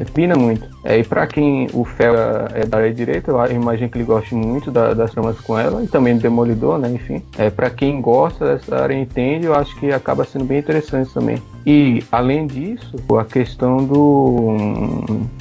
É, 0.00 0.04
pina 0.12 0.34
muito. 0.36 0.68
É, 0.84 0.98
e 0.98 1.04
pra 1.04 1.26
quem 1.26 1.68
o 1.72 1.84
Fel 1.84 2.14
é 2.54 2.66
da 2.66 2.78
área 2.78 2.92
direita, 2.92 3.30
eu 3.30 3.52
imagino 3.52 3.88
que 3.88 3.96
ele 3.98 4.04
goste 4.04 4.34
muito 4.34 4.70
da- 4.70 4.92
das 4.92 5.12
tramas 5.12 5.40
com 5.40 5.58
ela 5.58 5.82
e 5.82 5.86
também 5.86 6.16
do 6.16 6.20
Demolidor, 6.22 6.78
né? 6.78 6.90
Enfim, 6.90 7.22
é, 7.38 7.48
para 7.48 7.70
quem 7.70 8.00
gosta 8.00 8.44
dessa 8.44 8.76
área 8.76 8.94
e 8.94 9.00
entende, 9.00 9.46
eu 9.46 9.54
acho 9.54 9.74
que 9.76 9.90
acaba 9.92 10.24
sendo 10.24 10.44
bem 10.44 10.58
interessante 10.58 11.12
também. 11.14 11.40
E 11.64 12.02
além 12.10 12.46
disso, 12.46 12.96
a 13.18 13.24
questão 13.24 13.76
do 13.78 14.56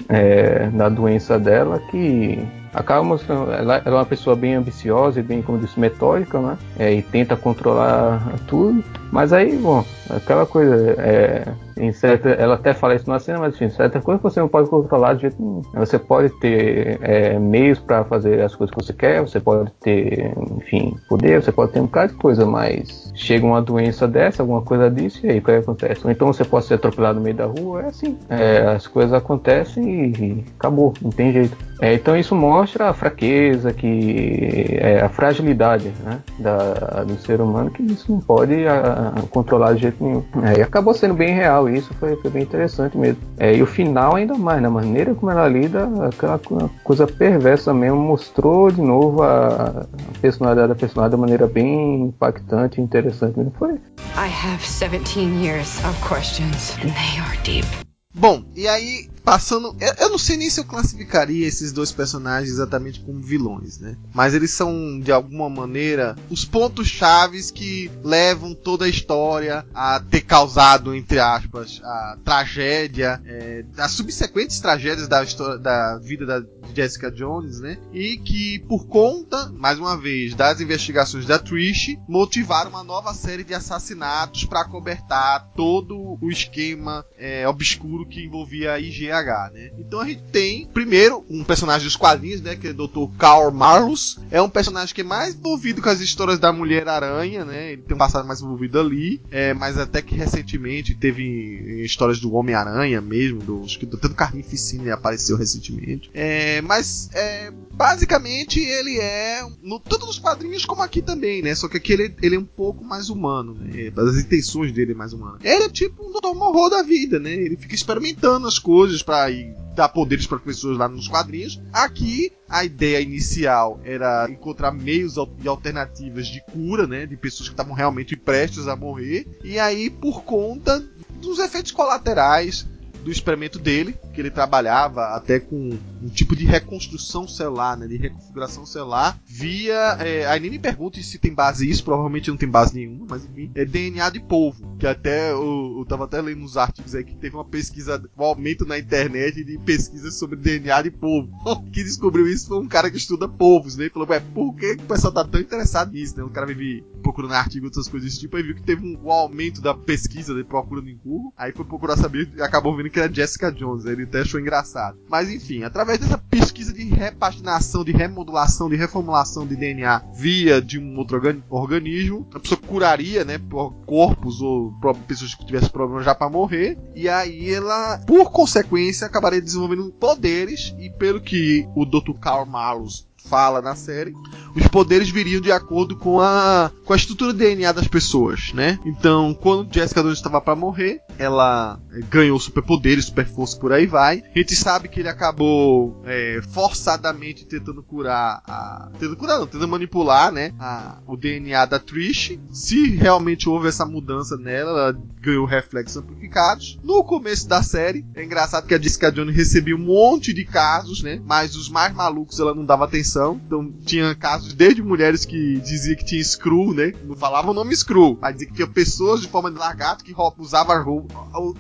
é, 0.08 0.68
da 0.68 0.88
doença 0.88 1.38
dela 1.40 1.80
que 1.90 2.40
acaba 2.74 3.03
mostrando 3.03 3.52
ela, 3.52 3.78
ela 3.78 3.82
é 3.86 3.99
uma 3.99 4.06
pessoa 4.06 4.36
bem 4.36 4.56
ambiciosa 4.56 5.20
e 5.20 5.24
bem 5.24 5.41
como 5.41 5.58
disse 5.58 5.78
metódica 5.80 6.40
né 6.40 6.58
É, 6.80 6.94
e 6.94 7.02
tenta 7.02 7.36
controlar 7.36 8.22
tudo 8.48 8.82
mas 9.12 9.34
aí 9.34 9.58
bom 9.58 9.84
aquela 10.10 10.45
coisa 10.45 10.95
é, 10.99 11.44
em 11.77 11.91
certa, 11.91 12.30
ela 12.30 12.56
até 12.56 12.73
fala 12.73 12.95
isso 12.95 13.10
na 13.10 13.19
cena, 13.19 13.39
mas 13.39 13.56
enfim, 13.56 13.69
certa 13.69 14.02
coisa 14.02 14.22
você 14.22 14.39
não 14.39 14.48
pode 14.48 14.69
controlar 14.69 15.14
de 15.14 15.22
jeito 15.22 15.35
nenhum. 15.39 15.61
Você 15.73 15.98
pode 15.98 16.30
ter 16.39 16.99
é, 17.02 17.39
meios 17.39 17.80
para 17.80 18.03
fazer 18.03 18.41
as 18.41 18.56
coisas 18.56 18.76
que 18.76 18.84
você 18.84 18.93
quer, 18.93 19.22
você 19.22 19.39
pode 19.39 19.72
ter, 19.81 20.34
enfim, 20.57 20.95
poder, 21.07 21.41
você 21.41 21.52
pode 21.52 21.72
ter 21.72 21.80
um 21.80 21.85
bocado 21.85 22.14
de 22.14 22.19
coisa, 22.19 22.45
mas 22.45 23.11
chega 23.15 23.45
uma 23.45 23.61
doença 23.61 24.07
dessa, 24.07 24.43
alguma 24.43 24.61
coisa 24.61 24.89
disso, 24.89 25.26
e 25.26 25.30
aí 25.30 25.39
o 25.39 25.41
que 25.41 25.52
acontece? 25.52 26.02
Ou 26.06 26.11
então 26.11 26.27
você 26.27 26.43
pode 26.43 26.65
ser 26.65 26.76
atropelado 26.76 27.19
no 27.19 27.23
meio 27.23 27.35
da 27.35 27.45
rua, 27.45 27.84
é 27.84 27.85
assim. 27.88 28.18
É, 28.30 28.60
as 28.76 28.88
coisas 28.88 29.14
acontecem 29.14 30.11
e 30.11 30.45
acabou, 30.57 30.93
não 31.02 31.11
tem 31.11 31.31
jeito. 31.31 31.57
É, 31.81 31.95
então 31.95 32.15
isso 32.15 32.35
mostra 32.35 32.89
a 32.89 32.93
fraqueza, 32.93 33.73
que 33.73 34.77
é, 34.80 35.02
a 35.02 35.10
fragilidade 35.10 35.91
né, 36.03 36.19
da, 36.38 37.03
do 37.03 37.15
ser 37.18 37.41
humano, 37.41 37.72
que 37.72 37.81
isso 37.81 38.11
não 38.11 38.19
pode 38.19 38.68
a, 38.68 39.14
a 39.15 39.22
controlar 39.31 39.73
de 39.73 39.81
jeito 39.81 40.03
nenhum. 40.03 40.23
É, 40.43 40.60
e 40.60 40.61
acabou 40.61 40.93
sendo 40.93 41.15
bem 41.15 41.34
real, 41.34 41.61
isso 41.70 41.94
foi, 42.00 42.16
foi 42.16 42.32
bem 42.32 42.44
interessante 42.44 42.98
mesmo. 42.98 43.22
É, 43.38 43.56
e 43.56 43.62
o 43.62 43.66
final 43.66 44.16
ainda 44.16 44.36
mais, 44.36 44.62
na 44.62 44.70
maneira 44.70 45.14
como 45.14 45.32
ela 45.32 45.48
lida, 45.48 45.90
aquela 46.08 46.40
coisa 46.84 47.08
perversa 47.08 47.74
mesmo, 47.74 48.00
mostrou 48.00 48.72
de 48.72 48.82
novo 48.82 49.24
a, 49.24 49.86
a 49.86 50.20
personalidade 50.22 50.70
da 50.70 50.76
personagem 50.76 51.16
de 51.16 51.22
maneira 51.22 51.48
bem 51.48 52.04
impactante 52.04 52.80
e 52.80 52.84
interessante. 52.84 53.40
Não 53.40 53.52
foi? 53.52 53.74
I 54.16 54.28
have 54.28 54.62
17 54.62 55.44
years 55.44 55.78
of 55.86 55.98
questions, 56.08 56.78
and 56.84 56.90
they 56.90 57.20
are 57.20 57.38
deep. 57.44 57.91
Bom, 58.14 58.44
e 58.56 58.68
aí, 58.68 59.10
passando. 59.24 59.76
Eu, 59.80 59.94
eu, 59.98 60.10
não 60.10 60.18
sei 60.18 60.36
nem 60.36 60.50
se 60.50 60.60
eu 60.60 60.66
classificaria 60.66 61.48
esses 61.48 61.72
dois 61.72 61.92
personagens 61.92 62.52
exatamente 62.52 63.00
como 63.00 63.22
vilões, 63.22 63.80
né? 63.80 63.96
Mas 64.14 64.34
eles 64.34 64.52
são, 64.52 65.00
de 65.00 65.12
alguma 65.12 65.50
maneira, 65.50 66.18
os 66.30 66.44
pontos 66.44 66.88
chaves 66.88 67.50
que 67.50 67.90
levam 68.04 68.54
toda 68.54 68.86
a 68.86 68.90
história 68.90 69.66
a 69.74 70.00
ter 70.00 70.22
causado, 70.22 70.94
entre 70.94 71.20
aspas, 71.20 71.80
a 71.84 72.18
tragédia, 72.24 73.22
é, 73.26 73.64
as 73.78 73.92
subsequentes 73.92 74.60
tragédias 74.60 75.08
da, 75.08 75.24
história, 75.24 75.58
da 75.58 75.98
vida 76.00 76.26
da 76.26 76.44
Jessica 76.76 77.10
Jones, 77.12 77.60
né? 77.60 77.78
E 77.94 78.18
que, 78.18 78.60
por 78.68 78.88
conta, 78.88 79.50
mais 79.56 79.80
uma 79.80 79.96
vez, 79.96 80.36
das 80.36 80.60
investigações 80.60 81.26
da 81.26 81.40
Trish, 81.40 81.98
motivaram 82.08 82.70
uma 82.70 82.84
nova 82.84 83.14
série 83.14 83.44
de 83.44 83.54
assassinatos 83.54 84.44
para 84.46 84.66
cobertar 84.66 85.52
todo 85.56 86.18
o 86.22 86.30
esquema 86.30 87.06
é, 87.18 87.48
obscuro 87.48 88.01
que 88.06 88.26
envolvia 88.26 88.73
a 88.73 88.80
IGH, 88.80 89.53
né? 89.53 89.72
Então 89.78 89.99
a 89.99 90.06
gente 90.06 90.23
tem, 90.32 90.68
primeiro, 90.68 91.26
um 91.30 91.44
personagem 91.44 91.86
dos 91.86 91.95
quadrinhos, 91.95 92.41
né? 92.41 92.56
Que 92.56 92.68
é 92.68 92.72
o 92.72 92.88
Dr. 92.88 93.18
Carl 93.18 93.52
Marlos. 93.52 94.19
É 94.30 94.41
um 94.41 94.49
personagem 94.49 94.94
que 94.94 95.02
é 95.02 95.03
mais 95.03 95.36
envolvido 95.36 95.82
com 95.82 95.90
as 95.90 95.99
histórias 95.99 96.40
da 96.40 96.52
Mulher-Aranha, 96.52 97.45
né? 97.45 97.73
Ele 97.73 97.82
tem 97.82 97.95
um 97.95 97.99
passado 97.99 98.28
mais 98.28 98.41
envolvido 98.41 98.80
ali. 98.80 99.22
É, 99.30 99.53
mas 99.53 99.78
até 99.78 100.02
que 100.02 100.15
recentemente 100.15 100.95
teve 100.95 101.84
histórias 101.84 102.19
do 102.19 102.34
Homem-Aranha 102.34 103.02
mesmo, 103.02 103.41
do, 103.41 103.64
acho 103.64 103.80
que 103.80 103.86
do, 103.86 103.98
tanto 103.98 104.15
Carnificina 104.15 104.94
apareceu 104.94 105.38
recentemente. 105.38 106.10
É, 106.14 106.61
mas, 106.61 107.10
é, 107.14 107.52
basicamente, 107.72 108.60
ele 108.60 108.99
é, 108.99 109.41
no, 109.61 109.80
tanto 109.80 110.06
nos 110.06 110.19
quadrinhos 110.19 110.65
como 110.65 110.82
aqui 110.82 111.02
também, 111.02 111.41
né? 111.41 111.56
Só 111.56 111.68
que 111.68 111.78
aqui 111.78 111.94
ele, 111.94 112.15
ele 112.22 112.36
é 112.36 112.40
um 112.40 112.45
pouco 112.45 112.84
mais 112.84 113.10
humano, 113.10 113.53
né? 113.53 113.91
As 113.95 114.18
intenções 114.18 114.72
dele 114.72 114.91
é 114.91 114.95
mais 114.95 115.14
humano. 115.14 115.38
Ele 115.44 115.64
é 115.64 115.69
tipo 115.69 116.03
um 116.03 116.11
Dr. 116.11 116.36
Morro 116.36 116.69
da 116.69 116.84
vida, 116.84 117.19
né? 117.19 117.32
Ele 117.32 117.57
fica 117.57 117.76
experimentando 117.92 118.48
as 118.48 118.60
coisas 118.60 119.02
para 119.02 119.28
dar 119.76 119.90
poderes 119.90 120.28
para 120.28 120.40
pessoas 120.40 120.78
lá 120.78 120.88
nos 120.88 121.08
quadrinhos. 121.08 121.62
Aqui 121.72 122.32
a 122.50 122.64
ideia 122.64 123.02
inicial 123.02 123.80
era 123.84 124.30
encontrar 124.30 124.72
meios 124.72 125.16
e 125.44 125.48
alternativas 125.48 126.28
de 126.28 126.42
cura, 126.52 126.86
né, 126.86 127.06
de 127.06 127.16
pessoas 127.18 127.50
que 127.50 127.54
estavam 127.54 127.74
realmente 127.74 128.16
prestes 128.16 128.68
a 128.68 128.76
morrer. 128.76 129.28
E 129.44 129.58
aí 129.58 129.90
por 129.90 130.24
conta 130.24 130.84
dos 131.22 131.40
efeitos 131.40 131.72
colaterais 131.72 132.68
do 133.02 133.11
experimento 133.11 133.60
dele, 133.60 133.95
que 134.14 134.22
ele 134.22 134.32
trabalhava 134.32 135.15
até 135.15 135.40
com 135.40 135.78
um 136.02 136.10
tipo 136.10 136.36
de 136.36 136.45
reconstrução 136.45 137.28
celular, 137.28 137.78
né, 137.78 137.88
de 137.88 137.98
reconfiguração 137.98 138.65
celular, 138.65 139.19
via. 139.26 139.98
É, 139.99 140.26
aí 140.26 140.40
nem 140.40 140.52
me 140.52 140.60
pergunte 140.60 141.03
se 141.03 141.18
tem 141.18 141.34
base 141.34 141.69
isso, 141.69 141.84
provavelmente 141.84 142.30
não 142.30 142.38
tem 142.38 142.49
base 142.49 142.73
nenhuma, 142.73 143.06
mas 143.10 143.26
enfim, 143.26 143.52
é 143.56 143.65
DNA 143.65 144.10
de 144.10 144.19
polvo. 144.19 144.76
Que 144.78 144.88
até 144.88 145.32
eu, 145.32 145.76
eu 145.80 145.86
tava 145.86 146.06
até 146.06 146.22
lendo 146.22 146.41
nos 146.41 146.57
artigos 146.57 146.95
aí 146.95 147.03
que 147.03 147.15
teve 147.15 147.36
uma 147.36 147.45
pesquisa, 147.45 148.02
um 148.18 148.23
aumento 148.23 148.65
na 148.65 148.78
internet 148.78 149.44
de 149.44 149.57
pesquisas 149.60 150.18
sobre 150.18 150.38
DNA 150.38 150.82
de 150.84 150.91
polvo. 150.91 151.32
que 151.72 151.84
descobriu 151.84 152.28
isso 152.28 152.48
foi 152.48 152.60
um 152.60 152.68
cara 152.68 152.90
que 152.90 152.98
estuda 152.98 153.28
polvos, 153.28 153.76
né? 153.76 153.86
E 153.86 153.90
falou, 153.90 154.07
ué, 154.10 154.19
por 154.19 154.56
que 154.56 154.73
o 154.73 154.84
pessoal 154.84 155.14
tá 155.14 155.23
tão 155.23 155.41
interessado 155.41 155.91
nisso, 155.91 156.18
né? 156.18 156.23
O 156.23 156.30
cara 156.30 156.48
vive 156.48 156.84
procurando 157.02 157.34
artigos, 157.34 157.68
outras 157.69 157.88
coisas 157.88 158.10
desse 158.10 158.22
tipo, 158.22 158.38
aí 158.38 158.44
viu 158.44 158.56
que 158.56 158.64
teve 158.64 158.86
um, 158.86 159.07
um 159.07 159.11
aumento 159.11 159.61
da 159.61 159.73
pesquisa 159.73 160.34
de 160.34 160.44
procurando 160.44 160.90
em 160.90 160.98
Google, 160.98 161.34
aí 161.38 161.52
foi 161.52 161.65
procurar 161.65 161.98
saber 161.98 162.30
e 162.36 162.41
acabou 162.41 162.76
vendo 162.76 162.91
que 162.92 163.00
era 163.00 163.12
Jessica 163.12 163.52
Jones. 163.52 163.86
Ele 163.86 164.04
até 164.04 164.22
achou 164.22 164.40
engraçado. 164.40 164.98
Mas 165.10 165.30
enfim, 165.30 165.64
através 165.64 166.00
dessa 166.00 166.18
pesquisa 166.18 166.74
de 166.74 166.84
repaginação, 166.84 167.84
de 167.84 167.92
remodulação, 167.92 168.70
de 168.70 168.76
reformulação 168.76 169.48
de 169.48 169.56
DNA 169.56 170.04
via 170.14 170.62
de 170.62 170.80
um 170.80 170.98
outro 170.98 171.22
organismo, 171.50 172.28
a 172.34 172.40
pessoa 172.40 172.60
curaria, 172.60 173.24
né, 173.24 173.38
por 173.38 173.74
corpos 173.86 174.42
ou 174.42 174.74
pessoas 175.08 175.34
que 175.34 175.46
tivessem 175.46 175.70
problemas 175.70 176.06
já 176.06 176.14
para 176.14 176.30
morrer. 176.30 176.78
E 176.96 177.08
aí 177.08 177.54
ela, 177.54 177.98
por 178.00 178.32
consequência, 178.32 179.08
acabaria 179.08 179.42
desenvolvendo 179.42 179.92
poderes. 179.92 180.76
E 180.80 180.90
pelo 180.90 181.22
que 181.22 181.68
o 181.76 181.86
Dr. 181.86 182.14
Karl 182.20 182.46
Malus 182.46 183.08
fala 183.32 183.62
na 183.62 183.76
série, 183.76 184.14
os 184.53 184.68
poderes 184.68 185.10
viriam 185.10 185.40
de 185.40 185.53
acordo 185.53 185.95
com 185.95 186.20
a, 186.20 186.70
com 186.84 186.91
a 186.91 186.95
estrutura 186.98 187.32
DNA 187.32 187.72
das 187.72 187.88
pessoas, 187.88 188.52
né? 188.53 188.78
Então, 188.86 189.34
quando 189.34 189.74
Jessica 189.74 190.02
Jones 190.02 190.18
estava 190.18 190.41
para 190.41 190.53
morrer, 190.53 190.99
ela 191.18 191.80
ganhou 192.10 192.38
superpoderes, 192.38 193.06
super 193.06 193.26
força 193.26 193.58
por 193.58 193.72
aí 193.72 193.86
vai. 193.86 194.22
A 194.36 194.38
gente 194.38 194.53
sabe 194.53 194.90
que 194.90 194.99
ele 194.99 195.08
acabou 195.08 196.02
é, 196.06 196.41
forçadamente 196.52 197.45
tentando 197.45 197.82
curar 197.82 198.41
a. 198.45 198.90
Tentando 198.99 199.16
curar, 199.16 199.40
não, 199.40 199.48
tentando 199.48 199.68
manipular, 199.70 200.32
né? 200.32 200.53
A, 200.60 200.98
o 201.08 201.16
DNA 201.16 201.66
da 201.66 201.80
Trish. 201.80 202.38
Se 202.52 202.95
realmente 202.98 203.48
houve 203.48 203.70
essa 203.70 203.86
mudança 203.86 204.36
nela, 204.36 204.72
ela 204.72 205.02
ganhou 205.22 205.45
reflexos 205.45 205.95
amplificados. 205.95 206.78
No 206.84 207.02
começo 207.03 207.48
da 207.48 207.64
série, 207.64 208.06
é 208.14 208.24
engraçado 208.24 208.68
que 208.68 208.74
a 208.74 208.82
Jessica 208.82 209.10
Jones 209.10 209.36
recebia 209.36 209.76
um 209.76 209.80
monte 209.80 210.34
de 210.34 210.44
casos, 210.44 211.02
né? 211.02 211.22
Mas 211.26 211.56
os 211.56 211.70
mais 211.70 211.94
malucos 211.94 212.40
ela 212.40 212.53
não 212.53 212.66
dava 212.66 212.84
atenção. 212.84 213.20
Então 213.45 213.72
tinha 213.85 214.15
casos 214.15 214.53
desde 214.53 214.81
mulheres 214.81 215.26
que 215.26 215.60
diziam 215.60 215.95
que 215.95 216.06
tinha 216.06 216.23
screw, 216.23 216.73
né? 216.73 216.93
Não 217.03 217.15
falavam 217.15 217.52
o 217.52 217.53
nome 217.53 217.76
screw, 217.76 218.18
mas 218.22 218.34
dizia 218.34 218.48
que 218.48 218.53
tinha 218.53 218.68
pessoas 218.68 219.22
de 219.22 219.27
forma 219.27 219.52
de 219.52 219.57
lagarto 219.57 220.03
que 220.03 220.15
usavam 220.38 221.06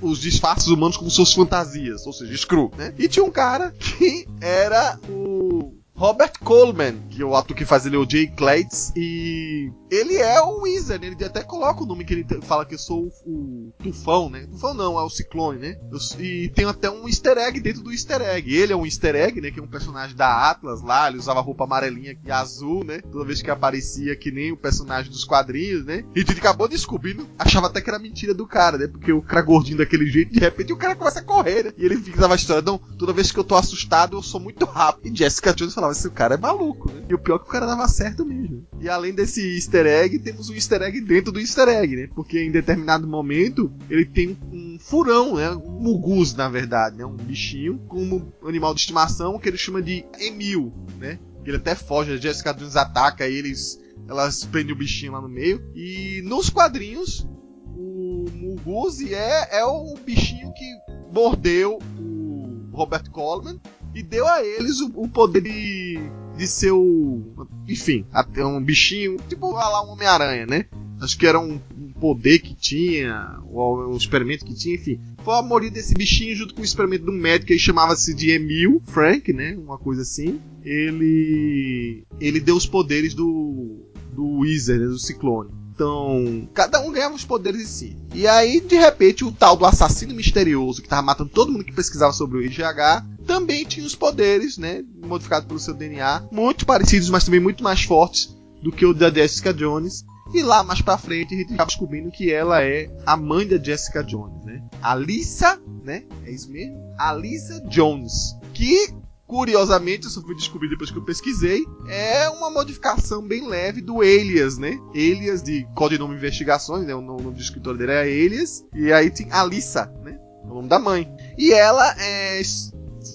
os 0.01 0.19
disfarces 0.19 0.67
humanos 0.67 0.97
como 0.97 1.09
suas 1.11 1.33
fantasias, 1.33 2.05
ou 2.05 2.13
seja, 2.13 2.35
screw, 2.37 2.71
né? 2.77 2.93
E 2.97 3.07
tinha 3.07 3.23
um 3.23 3.31
cara 3.31 3.71
que 3.71 4.27
era 4.39 4.99
o 5.09 5.80
Robert 6.01 6.33
Coleman, 6.43 6.99
que 7.11 7.21
é 7.21 7.25
o 7.25 7.35
ator 7.35 7.55
que 7.55 7.63
faz 7.63 7.85
ele 7.85 7.95
é 7.95 7.99
o 7.99 8.09
Jay 8.09 8.25
Clates, 8.25 8.91
e 8.95 9.71
ele 9.91 10.15
é 10.15 10.41
o 10.41 10.61
Wizard, 10.61 11.05
ele 11.05 11.23
até 11.23 11.43
coloca 11.43 11.83
o 11.83 11.85
nome 11.85 12.03
que 12.03 12.11
ele 12.11 12.25
fala 12.41 12.65
que 12.65 12.73
eu 12.73 12.79
sou 12.79 13.11
o, 13.23 13.67
o 13.67 13.73
Tufão, 13.83 14.27
né? 14.27 14.47
Tufão 14.47 14.73
não, 14.73 14.97
é 14.97 15.03
o 15.03 15.09
Ciclone, 15.11 15.59
né? 15.59 15.77
Eu, 15.91 15.99
e 16.19 16.49
tem 16.49 16.65
até 16.65 16.89
um 16.89 17.07
easter 17.07 17.37
egg 17.37 17.59
dentro 17.59 17.83
do 17.83 17.91
easter 17.91 18.19
egg. 18.19 18.51
Ele 18.51 18.73
é 18.73 18.75
um 18.75 18.83
easter 18.83 19.15
egg, 19.15 19.39
né? 19.39 19.51
Que 19.51 19.59
é 19.59 19.63
um 19.63 19.67
personagem 19.67 20.15
da 20.15 20.49
Atlas 20.49 20.81
lá, 20.81 21.07
ele 21.07 21.19
usava 21.19 21.39
roupa 21.39 21.65
amarelinha 21.65 22.17
e 22.25 22.31
azul, 22.31 22.83
né? 22.83 22.99
Toda 23.11 23.25
vez 23.25 23.43
que 23.43 23.51
aparecia 23.51 24.15
que 24.15 24.31
nem 24.31 24.51
o 24.51 24.57
personagem 24.57 25.11
dos 25.11 25.23
quadrinhos, 25.23 25.85
né? 25.85 26.03
E 26.15 26.21
gente 26.21 26.39
acabou 26.39 26.67
descobrindo, 26.67 27.27
achava 27.37 27.67
até 27.67 27.79
que 27.79 27.89
era 27.91 27.99
mentira 27.99 28.33
do 28.33 28.47
cara, 28.47 28.77
né? 28.79 28.87
Porque 28.87 29.11
o 29.13 29.21
cara 29.21 29.43
gordinho 29.43 29.77
daquele 29.77 30.07
jeito, 30.07 30.33
de 30.33 30.39
repente 30.39 30.73
o 30.73 30.77
cara 30.77 30.95
começa 30.95 31.19
a 31.19 31.23
correr, 31.23 31.65
né? 31.65 31.73
E 31.77 31.85
ele 31.85 31.97
fica 31.97 32.25
a 32.25 32.35
história, 32.35 32.63
não, 32.63 32.79
toda 32.97 33.13
vez 33.13 33.31
que 33.31 33.37
eu 33.37 33.43
tô 33.43 33.55
assustado, 33.55 34.17
eu 34.17 34.23
sou 34.23 34.39
muito 34.39 34.65
rápido. 34.65 35.13
E 35.13 35.15
Jessica 35.15 35.53
Jones 35.53 35.75
falava, 35.75 35.90
esse 35.91 36.09
cara 36.09 36.35
é 36.35 36.37
maluco, 36.37 36.91
né? 36.91 37.03
E 37.09 37.13
o 37.13 37.19
pior 37.19 37.35
é 37.35 37.39
que 37.39 37.45
o 37.45 37.51
cara 37.51 37.65
dava 37.65 37.87
certo 37.87 38.25
mesmo. 38.25 38.65
E 38.79 38.89
além 38.89 39.13
desse 39.13 39.55
easter 39.55 39.85
egg, 39.85 40.19
temos 40.19 40.49
um 40.49 40.53
easter 40.53 40.81
egg 40.81 41.01
dentro 41.01 41.31
do 41.31 41.39
easter 41.39 41.67
egg, 41.67 41.95
né? 41.95 42.09
Porque 42.15 42.39
em 42.39 42.51
determinado 42.51 43.07
momento 43.07 43.71
ele 43.89 44.05
tem 44.05 44.37
um 44.51 44.77
furão, 44.79 45.35
né? 45.35 45.51
Um 45.51 45.79
mugus, 45.81 46.33
na 46.33 46.49
verdade, 46.49 46.97
né? 46.97 47.05
Um 47.05 47.15
bichinho 47.15 47.79
como 47.87 48.33
animal 48.43 48.73
de 48.73 48.81
estimação 48.81 49.39
que 49.39 49.49
ele 49.49 49.57
chama 49.57 49.81
de 49.81 50.05
Emil, 50.19 50.73
né? 50.99 51.19
Ele 51.45 51.57
até 51.57 51.75
foge, 51.75 52.13
a 52.13 52.17
Jessica 52.17 52.53
Jones 52.53 52.75
ataca 52.75 53.27
eles, 53.27 53.79
elas 54.07 54.43
prendem 54.43 54.73
o 54.73 54.77
bichinho 54.77 55.13
lá 55.13 55.21
no 55.21 55.29
meio. 55.29 55.63
E 55.75 56.21
nos 56.23 56.49
quadrinhos, 56.49 57.27
o 57.75 58.25
Muguzi 58.33 59.13
é, 59.13 59.59
é 59.59 59.65
o 59.65 59.95
bichinho 60.05 60.53
que 60.53 60.65
mordeu 61.11 61.79
o 61.99 62.69
Robert 62.71 63.09
Coleman 63.09 63.59
e 63.93 64.01
deu 64.01 64.27
a 64.27 64.43
eles 64.43 64.79
o, 64.79 64.91
o 64.95 65.07
poder 65.07 65.41
de, 65.41 65.99
de 66.37 66.47
ser 66.47 66.71
o. 66.71 67.21
Enfim, 67.67 68.05
até 68.11 68.45
um 68.45 68.61
bichinho, 68.61 69.17
tipo 69.27 69.51
lá 69.51 69.83
um 69.83 69.91
Homem-Aranha, 69.91 70.45
né? 70.45 70.65
Acho 71.01 71.17
que 71.17 71.25
era 71.25 71.39
um, 71.39 71.59
um 71.75 71.91
poder 71.93 72.39
que 72.39 72.53
tinha, 72.53 73.39
ou 73.51 73.91
um 73.91 73.97
experimento 73.97 74.45
que 74.45 74.53
tinha, 74.53 74.75
enfim. 74.75 74.99
Foi 75.23 75.35
a 75.35 75.41
morrer 75.41 75.71
desse 75.71 75.93
bichinho 75.95 76.35
junto 76.35 76.53
com 76.53 76.61
o 76.61 76.65
experimento 76.65 77.05
de 77.05 77.11
um 77.11 77.17
médico 77.17 77.47
que 77.47 77.57
chamava-se 77.57 78.13
de 78.13 78.29
Emil 78.29 78.81
Frank, 78.85 79.33
né? 79.33 79.55
Uma 79.57 79.77
coisa 79.77 80.03
assim. 80.03 80.39
Ele. 80.63 82.03
Ele 82.19 82.39
deu 82.39 82.55
os 82.55 82.65
poderes 82.65 83.13
do. 83.13 83.79
do 84.13 84.39
Wizard, 84.39 84.79
né? 84.79 84.87
do 84.87 84.99
Ciclone. 84.99 85.49
Então, 85.73 86.47
cada 86.53 86.79
um 86.81 86.91
ganhava 86.91 87.15
os 87.15 87.25
poderes 87.25 87.61
em 87.61 87.65
si. 87.65 87.97
E 88.13 88.27
aí, 88.27 88.59
de 88.59 88.75
repente, 88.75 89.25
o 89.25 89.31
tal 89.31 89.57
do 89.57 89.65
assassino 89.65 90.13
misterioso 90.13 90.81
que 90.81 90.87
tava 90.87 91.01
matando 91.01 91.31
todo 91.31 91.51
mundo 91.51 91.63
que 91.63 91.73
pesquisava 91.73 92.13
sobre 92.13 92.37
o 92.37 92.41
IGH 92.43 93.03
também 93.31 93.63
tinha 93.63 93.87
os 93.87 93.95
poderes, 93.95 94.57
né? 94.57 94.83
Modificados 95.05 95.47
pelo 95.47 95.57
seu 95.57 95.73
DNA, 95.73 96.27
muito 96.29 96.65
parecidos, 96.65 97.09
mas 97.09 97.23
também 97.23 97.39
muito 97.39 97.63
mais 97.63 97.81
fortes 97.81 98.37
do 98.61 98.73
que 98.73 98.85
o 98.85 98.93
da 98.93 99.09
Jessica 99.09 99.53
Jones. 99.53 100.03
E 100.33 100.43
lá 100.43 100.63
mais 100.63 100.81
pra 100.81 100.97
frente 100.97 101.33
a 101.33 101.37
gente 101.37 101.53
acaba 101.53 101.67
descobrindo 101.67 102.11
que 102.11 102.29
ela 102.29 102.61
é 102.61 102.89
a 103.05 103.15
mãe 103.15 103.47
da 103.47 103.57
Jessica 103.57 104.03
Jones, 104.03 104.43
né? 104.43 104.61
Alissa, 104.81 105.61
né? 105.81 106.03
É 106.25 106.31
isso 106.31 106.51
mesmo? 106.51 106.77
Alissa 106.97 107.61
Jones. 107.69 108.35
Que 108.53 108.93
curiosamente, 109.25 110.03
eu 110.03 110.11
só 110.11 110.21
fui 110.21 110.35
descobrir 110.35 110.67
depois 110.67 110.91
que 110.91 110.97
eu 110.97 111.05
pesquisei, 111.05 111.63
é 111.87 112.29
uma 112.31 112.51
modificação 112.51 113.25
bem 113.25 113.47
leve 113.47 113.79
do 113.79 114.01
Alias, 114.01 114.57
né? 114.57 114.77
Alias 114.93 115.41
de 115.41 115.65
Codinome 115.73 116.15
Investigações, 116.15 116.85
né? 116.85 116.93
O 116.93 117.01
nome 117.01 117.31
do 117.31 117.39
escritor 117.39 117.77
dele 117.77 117.93
é 117.93 118.01
Alias. 118.01 118.65
E 118.75 118.91
aí 118.91 119.09
tem 119.09 119.31
Alissa, 119.31 119.85
né? 120.03 120.19
É 120.43 120.47
o 120.47 120.55
nome 120.55 120.67
da 120.67 120.77
mãe. 120.77 121.09
E 121.37 121.53
ela 121.53 121.95
é, 121.97 122.41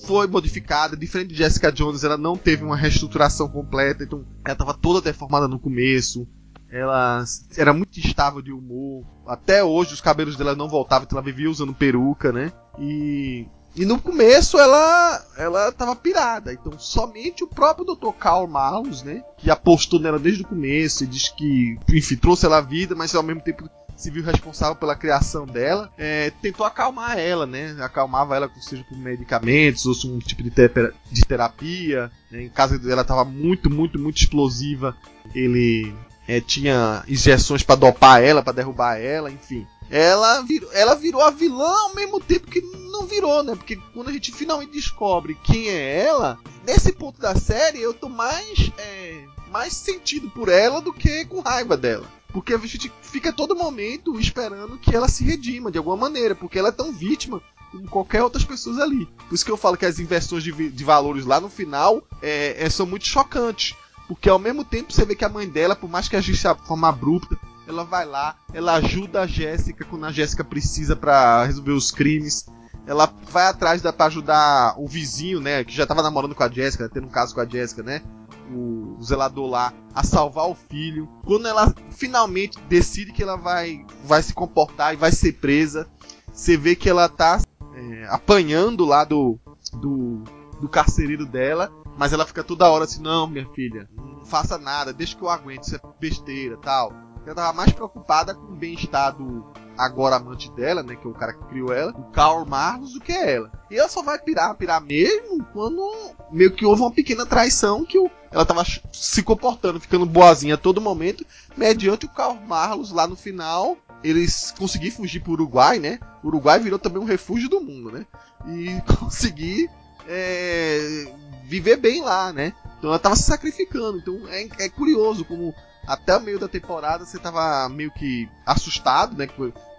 foi 0.06 0.26
modificada, 0.26 0.96
diferente 0.96 1.28
de 1.28 1.36
Jessica 1.36 1.70
Jones, 1.70 2.04
ela 2.04 2.16
não 2.16 2.36
teve 2.36 2.64
uma 2.64 2.76
reestruturação 2.76 3.48
completa, 3.48 4.04
então 4.04 4.24
ela 4.44 4.52
estava 4.52 4.74
toda 4.74 5.00
deformada 5.00 5.46
no 5.48 5.58
começo. 5.58 6.26
Ela 6.70 7.24
era 7.56 7.72
muito 7.72 7.98
instável 7.98 8.42
de 8.42 8.52
humor. 8.52 9.04
Até 9.26 9.62
hoje 9.62 9.94
os 9.94 10.00
cabelos 10.00 10.36
dela 10.36 10.56
não 10.56 10.68
voltavam, 10.68 11.04
então 11.04 11.16
ela 11.16 11.24
vivia 11.24 11.50
usando 11.50 11.72
peruca, 11.72 12.32
né? 12.32 12.52
E 12.78 13.46
e 13.76 13.84
no 13.84 14.00
começo 14.00 14.58
ela 14.58 15.22
ela 15.36 15.70
tava 15.70 15.94
pirada. 15.94 16.52
Então 16.52 16.78
somente 16.78 17.44
o 17.44 17.46
próprio 17.46 17.84
Dr. 17.84 18.10
Karl 18.18 18.46
Marlos, 18.48 19.02
né, 19.02 19.22
que 19.36 19.50
apostou 19.50 20.00
nela 20.00 20.18
desde 20.18 20.42
o 20.42 20.46
começo 20.46 21.04
e 21.04 21.06
diz 21.06 21.28
que, 21.28 21.78
enfim, 21.92 22.16
trouxe 22.16 22.46
ela 22.46 22.58
à 22.58 22.62
vida, 22.62 22.94
mas 22.94 23.14
ao 23.14 23.22
mesmo 23.22 23.42
tempo 23.42 23.68
se 23.96 24.10
viu 24.10 24.22
responsável 24.22 24.76
pela 24.76 24.94
criação 24.94 25.46
dela, 25.46 25.90
é, 25.96 26.30
tentou 26.42 26.66
acalmar 26.66 27.18
ela, 27.18 27.46
né? 27.46 27.76
Acalmava 27.80 28.36
ela, 28.36 28.50
seja 28.60 28.84
por 28.84 28.96
medicamentos 28.98 29.86
ou 29.86 30.12
um 30.12 30.18
tipo 30.18 30.42
de, 30.42 30.50
te 30.50 30.70
de 31.10 31.22
terapia. 31.22 32.10
Né? 32.30 32.44
Em 32.44 32.48
caso 32.48 32.78
dela 32.78 33.02
estava 33.02 33.24
muito, 33.24 33.70
muito, 33.70 33.98
muito 33.98 34.18
explosiva, 34.18 34.96
ele 35.34 35.94
é, 36.28 36.40
tinha 36.40 37.02
injeções 37.08 37.62
para 37.62 37.76
dopar 37.76 38.22
ela, 38.22 38.42
para 38.42 38.52
derrubar 38.52 38.98
ela, 38.98 39.30
enfim 39.30 39.66
ela 39.90 40.42
virou, 40.42 40.72
ela 40.72 40.94
virou 40.94 41.22
a 41.22 41.30
vilã 41.30 41.72
ao 41.84 41.94
mesmo 41.94 42.20
tempo 42.20 42.50
que 42.50 42.60
não 42.60 43.06
virou, 43.06 43.42
né? 43.42 43.54
Porque 43.54 43.76
quando 43.94 44.08
a 44.08 44.12
gente 44.12 44.32
finalmente 44.32 44.72
descobre 44.72 45.38
quem 45.44 45.68
é 45.68 46.04
ela, 46.04 46.38
nesse 46.64 46.92
ponto 46.92 47.20
da 47.20 47.36
série 47.36 47.80
eu 47.80 47.94
tô 47.94 48.08
mais, 48.08 48.70
é, 48.78 49.24
mais 49.50 49.74
sentido 49.74 50.28
por 50.30 50.48
ela 50.48 50.80
do 50.80 50.92
que 50.92 51.24
com 51.26 51.40
raiva 51.40 51.76
dela. 51.76 52.06
Porque 52.36 52.52
a 52.52 52.58
gente 52.58 52.92
fica 53.00 53.32
todo 53.32 53.56
momento 53.56 54.20
esperando 54.20 54.76
que 54.76 54.94
ela 54.94 55.08
se 55.08 55.24
redima 55.24 55.70
de 55.70 55.78
alguma 55.78 55.96
maneira, 55.96 56.34
porque 56.34 56.58
ela 56.58 56.68
é 56.68 56.70
tão 56.72 56.92
vítima 56.92 57.40
como 57.72 57.88
qualquer 57.88 58.22
outras 58.22 58.44
pessoas 58.44 58.78
ali. 58.78 59.06
Por 59.26 59.34
isso 59.34 59.42
que 59.42 59.50
eu 59.50 59.56
falo 59.56 59.74
que 59.74 59.86
as 59.86 59.98
inversões 59.98 60.44
de, 60.44 60.52
de 60.52 60.84
valores 60.84 61.24
lá 61.24 61.40
no 61.40 61.48
final 61.48 62.02
é, 62.20 62.62
é, 62.62 62.68
são 62.68 62.84
muito 62.84 63.06
chocantes. 63.06 63.74
Porque 64.06 64.28
ao 64.28 64.38
mesmo 64.38 64.66
tempo 64.66 64.92
você 64.92 65.02
vê 65.06 65.14
que 65.14 65.24
a 65.24 65.30
mãe 65.30 65.48
dela, 65.48 65.74
por 65.74 65.88
mais 65.88 66.10
que 66.10 66.16
agisse 66.16 66.46
de 66.46 66.66
forma 66.66 66.90
abrupta, 66.90 67.38
ela 67.66 67.84
vai 67.84 68.04
lá, 68.04 68.36
ela 68.52 68.74
ajuda 68.74 69.22
a 69.22 69.26
Jéssica 69.26 69.86
quando 69.86 70.04
a 70.04 70.12
Jéssica 70.12 70.44
precisa 70.44 70.94
para 70.94 71.42
resolver 71.46 71.72
os 71.72 71.90
crimes. 71.90 72.44
Ela 72.86 73.10
vai 73.30 73.46
atrás 73.46 73.80
da, 73.80 73.94
pra 73.94 74.06
ajudar 74.06 74.74
o 74.78 74.86
vizinho, 74.86 75.40
né? 75.40 75.64
Que 75.64 75.72
já 75.72 75.86
tava 75.86 76.02
namorando 76.02 76.34
com 76.34 76.42
a 76.42 76.50
Jéssica, 76.50 76.86
tendo 76.86 77.06
um 77.06 77.10
caso 77.10 77.34
com 77.34 77.40
a 77.40 77.46
Jéssica, 77.46 77.82
né? 77.82 78.02
O, 78.50 78.96
zelador 79.02 79.48
lá, 79.48 79.72
a 79.94 80.02
salvar 80.02 80.48
o 80.48 80.54
filho. 80.54 81.08
Quando 81.24 81.48
ela 81.48 81.74
finalmente 81.90 82.58
decide 82.68 83.12
que 83.12 83.22
ela 83.22 83.36
vai, 83.36 83.84
vai 84.04 84.22
se 84.22 84.32
comportar 84.32 84.94
e 84.94 84.96
vai 84.96 85.12
ser 85.12 85.32
presa, 85.32 85.88
você 86.32 86.56
vê 86.56 86.76
que 86.76 86.88
ela 86.88 87.08
tá 87.08 87.40
é, 87.74 88.06
apanhando 88.08 88.84
lá 88.84 89.04
do, 89.04 89.38
do, 89.74 90.22
do 90.60 90.68
carcereiro 90.68 91.26
dela. 91.26 91.72
Mas 91.98 92.12
ela 92.12 92.26
fica 92.26 92.44
toda 92.44 92.68
hora 92.68 92.84
assim, 92.84 93.00
não, 93.00 93.26
minha 93.26 93.48
filha, 93.54 93.88
não 93.96 94.24
faça 94.26 94.58
nada, 94.58 94.92
deixa 94.92 95.16
que 95.16 95.22
eu 95.22 95.30
aguente, 95.30 95.66
isso 95.66 95.76
é 95.76 95.80
besteira 95.98 96.58
tal. 96.58 96.92
Ela 97.24 97.34
tava 97.34 97.52
mais 97.52 97.72
preocupada 97.72 98.34
com 98.34 98.52
o 98.52 98.56
bem-estar 98.56 99.16
do 99.16 99.44
agora 99.76 100.16
amante 100.16 100.50
dela, 100.52 100.82
né? 100.82 100.94
Que 100.94 101.06
é 101.06 101.10
o 101.10 101.14
cara 101.14 101.32
que 101.32 101.44
criou 101.46 101.72
ela, 101.72 101.92
o 101.92 102.04
Karl 102.10 102.44
Marlos, 102.46 102.92
do 102.92 103.00
que 103.00 103.12
ela. 103.12 103.50
E 103.70 103.76
ela 103.76 103.88
só 103.88 104.02
vai 104.02 104.18
pirar, 104.18 104.54
pirar 104.54 104.80
mesmo 104.80 105.44
quando 105.52 105.82
meio 106.30 106.52
que 106.52 106.64
houve 106.64 106.82
uma 106.82 106.90
pequena 106.90 107.26
traição 107.26 107.84
que 107.84 107.98
o, 107.98 108.10
ela 108.36 108.44
tava 108.44 108.62
se 108.92 109.22
comportando, 109.22 109.80
ficando 109.80 110.04
boazinha 110.04 110.56
a 110.56 110.58
todo 110.58 110.78
momento, 110.78 111.24
mediante 111.56 112.04
o 112.04 112.08
Karl 112.10 112.34
Marlos 112.34 112.92
lá 112.92 113.06
no 113.06 113.16
final. 113.16 113.78
Eles 114.04 114.52
conseguiram 114.58 114.94
fugir 114.94 115.20
pro 115.20 115.32
Uruguai, 115.32 115.78
né? 115.78 115.98
O 116.22 116.26
Uruguai 116.26 116.60
virou 116.60 116.78
também 116.78 117.00
um 117.00 117.06
refúgio 117.06 117.48
do 117.48 117.62
mundo, 117.62 117.90
né? 117.90 118.04
E 118.46 118.78
conseguir 119.00 119.70
é, 120.06 121.10
viver 121.44 121.78
bem 121.78 122.02
lá, 122.02 122.30
né? 122.30 122.52
Então 122.76 122.90
ela 122.90 122.98
tava 122.98 123.16
se 123.16 123.22
sacrificando. 123.22 123.96
Então 123.96 124.20
é, 124.28 124.46
é 124.66 124.68
curioso 124.68 125.24
como 125.24 125.54
até 125.86 126.14
o 126.14 126.20
meio 126.20 126.38
da 126.38 126.46
temporada 126.46 127.06
você 127.06 127.18
tava 127.18 127.66
meio 127.70 127.90
que 127.90 128.28
assustado, 128.44 129.16
né? 129.16 129.26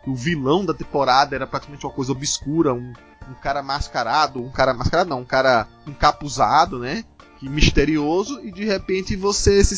O 0.08 0.16
vilão 0.16 0.66
da 0.66 0.74
temporada 0.74 1.36
era 1.36 1.46
praticamente 1.46 1.86
uma 1.86 1.94
coisa 1.94 2.12
obscura, 2.12 2.74
um, 2.74 2.92
um 3.30 3.36
cara 3.36 3.62
mascarado, 3.62 4.42
um 4.42 4.50
cara 4.50 4.74
mascarado 4.74 5.12
não, 5.12 5.20
um 5.20 5.26
cara 5.26 5.68
encapuzado, 5.86 6.80
né? 6.80 7.06
Misterioso, 7.42 8.40
e 8.42 8.52
de 8.52 8.66
repente 8.66 9.16
você 9.16 9.64
se 9.64 9.76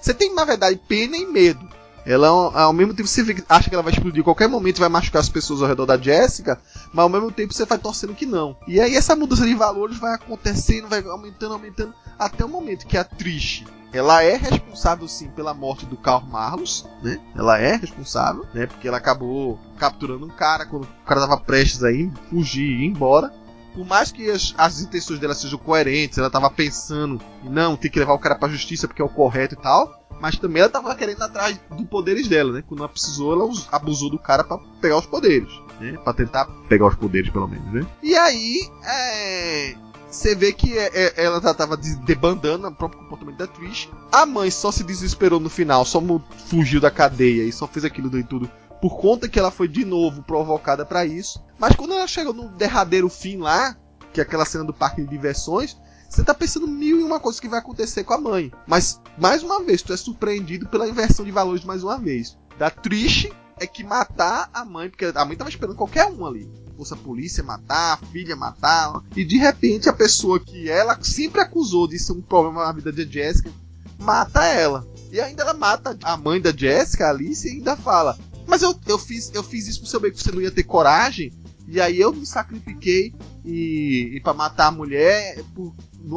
Você 0.00 0.14
tem, 0.14 0.34
na 0.34 0.44
verdade, 0.44 0.80
pena 0.88 1.16
e 1.16 1.26
medo. 1.26 1.66
Ela, 2.06 2.28
ao 2.28 2.72
mesmo 2.72 2.92
tempo, 2.92 3.08
você 3.08 3.22
acha 3.48 3.68
que 3.68 3.74
ela 3.74 3.82
vai 3.82 3.92
explodir 3.92 4.22
qualquer 4.22 4.46
momento, 4.46 4.78
vai 4.78 4.90
machucar 4.90 5.20
as 5.20 5.28
pessoas 5.28 5.62
ao 5.62 5.68
redor 5.68 5.86
da 5.86 5.96
Jessica, 5.96 6.60
mas 6.92 7.02
ao 7.02 7.08
mesmo 7.08 7.32
tempo 7.32 7.54
você 7.54 7.64
vai 7.64 7.78
torcendo 7.78 8.14
que 8.14 8.26
não. 8.26 8.54
E 8.68 8.78
aí 8.78 8.94
essa 8.94 9.16
mudança 9.16 9.46
de 9.46 9.54
valores 9.54 9.96
vai 9.96 10.14
acontecendo, 10.14 10.86
vai 10.86 11.02
aumentando, 11.02 11.54
aumentando, 11.54 11.94
até 12.18 12.44
o 12.44 12.48
momento 12.48 12.86
que 12.86 12.98
a 12.98 13.04
Trish 13.04 13.64
ela 13.94 14.24
é 14.24 14.36
responsável 14.36 15.06
sim 15.06 15.28
pela 15.28 15.54
morte 15.54 15.86
do 15.86 15.96
Carl 15.96 16.26
Marlos, 16.26 16.84
né? 17.00 17.20
Ela 17.34 17.60
é 17.60 17.76
responsável, 17.76 18.44
né? 18.52 18.66
Porque 18.66 18.88
ela 18.88 18.96
acabou 18.96 19.58
capturando 19.78 20.26
um 20.26 20.30
cara 20.30 20.66
quando 20.66 20.82
o 20.82 21.06
cara 21.06 21.20
tava 21.20 21.36
prestes 21.36 21.84
a 21.84 21.92
ir, 21.92 22.12
fugir 22.28 22.64
e 22.64 22.82
ir 22.82 22.86
embora. 22.86 23.32
Por 23.74 23.86
mais 23.86 24.12
que 24.12 24.30
as, 24.30 24.54
as 24.56 24.80
intenções 24.80 25.18
dela 25.18 25.34
sejam 25.34 25.58
coerentes, 25.58 26.18
ela 26.18 26.30
tava 26.30 26.50
pensando 26.50 27.20
em 27.42 27.48
não, 27.48 27.76
tem 27.76 27.90
que 27.90 27.98
levar 27.98 28.14
o 28.14 28.18
cara 28.18 28.36
pra 28.36 28.48
justiça 28.48 28.86
porque 28.86 29.02
é 29.02 29.04
o 29.04 29.08
correto 29.08 29.54
e 29.54 29.58
tal. 29.58 30.02
Mas 30.20 30.38
também 30.38 30.60
ela 30.62 30.70
tava 30.70 30.94
querendo 30.94 31.22
atrás 31.22 31.60
dos 31.70 31.86
poderes 31.86 32.28
dela, 32.28 32.52
né? 32.52 32.64
Quando 32.66 32.80
ela 32.80 32.88
precisou, 32.88 33.32
ela 33.32 33.52
abusou 33.72 34.08
do 34.08 34.18
cara 34.18 34.44
para 34.44 34.58
pegar 34.80 34.96
os 34.96 35.06
poderes. 35.06 35.52
Né? 35.80 35.98
Pra 36.04 36.12
tentar 36.12 36.46
pegar 36.68 36.86
os 36.86 36.94
poderes, 36.94 37.30
pelo 37.30 37.48
menos, 37.48 37.72
né? 37.72 37.86
E 38.02 38.16
aí, 38.16 38.70
é 38.84 39.74
você 40.14 40.34
vê 40.34 40.52
que 40.52 40.78
é, 40.78 40.90
é, 40.94 41.24
ela 41.24 41.40
tava 41.52 41.76
debandando 41.76 42.68
o 42.68 42.72
próprio 42.72 43.00
comportamento 43.00 43.36
da 43.36 43.48
Trish. 43.48 43.90
A 44.12 44.24
mãe 44.24 44.48
só 44.48 44.70
se 44.70 44.84
desesperou 44.84 45.40
no 45.40 45.50
final, 45.50 45.84
só 45.84 46.00
fugiu 46.46 46.80
da 46.80 46.90
cadeia 46.90 47.42
e 47.42 47.52
só 47.52 47.66
fez 47.66 47.84
aquilo 47.84 48.16
e 48.16 48.22
tudo 48.22 48.48
por 48.84 48.98
conta 48.98 49.30
que 49.30 49.38
ela 49.38 49.50
foi 49.50 49.66
de 49.66 49.82
novo 49.82 50.22
provocada 50.22 50.84
para 50.84 51.06
isso. 51.06 51.42
Mas 51.58 51.74
quando 51.74 51.94
ela 51.94 52.06
chegou 52.06 52.34
no 52.34 52.50
derradeiro 52.50 53.08
fim 53.08 53.38
lá, 53.38 53.74
que 54.12 54.20
é 54.20 54.22
aquela 54.22 54.44
cena 54.44 54.62
do 54.62 54.74
parque 54.74 55.00
de 55.00 55.08
diversões, 55.08 55.74
você 56.06 56.22
tá 56.22 56.34
pensando 56.34 56.68
mil 56.68 57.00
e 57.00 57.02
uma 57.02 57.18
coisas 57.18 57.40
que 57.40 57.48
vai 57.48 57.60
acontecer 57.60 58.04
com 58.04 58.12
a 58.12 58.20
mãe. 58.20 58.52
Mas, 58.66 59.00
mais 59.16 59.42
uma 59.42 59.62
vez, 59.62 59.80
tu 59.80 59.94
é 59.94 59.96
surpreendido 59.96 60.68
pela 60.68 60.86
inversão 60.86 61.24
de 61.24 61.30
valores 61.30 61.64
mais 61.64 61.82
uma 61.82 61.98
vez. 61.98 62.36
Da 62.58 62.68
Trish 62.68 63.30
é 63.58 63.66
que 63.66 63.82
matar 63.82 64.50
a 64.52 64.66
mãe, 64.66 64.90
porque 64.90 65.10
a 65.14 65.24
mãe 65.24 65.34
tava 65.34 65.48
esperando 65.48 65.76
qualquer 65.76 66.04
um 66.04 66.26
ali 66.26 66.46
fosse 66.76 66.92
a 66.92 66.96
polícia 66.96 67.42
matar, 67.42 68.00
filha 68.12 68.34
matar, 68.34 69.00
e 69.16 69.24
de 69.24 69.38
repente 69.38 69.88
a 69.88 69.92
pessoa 69.92 70.40
que 70.40 70.68
ela 70.68 70.98
sempre 71.00 71.40
acusou 71.40 71.86
de 71.86 72.00
ser 72.00 72.12
um 72.12 72.20
problema 72.20 72.66
na 72.66 72.72
vida 72.72 72.92
de 72.92 73.10
Jessica 73.10 73.48
mata 73.96 74.44
ela. 74.44 74.84
E 75.12 75.20
ainda 75.20 75.44
ela 75.44 75.54
mata 75.54 75.96
a 76.02 76.16
mãe 76.16 76.40
da 76.40 76.50
Jessica, 76.50 77.06
a 77.06 77.10
Alice, 77.10 77.46
e 77.46 77.52
ainda 77.52 77.76
fala: 77.76 78.18
Mas 78.46 78.62
eu, 78.62 78.74
eu, 78.86 78.98
fiz, 78.98 79.30
eu 79.34 79.42
fiz 79.42 79.66
isso 79.66 79.80
pro 79.80 79.88
seu 79.88 80.00
bem 80.00 80.12
que 80.12 80.22
você 80.22 80.30
não 80.30 80.40
ia 80.40 80.50
ter 80.50 80.62
coragem, 80.62 81.32
e 81.66 81.80
aí 81.80 81.98
eu 81.98 82.12
me 82.12 82.26
sacrifiquei 82.26 83.14
e, 83.44 84.12
e 84.14 84.20
para 84.20 84.34
matar 84.34 84.66
a 84.66 84.72
mulher 84.72 85.42
por 85.54 85.74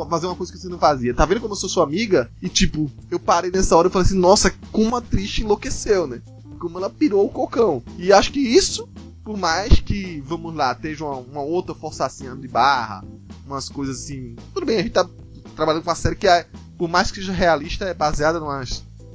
fazer 0.10 0.28
uma 0.28 0.36
coisa 0.36 0.52
que 0.52 0.60
você 0.60 0.68
não 0.68 0.78
fazia. 0.78 1.14
Tá 1.14 1.26
vendo 1.26 1.40
como 1.40 1.54
eu 1.54 1.58
sou 1.58 1.70
sua 1.70 1.84
amiga? 1.84 2.30
E 2.42 2.50
tipo, 2.50 2.92
eu 3.10 3.20
parei 3.20 3.50
nessa 3.50 3.76
hora 3.76 3.88
e 3.88 3.92
falei 3.92 4.06
assim: 4.06 4.18
Nossa, 4.18 4.54
como 4.72 4.96
a 4.96 5.02
triste 5.02 5.42
enlouqueceu, 5.42 6.06
né? 6.06 6.22
Como 6.60 6.78
ela 6.78 6.90
pirou 6.90 7.26
o 7.26 7.30
cocão. 7.30 7.82
E 7.98 8.12
acho 8.12 8.32
que 8.32 8.40
isso 8.40 8.88
por 9.28 9.36
mais 9.36 9.82
que, 9.82 10.24
vamos 10.26 10.56
lá, 10.56 10.72
esteja 10.72 11.04
uma, 11.04 11.18
uma 11.18 11.42
outra 11.42 11.76
forçação 11.76 12.40
de 12.40 12.48
barra, 12.48 13.04
umas 13.46 13.68
coisas 13.68 14.02
assim. 14.02 14.38
Tudo 14.54 14.66
bem, 14.66 14.78
a 14.78 14.82
gente 14.82 14.94
tá 14.94 15.06
trabalhando 15.54 15.84
com 15.84 15.90
uma 15.90 15.96
série 15.98 16.16
que, 16.16 16.26
é, 16.26 16.48
por 16.78 16.88
mais 16.88 17.12
que 17.12 17.18
seja 17.18 17.34
realista, 17.34 17.84
é 17.84 17.94
baseada 17.94 18.40
numa, 18.40 18.64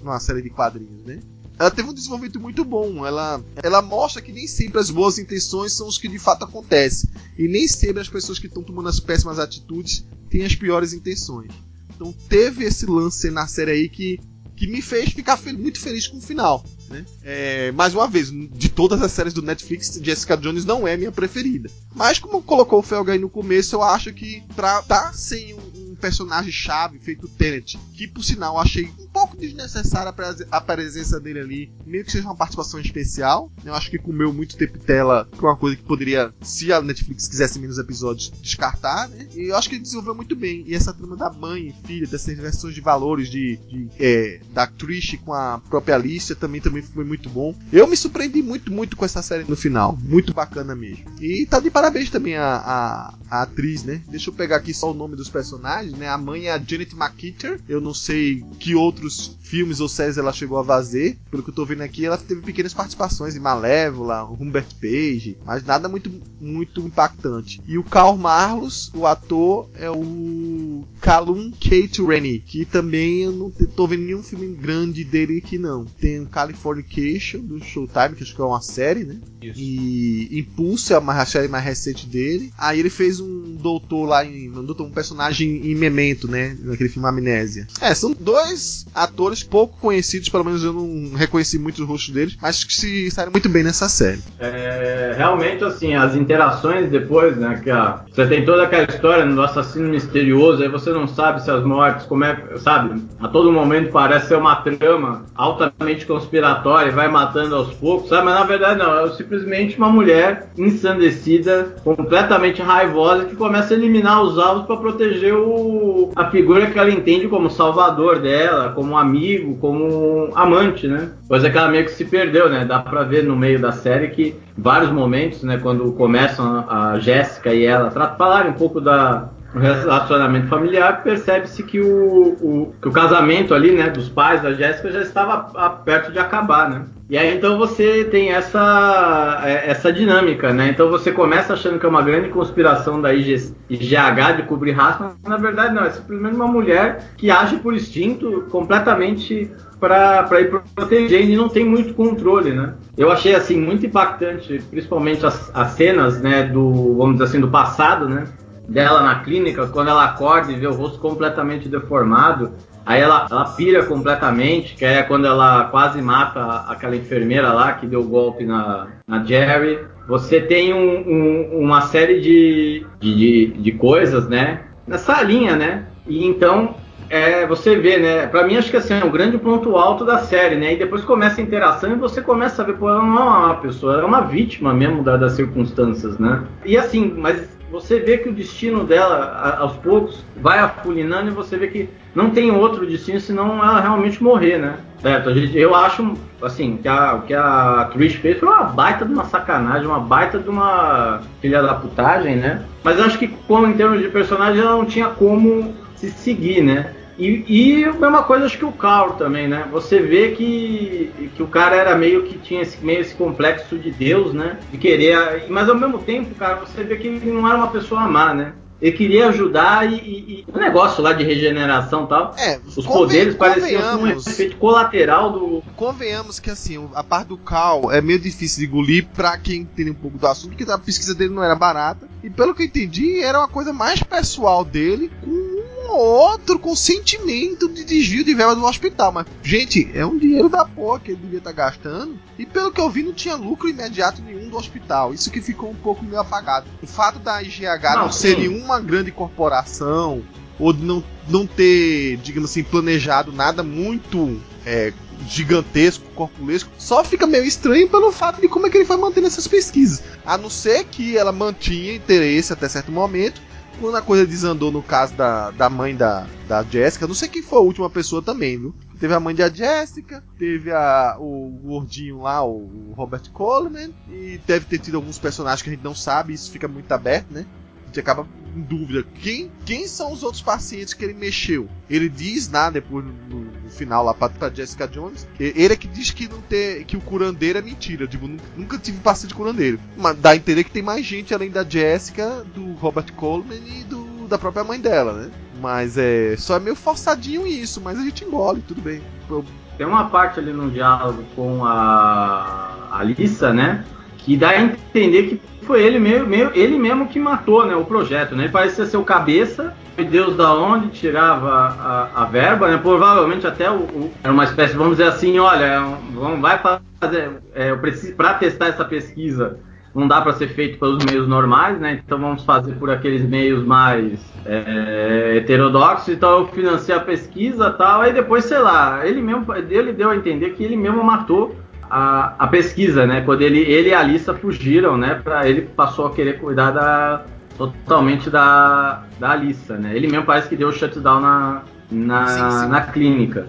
numa 0.03 0.21
série 0.21 0.43
de 0.43 0.51
quadrinhos, 0.51 1.03
né? 1.07 1.19
Ela 1.59 1.71
teve 1.71 1.89
um 1.89 1.95
desenvolvimento 1.95 2.41
muito 2.41 2.65
bom. 2.65 3.07
Ela, 3.07 3.43
ela 3.63 3.83
mostra 3.83 4.21
que 4.23 4.33
nem 4.33 4.47
sempre 4.47 4.81
as 4.81 4.91
boas 4.91 5.19
intenções 5.19 5.73
são 5.73 5.87
os 5.87 5.99
que 5.99 6.09
de 6.09 6.19
fato 6.19 6.45
acontecem. 6.45 7.11
E 7.39 7.47
nem 7.47 7.69
sempre 7.69 8.01
as 8.01 8.09
pessoas 8.09 8.39
que 8.39 8.47
estão 8.47 8.63
tomando 8.63 8.89
as 8.89 8.99
péssimas 9.01 9.39
atitudes 9.39 10.05
têm 10.29 10.45
as 10.45 10.55
piores 10.55 10.93
intenções. 10.93 11.53
Então 11.95 12.13
teve 12.29 12.65
esse 12.65 12.87
lance 12.87 13.31
na 13.31 13.47
série 13.47 13.71
aí 13.71 13.89
que, 13.89 14.19
que 14.57 14.67
me 14.67 14.83
fez 14.83 15.11
ficar 15.13 15.39
muito 15.53 15.79
feliz 15.79 16.09
com 16.09 16.17
o 16.19 16.23
final. 16.23 16.65
né? 16.89 17.05
É, 17.23 17.71
mais 17.73 17.95
uma 17.95 18.09
vez, 18.09 18.31
de 18.31 18.69
todas 18.69 19.01
as 19.03 19.13
séries 19.13 19.33
do 19.33 19.43
Netflix, 19.43 20.01
Jessica 20.03 20.37
Jones 20.37 20.65
não 20.65 20.89
é 20.89 20.97
minha 20.97 21.13
preferida. 21.13 21.71
Mas 21.95 22.19
como 22.19 22.43
colocou 22.43 22.81
o 22.81 22.83
Felga 22.83 23.13
aí 23.13 23.19
no 23.19 23.29
começo, 23.31 23.77
eu 23.77 23.83
acho 23.83 24.13
que 24.13 24.43
pra 24.57 24.83
tá 24.83 25.13
sem 25.13 25.55
um, 25.55 25.72
um 26.03 26.11
personagem 26.13 26.51
chave 26.51 26.99
feito 26.99 27.29
Tenet, 27.29 27.79
que 27.95 28.09
por 28.09 28.25
sinal 28.25 28.59
achei 28.59 28.87
um 28.99 29.07
pouco 29.07 29.37
desnecessária 29.37 30.11
a 30.11 30.13
prese- 30.13 30.47
a 30.51 30.61
presença 30.61 31.21
dele 31.21 31.39
ali, 31.39 31.73
meio 31.87 32.05
que 32.05 32.11
seja 32.11 32.27
uma 32.27 32.35
participação 32.35 32.81
especial. 32.81 33.51
Eu 33.65 33.73
acho 33.75 33.89
que 33.89 33.99
comeu 33.99 34.33
muito 34.33 34.57
tempo 34.57 34.79
tela, 34.79 35.29
é 35.33 35.41
uma 35.41 35.57
coisa 35.57 35.77
que 35.77 35.83
poderia, 35.85 36.35
se 36.43 36.73
a 36.73 36.83
Netflix 36.83 37.29
quisesse 37.29 37.59
menos 37.61 37.79
episódios, 37.79 38.33
descartar, 38.43 39.09
né? 39.09 39.29
E 39.35 39.51
eu 39.51 39.57
acho 39.57 39.69
que 39.69 39.77
ele 39.77 39.83
desenvolveu 39.83 40.15
muito 40.15 40.35
bem. 40.35 40.65
E 40.67 40.75
essa 40.75 40.93
trama 40.93 41.17
da 41.17 41.31
mãe 41.31 41.69
e 41.69 41.87
filha, 41.87 42.07
dessas 42.07 42.29
inversões 42.37 42.75
de 42.75 42.81
valores 42.81 43.31
de, 43.31 43.57
de, 43.69 43.89
é, 44.01 44.41
da 44.53 44.67
Trish 44.67 45.19
com 45.25 45.33
a 45.33 45.61
própria 45.71 45.95
Alicia 45.95 46.35
também, 46.35 46.61
também 46.61 46.83
foi 46.83 47.05
muito 47.05 47.29
bom. 47.29 47.55
Eu 47.73 47.87
me 47.87 47.97
surpreendi 47.97 48.43
muito, 48.43 48.73
muito 48.73 48.97
com 48.97 49.05
essa 49.05 49.23
série 49.23 49.45
no 49.45 49.57
final. 49.57 49.97
Muito 50.03 50.35
bacana 50.35 50.75
mesmo. 50.75 51.05
E 51.21 51.47
tá 51.47 51.61
de 51.61 51.71
parabéns 51.71 52.11
também 52.11 52.37
a, 52.37 52.57
a, 52.57 53.15
a 53.31 53.43
atriz, 53.43 53.85
né? 53.85 54.03
Deixa 54.09 54.31
eu 54.31 54.35
pegar 54.35 54.57
aqui 54.57 54.75
só 54.75 54.91
o 54.91 54.95
nome 54.95 55.15
dos 55.15 55.29
personagens, 55.29 55.92
né? 55.97 56.09
A 56.09 56.19
mãe 56.19 56.47
é 56.47 56.53
a 56.53 56.59
Janet 56.59 56.95
McKeeter. 56.95 57.61
Eu 57.69 57.81
não 57.81 57.95
sei 57.95 58.45
que 58.59 58.75
outros 58.75 59.37
filmes 59.41 59.81
ou 59.81 59.89
séries 59.89 60.17
ela 60.17 60.33
chegou 60.33 60.59
a 60.59 60.65
fazer. 60.65 61.19
Pelo 61.31 61.43
que 61.43 61.51
eu 61.51 61.55
tô 61.55 61.65
vendo 61.65 61.83
aqui, 61.83 62.07
ela 62.07 62.17
teve 62.17 62.41
pequenas 62.41 62.73
participações 62.73 63.37
em 63.37 63.41
Malévola, 63.41 64.25
Humbert 64.25 64.75
Page, 64.81 65.37
mas 65.45 65.65
nada 65.65 65.89
muito, 65.89 66.11
muito 66.41 66.81
impactante. 66.81 67.61
E 67.67 67.77
o 67.77 67.85
Carl 67.85 68.17
Marlos, 68.17 68.91
o 68.95 69.07
ator, 69.07 69.69
é 69.75 69.91
o 69.91 70.85
Callum 71.01 71.51
Kate 71.51 72.03
Rennie, 72.03 72.41
que 72.41 72.65
também 72.65 73.23
eu 73.23 73.33
não 73.33 73.51
tô 73.51 73.87
vendo 73.87 74.05
nenhum 74.05 74.23
filme 74.23 74.55
grande 74.55 75.05
dele 75.05 75.39
aqui 75.39 75.59
não. 75.59 75.85
Tem 75.85 76.21
o 76.21 76.27
Californication 76.27 77.41
do 77.41 77.63
Showtime, 77.63 78.17
que 78.17 78.23
acho 78.23 78.35
que 78.35 78.41
é 78.41 78.45
uma 78.45 78.61
série, 78.63 79.05
né? 79.05 79.19
Isso. 79.43 79.61
E 79.61 80.39
Impulso 80.39 80.95
é 80.95 80.99
uma 80.99 81.27
série 81.27 81.49
mais 81.49 81.65
recente 81.65 82.07
dele. 82.07 82.53
Aí 82.57 82.79
ele 82.81 82.91
fez 82.91 83.21
um 83.21 83.55
doutor 83.57 84.07
lá 84.07 84.25
em. 84.25 84.49
Um, 84.51 84.65
doutor, 84.65 84.87
um 84.87 84.91
personagem 84.91 85.67
em 85.67 85.75
Memento, 85.83 86.29
né? 86.29 86.57
Naquele 86.61 86.89
filme 86.89 87.09
Amnésia. 87.09 87.67
É, 87.81 87.95
são 87.95 88.15
dois 88.19 88.87
atores 88.95 89.43
pouco 89.43 89.77
conhecidos, 89.81 90.29
pelo 90.29 90.45
menos 90.45 90.63
eu 90.63 90.73
não 90.73 91.15
reconheci 91.17 91.59
muito 91.59 91.83
os 91.83 91.89
rostos 91.89 92.15
deles, 92.15 92.37
mas 92.41 92.63
que 92.63 92.75
se 92.75 93.11
saíram 93.11 93.33
muito 93.33 93.49
bem 93.49 93.63
nessa 93.63 93.89
série. 93.89 94.21
É, 94.39 95.15
realmente, 95.17 95.65
assim, 95.65 95.95
as 95.95 96.15
interações 96.15 96.91
depois, 96.91 97.37
né? 97.37 97.61
Que 97.63 97.71
a, 97.71 98.05
você 98.11 98.27
tem 98.27 98.45
toda 98.45 98.65
aquela 98.65 98.85
história 98.85 99.27
do 99.27 99.43
assassino 99.43 99.89
misterioso, 99.89 100.63
aí 100.63 100.69
você 100.69 100.91
não 100.91 101.07
sabe 101.07 101.43
se 101.43 101.51
as 101.51 101.65
mortes, 101.65 102.07
como 102.07 102.25
é, 102.25 102.59
sabe? 102.59 103.03
A 103.21 103.29
todo 103.29 103.53
momento 103.53 103.91
parece 103.91 104.29
ser 104.29 104.37
uma 104.37 104.57
trama 104.57 105.25
altamente 105.35 106.07
conspiratória 106.07 106.91
e 106.91 106.95
vai 106.95 107.09
matando 107.09 107.55
aos 107.55 107.73
poucos, 107.75 108.09
sabe? 108.09 108.27
Mas 108.27 108.35
na 108.35 108.45
verdade 108.45 108.79
não, 108.79 109.07
é 109.07 109.11
simplesmente 109.11 109.77
uma 109.79 109.91
mulher 109.91 110.49
ensandecida, 110.57 111.75
completamente 111.83 112.63
raivosa, 112.63 113.25
que 113.25 113.37
começa 113.37 113.75
a 113.75 113.77
eliminar 113.77 114.23
os 114.23 114.39
alvos 114.39 114.67
para 114.67 114.77
proteger 114.77 115.35
o, 115.35 115.72
a 116.15 116.31
figura 116.31 116.71
que 116.71 116.79
ela 116.79 116.91
entende 116.91 117.29
como 117.29 117.51
salvador 117.51 118.21
dela, 118.21 118.71
como 118.71 118.97
amigo, 118.97 119.57
como 119.59 120.31
amante, 120.35 120.87
né? 120.87 121.11
Coisa 121.29 121.51
que 121.51 121.57
ela 121.57 121.69
meio 121.69 121.85
que 121.85 121.91
se 121.93 122.05
perdeu, 122.05 122.49
né? 122.49 122.65
Dá 122.65 122.81
pra 122.81 123.03
ver 123.03 123.25
no 123.25 123.37
meio 123.37 123.61
da 123.61 123.73
série 123.73 124.09
que 124.09 124.37
vários 124.57 124.91
momentos, 124.91 125.43
né, 125.43 125.59
quando 125.59 125.93
começam 125.93 126.65
a 126.69 126.99
Jéssica 126.99 127.53
e 127.53 127.65
ela 127.65 127.91
falarem 127.91 128.53
um 128.53 128.55
pouco 128.55 128.81
da 128.81 129.31
do 129.53 129.59
relacionamento 129.61 130.49
familiar, 130.49 131.03
percebe-se 131.03 131.63
que 131.63 131.81
o, 131.81 132.37
o, 132.41 132.75
que 132.81 132.89
o 132.89 132.93
casamento 132.93 133.55
ali, 133.55 133.73
né, 133.73 133.91
dos 133.91 134.09
pais 134.09 134.43
da 134.43 134.55
Jéssica 134.55 134.91
já 134.91 135.01
estava 135.03 135.51
a- 135.55 135.71
perto 135.71 136.11
de 136.11 136.19
acabar, 136.19 136.71
né? 136.71 136.83
E 137.11 137.19
aí 137.19 137.37
então 137.37 137.59
você 137.59 138.05
tem 138.05 138.31
essa 138.31 139.43
é, 139.45 139.71
essa 139.71 139.93
dinâmica, 139.93 140.53
né? 140.53 140.69
Então 140.71 140.89
você 140.89 141.13
começa 141.13 141.53
achando 141.53 141.79
que 141.79 141.85
é 141.85 141.89
uma 141.89 142.01
grande 142.01 142.31
conspiração 142.31 143.03
da 143.03 143.13
IG, 143.13 143.53
IGH 143.69 144.37
de 144.37 144.43
cobrir 144.45 144.73
raça, 144.73 145.13
mas 145.23 145.31
na 145.31 145.37
verdade 145.37 145.75
não, 145.75 145.85
é 145.85 145.91
simplesmente 145.91 146.35
uma 146.35 146.47
mulher 146.47 147.13
que 147.19 147.31
age 147.31 147.57
por 147.59 147.75
instinto 147.75 148.47
completamente 148.51 149.51
para 149.79 150.41
ir 150.41 150.51
protegendo 150.75 151.31
e 151.31 151.37
não 151.37 151.49
tem 151.49 151.65
muito 151.65 151.93
controle, 151.93 152.53
né? 152.53 152.73
Eu 152.97 153.11
achei 153.11 153.35
assim 153.35 153.61
muito 153.61 153.85
impactante, 153.85 154.63
principalmente 154.71 155.27
as, 155.27 155.51
as 155.55 155.73
cenas, 155.73 156.21
né, 156.21 156.45
do 156.45 156.97
vamos 156.97 157.15
dizer 157.15 157.25
assim 157.25 157.41
do 157.41 157.49
passado, 157.49 158.09
né? 158.09 158.25
Dela 158.73 159.03
na 159.03 159.17
clínica, 159.17 159.67
quando 159.67 159.89
ela 159.89 160.05
acorda 160.05 160.51
e 160.51 160.57
vê 160.57 160.67
o 160.67 160.73
rosto 160.73 160.99
completamente 160.99 161.69
deformado, 161.69 162.53
aí 162.87 163.01
ela, 163.01 163.27
ela 163.31 163.45
pira 163.51 163.85
completamente, 163.85 164.75
que 164.75 164.85
é 164.85 165.03
quando 165.03 165.27
ela 165.27 165.65
quase 165.65 166.01
mata 166.01 166.65
aquela 166.69 166.97
enfermeira 166.97 167.53
lá 167.53 167.73
que 167.75 167.87
deu 167.87 168.01
o 168.01 168.09
golpe 168.09 168.45
na, 168.45 168.87
na 169.07 169.23
Jerry. 169.25 169.79
Você 170.09 170.41
tem 170.41 170.73
um- 170.73 171.05
um- 171.07 171.61
uma 171.61 171.83
série 171.83 172.21
de, 172.21 172.87
de, 172.99 173.47
de, 173.59 173.73
coisas, 173.73 174.27
né? 174.29 174.63
Nessa 174.87 175.23
linha, 175.23 175.55
né? 175.55 175.85
E 176.07 176.27
então 176.27 176.75
é, 177.11 177.47
você 177.47 177.77
vê, 177.77 177.99
né? 177.99 178.27
Pra 178.27 178.47
mim, 178.47 178.57
acho 178.57 178.71
que 178.71 178.77
assim, 178.79 178.95
é 178.95 179.05
um 179.05 179.11
grande 179.11 179.37
ponto 179.37 179.77
alto 179.77 180.03
da 180.05 180.19
série, 180.21 180.57
né? 180.57 180.73
E 180.73 180.77
depois 180.79 181.05
começa 181.05 181.41
a 181.41 181.45
interação 181.45 181.93
e 181.93 181.97
você 181.97 182.23
começa 182.23 182.63
a 182.63 182.65
ver, 182.65 182.79
pô, 182.79 182.89
ela 182.89 183.03
não 183.03 183.19
é 183.19 183.47
uma 183.47 183.55
pessoa, 183.57 183.93
ela 183.95 184.03
é 184.03 184.07
uma 184.07 184.23
vítima 184.23 184.73
mesmo 184.73 185.03
da- 185.03 185.19
das 185.19 185.33
circunstâncias, 185.33 186.19
né? 186.19 186.43
E 186.65 186.77
assim, 186.79 187.15
mas 187.19 187.47
você 187.73 187.99
vê 187.99 188.19
que 188.19 188.29
o 188.29 188.33
destino 188.33 188.85
dela, 188.85 189.57
aos 189.59 189.73
poucos, 189.77 190.23
vai 190.37 190.59
afulinando 190.59 191.31
e 191.31 191.35
você 191.35 191.57
vê 191.57 191.69
que 191.69 191.89
não 192.15 192.29
tem 192.29 192.51
outro 192.51 192.87
destino 192.87 193.19
senão 193.19 193.57
ela 193.57 193.81
realmente 193.81 194.23
morrer, 194.23 194.59
né? 194.59 194.77
Certo, 195.01 195.31
eu 195.31 195.75
acho, 195.75 196.15
assim, 196.43 196.77
que 196.77 196.87
a, 196.87 197.15
o 197.15 197.23
que 197.23 197.35
a 197.35 197.91
Trish 197.93 198.17
fez 198.17 198.39
foi 198.39 198.49
uma 198.49 198.65
baita 198.65 199.07
de 199.07 199.13
uma 199.13 199.25
sacanagem, 199.25 199.87
uma 199.87 199.99
baita 199.99 200.39
de 200.39 200.49
uma 200.49 201.23
filha 201.41 201.63
da 201.63 201.75
putagem, 201.75 202.37
né? 202.37 202.63
Mas 202.85 202.99
eu 202.99 203.05
acho 203.07 203.19
que, 203.19 203.27
como 203.27 203.67
em 203.67 203.73
termos 203.73 204.01
de 204.01 204.09
personagem, 204.09 204.61
ela 204.61 204.73
não 204.73 204.85
tinha 204.85 205.09
como 205.09 205.75
se 205.97 206.11
seguir, 206.11 206.63
né? 206.63 206.93
E, 207.19 207.45
e 207.47 207.85
a 207.85 207.93
mesma 207.93 208.23
coisa 208.23 208.47
acho 208.47 208.59
que 208.59 208.65
o 208.65 208.73
Carl 208.73 209.13
também, 209.13 209.47
né? 209.47 209.67
Você 209.71 210.01
vê 210.01 210.33
que, 210.33 211.31
que 211.35 211.43
o 211.43 211.47
cara 211.47 211.77
era 211.77 211.95
meio 211.95 212.25
que 212.25 212.39
tinha 212.39 212.63
esse, 212.63 212.83
meio 212.85 213.01
esse 213.01 213.15
complexo 213.15 213.77
de 213.79 213.91
Deus, 213.91 214.33
né? 214.33 214.59
De 214.71 214.79
querer. 214.79 215.47
Mas 215.49 215.69
ao 215.69 215.75
mesmo 215.75 215.99
tempo, 215.99 216.35
cara, 216.35 216.57
você 216.57 216.83
vê 216.83 216.97
que 216.97 217.09
ele 217.09 217.31
não 217.31 217.47
era 217.47 217.57
uma 217.57 217.71
pessoa 217.71 218.03
má, 218.09 218.35
né? 218.35 218.55
Ele 218.83 218.97
queria 218.97 219.29
ajudar 219.29 219.89
e, 219.89 219.95
e, 219.95 220.19
e 220.41 220.45
o 220.53 220.59
negócio 220.59 221.05
lá 221.05 221.13
de 221.13 221.23
regeneração 221.23 222.05
e 222.05 222.09
tal. 222.09 222.35
É, 222.37 222.59
Os 222.67 222.85
poderes 222.85 223.37
pareciam 223.37 224.01
um 224.01 224.09
efeito 224.09 224.57
colateral 224.57 225.31
do. 225.31 225.63
Convenhamos 225.77 226.41
que 226.41 226.51
assim, 226.51 226.89
a 226.93 227.05
parte 227.05 227.29
do 227.29 227.37
Cal 227.37 227.93
é 227.93 228.01
meio 228.01 228.19
difícil 228.19 228.59
de 228.59 228.67
engolir 228.67 229.07
pra 229.15 229.39
quem 229.39 229.61
entende 229.61 229.91
um 229.93 229.95
pouco 229.95 230.19
do 230.19 230.27
assunto, 230.27 230.57
porque 230.57 230.69
a 230.69 230.79
pesquisa 230.79 231.15
dele 231.15 231.33
não 231.33 231.45
era 231.45 231.55
barata. 231.55 232.09
E 232.25 232.29
pelo 232.29 232.53
que 232.57 232.63
eu 232.63 232.67
entendi, 232.67 233.23
era 233.23 233.39
uma 233.39 233.47
coisa 233.47 233.73
mais 233.73 234.03
pessoal 234.03 234.65
dele, 234.65 235.13
com 235.23 235.63
um 235.83 235.91
ou 235.91 235.99
outro 235.99 236.59
consentimento 236.59 237.69
de 237.69 237.85
desvio 237.85 238.25
de 238.25 238.35
verba 238.35 238.55
do 238.55 238.65
hospital. 238.65 239.13
Mas, 239.13 239.27
gente, 239.43 239.91
é 239.95 240.05
um 240.05 240.19
dinheiro 240.19 240.49
da 240.49 240.65
porra 240.65 241.01
que 241.01 241.13
ele 241.13 241.21
devia 241.21 241.39
estar 241.39 241.53
gastando. 241.53 242.19
E 242.39 242.47
pelo 242.47 242.73
que 242.73 242.81
eu 242.81 242.91
vi, 242.91 243.03
não 243.03 243.13
tinha 243.13 243.35
lucro 243.35 243.69
imediato 243.69 244.23
nenhum 244.23 244.49
do 244.49 244.57
hospital. 244.57 245.13
Isso 245.13 245.31
que 245.31 245.41
ficou 245.41 245.71
um 245.71 245.75
pouco 245.75 246.05
meio 246.05 246.21
apagado. 246.21 246.67
O 246.83 246.87
fato 246.87 247.19
da 247.19 247.43
IGH 247.43 247.83
não, 247.95 248.03
Não, 248.03 248.13
ser 248.13 248.39
nenhuma 248.39 248.81
grande 248.81 249.11
corporação, 249.11 250.23
ou 250.59 250.73
de 250.73 250.83
não, 250.83 251.03
não 251.29 251.47
ter, 251.47 252.17
digamos 252.19 252.51
assim, 252.51 252.63
planejado 252.63 253.33
nada 253.33 253.63
muito 253.63 254.41
é, 254.65 254.93
gigantesco, 255.29 256.05
corpulesco, 256.15 256.71
só 256.79 257.05
fica 257.05 257.27
meio 257.27 257.45
estranho 257.45 257.89
pelo 257.89 258.13
fato 258.13 258.41
de 258.41 258.49
como 258.49 258.67
é 258.67 258.71
que 258.71 258.77
ele 258.79 258.85
foi 258.85 258.97
mantendo 258.97 259.27
essas 259.27 259.47
pesquisas. 259.47 260.03
A 260.25 260.37
não 260.37 260.51
ser 260.51 260.85
que 260.85 261.17
ela 261.17 261.33
mantinha 261.33 261.95
interesse 261.95 262.53
até 262.53 262.69
certo 262.69 262.93
momento. 262.93 263.41
Quando 263.79 263.97
a 263.97 264.03
coisa 264.03 264.27
desandou 264.27 264.71
no 264.71 264.83
caso 264.83 265.15
da, 265.17 265.51
da 265.51 265.69
mãe 265.69 265.97
da, 265.97 266.27
da 266.47 266.63
Jessica, 266.63 267.07
não 267.07 267.15
sei 267.15 267.29
quem 267.29 267.43
foi 267.43 267.59
a 267.59 267.63
última 267.63 267.91
pessoa 267.91 268.23
também, 268.23 268.59
viu? 268.59 268.75
Teve 269.01 269.15
a 269.15 269.21
mãe 269.21 269.35
da 269.35 269.49
Jessica, 269.49 270.23
teve 270.39 270.71
a, 270.71 271.17
o 271.19 271.49
gordinho 271.63 272.23
lá, 272.23 272.45
o 272.45 272.93
Robert 272.97 273.29
Coleman, 273.33 273.91
e 274.09 274.39
deve 274.47 274.67
ter 274.67 274.79
tido 274.79 274.97
alguns 274.97 275.19
personagens 275.19 275.63
que 275.63 275.71
a 275.71 275.73
gente 275.73 275.83
não 275.83 275.95
sabe, 275.95 276.35
isso 276.35 276.53
fica 276.53 276.69
muito 276.69 276.93
aberto, 276.93 277.33
né? 277.33 277.45
Gente 277.93 278.01
acaba 278.01 278.27
em 278.57 278.63
dúvida. 278.63 279.05
Quem, 279.21 279.51
quem 279.67 279.87
são 279.87 280.15
os 280.15 280.23
outros 280.23 280.41
pacientes 280.41 280.95
que 280.95 281.05
ele 281.05 281.13
mexeu? 281.13 281.69
Ele 281.91 282.09
diz 282.09 282.49
nada 282.51 282.73
depois 282.81 283.05
no, 283.05 283.13
no 283.41 283.71
final 283.71 284.03
lá 284.03 284.15
pra, 284.15 284.49
Jessica 284.49 284.89
Jones. 284.89 285.27
Ele 285.39 285.75
é 285.75 285.77
que 285.77 285.87
diz 285.87 286.11
que 286.11 286.27
não 286.27 286.41
ter, 286.41 286.85
que 286.87 286.97
o 286.97 287.03
curandeiro 287.03 287.59
é 287.59 287.63
mentira. 287.63 288.07
Tipo, 288.07 288.27
nu- 288.27 288.39
nunca 288.57 288.79
tive 288.79 288.97
paciente 289.01 289.35
curandeiro. 289.35 289.79
Mas 289.95 290.17
dá 290.17 290.31
a 290.31 290.37
entender 290.37 290.65
que 290.65 290.71
tem 290.71 290.83
mais 290.83 291.05
gente 291.05 291.35
além 291.35 291.51
da 291.51 291.63
Jessica, 291.65 292.43
do 292.55 292.73
Robert 292.77 293.13
Coleman 293.13 293.61
e 293.67 293.85
do, 293.85 294.27
da 294.27 294.39
própria 294.39 294.65
mãe 294.65 294.81
dela, 294.81 295.13
né? 295.13 295.31
Mas 295.61 295.99
é. 295.99 296.35
Só 296.39 296.57
é 296.57 296.61
meio 296.61 296.75
forçadinho 296.75 297.47
isso, 297.47 297.79
mas 297.79 297.99
a 297.99 298.03
gente 298.03 298.25
engole, 298.25 298.63
tudo 298.67 298.81
bem. 298.81 299.03
Eu- 299.29 299.45
Tem 299.77 299.87
uma 299.87 300.09
parte 300.09 300.41
ali 300.41 300.51
no 300.55 300.71
diálogo 300.71 301.23
com 301.37 301.63
a 301.67 302.89
Alissa, 302.91 303.53
né? 303.53 303.85
que 304.25 304.37
dá 304.37 304.51
a 304.51 304.63
entender 304.63 305.25
que 305.25 305.41
foi 305.63 305.83
ele 305.83 305.99
mesmo, 305.99 306.33
ele 306.55 306.79
mesmo 306.79 307.09
que 307.09 307.19
matou 307.19 307.67
né, 307.67 307.75
o 307.75 307.85
projeto. 307.85 308.35
Né? 308.35 308.45
Ele 308.45 308.53
parecia 308.53 308.87
ser 308.87 308.97
o 308.97 309.05
cabeça, 309.05 309.75
Deus 310.11 310.37
da 310.37 310.53
onde 310.55 310.89
tirava 310.89 311.49
a, 311.51 312.23
a 312.23 312.25
verba, 312.25 312.69
né? 312.69 312.79
provavelmente 312.79 313.47
até 313.47 313.71
o, 313.71 313.81
o, 313.81 314.13
era 314.23 314.33
uma 314.33 314.45
espécie, 314.45 314.77
vamos 314.77 314.97
dizer 314.97 315.09
assim, 315.09 315.39
olha, 315.39 315.81
vamos, 316.13 316.41
vai 316.41 316.61
fazer, 317.01 317.31
é, 317.55 317.71
eu 317.71 317.79
preciso 317.79 318.15
para 318.17 318.35
testar 318.35 318.69
essa 318.69 318.85
pesquisa 318.85 319.59
não 319.95 320.09
dá 320.09 320.21
para 320.23 320.33
ser 320.33 320.49
feito 320.49 320.79
pelos 320.79 321.05
meios 321.05 321.29
normais, 321.29 321.79
né? 321.79 322.01
Então 322.05 322.19
vamos 322.19 322.45
fazer 322.45 322.73
por 322.77 322.91
aqueles 322.91 323.29
meios 323.29 323.63
mais 323.65 324.19
é, 324.47 325.35
heterodoxos. 325.37 326.09
Então 326.09 326.41
eu 326.41 326.47
financei 326.49 326.95
a 326.95 327.01
pesquisa 327.01 327.71
tal. 327.71 328.01
Aí 328.01 328.13
depois, 328.13 328.47
sei 328.47 328.59
lá, 328.59 329.07
ele 329.07 329.21
mesmo 329.21 329.45
ele 329.55 329.93
deu 329.93 330.11
a 330.11 330.17
entender 330.17 330.51
que 330.51 330.65
ele 330.65 330.77
mesmo 330.77 331.05
matou 331.05 331.55
a, 331.93 332.35
a 332.39 332.47
pesquisa, 332.47 333.07
né? 333.07 333.21
Quando 333.21 333.43
ele, 333.43 333.61
ele 333.61 333.91
e 333.91 333.95
a 333.95 334.01
Alissa 334.01 334.33
fugiram, 334.33 334.97
né? 334.97 335.21
Para 335.23 335.47
ele 335.47 335.61
passou 335.61 336.07
a 336.07 336.15
querer 336.15 336.41
cuidar 336.41 336.71
da, 336.71 337.27
totalmente 337.59 338.31
da, 338.31 339.03
da 339.21 339.33
Alissa, 339.33 339.77
né? 339.77 339.95
Ele 339.95 340.09
mesmo 340.09 340.25
parece 340.25 340.49
que 340.49 340.57
deu 340.57 340.69
o 340.69 340.73
shutdown 340.73 341.21
na, 341.21 341.63
na, 341.91 342.27
sim, 342.27 342.61
sim. 342.61 342.69
na 342.69 342.81
clínica. 342.81 343.47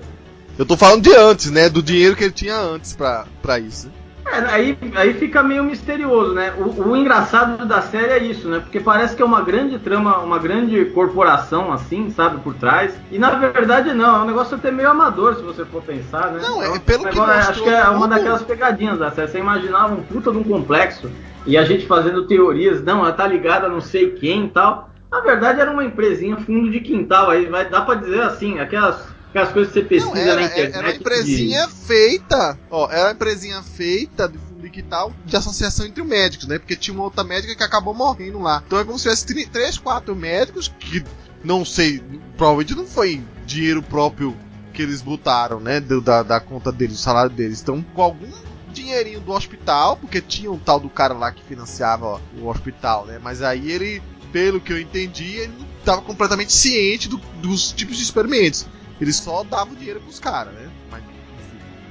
Eu 0.59 0.65
tô 0.65 0.75
falando 0.75 1.03
de 1.03 1.15
antes, 1.15 1.51
né? 1.51 1.69
Do 1.69 1.81
dinheiro 1.81 2.17
que 2.17 2.25
ele 2.25 2.33
tinha 2.33 2.59
antes 2.59 2.93
para 2.93 3.59
isso. 3.59 3.89
É, 4.25 4.37
aí, 4.51 4.77
aí 4.95 5.13
fica 5.13 5.43
meio 5.43 5.63
misterioso, 5.63 6.33
né? 6.33 6.53
O, 6.57 6.89
o, 6.89 6.95
engraçado 6.95 7.65
da 7.65 7.81
série 7.81 8.11
é 8.11 8.23
isso, 8.23 8.47
né? 8.47 8.59
Porque 8.59 8.79
parece 8.79 9.15
que 9.15 9.21
é 9.21 9.25
uma 9.25 9.41
grande 9.41 9.77
trama, 9.77 10.19
uma 10.19 10.39
grande 10.39 10.85
corporação, 10.85 11.71
assim, 11.73 12.09
sabe, 12.09 12.39
por 12.39 12.53
trás. 12.55 12.93
E 13.11 13.19
na 13.19 13.31
verdade 13.31 13.93
não, 13.93 14.15
é 14.15 14.19
um 14.23 14.25
negócio 14.25 14.55
até 14.55 14.71
meio 14.71 14.89
amador, 14.89 15.35
se 15.35 15.41
você 15.41 15.65
for 15.65 15.83
pensar, 15.83 16.31
né? 16.31 16.39
Não, 16.41 16.63
é 16.63 16.67
então, 16.67 16.79
pelo 16.79 17.03
que 17.03 17.09
negócio, 17.09 17.33
Acho 17.33 17.63
que 17.63 17.69
é 17.69 17.87
uma 17.89 18.07
daquelas 18.07 18.41
pegadinhas 18.41 18.97
da 18.97 19.11
série. 19.11 19.27
Você 19.27 19.39
imaginava 19.39 19.93
um 19.93 20.03
puta 20.03 20.31
de 20.31 20.37
um 20.37 20.43
complexo 20.43 21.11
e 21.45 21.57
a 21.57 21.65
gente 21.65 21.85
fazendo 21.85 22.25
teorias, 22.25 22.81
não, 22.81 22.99
ela 22.99 23.11
tá 23.11 23.27
ligada 23.27 23.67
a 23.67 23.69
não 23.69 23.81
sei 23.81 24.11
quem 24.11 24.45
e 24.45 24.49
tal. 24.49 24.89
Na 25.11 25.19
verdade 25.19 25.59
era 25.59 25.69
uma 25.69 25.83
empresinha 25.83 26.37
fundo 26.37 26.71
de 26.71 26.79
quintal, 26.79 27.29
aí 27.29 27.45
vai, 27.45 27.69
dá 27.69 27.81
pra 27.81 27.95
dizer 27.95 28.21
assim, 28.21 28.59
aquelas 28.59 29.12
Aquelas 29.33 29.51
coisas 29.51 29.73
que 29.73 29.79
você 29.79 29.85
pesquisa 29.85 30.15
não, 30.15 30.21
era, 30.21 30.35
na 30.35 30.45
internet. 30.45 30.75
Era 30.75 30.87
uma 30.87 30.95
empresinha 30.95 31.65
de... 31.65 31.73
feita, 31.73 32.59
ó, 32.69 32.87
era 32.91 33.05
uma 33.05 33.13
empresinha 33.13 33.63
feita 33.63 34.29
de 34.29 34.37
fundo 34.37 34.69
que 34.69 34.83
tal, 34.83 35.11
de 35.25 35.35
associação 35.35 35.87
entre 35.87 36.03
médicos, 36.03 36.47
né? 36.47 36.59
Porque 36.59 36.75
tinha 36.75 36.93
uma 36.93 37.03
outra 37.03 37.23
médica 37.23 37.55
que 37.55 37.63
acabou 37.63 37.95
morrendo 37.95 38.39
lá. 38.39 38.61
Então 38.65 38.77
é 38.77 38.83
como 38.83 38.97
se 38.99 39.03
tivesse 39.03 39.47
três, 39.47 39.79
quatro 39.79 40.15
médicos 40.15 40.71
que 40.79 41.03
não 41.43 41.65
sei, 41.65 42.01
provavelmente 42.37 42.75
não 42.75 42.85
foi 42.85 43.23
dinheiro 43.43 43.81
próprio 43.81 44.37
que 44.71 44.83
eles 44.83 45.01
botaram, 45.01 45.59
né? 45.59 45.79
Da, 45.79 46.21
da 46.21 46.39
conta 46.39 46.71
deles, 46.71 46.97
do 46.97 47.01
salário 47.01 47.31
deles. 47.31 47.59
Então, 47.59 47.83
com 47.93 48.01
algum 48.03 48.29
dinheirinho 48.71 49.19
do 49.19 49.31
hospital, 49.31 49.97
porque 49.97 50.21
tinha 50.21 50.51
um 50.51 50.59
tal 50.59 50.79
do 50.79 50.89
cara 50.89 51.15
lá 51.15 51.31
que 51.31 51.43
financiava 51.43 52.05
ó, 52.05 52.19
o 52.39 52.47
hospital, 52.47 53.07
né? 53.07 53.19
Mas 53.21 53.41
aí 53.41 53.71
ele, 53.71 53.99
pelo 54.31 54.61
que 54.61 54.71
eu 54.71 54.79
entendi, 54.79 55.37
ele 55.37 55.53
estava 55.79 56.03
completamente 56.03 56.53
ciente 56.53 57.09
do, 57.09 57.17
dos 57.41 57.71
tipos 57.71 57.97
de 57.97 58.03
experimentos. 58.03 58.67
Ele 59.03 59.11
só 59.11 59.43
dava 59.43 59.71
o 59.71 59.75
dinheiro 59.75 59.99
pros 59.99 60.17
caras, 60.17 60.53
né? 60.53 60.69
Mas, 60.89 61.03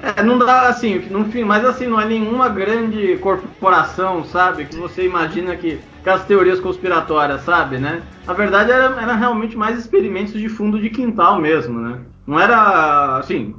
é, 0.02 0.22
não 0.22 0.38
dá 0.38 0.68
assim, 0.68 0.98
no 1.10 1.26
fim, 1.26 1.44
mas 1.44 1.62
assim, 1.64 1.86
não 1.86 2.00
é 2.00 2.06
nenhuma 2.06 2.48
grande 2.48 3.18
corporação, 3.18 4.24
sabe? 4.24 4.64
Que 4.64 4.76
você 4.76 5.04
imagina 5.04 5.54
que 5.54 5.78
aquelas 6.00 6.24
teorias 6.24 6.58
conspiratórias, 6.58 7.42
sabe, 7.42 7.76
né? 7.76 8.02
Na 8.26 8.32
verdade, 8.32 8.72
era, 8.72 9.00
era 9.00 9.14
realmente 9.14 9.56
mais 9.56 9.78
experimentos 9.78 10.32
de 10.32 10.48
fundo 10.48 10.80
de 10.80 10.88
quintal 10.88 11.38
mesmo, 11.38 11.78
né? 11.78 12.00
Não 12.26 12.40
era, 12.40 13.18
assim, 13.18 13.54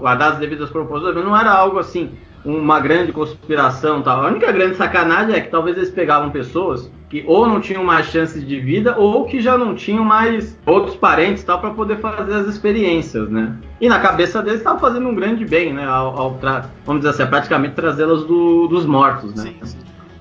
guardar 0.00 0.34
as 0.34 0.38
devidas 0.38 0.70
proporções, 0.70 1.16
mas 1.16 1.24
não 1.24 1.36
era 1.36 1.50
algo 1.50 1.78
assim, 1.80 2.12
uma 2.44 2.78
grande 2.78 3.10
conspiração 3.10 4.02
tal. 4.02 4.24
A 4.24 4.28
única 4.28 4.52
grande 4.52 4.76
sacanagem 4.76 5.34
é 5.34 5.40
que 5.40 5.50
talvez 5.50 5.76
eles 5.76 5.90
pegavam 5.90 6.30
pessoas 6.30 6.90
que 7.14 7.24
ou 7.28 7.46
não 7.46 7.60
tinham 7.60 7.84
mais 7.84 8.06
chances 8.06 8.44
de 8.44 8.58
vida 8.58 8.98
ou 8.98 9.24
que 9.24 9.40
já 9.40 9.56
não 9.56 9.76
tinham 9.76 10.04
mais 10.04 10.58
outros 10.66 10.96
parentes 10.96 11.44
tal 11.44 11.60
para 11.60 11.70
poder 11.70 12.00
fazer 12.00 12.34
as 12.34 12.48
experiências, 12.48 13.30
né? 13.30 13.56
E 13.80 13.88
na 13.88 14.00
cabeça 14.00 14.42
deles 14.42 14.58
estava 14.58 14.80
fazendo 14.80 15.08
um 15.08 15.14
grande 15.14 15.44
bem, 15.44 15.72
né? 15.72 15.86
Ao, 15.86 16.18
ao 16.18 16.40
vamos 16.84 17.04
dizer 17.04 17.10
assim, 17.10 17.30
praticamente 17.30 17.76
trazê-las 17.76 18.24
do, 18.24 18.66
dos 18.66 18.84
mortos, 18.84 19.32
né? 19.32 19.44
Sim, 19.44 19.56
sim. 19.62 19.78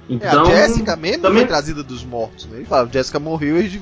Então, 0.08 0.46
é, 0.46 0.66
a 0.66 0.68
Jessica 0.68 0.96
mesmo 0.96 1.24
também... 1.24 1.40
foi 1.40 1.48
trazida 1.48 1.82
dos 1.82 2.06
mortos, 2.06 2.46
né? 2.46 2.58
Ele 2.58 2.66
fala, 2.66 2.88
Jessica 2.92 3.20
morreu 3.20 3.60
e 3.60 3.82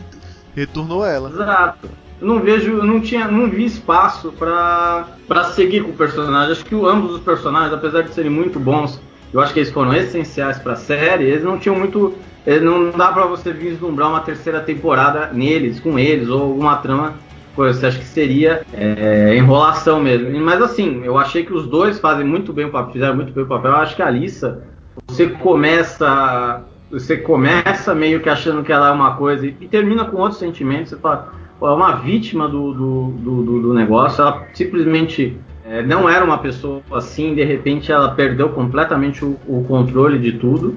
retornou 0.56 1.06
ela. 1.06 1.30
Exato 1.30 1.90
não 2.22 2.40
vejo, 2.40 2.84
não 2.84 3.02
tinha, 3.02 3.28
não 3.28 3.50
vi 3.50 3.66
espaço 3.66 4.32
para 4.32 5.08
para 5.28 5.46
seguir 5.46 5.82
com 5.84 5.90
o 5.90 5.94
personagem. 5.94 6.52
Acho 6.52 6.64
que 6.64 6.76
ambos 6.76 7.16
os 7.16 7.22
personagens, 7.22 7.74
apesar 7.74 8.04
de 8.04 8.14
serem 8.14 8.30
muito 8.30 8.60
bons, 8.60 9.02
eu 9.34 9.42
acho 9.42 9.54
que 9.54 9.60
eles 9.60 9.72
foram 9.72 9.92
essenciais 9.94 10.60
para 10.60 10.74
a 10.74 10.76
série. 10.76 11.24
Eles 11.24 11.44
não 11.44 11.58
tinham 11.58 11.76
muito, 11.76 12.14
não 12.46 12.92
dá 12.92 13.12
para 13.12 13.26
você 13.26 13.52
vislumbrar 13.52 14.10
uma 14.10 14.22
terceira 14.22 14.60
temporada 14.62 15.32
neles, 15.34 15.80
com 15.80 15.98
eles 15.98 16.28
ou 16.30 16.42
alguma 16.42 16.78
trama. 16.78 17.16
Coisa, 17.56 17.90
acho 17.90 18.00
que 18.00 18.06
seria 18.06 18.66
é, 18.74 19.36
enrolação 19.36 20.00
mesmo. 20.00 20.32
Mas 20.40 20.62
assim, 20.62 21.02
eu 21.04 21.18
achei 21.18 21.46
que 21.46 21.54
os 21.54 21.68
dois 21.68 22.00
fazem 22.00 22.26
muito 22.26 22.54
bem 22.54 22.66
o 22.66 22.72
papel, 22.72 22.94
fizeram 22.94 23.16
muito 23.16 23.34
bem 23.34 23.44
o 23.44 23.48
papel. 23.48 23.72
Eu 23.72 23.78
acho 23.78 23.96
que 23.96 24.02
a 24.02 24.08
Alissa, 24.08 24.64
você 25.08 25.28
começa 25.28 26.64
você 26.90 27.16
começa 27.18 27.96
meio 27.96 28.20
que 28.20 28.30
achando 28.30 28.64
que 28.64 28.72
ela 28.72 28.90
é 28.90 28.92
uma 28.92 29.16
coisa 29.16 29.48
e, 29.48 29.56
e 29.62 29.68
termina 29.68 30.06
com 30.06 30.18
outros 30.18 30.40
sentimentos. 30.40 30.90
Você 30.90 30.98
fala, 30.98 31.34
é 31.62 31.66
uma 31.66 31.94
vítima 31.94 32.48
do, 32.48 32.74
do, 32.74 33.12
do, 33.12 33.62
do 33.62 33.74
negócio, 33.74 34.22
ela 34.22 34.46
simplesmente 34.54 35.38
é, 35.66 35.82
não 35.84 36.10
era 36.10 36.26
uma 36.26 36.40
pessoa 36.40 36.82
assim, 36.92 37.36
de 37.36 37.44
repente 37.44 37.92
ela 37.92 38.10
perdeu 38.12 38.50
completamente 38.50 39.24
o, 39.24 39.40
o, 39.48 39.64
controle 39.66 40.18
de 40.20 40.34
tudo, 40.34 40.76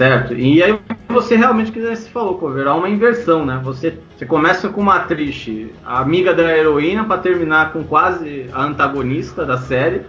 certo? 0.00 0.32
E 0.32 0.62
aí 0.62 0.78
você 1.10 1.36
realmente, 1.36 1.70
que 1.70 1.94
se 1.94 2.08
falou, 2.08 2.38
Cover, 2.38 2.66
há 2.66 2.74
uma 2.74 2.88
inversão, 2.88 3.44
né? 3.44 3.60
Você, 3.62 3.98
você 4.16 4.24
começa 4.24 4.70
com 4.70 4.80
uma 4.80 4.94
atriz, 4.94 5.46
amiga 5.84 6.32
da 6.32 6.56
heroína, 6.56 7.04
para 7.04 7.20
terminar 7.20 7.70
com 7.70 7.84
quase 7.84 8.46
a 8.50 8.64
antagonista 8.64 9.44
da 9.44 9.58
série, 9.58 10.00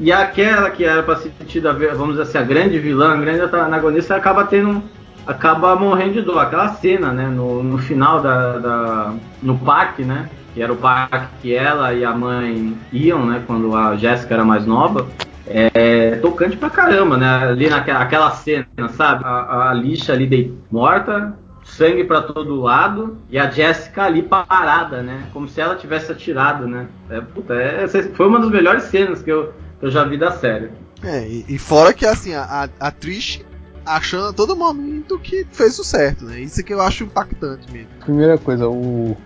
e 0.00 0.10
aquela 0.10 0.68
que 0.70 0.84
era 0.84 1.04
para 1.04 1.14
ser 1.14 1.30
tida, 1.46 1.72
vamos 1.72 2.16
dizer 2.16 2.22
assim, 2.22 2.38
a 2.38 2.42
grande 2.42 2.76
vilã, 2.80 3.12
a 3.12 3.16
grande 3.18 3.42
antagonista, 3.42 4.16
acaba 4.16 4.44
tendo 4.46 4.82
acaba 5.24 5.76
morrendo 5.76 6.14
de 6.14 6.22
dor. 6.22 6.40
Aquela 6.40 6.70
cena, 6.70 7.12
né, 7.12 7.28
no, 7.28 7.62
no 7.62 7.78
final 7.78 8.20
da, 8.20 8.58
da, 8.58 9.14
no 9.40 9.56
parque, 9.58 10.02
né, 10.02 10.28
que 10.54 10.60
era 10.60 10.72
o 10.72 10.76
parque 10.76 11.28
que 11.40 11.54
ela 11.54 11.94
e 11.94 12.04
a 12.04 12.12
mãe 12.12 12.76
iam, 12.92 13.24
né, 13.26 13.44
quando 13.46 13.76
a 13.76 13.94
Jéssica 13.94 14.34
era 14.34 14.44
mais 14.44 14.66
nova, 14.66 15.06
é 15.46 16.16
tocante 16.16 16.56
pra 16.56 16.70
caramba, 16.70 17.16
né, 17.16 17.26
ali 17.26 17.68
naquela 17.68 18.00
aquela 18.00 18.30
cena, 18.32 18.66
sabe, 18.96 19.24
a, 19.24 19.70
a 19.70 19.74
lixa 19.74 20.12
ali 20.12 20.26
de, 20.26 20.52
morta, 20.70 21.36
sangue 21.64 22.04
para 22.04 22.22
todo 22.22 22.60
lado 22.60 23.18
e 23.30 23.38
a 23.38 23.50
Jéssica 23.50 24.04
ali 24.04 24.22
parada, 24.22 25.02
né, 25.02 25.28
como 25.32 25.48
se 25.48 25.60
ela 25.60 25.76
tivesse 25.76 26.12
atirado, 26.12 26.66
né, 26.66 26.86
é, 27.08 27.20
puta, 27.20 27.54
é, 27.54 27.86
foi 27.88 28.26
uma 28.26 28.40
das 28.40 28.50
melhores 28.50 28.84
cenas 28.84 29.22
que 29.22 29.30
eu, 29.30 29.52
que 29.78 29.86
eu 29.86 29.90
já 29.90 30.04
vi 30.04 30.16
da 30.16 30.32
série. 30.32 30.70
É, 31.02 31.26
e, 31.26 31.44
e 31.48 31.58
fora 31.58 31.92
que 31.92 32.06
assim, 32.06 32.34
a, 32.34 32.68
a 32.78 32.88
atriz 32.88 33.40
achando 33.84 34.28
a 34.28 34.32
todo 34.32 34.56
momento 34.56 35.18
que 35.18 35.46
fez 35.50 35.78
o 35.78 35.84
certo, 35.84 36.24
né? 36.24 36.40
Isso 36.40 36.62
que 36.62 36.72
eu 36.72 36.80
acho 36.80 37.04
impactante 37.04 37.70
mesmo. 37.72 37.88
Primeira 38.04 38.38
coisa, 38.38 38.68
o 38.68 39.16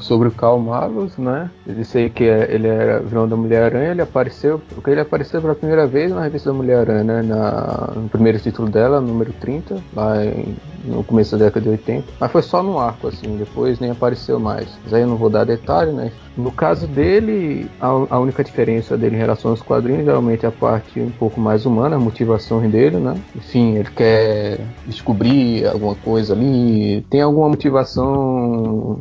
sobre 0.00 0.28
o 0.28 0.32
Karl 0.32 0.58
Magos, 0.58 1.16
né? 1.16 1.50
Eu 1.66 1.74
disse 1.74 2.10
que 2.10 2.24
ele 2.24 2.66
era 2.66 3.00
vilão 3.00 3.28
da 3.28 3.36
Mulher-Aranha, 3.36 3.90
ele 3.90 4.02
apareceu, 4.02 4.60
porque 4.74 4.90
ele 4.90 5.00
apareceu 5.00 5.40
pela 5.40 5.54
primeira 5.54 5.86
vez 5.86 6.10
na 6.10 6.22
revista 6.22 6.50
da 6.50 6.56
Mulher-Aranha, 6.56 7.04
né? 7.04 7.22
Na, 7.22 7.92
no 7.94 8.08
primeiro 8.08 8.38
título 8.38 8.68
dela, 8.68 9.00
número 9.00 9.32
30, 9.34 9.82
lá 9.94 10.24
em, 10.24 10.56
no 10.84 11.04
começo 11.04 11.36
da 11.36 11.46
década 11.46 11.64
de 11.64 11.70
80. 11.70 12.04
Mas 12.18 12.32
foi 12.32 12.42
só 12.42 12.62
no 12.62 12.78
arco, 12.78 13.08
assim, 13.08 13.36
depois 13.36 13.78
nem 13.78 13.90
apareceu 13.90 14.38
mais. 14.38 14.68
Mas 14.84 14.94
aí 14.94 15.02
eu 15.02 15.08
não 15.08 15.16
vou 15.16 15.30
dar 15.30 15.44
detalhe, 15.44 15.92
né? 15.92 16.10
No 16.36 16.50
caso 16.50 16.86
dele, 16.86 17.70
a, 17.80 17.86
a 17.86 18.18
única 18.18 18.42
diferença 18.42 18.96
dele 18.96 19.16
em 19.16 19.18
relação 19.18 19.50
aos 19.50 19.60
quadrinhos, 19.60 20.04
geralmente 20.04 20.46
é 20.46 20.48
a 20.48 20.52
parte 20.52 20.98
um 20.98 21.10
pouco 21.10 21.40
mais 21.40 21.66
humana, 21.66 21.96
a 21.96 22.00
motivação 22.00 22.60
dele, 22.68 22.96
né? 22.96 23.14
Enfim, 23.36 23.76
ele 23.76 23.90
quer 23.90 24.60
descobrir 24.86 25.66
alguma 25.66 25.94
coisa 25.94 26.32
ali, 26.32 27.04
tem 27.10 27.20
alguma 27.20 27.50
motivação 27.50 29.00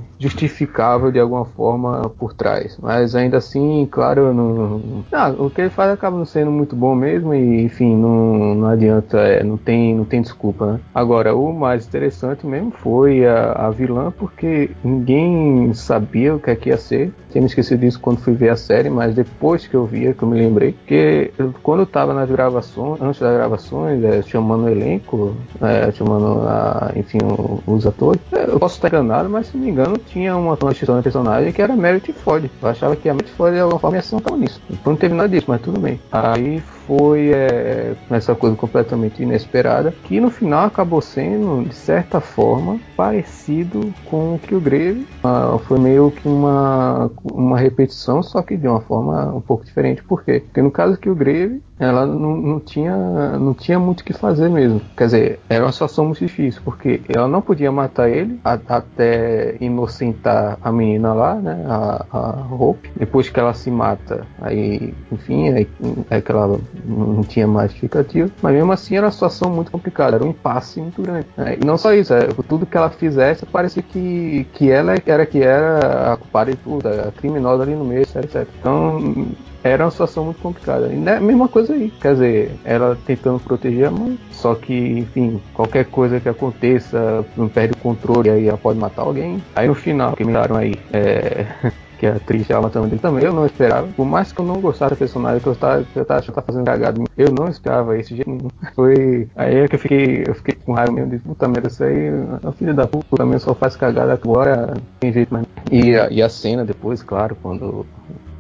justificável 0.61 1.11
de 1.11 1.19
alguma 1.19 1.45
forma 1.45 2.09
por 2.17 2.33
trás. 2.33 2.77
Mas 2.81 3.15
ainda 3.15 3.37
assim, 3.37 3.87
claro, 3.89 4.33
não, 4.33 5.03
não, 5.11 5.45
o 5.45 5.49
que 5.49 5.61
ele 5.61 5.69
faz 5.69 5.91
acaba 5.91 6.17
não 6.17 6.25
sendo 6.25 6.51
muito 6.51 6.75
bom 6.75 6.95
mesmo 6.95 7.33
e 7.33 7.63
enfim, 7.63 7.95
não, 7.95 8.55
não 8.55 8.67
adianta, 8.67 9.17
é, 9.19 9.43
não, 9.43 9.57
tem, 9.57 9.95
não 9.95 10.05
tem 10.05 10.21
desculpa. 10.21 10.73
Né? 10.73 10.79
Agora, 10.93 11.35
o 11.35 11.51
mais 11.51 11.87
interessante 11.87 12.45
mesmo 12.45 12.71
foi 12.71 13.25
a, 13.25 13.53
a 13.53 13.69
vilã, 13.71 14.11
porque 14.11 14.71
ninguém 14.83 15.73
sabia 15.73 16.35
o 16.35 16.39
que 16.39 16.51
é 16.51 16.55
que 16.55 16.69
ia 16.69 16.77
ser. 16.77 17.11
Tinha 17.31 17.41
me 17.41 17.47
esquecido 17.47 17.79
disso 17.79 17.99
quando 17.99 18.19
fui 18.19 18.33
ver 18.33 18.49
a 18.49 18.55
série, 18.55 18.89
mas 18.89 19.15
depois 19.15 19.65
que 19.65 19.73
eu 19.73 19.85
via, 19.85 20.13
que 20.13 20.21
eu 20.21 20.27
me 20.27 20.37
lembrei, 20.37 20.75
que 20.85 21.31
quando 21.63 21.81
eu 21.81 21.85
tava 21.85 22.13
nas 22.13 22.29
gravações, 22.29 23.01
antes 23.01 23.21
das 23.21 23.33
gravações, 23.33 24.03
é, 24.03 24.21
chamando 24.21 24.65
o 24.65 24.69
elenco, 24.69 25.35
é, 25.61 25.91
chamando, 25.91 26.41
a, 26.47 26.91
enfim, 26.95 27.19
os 27.65 27.87
atores, 27.87 28.21
eu 28.31 28.59
posso 28.59 28.75
estar 28.75 28.89
enganado, 28.89 29.29
mas 29.29 29.47
se 29.47 29.57
não 29.57 29.63
me 29.63 29.71
engano, 29.71 29.97
tinha 29.97 30.35
uma 30.35 30.50
transição 30.57 30.97
de 30.97 31.03
personagem 31.03 31.51
que 31.51 31.61
era 31.61 31.75
Merit 31.75 32.13
Ford. 32.13 32.49
Eu 32.61 32.67
achava 32.67 32.95
que 32.95 33.09
a 33.09 33.13
Merit 33.13 33.31
Ford 33.31 33.53
de 33.53 33.59
alguma 33.59 33.79
forma 33.79 33.97
ia 33.97 34.03
ser 34.03 34.15
protagonista. 34.15 34.61
Então 34.69 34.93
não 34.93 34.97
teve 34.97 35.13
nada 35.13 35.29
disso, 35.29 35.45
mas 35.47 35.61
tudo 35.61 35.79
bem. 35.79 35.99
Aí 36.11 36.61
foi 36.91 37.31
é, 37.31 37.95
essa 38.09 38.35
coisa 38.35 38.53
completamente 38.57 39.23
inesperada, 39.23 39.93
que 40.03 40.19
no 40.19 40.29
final 40.29 40.65
acabou 40.65 40.99
sendo, 40.99 41.63
de 41.63 41.73
certa 41.73 42.19
forma, 42.19 42.81
parecido 42.97 43.93
com 44.09 44.35
o 44.35 44.39
que 44.39 44.53
o 44.53 44.59
Greve. 44.59 45.07
Uh, 45.23 45.57
foi 45.59 45.79
meio 45.79 46.11
que 46.11 46.27
uma, 46.27 47.09
uma 47.23 47.57
repetição, 47.57 48.21
só 48.21 48.41
que 48.41 48.57
de 48.57 48.67
uma 48.67 48.81
forma 48.81 49.33
um 49.33 49.39
pouco 49.39 49.63
diferente. 49.63 50.03
Por 50.03 50.21
quê? 50.21 50.41
Porque 50.41 50.61
no 50.61 50.69
caso 50.69 50.97
que 50.97 51.09
o 51.09 51.15
Greve, 51.15 51.61
ela 51.79 52.05
não, 52.05 52.35
não, 52.35 52.59
tinha, 52.59 52.95
não 53.39 53.53
tinha 53.53 53.79
muito 53.79 54.01
o 54.01 54.03
que 54.03 54.13
fazer 54.13 54.49
mesmo. 54.49 54.81
Quer 54.97 55.05
dizer, 55.05 55.39
era 55.49 55.63
uma 55.65 55.71
situação 55.71 56.05
muito 56.05 56.19
difícil, 56.19 56.61
porque 56.63 57.01
ela 57.07 57.27
não 57.27 57.41
podia 57.41 57.71
matar 57.71 58.09
ele 58.09 58.39
a, 58.43 58.59
até 58.67 59.55
inocentar 59.61 60.57
a 60.61 60.71
menina 60.71 61.13
lá, 61.13 61.35
né, 61.35 61.65
a, 61.67 62.05
a 62.11 62.53
Hope. 62.53 62.91
Depois 62.95 63.29
que 63.29 63.39
ela 63.39 63.53
se 63.53 63.71
mata, 63.71 64.27
aí, 64.41 64.93
enfim, 65.11 65.49
é, 65.49 65.65
é 66.09 66.21
que 66.21 66.31
ela 66.31 66.59
não 66.85 67.23
tinha 67.23 67.47
mais 67.47 67.71
justificativa. 67.71 68.29
Mas 68.41 68.53
mesmo 68.53 68.71
assim 68.71 68.95
era 68.95 69.05
uma 69.05 69.11
situação 69.11 69.51
muito 69.51 69.71
complicada, 69.71 70.15
era 70.15 70.25
um 70.25 70.29
impasse 70.29 70.79
muito 70.79 71.01
grande. 71.01 71.27
Né? 71.37 71.57
E 71.61 71.65
não 71.65 71.77
só 71.77 71.93
isso, 71.93 72.13
é, 72.13 72.27
tudo 72.47 72.65
que 72.65 72.77
ela 72.77 72.89
fizesse 72.89 73.45
parecia 73.45 73.83
que, 73.83 74.45
que 74.53 74.69
ela 74.69 74.95
era 75.05 75.25
que 75.25 75.41
era 75.41 76.13
a 76.13 76.17
culpada 76.17 76.51
de 76.51 76.57
tudo, 76.57 76.87
a 76.87 77.11
criminosa 77.11 77.63
ali 77.63 77.75
no 77.75 77.85
meio, 77.85 78.01
etc. 78.01 78.47
Então 78.59 79.27
era 79.63 79.83
uma 79.83 79.91
situação 79.91 80.25
muito 80.25 80.41
complicada. 80.41 80.87
E 80.87 81.07
é 81.07 81.17
a 81.17 81.21
mesma 81.21 81.47
coisa 81.47 81.73
aí. 81.73 81.91
Quer 82.01 82.13
dizer, 82.13 82.51
ela 82.63 82.97
tentando 83.05 83.39
proteger 83.39 83.87
a 83.87 83.91
mãe, 83.91 84.17
só 84.31 84.55
que, 84.55 84.73
enfim, 84.73 85.41
qualquer 85.53 85.85
coisa 85.85 86.19
que 86.19 86.29
aconteça, 86.29 87.25
não 87.37 87.47
perde 87.47 87.73
o 87.73 87.77
controle, 87.77 88.29
aí 88.29 88.47
ela 88.47 88.57
pode 88.57 88.79
matar 88.79 89.03
alguém. 89.03 89.41
Aí 89.55 89.67
no 89.67 89.75
final, 89.75 90.15
que 90.15 90.23
me 90.23 90.33
aí, 90.35 90.75
é. 90.91 91.45
que 92.01 92.07
a 92.07 92.15
atriz 92.15 92.49
ela 92.49 92.63
matando 92.63 92.87
dele 92.87 92.99
também, 92.99 93.23
eu 93.23 93.31
não 93.31 93.45
esperava. 93.45 93.87
Por 93.95 94.07
mais 94.07 94.33
que 94.33 94.41
eu 94.41 94.45
não 94.45 94.59
gostasse 94.59 94.89
da 94.89 94.95
personagem, 94.95 95.39
que 95.39 95.45
eu 95.45 95.55
tava, 95.55 95.85
eu 95.95 96.03
tava 96.03 96.19
que 96.19 96.31
tá 96.31 96.41
fazendo 96.41 96.65
cagado, 96.65 97.03
eu 97.15 97.31
não 97.31 97.47
esperava 97.47 97.95
esse 97.95 98.15
jeito 98.15 98.27
nenhum. 98.27 98.47
Foi. 98.73 99.29
Aí 99.35 99.57
é 99.57 99.67
que 99.67 99.75
eu 99.75 99.79
fiquei, 99.79 100.23
eu 100.25 100.33
fiquei 100.33 100.55
com 100.55 100.73
raiva 100.73 100.91
mesmo 100.91 101.11
de 101.11 101.19
puta 101.19 101.47
merda, 101.47 101.67
isso 101.67 101.83
aí, 101.83 102.09
a 102.43 102.51
filha 102.53 102.73
da 102.73 102.87
puta 102.87 103.15
também 103.15 103.37
só 103.37 103.53
faz 103.53 103.75
cagada 103.75 104.11
agora, 104.13 104.73
tem 104.99 105.13
jeito 105.13 105.31
mais. 105.31 105.45
E 105.71 105.95
a, 105.95 106.09
e 106.09 106.23
a 106.23 106.27
cena 106.27 106.65
depois, 106.65 107.03
claro, 107.03 107.37
quando 107.39 107.85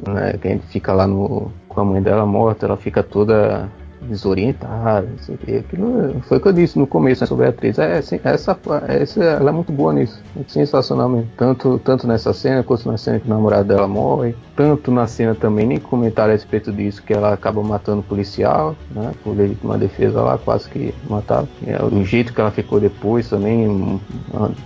né, 0.07 0.33
que 0.41 0.47
a 0.47 0.51
gente 0.51 0.65
fica 0.65 0.91
lá 0.91 1.05
no, 1.05 1.51
com 1.69 1.81
a 1.81 1.85
mãe 1.85 2.01
dela 2.01 2.25
morta, 2.25 2.65
ela 2.65 2.77
fica 2.77 3.03
toda 3.03 3.69
desorientada, 4.01 5.07
não 5.07 5.17
sei 5.19 5.35
o 5.35 5.37
que. 5.37 5.55
Aquilo 5.57 6.21
foi 6.27 6.37
o 6.37 6.41
que 6.41 6.47
eu 6.47 6.53
disse 6.53 6.77
no 6.77 6.87
começo 6.87 7.21
né, 7.21 7.27
sobre 7.27 7.45
a 7.45 7.49
atriz. 7.49 7.77
É, 7.79 7.97
essa, 7.97 8.59
essa, 8.87 9.23
ela 9.23 9.49
é 9.49 9.53
muito 9.53 9.71
boa 9.71 9.93
nisso. 9.93 10.21
Muito 10.35 10.51
sensacional 10.51 11.09
mesmo. 11.09 11.29
Tanto, 11.37 11.79
tanto 11.83 12.07
nessa 12.07 12.33
cena 12.33 12.63
quanto 12.63 12.89
na 12.89 12.97
cena 12.97 13.19
que 13.19 13.27
o 13.27 13.29
namorado 13.29 13.67
dela 13.67 13.87
morre. 13.87 14.35
Tanto 14.55 14.91
na 14.91 15.07
cena 15.07 15.33
também, 15.35 15.65
nem 15.65 15.79
comentário 15.79 16.31
a 16.31 16.35
respeito 16.35 16.71
disso, 16.71 17.01
que 17.03 17.13
ela 17.13 17.33
acaba 17.33 17.61
matando 17.63 18.01
o 18.01 18.03
policial, 18.03 18.75
né? 18.91 19.11
Por 19.23 19.35
legítima 19.35 19.77
defesa 19.77 20.21
lá, 20.21 20.37
quase 20.37 20.69
que 20.69 20.93
matava. 21.09 21.47
É, 21.65 21.81
o 21.83 22.03
jeito 22.03 22.33
que 22.33 22.41
ela 22.41 22.51
ficou 22.51 22.79
depois 22.79 23.29
também, 23.29 23.99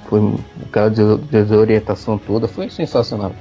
foi 0.08 0.36
aquela 0.66 0.90
desorientação 0.90 2.18
toda, 2.18 2.48
foi 2.48 2.70
sensacional. 2.70 3.32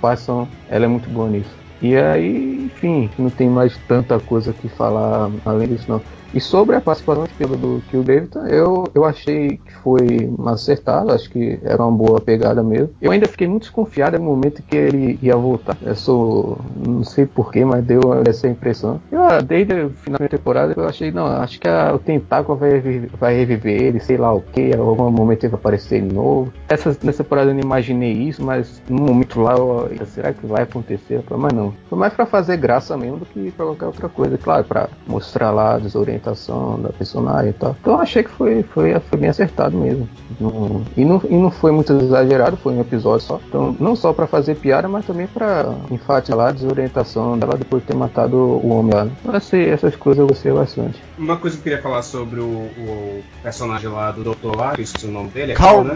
Partes 0.00 0.24
são. 0.24 0.48
Ela 0.68 0.84
é 0.84 0.88
muito 0.88 1.08
boa 1.08 1.28
nisso. 1.28 1.63
E 1.82 1.96
aí, 1.96 2.64
enfim, 2.66 3.10
não 3.18 3.30
tem 3.30 3.48
mais 3.48 3.76
tanta 3.88 4.18
coisa 4.18 4.52
que 4.52 4.68
falar 4.68 5.30
além 5.44 5.68
disso 5.68 5.90
não. 5.90 6.00
E 6.34 6.40
sobre 6.40 6.74
a 6.74 6.80
participação 6.80 7.24
espelho 7.24 7.56
do 7.56 7.80
Kill 7.88 8.02
David, 8.02 8.30
eu, 8.48 8.88
eu 8.92 9.04
achei 9.04 9.50
que 9.50 9.72
foi 9.84 10.28
acertado, 10.46 11.12
acho 11.12 11.30
que 11.30 11.60
era 11.62 11.80
uma 11.80 11.96
boa 11.96 12.20
pegada 12.20 12.60
mesmo. 12.60 12.90
Eu 13.00 13.12
ainda 13.12 13.28
fiquei 13.28 13.46
muito 13.46 13.62
desconfiado 13.62 14.18
no 14.18 14.24
momento 14.24 14.60
que 14.60 14.76
ele 14.76 15.16
ia 15.22 15.36
voltar. 15.36 15.76
Eu 15.80 15.94
sou. 15.94 16.58
não 16.84 17.04
sei 17.04 17.24
porquê, 17.24 17.64
mas 17.64 17.84
deu 17.84 18.00
essa 18.26 18.48
impressão. 18.48 19.00
Eu, 19.12 19.22
ah, 19.22 19.40
desde 19.40 19.74
o 19.74 19.90
final 19.90 20.18
da 20.18 20.28
temporada 20.28 20.74
eu 20.76 20.84
achei, 20.88 21.12
não, 21.12 21.24
acho 21.24 21.60
que 21.60 21.68
a, 21.68 21.94
o 21.94 22.00
tentáculo 22.00 22.58
vai, 22.58 22.80
vai 23.16 23.36
reviver 23.36 23.80
ele, 23.80 24.00
sei 24.00 24.16
lá 24.16 24.32
o 24.34 24.40
que, 24.40 24.60
em 24.60 24.76
algum 24.76 25.08
momento 25.12 25.44
ele 25.44 25.52
vai 25.52 25.60
aparecer 25.60 26.02
de 26.02 26.12
novo. 26.12 26.52
Essa, 26.68 26.96
nessa 27.00 27.22
temporada 27.22 27.52
eu 27.52 27.54
não 27.54 27.62
imaginei 27.62 28.12
isso, 28.12 28.44
mas 28.44 28.82
no 28.88 29.02
momento 29.02 29.40
lá, 29.40 29.54
eu, 29.56 29.88
será 30.06 30.32
que 30.32 30.44
vai 30.44 30.64
acontecer? 30.64 31.22
Mas 31.30 31.52
não. 31.52 31.63
Foi 31.88 31.98
mais 31.98 32.12
pra 32.12 32.26
fazer 32.26 32.56
graça 32.56 32.96
mesmo 32.96 33.18
do 33.18 33.26
que 33.26 33.50
pra 33.52 33.66
qualquer 33.66 33.86
outra 33.86 34.08
coisa. 34.08 34.38
Claro, 34.38 34.64
pra 34.64 34.88
mostrar 35.06 35.50
lá 35.50 35.74
a 35.74 35.78
desorientação 35.78 36.80
da 36.80 36.90
personagem 36.90 37.50
e 37.50 37.54
tal. 37.54 37.76
Então 37.80 38.00
achei 38.00 38.22
que 38.22 38.30
foi, 38.30 38.62
foi, 38.62 38.98
foi 38.98 39.18
bem 39.18 39.30
acertado 39.30 39.76
mesmo. 39.76 40.08
Não, 40.40 40.82
e, 40.96 41.04
não, 41.04 41.22
e 41.28 41.34
não 41.34 41.50
foi 41.50 41.70
muito 41.70 41.92
exagerado, 41.92 42.56
foi 42.56 42.72
um 42.74 42.80
episódio 42.80 43.26
só. 43.26 43.40
Então, 43.48 43.76
não 43.78 43.94
só 43.94 44.12
para 44.12 44.26
fazer 44.26 44.56
piada, 44.56 44.88
mas 44.88 45.06
também 45.06 45.26
para 45.26 45.74
enfatizar 45.90 46.48
a 46.48 46.52
desorientação 46.52 47.38
dela 47.38 47.56
depois 47.56 47.82
de 47.82 47.88
ter 47.88 47.96
matado 47.96 48.36
o 48.36 48.68
homem 48.68 48.94
lá. 48.94 49.04
Né? 49.04 49.12
Assim, 49.28 49.62
essas 49.62 49.94
coisas 49.96 50.20
eu 50.20 50.26
gostei 50.26 50.52
bastante. 50.52 51.02
Uma 51.18 51.36
coisa 51.36 51.56
que 51.56 51.60
eu 51.60 51.64
queria 51.64 51.82
falar 51.82 52.02
sobre 52.02 52.40
o, 52.40 52.46
o 52.46 53.22
personagem 53.42 53.88
lá 53.88 54.10
do 54.10 54.24
Dr. 54.24 54.56
lá, 54.56 54.74
que 54.74 54.80
eu 54.80 54.84
esqueci 54.84 55.06
o 55.06 55.10
nome 55.10 55.28
dele. 55.30 55.52
É 55.52 55.54
Carl 55.54 55.84
né? 55.84 55.94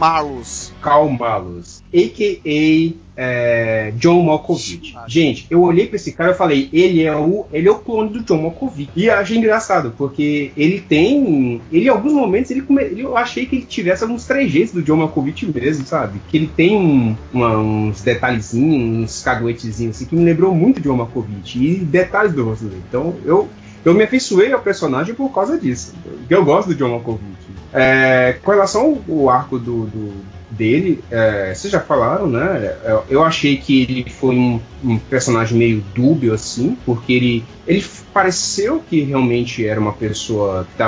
A.K.A 1.93 3.08
é, 3.21 3.93
John 3.97 4.23
Malkovich. 4.23 4.95
Gente, 5.09 5.45
eu 5.51 5.61
olhei 5.61 5.89
para 5.89 5.97
esse 5.97 6.13
cara 6.13 6.31
e 6.31 6.35
falei, 6.35 6.69
ele 6.73 7.03
é 7.03 7.17
o 7.17 7.47
ele 7.53 7.67
é 7.67 7.71
o 7.71 7.81
clone 7.81 8.11
do 8.11 8.23
John 8.23 8.43
Malkovich. 8.43 8.91
E 8.95 9.11
achei 9.11 9.37
engraçado, 9.37 9.93
porque 9.99 10.53
ele 10.57 10.81
tem, 10.81 11.61
ele 11.73 11.87
em 11.87 11.89
alguns 11.89 12.13
momentos 12.13 12.53
ele, 12.53 12.65
eu 12.97 13.17
achei 13.17 13.45
que 13.45 13.57
ele 13.57 13.67
tivesse 13.67 14.05
alguns 14.05 14.25
trejeitos 14.25 14.73
do 14.73 14.83
John 14.83 14.99
Malkovich 14.99 15.45
mesmo, 15.47 15.85
sabe? 15.85 16.21
Que 16.29 16.37
ele 16.37 16.47
tem 16.47 16.77
um, 16.77 17.17
uma, 17.33 17.59
uns 17.59 18.01
detalhezinhos, 18.03 19.11
uns 19.11 19.23
caguetezinhos 19.23 19.97
assim 19.97 20.05
que 20.05 20.15
me 20.15 20.25
lembrou 20.25 20.55
muito 20.55 20.81
de 20.81 20.89
John 20.89 20.97
Malkovich 20.97 21.59
e 21.59 21.75
detalhes 21.75 22.33
do 22.33 22.45
rosto 22.45 22.67
dele. 22.67 22.83
Então, 22.89 23.17
eu 23.25 23.49
eu 23.85 23.95
me 23.95 24.05
afeiçoei 24.05 24.53
ao 24.53 24.61
personagem 24.61 25.15
por 25.15 25.33
causa 25.33 25.57
disso. 25.57 25.95
Eu 26.29 26.45
gosto 26.45 26.69
do 26.69 26.75
John 26.75 26.91
Malkovich. 26.91 27.49
É, 27.73 28.37
com 28.43 28.51
relação 28.51 28.99
ao 29.09 29.31
arco 29.31 29.59
do, 29.59 29.87
do 29.87 30.13
dele, 30.51 31.03
é, 31.11 31.55
vocês 31.55 31.73
já 31.73 31.81
falaram, 31.81 32.27
né? 32.27 32.77
É, 32.85 32.99
eu 33.09 33.23
achei 33.23 33.57
que 33.57 33.83
ele 33.83 34.11
foi 34.11 34.35
um, 34.35 34.61
um, 34.83 34.99
personagem 34.99 35.59
meio 35.59 35.85
dúbio, 35.95 36.33
assim, 36.33 36.77
porque 36.87 37.13
ele, 37.13 37.45
ele 37.67 37.85
pareceu 38.13 38.83
que 38.89 39.01
realmente 39.03 39.67
era 39.67 39.79
uma 39.79 39.93
pessoa 39.93 40.65
que 40.65 40.83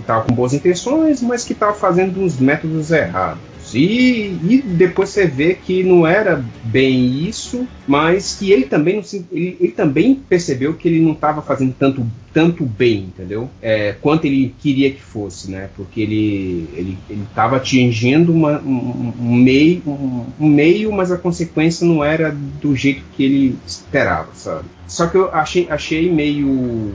estava 0.00 0.24
com 0.24 0.34
boas 0.34 0.52
intenções, 0.52 1.22
mas 1.22 1.44
que 1.44 1.52
estava 1.52 1.74
fazendo 1.74 2.20
uns 2.20 2.38
métodos 2.38 2.90
errados. 2.90 3.53
E, 3.72 4.36
e, 4.42 4.62
depois 4.62 5.08
você 5.08 5.26
vê 5.26 5.54
que 5.54 5.82
não 5.82 6.06
era 6.06 6.44
bem 6.64 7.26
isso, 7.26 7.66
mas 7.86 8.36
que 8.36 8.52
ele 8.52 8.66
também, 8.66 8.96
não 8.96 9.02
ele, 9.32 9.56
ele 9.60 9.72
também 9.72 10.14
percebeu 10.14 10.74
que 10.74 10.88
ele 10.88 11.00
não 11.00 11.12
estava 11.12 11.40
fazendo 11.40 11.74
tanto, 11.78 12.06
tanto 12.32 12.64
bem, 12.64 13.04
entendeu? 13.04 13.48
É, 13.62 13.94
quanto 14.00 14.26
ele 14.26 14.54
queria 14.60 14.90
que 14.90 15.00
fosse, 15.00 15.50
né? 15.50 15.70
Porque 15.76 16.00
ele 16.00 16.68
ele 16.76 16.98
estava 17.28 17.56
atingindo 17.56 18.32
uma, 18.32 18.60
um, 18.60 19.12
um, 19.20 19.36
meio, 19.36 19.82
um, 19.86 20.26
um 20.40 20.48
meio, 20.48 20.92
mas 20.92 21.10
a 21.10 21.16
consequência 21.16 21.86
não 21.86 22.04
era 22.04 22.30
do 22.60 22.74
jeito 22.74 23.02
que 23.16 23.24
ele 23.24 23.58
esperava, 23.66 24.28
sabe? 24.34 24.64
Só 24.86 25.06
que 25.06 25.16
eu 25.16 25.32
achei, 25.32 25.66
achei 25.70 26.10
meio 26.10 26.92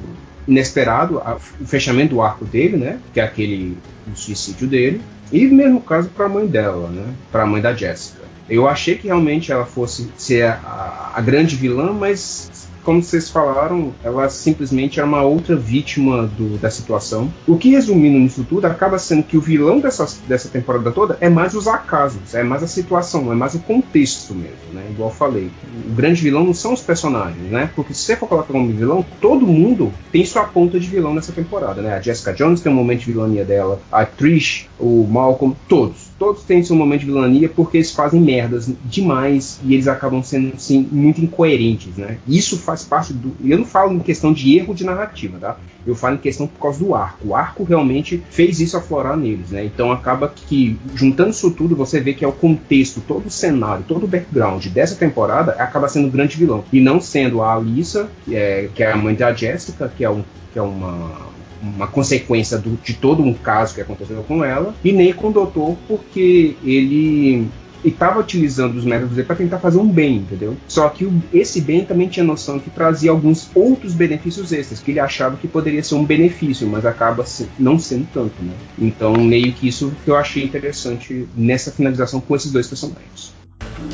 inesperado 0.47 1.21
o 1.59 1.65
fechamento 1.65 2.15
do 2.15 2.21
arco 2.21 2.45
dele, 2.45 2.77
né? 2.77 2.99
Que 3.13 3.19
é 3.19 3.23
aquele 3.23 3.77
o 4.11 4.15
suicídio 4.15 4.67
dele. 4.67 5.01
E 5.31 5.45
mesmo 5.47 5.81
caso 5.81 6.09
para 6.09 6.25
a 6.25 6.29
mãe 6.29 6.47
dela, 6.47 6.89
né? 6.89 7.13
Para 7.31 7.43
a 7.43 7.45
mãe 7.45 7.61
da 7.61 7.73
Jessica. 7.73 8.23
Eu 8.49 8.67
achei 8.67 8.95
que 8.95 9.07
realmente 9.07 9.51
ela 9.51 9.65
fosse 9.65 10.09
ser 10.17 10.45
a, 10.45 11.11
a 11.13 11.21
grande 11.21 11.55
vilã, 11.55 11.93
mas 11.93 12.68
como 12.83 13.01
vocês 13.01 13.29
falaram, 13.29 13.93
ela 14.03 14.29
simplesmente 14.29 14.99
era 14.99 15.07
uma 15.07 15.21
outra 15.21 15.55
vítima 15.55 16.27
do, 16.27 16.57
da 16.57 16.69
situação. 16.69 17.31
O 17.47 17.57
que, 17.57 17.69
resumindo 17.69 18.17
nisso 18.17 18.45
tudo, 18.47 18.65
acaba 18.65 18.97
sendo 18.97 19.23
que 19.23 19.37
o 19.37 19.41
vilão 19.41 19.79
dessa, 19.79 20.07
dessa 20.27 20.49
temporada 20.49 20.91
toda 20.91 21.17
é 21.19 21.29
mais 21.29 21.53
os 21.55 21.67
acasos, 21.67 22.33
é 22.33 22.43
mais 22.43 22.63
a 22.63 22.67
situação, 22.67 23.31
é 23.31 23.35
mais 23.35 23.55
o 23.55 23.59
contexto 23.59 24.33
mesmo, 24.33 24.73
né? 24.73 24.85
Igual 24.89 25.09
eu 25.09 25.15
falei. 25.15 25.51
O 25.89 25.93
grande 25.93 26.21
vilão 26.21 26.43
não 26.43 26.53
são 26.53 26.73
os 26.73 26.81
personagens, 26.81 27.51
né? 27.51 27.69
Porque 27.75 27.93
se 27.93 28.01
você 28.01 28.15
for 28.15 28.27
colocar 28.27 28.51
como 28.51 28.71
vilão, 28.71 29.05
todo 29.21 29.45
mundo 29.45 29.91
tem 30.11 30.25
sua 30.25 30.43
ponta 30.43 30.79
de 30.79 30.87
vilão 30.87 31.13
nessa 31.13 31.31
temporada, 31.31 31.81
né? 31.81 31.95
A 31.95 32.01
Jessica 32.01 32.33
Jones 32.33 32.61
tem 32.61 32.71
um 32.71 32.75
momento 32.75 32.99
de 32.99 33.05
vilania 33.11 33.45
dela, 33.45 33.79
a 33.91 34.05
Trish, 34.05 34.67
o 34.79 35.07
Malcolm, 35.09 35.55
todos 35.67 36.09
todos 36.19 36.43
têm 36.43 36.61
seu 36.61 36.75
momento 36.75 36.99
de 36.99 37.05
vilania 37.05 37.49
porque 37.49 37.77
eles 37.77 37.91
fazem 37.91 38.19
merdas 38.19 38.69
demais 38.83 39.59
e 39.63 39.73
eles 39.73 39.87
acabam 39.87 40.21
sendo 40.21 40.53
assim, 40.53 40.87
muito 40.91 41.21
incoerentes, 41.21 41.95
né? 41.95 42.17
Isso 42.27 42.59
faz 42.69 42.83
parte 42.83 43.13
do. 43.13 43.35
Eu 43.43 43.57
não 43.57 43.65
falo 43.65 43.93
em 43.93 43.99
questão 43.99 44.31
de 44.31 44.55
erro 44.55 44.75
de 44.75 44.83
narrativa, 44.83 45.39
tá? 45.39 45.57
Eu 45.87 45.95
falo 45.95 46.15
em 46.15 46.19
questão 46.19 46.45
por 46.45 46.59
causa 46.59 46.79
do 46.83 46.93
arco. 46.93 47.29
O 47.29 47.35
arco 47.35 47.63
realmente 47.63 48.21
fez 48.29 48.59
isso 48.59 48.77
aflorar 48.77 49.17
neles, 49.17 49.49
né? 49.49 49.65
Então 49.65 49.91
acaba 49.91 50.31
que, 50.33 50.77
juntando 50.93 51.31
isso 51.31 51.49
tudo, 51.51 51.75
você 51.75 51.99
vê 51.99 52.13
que 52.13 52.23
é 52.23 52.27
o 52.27 52.31
contexto, 52.31 53.01
todo 53.01 53.25
o 53.25 53.31
cenário, 53.31 53.83
todo 53.87 54.03
o 54.03 54.07
background 54.07 54.67
dessa 54.67 54.95
temporada 54.95 55.53
acaba 55.53 55.89
sendo 55.89 56.07
o 56.07 56.11
grande 56.11 56.37
vilão. 56.37 56.63
E 56.71 56.79
não 56.79 57.01
sendo 57.01 57.41
a 57.41 57.55
Alissa, 57.55 58.09
que 58.23 58.35
é, 58.35 58.69
que 58.73 58.83
é 58.83 58.91
a 58.91 58.97
mãe 58.97 59.15
da 59.15 59.33
Jessica, 59.33 59.91
que 59.95 60.03
é, 60.03 60.09
um, 60.09 60.23
que 60.53 60.59
é 60.59 60.61
uma 60.61 61.29
uma 61.61 61.87
consequência 61.87 62.57
do, 62.57 62.79
de 62.81 62.93
todo 62.93 63.21
um 63.21 63.33
caso 63.33 63.75
que 63.75 63.81
aconteceu 63.81 64.23
com 64.23 64.45
ela, 64.45 64.73
e 64.81 64.93
nem 64.93 65.11
com 65.11 65.27
o 65.27 65.33
doutor, 65.33 65.75
porque 65.89 66.55
ele 66.63 67.49
e 67.83 67.89
estava 67.89 68.19
utilizando 68.19 68.75
os 68.75 68.83
métodos 68.83 69.15
dele 69.15 69.27
para 69.27 69.35
tentar 69.35 69.59
fazer 69.59 69.77
um 69.77 69.87
bem, 69.87 70.17
entendeu? 70.17 70.57
Só 70.67 70.89
que 70.89 71.05
o, 71.05 71.23
esse 71.33 71.61
bem 71.61 71.85
também 71.85 72.07
tinha 72.07 72.23
noção 72.23 72.59
que 72.59 72.69
trazia 72.69 73.11
alguns 73.11 73.49
outros 73.55 73.93
benefícios 73.93 74.51
extras, 74.51 74.79
que 74.79 74.91
ele 74.91 74.99
achava 74.99 75.37
que 75.37 75.47
poderia 75.47 75.83
ser 75.83 75.95
um 75.95 76.05
benefício, 76.05 76.67
mas 76.67 76.85
acaba 76.85 77.25
se, 77.25 77.47
não 77.57 77.79
sendo 77.79 78.07
tanto, 78.13 78.41
né? 78.41 78.53
Então, 78.77 79.13
meio 79.13 79.53
que 79.53 79.67
isso 79.67 79.93
que 80.03 80.11
eu 80.11 80.15
achei 80.15 80.43
interessante 80.43 81.27
nessa 81.35 81.71
finalização 81.71 82.19
com 82.19 82.35
esses 82.35 82.51
dois 82.51 82.67
personagens. 82.67 83.33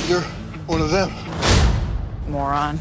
You're 0.10 0.26
one 0.68 0.82
of 0.82 0.91
them. 0.91 1.10
Moron. 2.30 2.78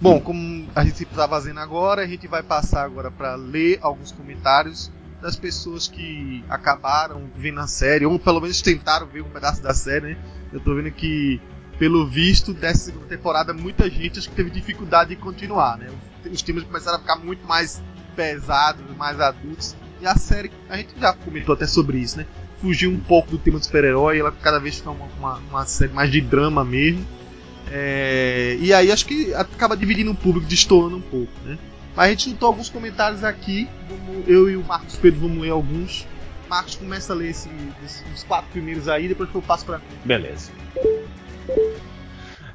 Bom, 0.00 0.20
como 0.20 0.66
a 0.76 0.84
gente 0.84 1.02
está 1.02 1.26
fazendo 1.26 1.58
agora, 1.58 2.02
a 2.02 2.06
gente 2.06 2.28
vai 2.28 2.42
passar 2.42 2.84
agora 2.84 3.10
para 3.10 3.34
ler 3.34 3.78
alguns 3.82 4.12
comentários 4.12 4.92
das 5.20 5.36
pessoas 5.36 5.88
que 5.88 6.44
acabaram 6.48 7.30
vendo 7.36 7.60
a 7.60 7.66
série, 7.66 8.06
ou 8.06 8.18
pelo 8.18 8.40
menos 8.40 8.62
tentaram 8.62 9.06
ver 9.06 9.22
um 9.22 9.30
pedaço 9.30 9.62
da 9.62 9.74
série, 9.74 10.14
né? 10.14 10.16
Eu 10.52 10.60
tô 10.60 10.74
vendo 10.74 10.90
que, 10.90 11.40
pelo 11.78 12.06
visto, 12.06 12.54
dessa 12.54 12.86
segunda 12.86 13.06
temporada, 13.06 13.52
muita 13.52 13.90
gente 13.90 14.18
acho 14.18 14.28
que 14.28 14.36
teve 14.36 14.50
dificuldade 14.50 15.10
de 15.10 15.16
continuar, 15.16 15.76
né? 15.78 15.88
Os 16.30 16.42
temas 16.42 16.64
começaram 16.64 16.98
a 16.98 17.00
ficar 17.00 17.16
muito 17.16 17.46
mais 17.46 17.82
pesados, 18.14 18.84
mais 18.96 19.20
adultos, 19.20 19.76
e 20.00 20.06
a 20.06 20.14
série, 20.14 20.50
a 20.68 20.76
gente 20.76 20.90
já 20.98 21.12
comentou 21.12 21.54
até 21.54 21.66
sobre 21.66 21.98
isso, 21.98 22.18
né? 22.18 22.26
Fugiu 22.60 22.90
um 22.90 23.00
pouco 23.00 23.30
do 23.30 23.38
tema 23.38 23.58
do 23.58 23.64
super-herói, 23.64 24.18
ela 24.18 24.32
cada 24.32 24.58
vez 24.58 24.76
fica 24.76 24.90
uma, 24.90 25.06
uma, 25.18 25.38
uma 25.50 25.66
série 25.66 25.92
mais 25.92 26.10
de 26.10 26.20
drama 26.20 26.64
mesmo. 26.64 27.04
É, 27.70 28.56
e 28.60 28.72
aí 28.72 28.90
acho 28.90 29.04
que 29.04 29.34
acaba 29.34 29.76
dividindo 29.76 30.10
o 30.10 30.14
público, 30.14 30.46
destoando 30.46 30.96
um 30.96 31.00
pouco, 31.00 31.32
né? 31.44 31.58
Mas 31.98 32.06
a 32.06 32.10
gente 32.10 32.30
juntou 32.30 32.46
alguns 32.46 32.70
comentários 32.70 33.24
aqui. 33.24 33.68
Eu 34.24 34.48
e 34.48 34.56
o 34.56 34.62
Marcos 34.62 34.94
Pedro 34.94 35.18
vamos 35.18 35.38
ler 35.38 35.50
alguns. 35.50 36.06
Marcos 36.48 36.76
começa 36.76 37.12
a 37.12 37.16
ler 37.16 37.30
esse, 37.30 37.50
esse, 37.84 38.04
os 38.14 38.22
quatro 38.22 38.48
primeiros 38.52 38.86
aí, 38.86 39.08
depois 39.08 39.28
eu 39.34 39.42
passo 39.42 39.66
para 39.66 39.80
Beleza. 40.04 40.52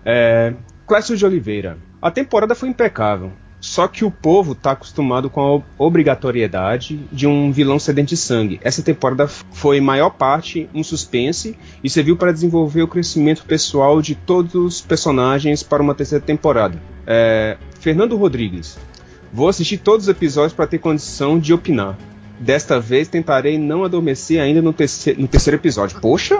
É, 0.05 0.53
Clécio 0.87 1.17
de 1.17 1.25
Oliveira. 1.25 1.77
A 2.01 2.09
temporada 2.09 2.55
foi 2.55 2.69
impecável. 2.69 3.33
Só 3.59 3.85
que 3.85 4.05
o 4.05 4.11
povo 4.11 4.53
está 4.53 4.71
acostumado 4.71 5.29
com 5.29 5.41
a 5.41 5.83
obrigatoriedade 5.83 7.01
de 7.11 7.27
um 7.27 7.51
vilão 7.51 7.77
sedente 7.79 8.11
de 8.11 8.17
sangue. 8.17 8.61
Essa 8.63 8.81
temporada 8.81 9.27
foi, 9.27 9.81
maior 9.81 10.11
parte, 10.11 10.69
um 10.73 10.85
suspense 10.85 11.57
e 11.83 11.89
serviu 11.89 12.15
para 12.15 12.31
desenvolver 12.31 12.81
o 12.81 12.87
crescimento 12.87 13.43
pessoal 13.43 14.01
de 14.01 14.15
todos 14.15 14.55
os 14.55 14.79
personagens 14.79 15.61
para 15.61 15.83
uma 15.83 15.93
terceira 15.93 16.23
temporada. 16.23 16.81
É, 17.05 17.57
Fernando 17.81 18.15
Rodrigues. 18.15 18.79
Vou 19.33 19.49
assistir 19.49 19.79
todos 19.79 20.05
os 20.05 20.09
episódios 20.09 20.53
para 20.53 20.67
ter 20.67 20.77
condição 20.77 21.39
de 21.39 21.53
opinar. 21.53 21.97
Desta 22.39 22.79
vez 22.79 23.07
tentarei 23.07 23.57
não 23.57 23.83
adormecer 23.83 24.39
ainda 24.39 24.61
no, 24.61 24.71
terceiro, 24.71 25.19
no 25.19 25.27
terceiro 25.27 25.57
episódio. 25.57 25.99
Poxa! 25.99 26.39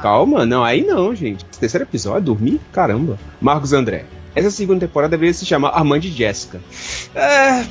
Calma, 0.00 0.46
não, 0.46 0.62
aí 0.62 0.86
não, 0.86 1.12
gente. 1.12 1.44
Terceiro 1.58 1.84
episódio, 1.84 2.22
dormir? 2.22 2.60
Caramba. 2.72 3.18
Marcos 3.40 3.72
André. 3.72 4.04
Essa 4.32 4.50
segunda 4.50 4.86
temporada 4.86 5.10
deveria 5.10 5.34
se 5.34 5.44
chamar 5.44 5.70
A 5.70 5.82
Mãe 5.82 5.98
de 5.98 6.08
Jessica. 6.08 6.60
É. 7.16 7.66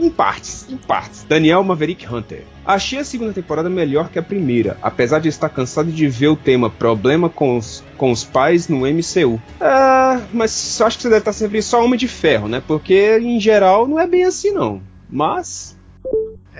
Em 0.00 0.08
partes, 0.08 0.66
em 0.70 0.78
partes. 0.78 1.26
Daniel 1.28 1.62
Maverick 1.62 2.06
Hunter. 2.06 2.44
Achei 2.64 2.98
a 2.98 3.04
segunda 3.04 3.34
temporada 3.34 3.68
melhor 3.68 4.08
que 4.08 4.18
a 4.18 4.22
primeira, 4.22 4.78
apesar 4.80 5.18
de 5.18 5.28
estar 5.28 5.50
cansado 5.50 5.92
de 5.92 6.08
ver 6.08 6.28
o 6.28 6.36
tema 6.36 6.70
problema 6.70 7.28
com 7.28 7.58
os, 7.58 7.84
com 7.98 8.10
os 8.10 8.24
pais 8.24 8.66
no 8.66 8.80
MCU. 8.80 9.40
É, 9.60 10.20
mas 10.32 10.80
acho 10.80 10.96
que 10.96 11.02
você 11.02 11.08
deve 11.10 11.20
estar 11.20 11.34
sempre 11.34 11.60
só 11.60 11.84
Homem 11.84 11.98
de 11.98 12.08
Ferro, 12.08 12.48
né? 12.48 12.62
Porque 12.66 13.18
em 13.18 13.38
geral 13.38 13.86
não 13.86 14.00
é 14.00 14.06
bem 14.06 14.24
assim 14.24 14.52
não. 14.52 14.80
Mas 15.08 15.76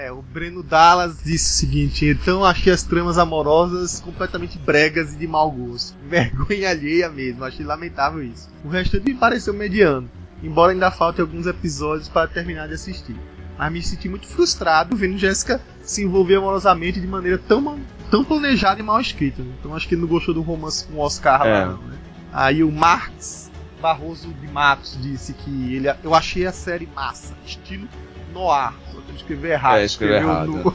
é, 0.01 0.11
o 0.11 0.23
Breno 0.23 0.63
Dallas 0.63 1.23
disse 1.23 1.53
o 1.53 1.57
seguinte: 1.57 2.07
então 2.07 2.43
achei 2.43 2.73
as 2.73 2.83
tramas 2.83 3.19
amorosas 3.19 4.01
completamente 4.01 4.59
bregas 4.59 5.13
e 5.13 5.19
de 5.19 5.27
mau 5.27 5.51
gosto. 5.51 5.95
Vergonha 6.09 6.71
alheia 6.71 7.11
mesmo, 7.11 7.45
achei 7.45 7.65
lamentável 7.67 8.23
isso. 8.23 8.49
O 8.65 8.69
resto 8.69 8.99
me 9.03 9.15
pareceu 9.15 9.53
mediano, 9.53 10.11
embora 10.43 10.73
ainda 10.73 10.91
falte 10.91 11.21
alguns 11.21 11.47
episódios 11.47 12.09
para 12.09 12.29
terminar 12.29 12.69
de 12.69 12.75
assistir. 12.75 13.17
Mas 13.59 13.73
me 13.73 13.83
senti 13.83 14.09
muito 14.09 14.27
frustrado 14.27 14.97
vendo 14.97 15.19
Jéssica 15.19 15.61
se 15.83 16.03
envolver 16.03 16.37
amorosamente 16.37 17.01
de 17.01 17.07
maneira 17.07 17.39
tão, 17.39 17.79
tão 18.11 18.25
planejada 18.25 18.81
e 18.81 18.83
mal 18.83 19.01
escrita. 19.01 19.43
Então 19.43 19.75
acho 19.75 19.87
que 19.87 19.95
ele 19.95 20.03
não 20.03 20.09
gostou 20.09 20.33
do 20.33 20.41
romance 20.41 20.87
com 20.87 20.95
o 20.95 21.01
Oscar 21.01 21.47
é. 21.47 21.53
lá, 21.53 21.67
não, 21.67 21.83
né? 21.83 21.99
Aí 22.33 22.63
o 22.63 22.71
Marx 22.71 23.51
Barroso 23.81 24.29
de 24.29 24.49
Matos 24.49 24.97
disse 25.01 25.33
que 25.33 25.75
ele, 25.75 25.89
eu 26.05 26.15
achei 26.15 26.47
a 26.47 26.53
série 26.53 26.89
massa, 26.95 27.35
estilo 27.45 27.89
noir. 28.33 28.73
Só 28.93 29.01
que 29.01 29.11
ele 29.11 29.17
escreveu 29.19 29.51
errado. 29.51 29.79
É, 29.79 29.85
escreveu 29.85 30.17
errado. 30.17 30.47
No... 30.51 30.75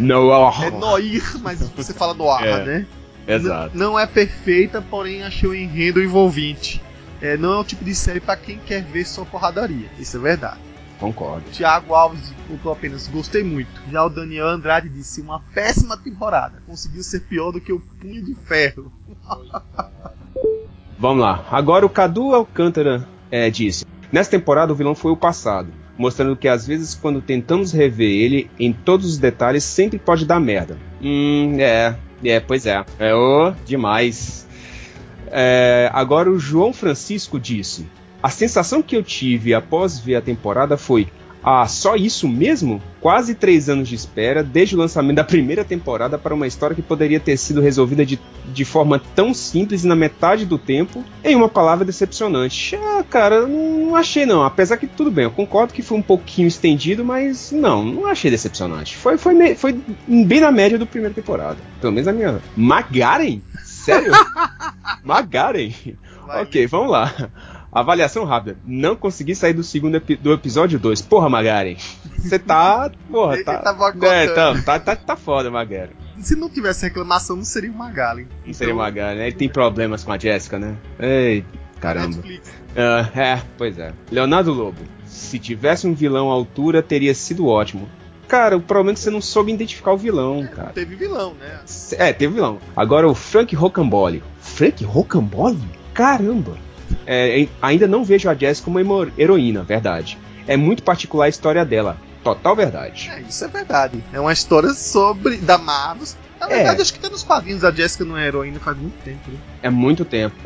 noir. 0.06 0.64
É 0.64 0.70
noir, 0.70 1.22
mas 1.42 1.68
você 1.70 1.94
fala 1.94 2.14
noir, 2.14 2.44
é. 2.44 2.64
né? 2.64 2.86
Exato. 3.26 3.76
N 3.76 3.80
não 3.84 3.98
é 3.98 4.06
perfeita, 4.06 4.82
porém 4.82 5.22
achei 5.22 5.48
o 5.48 5.54
enredo 5.54 6.02
envolvente. 6.02 6.82
É, 7.20 7.36
não 7.36 7.52
é 7.52 7.56
o 7.58 7.64
tipo 7.64 7.84
de 7.84 7.94
série 7.94 8.20
para 8.20 8.36
quem 8.36 8.58
quer 8.58 8.82
ver 8.82 9.04
só 9.04 9.24
porradaria. 9.24 9.88
Isso 9.98 10.16
é 10.16 10.20
verdade. 10.20 10.60
Concordo. 10.98 11.50
Tiago 11.50 11.94
Alves 11.94 12.32
botou 12.48 12.72
apenas 12.72 13.08
gostei 13.08 13.42
muito. 13.42 13.70
Já 13.90 14.04
o 14.04 14.10
Daniel 14.10 14.48
Andrade 14.48 14.88
disse 14.88 15.20
uma 15.20 15.40
péssima 15.54 15.96
temporada. 15.96 16.62
Conseguiu 16.66 17.02
ser 17.02 17.20
pior 17.20 17.52
do 17.52 17.60
que 17.60 17.72
o 17.72 17.80
Punho 17.80 18.22
de 18.22 18.34
Ferro. 18.34 18.92
Vamos 20.98 21.22
lá. 21.22 21.46
Agora 21.50 21.86
o 21.86 21.90
Cadu 21.90 22.34
Alcântara 22.34 23.08
é, 23.30 23.48
disse: 23.48 23.86
Nessa 24.12 24.30
temporada 24.30 24.72
o 24.72 24.76
vilão 24.76 24.94
foi 24.94 25.10
o 25.10 25.16
passado 25.16 25.72
mostrando 26.00 26.34
que 26.34 26.48
às 26.48 26.66
vezes 26.66 26.94
quando 26.94 27.20
tentamos 27.20 27.72
rever 27.72 28.08
ele 28.08 28.50
em 28.58 28.72
todos 28.72 29.06
os 29.06 29.18
detalhes 29.18 29.62
sempre 29.62 29.98
pode 29.98 30.24
dar 30.24 30.40
merda. 30.40 30.78
Hum, 31.02 31.56
é, 31.58 31.94
é, 32.24 32.40
pois 32.40 32.64
é. 32.64 32.82
É 32.98 33.14
o 33.14 33.48
oh, 33.48 33.54
demais. 33.66 34.48
É, 35.30 35.90
agora 35.92 36.30
o 36.30 36.38
João 36.38 36.72
Francisco 36.72 37.38
disse: 37.38 37.86
a 38.22 38.28
sensação 38.30 38.82
que 38.82 38.96
eu 38.96 39.02
tive 39.02 39.54
após 39.54 39.98
ver 39.98 40.16
a 40.16 40.20
temporada 40.20 40.76
foi 40.76 41.08
ah, 41.42 41.66
só 41.66 41.96
isso 41.96 42.28
mesmo? 42.28 42.82
Quase 43.00 43.34
três 43.34 43.70
anos 43.70 43.88
de 43.88 43.94
espera, 43.94 44.42
desde 44.42 44.76
o 44.76 44.78
lançamento 44.78 45.16
da 45.16 45.24
primeira 45.24 45.64
temporada, 45.64 46.18
para 46.18 46.34
uma 46.34 46.46
história 46.46 46.76
que 46.76 46.82
poderia 46.82 47.18
ter 47.18 47.36
sido 47.38 47.62
resolvida 47.62 48.04
de, 48.04 48.20
de 48.52 48.64
forma 48.64 49.00
tão 49.14 49.32
simples 49.32 49.82
e 49.82 49.86
na 49.86 49.96
metade 49.96 50.44
do 50.44 50.58
tempo, 50.58 51.02
em 51.24 51.34
uma 51.34 51.48
palavra 51.48 51.82
decepcionante. 51.84 52.76
Ah, 52.76 53.02
cara, 53.08 53.46
não, 53.46 53.96
achei 53.96 54.26
não. 54.26 54.44
Apesar 54.44 54.76
que 54.76 54.86
tudo 54.86 55.10
bem, 55.10 55.24
eu 55.24 55.30
concordo 55.30 55.72
que 55.72 55.82
foi 55.82 55.96
um 55.96 56.02
pouquinho 56.02 56.46
estendido, 56.46 57.02
mas 57.02 57.50
não, 57.50 57.82
não 57.82 58.06
achei 58.06 58.30
decepcionante. 58.30 58.94
Foi, 58.98 59.16
foi, 59.16 59.54
foi 59.54 59.80
bem 60.06 60.40
na 60.40 60.52
média 60.52 60.78
do 60.78 60.86
primeira 60.86 61.14
temporada. 61.14 61.56
Pelo 61.80 61.94
menos 61.94 62.06
a 62.06 62.12
minha. 62.12 62.38
Magaren? 62.54 63.40
Sério? 63.84 64.12
Magaren? 65.04 65.72
ok, 66.28 66.66
vamos 66.66 66.90
lá. 66.90 67.12
Avaliação 67.72 68.24
rápida. 68.24 68.58
Não 68.66 68.96
consegui 68.96 69.34
sair 69.34 69.52
do 69.52 69.62
segundo 69.62 69.96
epi 69.96 70.16
do 70.16 70.32
episódio 70.32 70.78
2. 70.78 71.02
Porra, 71.02 71.28
Magaren. 71.28 71.76
Você 72.18 72.38
tá. 72.38 72.90
Porra, 73.08 73.42
tá. 73.44 73.58
tá, 73.58 73.92
é, 74.02 74.26
tá, 74.28 74.62
tá, 74.62 74.80
tá, 74.80 74.96
tá 74.96 75.16
foda, 75.16 75.50
Magaren. 75.50 75.92
Se 76.18 76.36
não 76.36 76.50
tivesse 76.50 76.84
reclamação, 76.84 77.36
não 77.36 77.44
seria 77.44 77.70
o 77.70 77.74
Magaren. 77.74 78.24
Não 78.24 78.28
então... 78.42 78.54
seria 78.54 78.74
o 78.74 78.76
Magaren, 78.76 79.16
né? 79.16 79.26
Ele 79.28 79.36
tem 79.36 79.48
problemas 79.48 80.04
com 80.04 80.12
a 80.12 80.18
Jessica, 80.18 80.58
né? 80.58 80.76
Ei, 80.98 81.44
caramba. 81.80 82.18
Uh, 82.18 83.18
é, 83.18 83.40
pois 83.56 83.78
é. 83.78 83.92
Leonardo 84.10 84.52
Lobo. 84.52 84.80
Se 85.06 85.38
tivesse 85.38 85.86
um 85.86 85.94
vilão 85.94 86.30
à 86.30 86.34
altura, 86.34 86.82
teria 86.82 87.14
sido 87.14 87.46
ótimo. 87.46 87.88
Cara, 88.30 88.56
o 88.56 88.60
problema 88.60 88.92
é 88.92 88.94
que 88.94 89.00
você 89.00 89.10
não 89.10 89.20
soube 89.20 89.52
identificar 89.52 89.92
o 89.92 89.96
vilão, 89.96 90.44
é, 90.44 90.46
cara. 90.46 90.70
Teve 90.70 90.94
vilão, 90.94 91.34
né? 91.34 91.58
É, 91.98 92.12
teve 92.12 92.34
vilão. 92.34 92.60
Agora 92.76 93.08
o 93.08 93.12
Frank 93.12 93.56
Rocambole. 93.56 94.22
Frank 94.40 94.84
Rocambole? 94.84 95.58
Caramba! 95.92 96.56
É, 97.04 97.48
ainda 97.60 97.88
não 97.88 98.04
vejo 98.04 98.30
a 98.30 98.34
Jess 98.34 98.60
como 98.60 98.78
uma 98.78 99.08
heroína, 99.18 99.64
verdade. 99.64 100.16
É 100.46 100.56
muito 100.56 100.84
particular 100.84 101.24
a 101.24 101.28
história 101.28 101.64
dela. 101.64 101.98
Total 102.22 102.54
verdade. 102.54 103.10
É, 103.12 103.20
isso 103.22 103.44
é 103.44 103.48
verdade. 103.48 104.04
É 104.12 104.20
uma 104.20 104.32
história 104.32 104.70
sobre. 104.74 105.38
da 105.38 105.58
Marvel. 105.58 106.06
Na 106.38 106.46
verdade, 106.46 106.78
é. 106.78 106.82
acho 106.82 106.92
que 106.92 107.00
até 107.00 107.08
nos 107.08 107.24
quadrinhos 107.24 107.64
a 107.64 107.72
Jessica 107.72 108.04
não 108.04 108.16
é 108.16 108.28
heroína 108.28 108.60
faz 108.60 108.76
muito 108.76 108.96
tempo. 109.02 109.28
Né? 109.28 109.38
É 109.60 109.70
muito 109.70 110.04
tempo. 110.04 110.36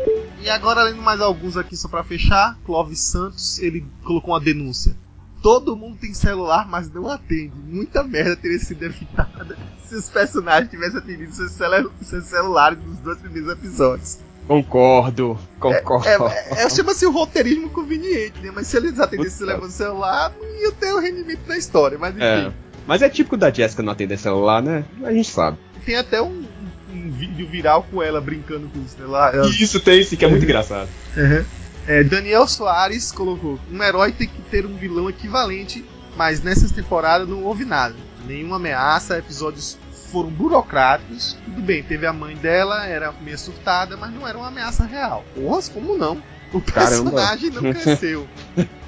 E 0.42 0.48
agora, 0.48 0.84
lendo 0.84 1.02
mais 1.02 1.20
alguns 1.20 1.58
aqui 1.58 1.76
só 1.76 1.86
pra 1.86 2.02
fechar, 2.02 2.56
Clóvis 2.64 3.00
Santos, 3.00 3.58
ele 3.58 3.84
colocou 4.02 4.32
uma 4.32 4.40
denúncia. 4.40 4.96
Todo 5.44 5.76
mundo 5.76 5.98
tem 6.00 6.14
celular, 6.14 6.66
mas 6.66 6.90
não 6.90 7.06
atende. 7.06 7.52
Muita 7.66 8.02
merda 8.02 8.34
teria 8.34 8.58
sido 8.58 8.82
evitada 8.82 9.58
se 9.86 9.94
os 9.94 10.08
personagens 10.08 10.70
tivessem 10.70 10.96
atendido 10.96 11.34
seus, 11.34 11.52
seus 12.00 12.24
celulares 12.24 12.78
nos 12.82 12.98
dois 13.00 13.18
primeiros 13.18 13.52
episódios. 13.52 14.20
Concordo, 14.48 15.38
concordo. 15.60 16.28
É, 16.28 16.62
é, 16.62 16.64
é 16.64 16.70
chama-se 16.70 17.04
o 17.04 17.10
roteirismo 17.10 17.68
conveniente, 17.68 18.40
né? 18.40 18.50
Mas 18.54 18.68
se 18.68 18.78
eles 18.78 18.98
atendessem 18.98 19.46
o 19.58 19.68
celular, 19.68 20.32
ia 20.62 20.72
ter 20.72 20.94
o 20.94 20.98
rendimento 20.98 21.46
da 21.46 21.58
história, 21.58 21.98
mas 21.98 22.14
enfim. 22.14 22.24
É. 22.24 22.52
Mas 22.86 23.02
é 23.02 23.10
típico 23.10 23.36
da 23.36 23.50
Jessica 23.50 23.82
não 23.82 23.92
atender 23.92 24.16
celular, 24.16 24.62
né? 24.62 24.82
A 25.02 25.12
gente 25.12 25.28
sabe. 25.28 25.58
Tem 25.84 25.96
até 25.96 26.22
um, 26.22 26.42
um 26.90 27.10
vídeo 27.10 27.46
viral 27.46 27.86
com 27.90 28.02
ela 28.02 28.18
brincando 28.18 28.66
com 28.68 28.78
o 28.78 28.88
celular. 28.88 29.34
Ela... 29.34 29.46
Isso 29.46 29.78
tem 29.78 30.02
sim, 30.04 30.16
que 30.16 30.24
é 30.24 30.28
muito 30.28 30.44
engraçado. 30.44 30.88
Uhum. 31.14 31.44
É, 31.86 32.02
Daniel 32.02 32.46
Soares 32.46 33.12
colocou: 33.12 33.58
um 33.70 33.82
herói 33.82 34.12
tem 34.12 34.28
que 34.28 34.42
ter 34.42 34.66
um 34.66 34.76
vilão 34.76 35.08
equivalente, 35.08 35.84
mas 36.16 36.42
nessas 36.42 36.70
temporadas 36.70 37.28
não 37.28 37.42
houve 37.44 37.64
nada. 37.64 37.94
Nenhuma 38.26 38.56
ameaça, 38.56 39.18
episódios 39.18 39.78
foram 40.10 40.30
burocráticos. 40.30 41.36
Tudo 41.44 41.60
bem, 41.60 41.82
teve 41.82 42.06
a 42.06 42.12
mãe 42.12 42.36
dela, 42.36 42.86
era 42.86 43.12
meio 43.12 43.38
surtada, 43.38 43.96
mas 43.96 44.12
não 44.12 44.26
era 44.26 44.38
uma 44.38 44.48
ameaça 44.48 44.84
real. 44.84 45.24
Porra, 45.34 45.62
como 45.72 45.98
não? 45.98 46.22
O 46.52 46.60
personagem 46.60 47.50
não 47.50 47.62
cresceu 47.74 48.28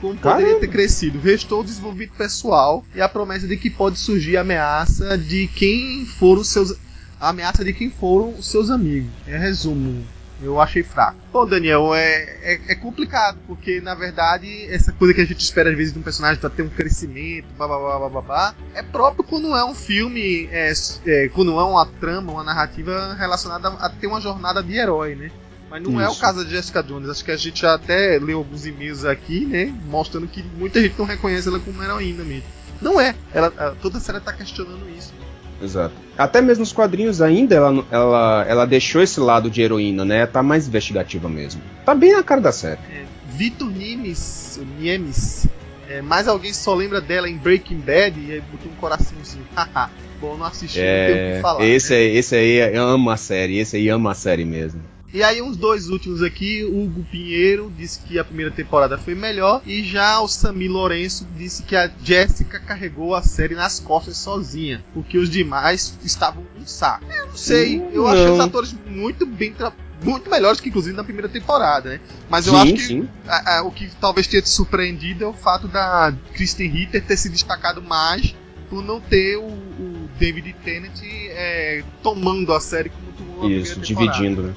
como 0.00 0.16
poderia 0.16 0.46
Caramba. 0.46 0.60
ter 0.60 0.68
crescido. 0.68 1.18
Restou 1.18 1.60
o 1.60 1.64
desenvolvimento 1.64 2.12
pessoal 2.12 2.84
e 2.94 3.00
a 3.00 3.08
promessa 3.08 3.46
de 3.46 3.56
que 3.56 3.70
pode 3.70 3.98
surgir 3.98 4.36
a 4.36 4.42
ameaça 4.42 5.18
de 5.18 5.48
quem 5.48 6.06
foram 6.06 6.42
os 6.42 6.48
seus. 6.48 6.74
A 7.18 7.30
ameaça 7.30 7.64
de 7.64 7.72
quem 7.72 7.90
foram 7.90 8.34
os 8.38 8.46
seus 8.46 8.70
amigos. 8.70 9.10
É 9.26 9.36
resumo. 9.36 10.04
Eu 10.42 10.60
achei 10.60 10.82
fraco. 10.82 11.16
Bom, 11.32 11.46
Daniel, 11.46 11.94
é, 11.94 12.22
é, 12.42 12.60
é 12.68 12.74
complicado, 12.74 13.38
porque 13.46 13.80
na 13.80 13.94
verdade 13.94 14.66
essa 14.70 14.92
coisa 14.92 15.14
que 15.14 15.20
a 15.20 15.24
gente 15.24 15.40
espera 15.40 15.70
às 15.70 15.76
vezes 15.76 15.92
de 15.92 15.98
um 15.98 16.02
personagem 16.02 16.38
pra 16.38 16.50
ter 16.50 16.62
um 16.62 16.68
crescimento, 16.68 17.46
babá, 17.56 18.08
babá, 18.08 18.54
é 18.74 18.82
próprio 18.82 19.24
quando 19.24 19.54
é 19.56 19.64
um 19.64 19.74
filme, 19.74 20.48
é, 20.50 20.72
é, 21.06 21.28
quando 21.30 21.58
é 21.58 21.64
uma 21.64 21.86
trama, 21.86 22.32
uma 22.32 22.44
narrativa 22.44 23.14
relacionada 23.14 23.68
a 23.68 23.88
ter 23.88 24.06
uma 24.06 24.20
jornada 24.20 24.62
de 24.62 24.76
herói, 24.76 25.14
né? 25.14 25.30
Mas 25.70 25.82
não 25.82 26.00
é 26.00 26.08
o 26.08 26.12
Isso. 26.12 26.20
caso 26.20 26.44
da 26.44 26.48
Jessica 26.48 26.82
Jones. 26.82 27.08
Acho 27.08 27.24
que 27.24 27.30
a 27.32 27.36
gente 27.36 27.60
já 27.60 27.74
até 27.74 28.18
leu 28.18 28.38
alguns 28.38 28.66
e-mails 28.66 29.04
aqui, 29.04 29.44
né? 29.44 29.74
Mostrando 29.86 30.28
que 30.28 30.42
muita 30.42 30.80
gente 30.80 30.96
não 30.96 31.04
reconhece 31.04 31.48
ela 31.48 31.58
como 31.58 31.82
heroína 31.82 32.22
mesmo. 32.22 32.44
Não 32.80 33.00
é. 33.00 33.16
Ela, 33.34 33.50
toda 33.82 33.98
a 33.98 34.00
série 34.00 34.20
tá 34.20 34.32
questionando 34.32 34.88
isso. 34.96 35.12
Exato. 35.60 35.94
Até 36.18 36.40
mesmo 36.40 36.60
nos 36.62 36.72
quadrinhos 36.72 37.20
ainda 37.22 37.54
ela, 37.54 37.84
ela, 37.90 38.44
ela 38.48 38.66
deixou 38.66 39.02
esse 39.02 39.18
lado 39.20 39.50
de 39.50 39.62
heroína, 39.62 40.04
né? 40.04 40.26
Tá 40.26 40.42
mais 40.42 40.66
investigativa 40.68 41.28
mesmo. 41.28 41.62
Tá 41.84 41.94
bem 41.94 42.12
na 42.12 42.22
cara 42.22 42.40
da 42.40 42.52
série. 42.52 42.80
Vitor 43.26 43.68
Nimes, 43.70 44.60
Niemes, 44.78 45.46
é, 45.88 46.00
mais 46.02 46.26
alguém 46.28 46.52
só 46.52 46.74
lembra 46.74 47.00
dela 47.00 47.28
em 47.28 47.36
Breaking 47.36 47.78
Bad 47.80 48.18
e 48.18 48.32
aí 48.32 48.40
botou 48.50 48.70
um 48.70 48.74
coraçãozinho. 48.76 49.44
Haha. 49.54 49.90
Bom, 50.20 50.36
não 50.38 50.46
assisti, 50.46 50.78
não 50.78 50.84
tenho 50.86 51.16
o 51.16 51.20
É, 51.20 51.34
que 51.36 51.42
falar. 51.42 51.64
esse, 51.66 51.92
né? 51.92 51.98
aí, 51.98 52.16
esse 52.16 52.34
aí 52.34 52.74
ama 52.76 53.12
a 53.12 53.16
série, 53.18 53.58
esse 53.58 53.76
aí 53.76 53.88
ama 53.90 54.12
a 54.12 54.14
série 54.14 54.46
mesmo. 54.46 54.80
E 55.16 55.22
aí, 55.22 55.40
uns 55.40 55.56
dois 55.56 55.88
últimos 55.88 56.22
aqui, 56.22 56.62
o 56.62 56.84
Hugo 56.84 57.02
Pinheiro 57.10 57.72
disse 57.74 58.00
que 58.00 58.18
a 58.18 58.24
primeira 58.24 58.50
temporada 58.50 58.98
foi 58.98 59.14
melhor, 59.14 59.62
e 59.64 59.82
já 59.82 60.20
o 60.20 60.28
Sami 60.28 60.68
Lourenço 60.68 61.26
disse 61.34 61.62
que 61.62 61.74
a 61.74 61.90
Jessica 62.04 62.60
carregou 62.60 63.14
a 63.14 63.22
série 63.22 63.54
nas 63.54 63.80
costas 63.80 64.18
sozinha, 64.18 64.84
porque 64.92 65.16
os 65.16 65.30
demais 65.30 65.98
estavam 66.04 66.44
um 66.60 66.66
saco. 66.66 67.06
Eu 67.10 67.28
não 67.28 67.34
sei, 67.34 67.82
eu 67.94 68.04
Hum, 68.04 68.08
achei 68.08 68.26
não. 68.26 68.34
os 68.34 68.40
atores 68.40 68.74
muito 68.86 69.24
bem 69.24 69.54
muito 70.02 70.28
melhores 70.28 70.60
que 70.60 70.68
inclusive 70.68 70.94
na 70.94 71.02
primeira 71.02 71.30
temporada, 71.30 71.88
né? 71.88 72.00
Mas 72.28 72.46
eu 72.46 72.52
sim, 72.52 72.74
acho 72.74 72.74
que 72.74 73.08
a- 73.26 73.56
a- 73.56 73.62
o 73.62 73.72
que 73.72 73.88
talvez 73.98 74.26
tenha 74.26 74.42
te 74.42 74.50
surpreendido 74.50 75.24
é 75.24 75.26
o 75.26 75.32
fato 75.32 75.66
da 75.66 76.12
Kristen 76.34 76.68
Ritter 76.68 77.02
ter 77.02 77.16
se 77.16 77.30
destacado 77.30 77.80
mais 77.80 78.34
por 78.68 78.84
não 78.84 79.00
ter 79.00 79.38
o, 79.38 79.46
o 79.46 80.10
David 80.18 80.54
Tennant 80.62 81.00
é, 81.02 81.82
tomando 82.02 82.52
a 82.52 82.60
série 82.60 82.90
como 82.90 83.10
tomou 83.12 83.46
a 83.46 83.50
Isso, 83.50 83.80
dividindo, 83.80 84.42
né? 84.42 84.54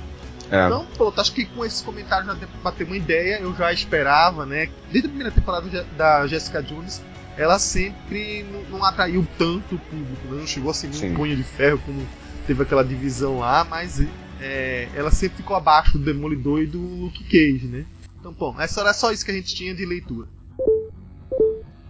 É. 0.52 0.66
Então, 0.66 0.86
pronto, 0.96 1.22
acho 1.22 1.34
que 1.34 1.46
com 1.46 1.64
esses 1.64 1.82
comentários 1.82 2.28
já 2.28 2.72
ter 2.72 2.84
uma 2.84 2.98
ideia, 2.98 3.40
eu 3.40 3.56
já 3.56 3.72
esperava, 3.72 4.46
né? 4.46 4.70
Desde 4.92 5.08
a 5.08 5.10
primeira 5.10 5.32
temporada 5.32 5.86
da 5.96 6.26
Jessica 6.28 6.62
Jones, 6.64 7.02
ela 7.38 7.60
sempre 7.60 8.44
não, 8.52 8.80
não 8.80 8.86
atraiu 8.86 9.26
tanto 9.38 9.76
o 9.76 9.80
público, 9.80 10.28
né? 10.28 10.40
Não 10.40 10.48
chegou 10.48 10.72
assim 10.72 10.92
Sim. 10.92 11.10
num 11.10 11.16
punho 11.16 11.36
de 11.36 11.44
ferro 11.44 11.80
como 11.86 12.06
teve 12.48 12.64
aquela 12.64 12.84
divisão 12.84 13.40
lá, 13.40 13.64
mas 13.64 14.02
é, 14.42 14.90
ela 14.96 15.12
sempre 15.12 15.38
ficou 15.38 15.56
abaixo 15.56 15.98
do 15.98 16.04
Demolidor 16.04 16.62
e 16.62 16.66
do 16.66 16.80
Luke 16.80 17.24
Cage, 17.26 17.68
né? 17.68 17.86
Então, 18.20 18.34
bom, 18.34 18.60
essa 18.60 18.82
era 18.82 18.94
só 18.94 19.12
isso 19.12 19.24
que 19.24 19.32
a 19.32 19.34
gente 19.34 19.54
tinha 19.54 19.74
de 19.74 19.86
leitura. 19.86 20.28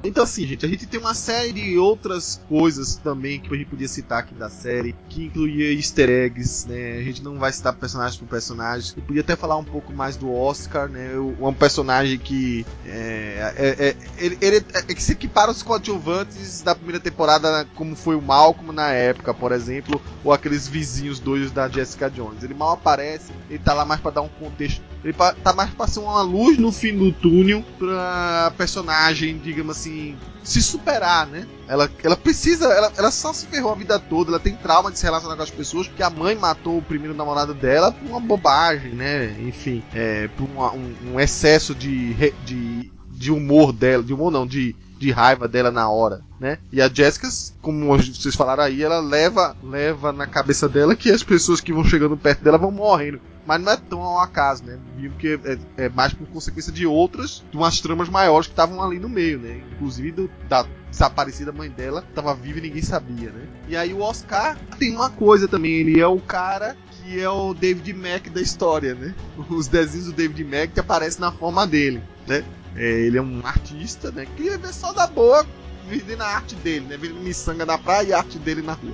Então 0.03 0.23
assim, 0.23 0.47
gente, 0.47 0.65
a 0.65 0.69
gente 0.69 0.87
tem 0.87 0.99
uma 0.99 1.13
série 1.13 1.51
de 1.51 1.77
outras 1.77 2.41
coisas 2.47 2.95
também 2.95 3.39
que 3.39 3.53
a 3.53 3.57
gente 3.57 3.67
podia 3.69 3.87
citar 3.87 4.19
aqui 4.19 4.33
da 4.33 4.49
série, 4.49 4.95
que 5.09 5.25
incluía 5.25 5.73
easter 5.73 6.09
eggs, 6.09 6.65
né? 6.67 6.99
A 6.99 7.03
gente 7.03 7.21
não 7.21 7.37
vai 7.37 7.51
citar 7.51 7.73
personagem 7.73 8.17
por 8.17 8.27
personagem. 8.27 8.93
Eu 8.95 9.03
podia 9.03 9.21
até 9.21 9.35
falar 9.35 9.57
um 9.57 9.63
pouco 9.63 9.91
mais 9.91 10.15
do 10.15 10.33
Oscar, 10.33 10.87
né? 10.87 11.19
Um 11.19 11.53
personagem 11.53 12.17
que 12.17 12.65
é, 12.85 13.53
é, 13.57 13.87
é- 13.89 13.97
ele, 14.17 14.37
ele 14.39 14.65
é, 14.73 14.81
que 14.93 15.03
se 15.03 15.11
equipara 15.11 15.49
aos 15.49 15.61
coadjuvantes 15.61 16.61
da 16.61 16.73
primeira 16.73 16.99
temporada, 16.99 17.67
como 17.75 17.93
foi 17.95 18.15
o 18.15 18.21
Malcolm 18.21 18.71
na 18.71 18.91
época, 18.91 19.33
por 19.33 19.51
exemplo, 19.51 20.01
ou 20.23 20.31
aqueles 20.31 20.65
vizinhos 20.67 21.19
doidos 21.19 21.51
da 21.51 21.67
Jessica 21.67 22.09
Jones. 22.09 22.41
Ele 22.43 22.53
mal 22.53 22.71
aparece, 22.71 23.33
ele 23.49 23.59
tá 23.59 23.73
lá 23.73 23.83
mais 23.83 23.99
pra 23.99 24.11
dar 24.11 24.21
um 24.21 24.29
contexto. 24.29 24.81
Ele 25.03 25.13
tá 25.13 25.53
mais 25.53 25.69
ser 25.91 25.99
uma 25.99 26.21
luz 26.21 26.57
no 26.57 26.71
fim 26.71 26.95
do 26.97 27.11
túnel 27.11 27.63
pra 27.77 28.51
personagem, 28.57 29.37
digamos 29.37 29.77
assim, 29.77 30.17
se 30.43 30.61
superar, 30.61 31.25
né? 31.27 31.47
Ela, 31.67 31.89
ela 32.03 32.17
precisa, 32.17 32.65
ela, 32.65 32.91
ela 32.97 33.11
só 33.11 33.31
se 33.31 33.45
ferrou 33.47 33.71
a 33.71 33.75
vida 33.75 33.97
toda, 33.99 34.31
ela 34.31 34.39
tem 34.39 34.55
trauma 34.55 34.91
de 34.91 34.99
se 34.99 35.05
relacionar 35.05 35.35
com 35.37 35.43
as 35.43 35.49
pessoas, 35.51 35.87
porque 35.87 36.03
a 36.03 36.09
mãe 36.09 36.35
matou 36.35 36.77
o 36.77 36.81
primeiro 36.81 37.15
namorado 37.15 37.53
dela 37.53 37.91
por 37.91 38.09
uma 38.09 38.19
bobagem, 38.19 38.91
né? 38.91 39.35
Enfim, 39.39 39.83
é, 39.93 40.27
por 40.29 40.43
uma- 40.49 40.73
um, 40.73 40.93
um 41.13 41.19
excesso 41.19 41.73
de, 41.73 42.13
de, 42.45 42.91
de 43.11 43.31
humor 43.31 43.71
dela, 43.71 44.03
de 44.03 44.13
humor 44.13 44.31
não, 44.31 44.45
de, 44.45 44.75
de 44.97 45.11
raiva 45.11 45.47
dela 45.47 45.71
na 45.71 45.89
hora, 45.89 46.21
né? 46.39 46.57
E 46.73 46.81
a 46.81 46.89
Jessica, 46.89 47.29
como 47.61 47.87
vocês 47.97 48.35
falaram 48.35 48.63
aí, 48.63 48.83
ela 48.83 48.99
leva, 48.99 49.55
leva 49.63 50.11
na 50.11 50.27
cabeça 50.27 50.67
dela 50.67 50.95
que 50.95 51.09
as 51.11 51.23
pessoas 51.23 51.61
que 51.61 51.71
vão 51.71 51.85
chegando 51.85 52.17
perto 52.17 52.43
dela 52.43 52.57
vão 52.57 52.71
morrendo. 52.71 53.21
Mas 53.49 53.63
não 53.63 53.71
é 53.71 53.77
tão 53.77 53.99
ao 54.03 54.19
acaso, 54.19 54.63
né? 54.63 54.77
Viu 54.95 55.09
que 55.17 55.39
é, 55.43 55.85
é 55.85 55.89
mais 55.89 56.13
por 56.13 56.27
consequência 56.27 56.71
de 56.71 56.85
outras, 56.85 57.43
de 57.49 57.57
umas 57.57 57.81
tramas 57.81 58.07
maiores 58.07 58.45
que 58.45 58.53
estavam 58.53 58.79
ali 58.79 58.99
no 58.99 59.09
meio, 59.09 59.39
né? 59.39 59.59
Inclusive 59.73 60.11
do- 60.11 60.29
da 60.47 60.67
desaparecida 60.91 61.51
mãe 61.51 61.67
dela, 61.67 62.03
tava 62.13 62.35
viva 62.35 62.59
e 62.59 62.61
ninguém 62.61 62.83
sabia, 62.83 63.31
né? 63.31 63.47
E 63.67 63.75
aí 63.75 63.91
o 63.91 64.01
Oscar 64.01 64.55
tem 64.77 64.93
uma 64.95 65.09
coisa 65.09 65.47
também, 65.47 65.71
ele 65.71 65.99
é 65.99 66.05
o 66.05 66.19
cara 66.19 66.77
que 66.91 67.19
é 67.19 67.27
o 67.27 67.55
David 67.55 67.91
Mack 67.93 68.29
da 68.29 68.39
história, 68.39 68.93
né? 68.93 69.15
Os 69.49 69.67
desenhos 69.67 70.05
do 70.05 70.13
David 70.13 70.43
Mack 70.43 70.73
que 70.73 70.79
aparecem 70.79 71.19
na 71.19 71.31
forma 71.31 71.65
dele, 71.65 72.03
né? 72.27 72.43
É, 72.75 72.87
ele 73.01 73.17
é 73.17 73.21
um 73.21 73.41
artista, 73.43 74.11
né? 74.11 74.27
Que 74.37 74.43
vive 74.43 74.71
só 74.71 74.93
da 74.93 75.07
boa, 75.07 75.43
vive 75.89 76.15
na 76.15 76.25
arte 76.25 76.55
dele, 76.55 76.85
né? 76.87 76.97
Vive 76.97 77.13
miçanga 77.15 77.65
na 77.65 77.77
praia 77.77 78.07
e 78.07 78.13
arte 78.13 78.37
dele 78.37 78.61
na 78.61 78.73
rua. 78.73 78.93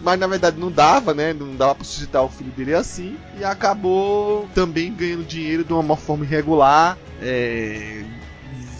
Mas 0.00 0.18
na 0.18 0.26
verdade 0.26 0.58
não 0.58 0.70
dava, 0.70 1.12
né? 1.12 1.32
Não 1.32 1.54
dava 1.56 1.74
pra 1.74 1.84
suscitar 1.84 2.22
o 2.22 2.28
filho 2.28 2.52
dele 2.52 2.74
assim. 2.74 3.18
E 3.38 3.44
acabou 3.44 4.48
também 4.54 4.92
ganhando 4.92 5.24
dinheiro 5.24 5.64
de 5.64 5.72
uma 5.72 5.96
forma 5.96 6.24
irregular, 6.24 6.96
é, 7.20 8.04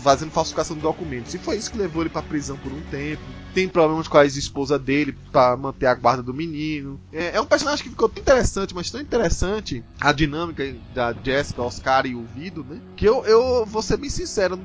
fazendo 0.02 0.30
falsificação 0.30 0.76
de 0.76 0.82
documentos. 0.82 1.34
E 1.34 1.38
foi 1.38 1.56
isso 1.56 1.70
que 1.70 1.78
levou 1.78 2.02
ele 2.02 2.10
pra 2.10 2.22
prisão 2.22 2.56
por 2.58 2.72
um 2.72 2.80
tempo. 2.90 3.22
Tem 3.52 3.68
problemas 3.68 4.06
com 4.06 4.18
a 4.18 4.24
ex-esposa 4.24 4.78
dele 4.78 5.16
pra 5.32 5.56
manter 5.56 5.86
a 5.86 5.94
guarda 5.94 6.22
do 6.22 6.34
menino. 6.34 7.00
É, 7.12 7.36
é 7.36 7.40
um 7.40 7.46
personagem 7.46 7.82
que 7.82 7.90
ficou 7.90 8.08
tão 8.08 8.20
interessante, 8.20 8.74
mas 8.74 8.90
tão 8.90 9.00
interessante 9.00 9.82
a 9.98 10.12
dinâmica 10.12 10.74
da 10.94 11.14
Jessica, 11.24 11.62
Oscar 11.62 12.06
e 12.06 12.14
o 12.14 12.22
Vido, 12.22 12.64
né? 12.68 12.78
Que 12.94 13.06
eu, 13.06 13.24
eu 13.24 13.64
vou 13.64 13.82
ser 13.82 13.96
bem 13.96 14.10
sincero, 14.10 14.60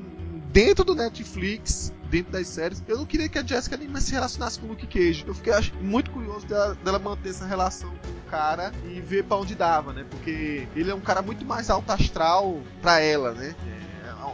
dentro 0.52 0.84
do 0.84 0.94
Netflix, 0.94 1.92
dentro 2.12 2.30
das 2.30 2.46
séries, 2.46 2.84
eu 2.86 2.98
não 2.98 3.06
queria 3.06 3.26
que 3.26 3.38
a 3.38 3.42
Jessica 3.42 3.74
nem 3.74 3.88
mais 3.88 4.04
se 4.04 4.12
relacionasse 4.12 4.60
com 4.60 4.66
o 4.66 4.68
Luke 4.68 4.86
Cage. 4.86 5.24
Eu 5.26 5.34
fiquei 5.34 5.50
acho, 5.54 5.74
muito 5.80 6.10
curioso 6.10 6.46
dela, 6.46 6.76
dela 6.84 6.98
manter 6.98 7.30
essa 7.30 7.46
relação 7.46 7.88
com 7.88 8.10
o 8.10 8.30
cara 8.30 8.70
e 8.84 9.00
ver 9.00 9.24
pra 9.24 9.38
onde 9.38 9.54
dava, 9.54 9.94
né? 9.94 10.04
Porque 10.10 10.68
ele 10.76 10.90
é 10.90 10.94
um 10.94 11.00
cara 11.00 11.22
muito 11.22 11.42
mais 11.46 11.70
alto 11.70 11.90
astral 11.90 12.60
pra 12.82 13.00
ela, 13.00 13.32
né? 13.32 13.54
É, 13.66 13.81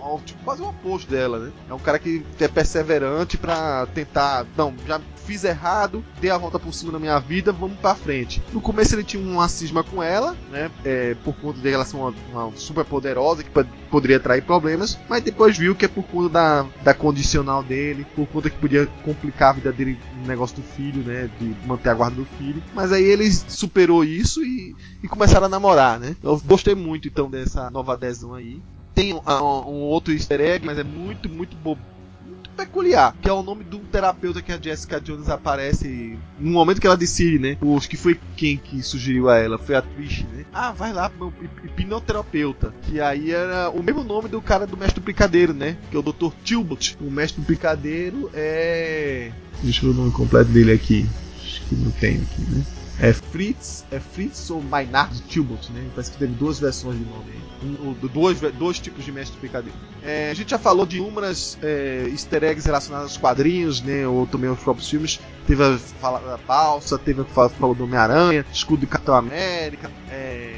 um- 0.06 0.18
tipo, 0.20 0.42
quase 0.44 0.62
o 0.62 0.68
oposto 0.68 1.10
dela, 1.10 1.38
né? 1.38 1.52
É 1.68 1.74
um 1.74 1.78
cara 1.78 1.98
que 1.98 2.24
é 2.40 2.48
perseverante 2.48 3.36
pra 3.36 3.86
tentar. 3.86 4.46
Não, 4.56 4.74
já 4.86 5.00
fiz 5.26 5.44
errado, 5.44 6.02
dei 6.20 6.30
a 6.30 6.38
volta 6.38 6.58
por 6.58 6.72
cima 6.72 6.92
da 6.92 6.98
minha 6.98 7.18
vida, 7.18 7.52
vamos 7.52 7.78
pra 7.78 7.94
frente. 7.94 8.42
No 8.52 8.62
começo 8.62 8.94
ele 8.94 9.04
tinha 9.04 9.22
uma 9.22 9.46
cisma 9.48 9.84
com 9.84 10.02
ela, 10.02 10.34
né? 10.50 10.70
É, 10.84 11.14
por 11.22 11.34
conta 11.34 11.58
de 11.60 11.68
ela 11.70 11.84
ser 11.84 11.96
uma, 11.96 12.14
super 12.56 12.82
poderosa 12.84 13.42
que 13.42 13.50
pod- 13.50 13.68
poderia 13.90 14.18
trair 14.18 14.42
problemas, 14.42 14.98
mas 15.08 15.22
depois 15.22 15.56
viu 15.58 15.74
que 15.74 15.84
é 15.84 15.88
por 15.88 16.02
conta 16.04 16.28
da, 16.30 16.66
da 16.82 16.94
condicional 16.94 17.62
dele, 17.62 18.06
por 18.16 18.26
conta 18.28 18.48
que 18.48 18.56
podia 18.56 18.86
complicar 19.04 19.50
a 19.50 19.52
vida 19.52 19.70
dele 19.72 19.98
no 20.22 20.26
negócio 20.26 20.56
do 20.56 20.62
filho, 20.62 21.02
né? 21.04 21.28
De 21.38 21.54
manter 21.66 21.90
a 21.90 21.94
guarda 21.94 22.16
do 22.16 22.24
filho. 22.38 22.62
Mas 22.74 22.90
aí 22.90 23.04
ele 23.04 23.30
superou 23.30 24.02
isso 24.04 24.42
e, 24.42 24.74
e 25.02 25.08
começaram 25.08 25.44
a 25.46 25.48
namorar, 25.50 26.00
né? 26.00 26.16
Eu 26.22 26.40
gostei 26.46 26.74
muito 26.74 27.06
então 27.06 27.28
dessa 27.28 27.70
nova 27.70 27.92
adesão 27.92 28.34
aí. 28.34 28.62
Tem 28.98 29.14
um, 29.14 29.20
um 29.20 29.80
outro 29.82 30.12
easter 30.12 30.40
egg, 30.40 30.66
mas 30.66 30.76
é 30.76 30.82
muito, 30.82 31.28
muito 31.28 31.56
bobo. 31.56 31.80
Muito 32.26 32.50
peculiar, 32.50 33.14
que 33.22 33.28
é 33.28 33.32
o 33.32 33.44
nome 33.44 33.62
do 33.62 33.78
terapeuta 33.78 34.42
que 34.42 34.50
a 34.50 34.60
Jessica 34.60 35.00
Jones 35.00 35.28
aparece 35.28 36.18
no 36.40 36.50
momento 36.50 36.80
que 36.80 36.86
ela 36.88 36.96
decide, 36.96 37.38
né? 37.38 37.56
O- 37.60 37.78
que 37.80 37.96
foi 37.96 38.18
quem 38.36 38.56
que 38.56 38.82
sugeriu 38.82 39.28
a 39.30 39.36
ela, 39.38 39.56
foi 39.56 39.76
a 39.76 39.82
Trish, 39.82 40.24
né? 40.24 40.44
Ah, 40.52 40.72
vai 40.72 40.92
lá 40.92 41.08
meu 41.16 41.32
hip- 41.40 41.64
hipnoterapeuta. 41.66 42.74
Que 42.82 43.00
aí 43.00 43.30
era 43.30 43.70
o 43.70 43.80
mesmo 43.84 44.02
nome 44.02 44.28
do 44.28 44.42
cara 44.42 44.66
do 44.66 44.76
mestre 44.76 45.00
do 45.00 45.04
picadeiro, 45.04 45.54
né? 45.54 45.76
Que 45.90 45.96
é 45.96 46.00
o 46.00 46.02
Dr. 46.02 46.32
Tilbot. 46.42 46.96
O 47.00 47.08
mestre 47.08 47.40
do 47.40 47.46
picadeiro 47.46 48.28
é. 48.34 49.30
Deixa 49.62 49.86
eu 49.86 49.92
ver 49.92 49.96
o 49.96 50.02
nome 50.02 50.12
completo 50.12 50.50
dele 50.50 50.72
aqui. 50.72 51.06
Acho 51.40 51.62
que 51.68 51.76
não 51.76 51.92
tem 51.92 52.16
aqui, 52.16 52.40
né? 52.50 52.64
É 53.00 53.12
Fritz, 53.12 53.84
é 53.92 54.00
Fritz 54.00 54.50
ou 54.50 54.60
Maynard 54.60 55.20
Tilbot, 55.22 55.70
né? 55.72 55.88
Parece 55.94 56.10
que 56.10 56.18
teve 56.18 56.34
duas 56.34 56.58
versões 56.58 56.98
de 56.98 57.04
nome 57.04 57.30
aí. 57.30 57.38
Um, 57.62 57.92
dois, 58.08 58.40
dois 58.40 58.78
tipos 58.78 59.04
de 59.04 59.12
mestre 59.12 59.38
picadinho. 59.40 59.74
É, 60.02 60.30
a 60.30 60.34
gente 60.34 60.50
já 60.50 60.58
falou 60.58 60.84
de 60.84 60.98
inúmeras 60.98 61.58
é, 61.62 62.08
easter 62.10 62.42
eggs 62.44 62.66
relacionadas 62.66 63.10
aos 63.10 63.16
quadrinhos, 63.16 63.80
né? 63.82 64.06
Ou 64.06 64.26
também 64.26 64.50
aos 64.50 64.58
próprios 64.58 64.88
filmes. 64.88 65.20
Teve 65.46 65.62
a 65.62 65.78
fala 65.78 66.18
da 66.20 66.36
balsa, 66.38 66.98
teve 66.98 67.22
a 67.22 67.24
fala, 67.24 67.48
falou 67.48 67.74
do 67.74 67.84
Homem-Aranha, 67.84 68.44
escudo 68.52 68.80
do 68.80 68.86
Capitão 68.88 69.14
América. 69.14 69.90
É, 70.10 70.56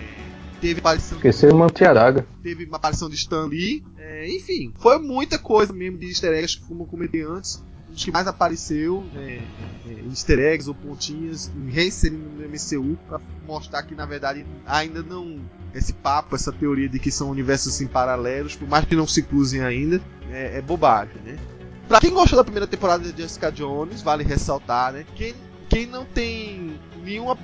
teve 0.60 0.80
aparição. 0.80 1.18
Esqueceu 1.18 1.54
uma 1.54 1.68
tiaraga. 1.68 2.26
Teve 2.42 2.64
uma 2.64 2.76
aparição 2.76 3.08
de 3.08 3.16
Stan 3.16 3.46
Lee. 3.46 3.84
É, 3.98 4.28
enfim, 4.34 4.72
foi 4.78 4.98
muita 4.98 5.38
coisa 5.38 5.72
mesmo 5.72 5.98
de 5.98 6.06
easter 6.08 6.32
eggs, 6.32 6.58
como 6.66 6.84
eu 6.84 6.86
comentei 6.86 7.22
antes. 7.22 7.62
Os 7.94 8.04
que 8.04 8.12
mais 8.12 8.26
apareceu, 8.26 9.04
é, 9.16 9.40
é, 9.88 10.04
easter 10.08 10.38
eggs 10.38 10.68
ou 10.68 10.74
pontinhas, 10.74 11.50
reinserindo 11.68 12.28
no 12.30 12.48
MCU, 12.48 12.96
para 13.08 13.20
mostrar 13.46 13.82
que 13.82 13.94
na 13.94 14.06
verdade 14.06 14.46
ainda 14.66 15.02
não. 15.02 15.40
Esse 15.72 15.92
papo, 15.92 16.34
essa 16.34 16.50
teoria 16.50 16.88
de 16.88 16.98
que 16.98 17.12
são 17.12 17.30
universos 17.30 17.74
assim, 17.74 17.86
paralelos, 17.86 18.56
por 18.56 18.68
mais 18.68 18.84
que 18.84 18.96
não 18.96 19.06
se 19.06 19.22
cruzem 19.22 19.60
ainda, 19.60 20.00
é, 20.30 20.58
é 20.58 20.62
bobagem, 20.62 21.20
né? 21.24 21.38
Pra 21.86 22.00
quem 22.00 22.10
gostou 22.10 22.36
da 22.36 22.44
primeira 22.44 22.66
temporada 22.66 23.12
de 23.12 23.22
Jessica 23.22 23.52
Jones, 23.52 24.02
vale 24.02 24.24
ressaltar, 24.24 24.92
né? 24.92 25.04
Quem, 25.14 25.34
quem 25.68 25.86
não 25.86 26.04
tem 26.04 26.76
nenhuma 27.04 27.36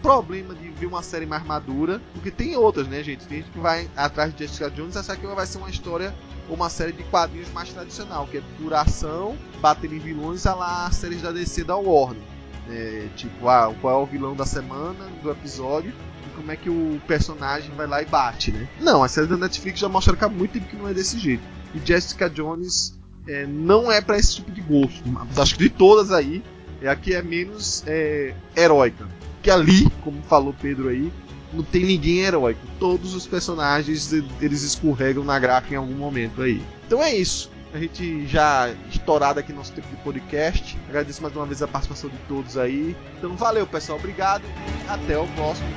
problema 0.00 0.54
de 0.54 0.68
ver 0.70 0.86
uma 0.86 1.02
série 1.02 1.26
mais 1.26 1.44
madura, 1.44 2.00
porque 2.12 2.30
tem 2.30 2.56
outras, 2.56 2.88
né, 2.88 3.02
gente? 3.02 3.26
Tem 3.26 3.38
gente 3.38 3.50
que 3.50 3.58
vai 3.58 3.88
atrás 3.96 4.34
de 4.34 4.46
Jessica 4.46 4.70
Jones 4.70 4.94
e 4.94 4.98
acha 4.98 5.16
que 5.16 5.26
vai 5.26 5.46
ser 5.46 5.58
uma 5.58 5.70
história 5.70 6.14
uma 6.54 6.68
série 6.68 6.92
de 6.92 7.02
quadrinhos 7.04 7.50
mais 7.52 7.70
tradicional, 7.70 8.26
que 8.26 8.38
é 8.38 8.42
pura 8.58 8.80
ação, 8.80 9.36
bater 9.60 9.92
em 9.92 9.98
vilões, 9.98 10.46
a 10.46 10.54
lá 10.54 10.86
as 10.86 10.96
séries 10.96 11.22
da 11.22 11.32
DC 11.32 11.64
da 11.64 11.76
Warner. 11.76 12.22
É, 12.68 13.08
tipo, 13.16 13.48
ah, 13.48 13.74
qual 13.80 14.00
é 14.00 14.02
o 14.02 14.06
vilão 14.06 14.34
da 14.34 14.46
semana, 14.46 15.06
do 15.22 15.30
episódio, 15.30 15.92
e 16.26 16.36
como 16.36 16.52
é 16.52 16.56
que 16.56 16.70
o 16.70 17.00
personagem 17.06 17.70
vai 17.74 17.86
lá 17.86 18.00
e 18.02 18.06
bate, 18.06 18.52
né? 18.52 18.68
Não, 18.80 19.02
a 19.02 19.08
série 19.08 19.26
da 19.26 19.36
Netflix 19.36 19.80
já 19.80 19.88
mostra 19.88 20.16
que 20.16 20.24
há 20.24 20.28
muito 20.28 20.52
tempo 20.52 20.66
que 20.66 20.76
não 20.76 20.88
é 20.88 20.94
desse 20.94 21.18
jeito. 21.18 21.42
E 21.74 21.80
Jessica 21.84 22.30
Jones 22.30 22.98
é, 23.26 23.46
não 23.46 23.90
é 23.90 24.00
para 24.00 24.18
esse 24.18 24.36
tipo 24.36 24.50
de 24.52 24.60
gosto. 24.60 25.02
Acho 25.36 25.56
que 25.56 25.64
de 25.64 25.70
todas 25.70 26.12
aí, 26.12 26.42
é 26.80 26.88
a 26.88 26.96
que 26.96 27.14
é 27.14 27.22
menos 27.22 27.82
é, 27.86 28.34
heróica 28.56 29.06
que 29.42 29.50
ali, 29.50 29.88
como 30.02 30.22
falou 30.22 30.54
Pedro 30.60 30.88
aí, 30.88 31.12
não 31.52 31.62
tem 31.62 31.84
ninguém 31.84 32.20
heróico. 32.20 32.60
Todos 32.78 33.14
os 33.14 33.26
personagens 33.26 34.12
eles 34.40 34.62
escorregam 34.62 35.24
na 35.24 35.38
graxa 35.38 35.72
em 35.72 35.76
algum 35.76 35.94
momento 35.94 36.42
aí. 36.42 36.62
Então 36.86 37.02
é 37.02 37.14
isso. 37.14 37.50
A 37.72 37.78
gente 37.78 38.26
já 38.26 38.74
estourado 38.90 39.38
aqui 39.38 39.52
nosso 39.52 39.72
tempo 39.72 39.86
de 39.88 39.96
podcast. 40.02 40.76
Agradeço 40.88 41.22
mais 41.22 41.36
uma 41.36 41.46
vez 41.46 41.62
a 41.62 41.68
participação 41.68 42.10
de 42.10 42.16
todos 42.26 42.58
aí. 42.58 42.96
Então 43.18 43.36
valeu, 43.36 43.64
pessoal. 43.66 43.98
Obrigado 43.98 44.42
e 44.44 44.90
até 44.90 45.16
o 45.16 45.26
próximo 45.28 45.68